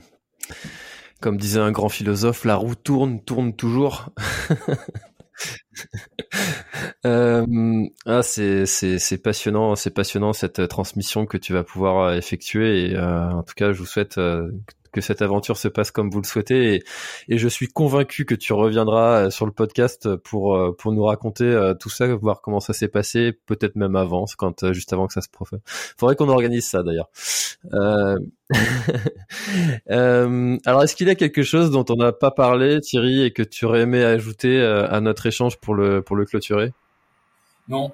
Comme 1.19 1.37
disait 1.37 1.59
un 1.59 1.71
grand 1.71 1.89
philosophe, 1.89 2.45
la 2.45 2.55
roue 2.55 2.75
tourne, 2.75 3.21
tourne 3.21 3.53
toujours. 3.53 4.09
euh, 7.05 7.85
ah, 8.05 8.23
c'est 8.23 8.65
c'est 8.65 9.17
passionnant, 9.21 9.75
c'est 9.75 9.93
passionnant 9.93 10.33
cette 10.33 10.67
transmission 10.67 11.25
que 11.25 11.37
tu 11.37 11.53
vas 11.53 11.63
pouvoir 11.63 12.13
effectuer. 12.13 12.91
Et 12.91 12.95
euh, 12.95 13.29
en 13.31 13.43
tout 13.43 13.53
cas, 13.55 13.71
je 13.73 13.79
vous 13.79 13.85
souhaite 13.85 14.17
euh, 14.17 14.51
que 14.91 15.01
cette 15.01 15.21
aventure 15.21 15.57
se 15.57 15.67
passe 15.67 15.91
comme 15.91 16.09
vous 16.09 16.21
le 16.21 16.27
souhaitez 16.27 16.75
et, 16.75 16.83
et 17.29 17.37
je 17.37 17.47
suis 17.47 17.67
convaincu 17.67 18.25
que 18.25 18.35
tu 18.35 18.53
reviendras 18.53 19.25
euh, 19.25 19.29
sur 19.29 19.45
le 19.45 19.51
podcast 19.51 20.15
pour 20.17 20.55
euh, 20.55 20.75
pour 20.75 20.91
nous 20.91 21.03
raconter 21.03 21.45
euh, 21.45 21.73
tout 21.73 21.89
ça, 21.89 22.07
voir 22.15 22.41
comment 22.41 22.59
ça 22.59 22.73
s'est 22.73 22.87
passé, 22.87 23.31
peut-être 23.45 23.75
même 23.75 23.95
avant, 23.95 24.25
quand 24.37 24.71
juste 24.73 24.93
avant 24.93 25.07
que 25.07 25.13
ça 25.13 25.21
se 25.21 25.29
professe. 25.29 25.59
Faudrait 25.97 26.15
qu'on 26.15 26.29
organise 26.29 26.67
ça 26.67 26.83
d'ailleurs. 26.83 27.09
Euh... 29.89 30.57
alors, 30.65 30.83
est-ce 30.83 30.95
qu'il 30.95 31.07
y 31.07 31.09
a 31.09 31.15
quelque 31.15 31.43
chose 31.43 31.69
dont 31.69 31.83
on 31.89 31.97
n'a 31.97 32.13
pas 32.13 32.31
parlé, 32.31 32.79
Thierry, 32.79 33.23
et 33.23 33.31
que 33.31 33.43
tu 33.43 33.65
aurais 33.65 33.81
aimé 33.81 34.03
ajouter 34.03 34.61
à 34.61 35.01
notre 35.01 35.25
échange 35.25 35.57
pour 35.57 35.75
le 35.75 36.01
pour 36.01 36.15
le 36.15 36.25
clôturer? 36.25 36.71
Non, 37.67 37.91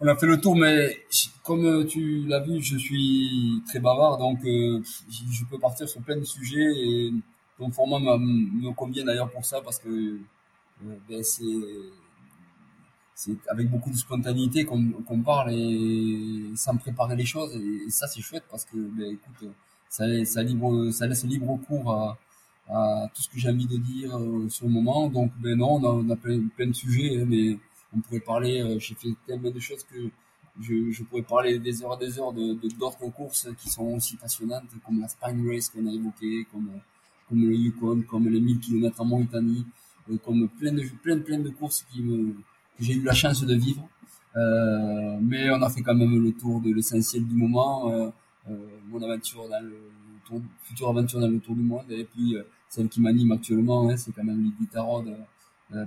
on 0.00 0.06
a 0.06 0.16
fait 0.16 0.26
le 0.26 0.40
tour, 0.40 0.54
mais 0.56 0.96
comme 1.42 1.64
euh, 1.64 1.84
tu 1.84 2.24
l'as 2.26 2.40
vu, 2.40 2.62
je 2.62 2.76
suis 2.76 3.62
très 3.66 3.80
bavard, 3.80 4.18
donc 4.18 4.38
euh, 4.44 4.80
je 5.10 5.44
peux 5.44 5.58
partir 5.58 5.88
sur 5.88 6.00
plein 6.02 6.16
de 6.16 6.24
sujets 6.24 6.72
et 6.76 7.12
ton 7.58 7.70
format 7.70 7.98
me 7.98 8.72
convient 8.72 9.04
d'ailleurs 9.04 9.30
pour 9.30 9.44
ça 9.44 9.60
parce 9.60 9.78
que 9.80 9.88
euh, 9.88 10.96
ben, 11.08 11.22
c'est 13.14 13.32
avec 13.48 13.68
beaucoup 13.68 13.90
de 13.90 13.96
spontanéité 13.96 14.64
qu'on 14.64 15.22
parle 15.24 15.52
et 15.52 16.52
sans 16.54 16.76
préparer 16.76 17.16
les 17.16 17.26
choses 17.26 17.52
et, 17.56 17.90
ça 17.90 18.06
c'est 18.06 18.20
chouette 18.20 18.44
parce 18.48 18.64
que 18.64 18.76
ben, 18.76 19.12
écoute 19.14 19.50
ça, 19.88 20.04
ça 20.24 20.42
libre 20.44 20.92
ça 20.92 21.08
laisse 21.08 21.24
libre 21.24 21.58
cours 21.66 21.92
à, 21.92 22.16
à 22.68 23.08
tout 23.12 23.22
ce 23.22 23.28
que 23.28 23.38
j'ai 23.38 23.48
envie 23.50 23.66
de 23.66 23.78
dire 23.78 24.16
sur 24.50 24.66
le 24.66 24.72
moment. 24.72 25.08
Donc 25.08 25.32
ben 25.38 25.58
non 25.58 25.80
on 25.82 25.84
a, 25.84 25.88
on 25.88 26.08
a 26.10 26.16
plein, 26.16 26.46
plein 26.56 26.68
de 26.68 26.72
sujets 26.74 27.20
hein, 27.20 27.24
mais 27.26 27.58
on 27.94 28.00
pourrait 28.00 28.20
parler, 28.20 28.60
euh, 28.60 28.78
j'ai 28.78 28.94
fait 28.94 29.08
tellement 29.26 29.50
de 29.50 29.60
choses 29.60 29.84
que 29.84 30.10
je, 30.60 30.90
je, 30.90 31.04
pourrais 31.04 31.22
parler 31.22 31.58
des 31.58 31.82
heures 31.82 31.96
et 32.00 32.06
des 32.06 32.18
heures 32.18 32.32
de 32.32 32.54
d'autres 32.78 33.08
courses 33.10 33.48
qui 33.58 33.68
sont 33.68 33.86
aussi 33.96 34.16
passionnantes, 34.16 34.64
comme 34.84 35.00
la 35.00 35.08
Spine 35.08 35.48
Race 35.48 35.68
qu'on 35.68 35.86
a 35.86 35.92
évoqué, 35.92 36.46
comme, 36.50 36.70
comme 37.28 37.40
le 37.40 37.54
Yukon, 37.54 38.02
comme 38.08 38.28
les 38.28 38.40
1000 38.40 38.58
km 38.58 39.00
en 39.00 39.04
Mauritanie, 39.04 39.64
euh, 40.10 40.16
comme 40.24 40.48
plein 40.48 40.72
de, 40.72 40.82
plein, 41.02 41.18
plein 41.20 41.38
de 41.38 41.50
courses 41.50 41.84
qui 41.90 42.02
me, 42.02 42.32
que 42.32 42.84
j'ai 42.84 42.94
eu 42.94 43.02
la 43.02 43.14
chance 43.14 43.44
de 43.44 43.54
vivre. 43.54 43.88
Euh, 44.36 45.18
mais 45.20 45.50
on 45.50 45.62
a 45.62 45.70
fait 45.70 45.82
quand 45.82 45.94
même 45.94 46.22
le 46.22 46.32
tour 46.32 46.60
de 46.60 46.72
l'essentiel 46.72 47.26
du 47.26 47.34
moment, 47.34 47.90
euh, 47.90 48.10
euh 48.50 48.56
mon 48.88 49.02
aventure 49.02 49.48
dans 49.48 49.62
le 49.64 49.76
tour, 50.26 50.40
future 50.62 50.88
aventure 50.88 51.20
dans 51.20 51.28
le 51.28 51.40
tour 51.40 51.54
du 51.54 51.62
monde, 51.62 51.90
et 51.90 52.04
puis 52.04 52.36
celle 52.68 52.88
qui 52.88 53.00
m'anime 53.00 53.32
actuellement, 53.32 53.88
hein, 53.88 53.96
c'est 53.96 54.12
quand 54.12 54.24
même 54.24 54.42
l'Iditarod 54.42 55.08
euh, 55.08 55.16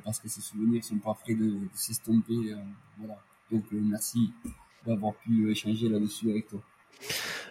parce 0.04 0.20
que 0.20 0.30
ces 0.30 0.42
souvenirs 0.42 0.84
sont 0.84 0.98
pas 0.98 1.16
prêts 1.24 1.34
de, 1.34 1.46
de 1.46 1.70
s'estomper. 1.74 2.34
Euh, 2.34 2.56
voilà. 3.00 3.18
Donc 3.52 3.64
euh, 3.74 3.80
merci 3.82 4.32
d'avoir 4.86 5.14
pu 5.16 5.52
échanger 5.52 5.90
là-dessus 5.90 6.30
avec 6.30 6.48
toi. 6.48 6.60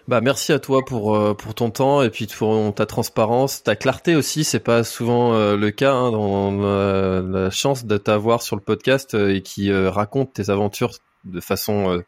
Bah 0.07 0.21
merci 0.21 0.53
à 0.53 0.61
toi 0.61 0.85
pour 0.85 1.37
pour 1.37 1.55
ton 1.55 1.71
temps 1.71 2.03
et 2.03 2.11
puis 2.11 2.27
pour 2.27 2.73
ta 2.75 2.87
transparence, 2.87 3.65
ta 3.65 3.75
clarté 3.75 4.15
aussi. 4.15 4.45
C'est 4.45 4.61
pas 4.61 4.85
souvent 4.85 5.33
le 5.57 5.71
cas. 5.71 5.93
Hein, 5.93 6.13
dans 6.13 6.53
la 6.53 7.51
chance 7.51 7.85
de 7.85 7.97
t'avoir 7.97 8.43
sur 8.43 8.55
le 8.55 8.63
podcast 8.63 9.15
et 9.15 9.43
qui 9.43 9.73
raconte 9.73 10.35
tes 10.35 10.51
aventures 10.51 10.93
de 11.25 11.41
façon 11.41 11.91
euh, 11.91 12.05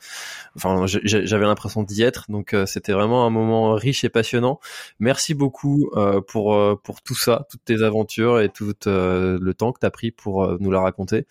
enfin 0.57 0.87
j'avais 0.87 1.45
l'impression 1.45 1.83
d'y 1.83 2.03
être. 2.03 2.31
Donc 2.31 2.55
euh, 2.55 2.67
c'était 2.67 2.93
vraiment 2.93 3.27
un 3.27 3.31
moment 3.31 3.75
riche 3.75 4.05
et 4.05 4.09
passionnant. 4.09 4.61
Merci 5.01 5.35
beaucoup 5.35 5.91
euh, 5.97 6.21
pour 6.21 6.57
pour 6.83 7.03
tout 7.03 7.15
ça 7.15 7.47
toutes 7.51 7.65
tes 7.65 7.83
aventures 7.83 8.41
et 8.41 8.49
tout 8.49 8.73
le 8.87 9.53
temps 9.53 9.73
que 9.73 9.81
tu 9.81 9.87
as 9.87 9.91
pris 9.91 10.11
pour 10.11 10.59
nous 10.61 10.71
la 10.71 10.81
raconter. 10.81 11.27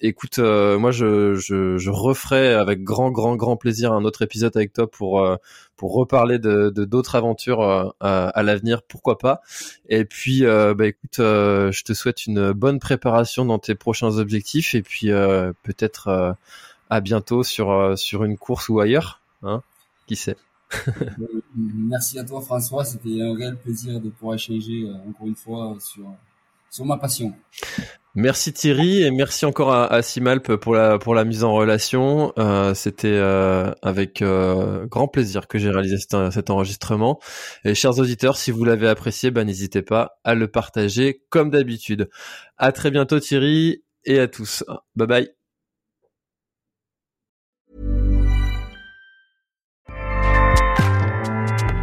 Écoute 0.00 0.38
moi 0.38 0.90
je, 0.90 1.34
je, 1.34 1.78
je 1.78 1.90
referai 1.90 2.54
avec 2.54 2.82
grand 2.84 3.10
grand 3.10 3.36
grand 3.36 3.56
plaisir 3.56 3.92
un 3.92 4.04
autre 4.04 4.22
épisode 4.22 4.56
avec 4.56 4.72
toi 4.72 4.90
pour 4.90 5.26
pour 5.76 5.94
reparler 5.94 6.38
de 6.38 6.70
d'autres 6.70 7.14
aventures 7.14 7.62
à, 8.00 8.28
à 8.28 8.42
l'avenir 8.42 8.82
pourquoi 8.82 9.18
pas. 9.18 9.40
Et 9.88 10.04
puis 10.04 10.42
bah 10.42 10.86
écoute 10.86 11.16
je 11.18 11.82
te 11.82 11.92
souhaite 11.92 12.26
une 12.26 12.52
bonne 12.52 12.78
préparation 12.78 13.44
dans 13.44 13.58
tes 13.58 13.74
prochains 13.74 14.18
objectifs. 14.18 14.74
Et 14.74 14.82
puis 14.82 15.08
peut-être 15.62 16.36
à 16.92 17.00
bientôt 17.00 17.42
sur 17.42 17.70
euh, 17.70 17.96
sur 17.96 18.22
une 18.22 18.36
course 18.36 18.68
ou 18.68 18.78
ailleurs, 18.78 19.22
hein 19.42 19.62
Qui 20.06 20.14
sait 20.14 20.36
Merci 21.56 22.18
à 22.18 22.24
toi 22.24 22.42
François, 22.42 22.84
c'était 22.84 23.22
un 23.22 23.34
réel 23.34 23.56
plaisir 23.56 23.98
de 23.98 24.10
pouvoir 24.10 24.34
échanger 24.34 24.84
euh, 24.84 25.08
encore 25.08 25.26
une 25.26 25.34
fois 25.34 25.74
sur 25.80 26.04
sur 26.70 26.84
ma 26.84 26.98
passion. 26.98 27.34
Merci 28.14 28.52
Thierry 28.52 29.02
et 29.02 29.10
merci 29.10 29.46
encore 29.46 29.72
à, 29.72 29.86
à 29.90 30.02
Simalp 30.02 30.56
pour 30.56 30.74
la 30.74 30.98
pour 30.98 31.14
la 31.14 31.24
mise 31.24 31.44
en 31.44 31.54
relation. 31.54 32.34
Euh, 32.38 32.74
C'était 32.74 33.08
euh, 33.08 33.72
avec 33.80 34.20
euh, 34.20 34.86
grand 34.86 35.08
plaisir 35.08 35.48
que 35.48 35.58
j'ai 35.58 35.70
réalisé 35.70 35.96
cet, 35.96 36.30
cet, 36.30 36.50
enregistrement. 36.50 37.20
Et 37.64 37.74
chers 37.74 37.98
auditeurs, 37.98 38.36
si 38.36 38.50
vous 38.50 38.64
l'avez 38.64 38.88
apprécié, 38.88 39.30
bah, 39.30 39.44
n'hésitez 39.44 39.80
pas 39.80 40.18
à 40.24 40.34
le 40.34 40.46
partager 40.46 41.22
comme 41.30 41.48
d'habitude. 41.48 42.10
À 42.58 42.70
très 42.72 42.90
bientôt 42.90 43.18
Thierry 43.18 43.82
et 44.04 44.18
à 44.18 44.28
tous. 44.28 44.62
Bye 44.94 45.06
bye. 45.06 45.41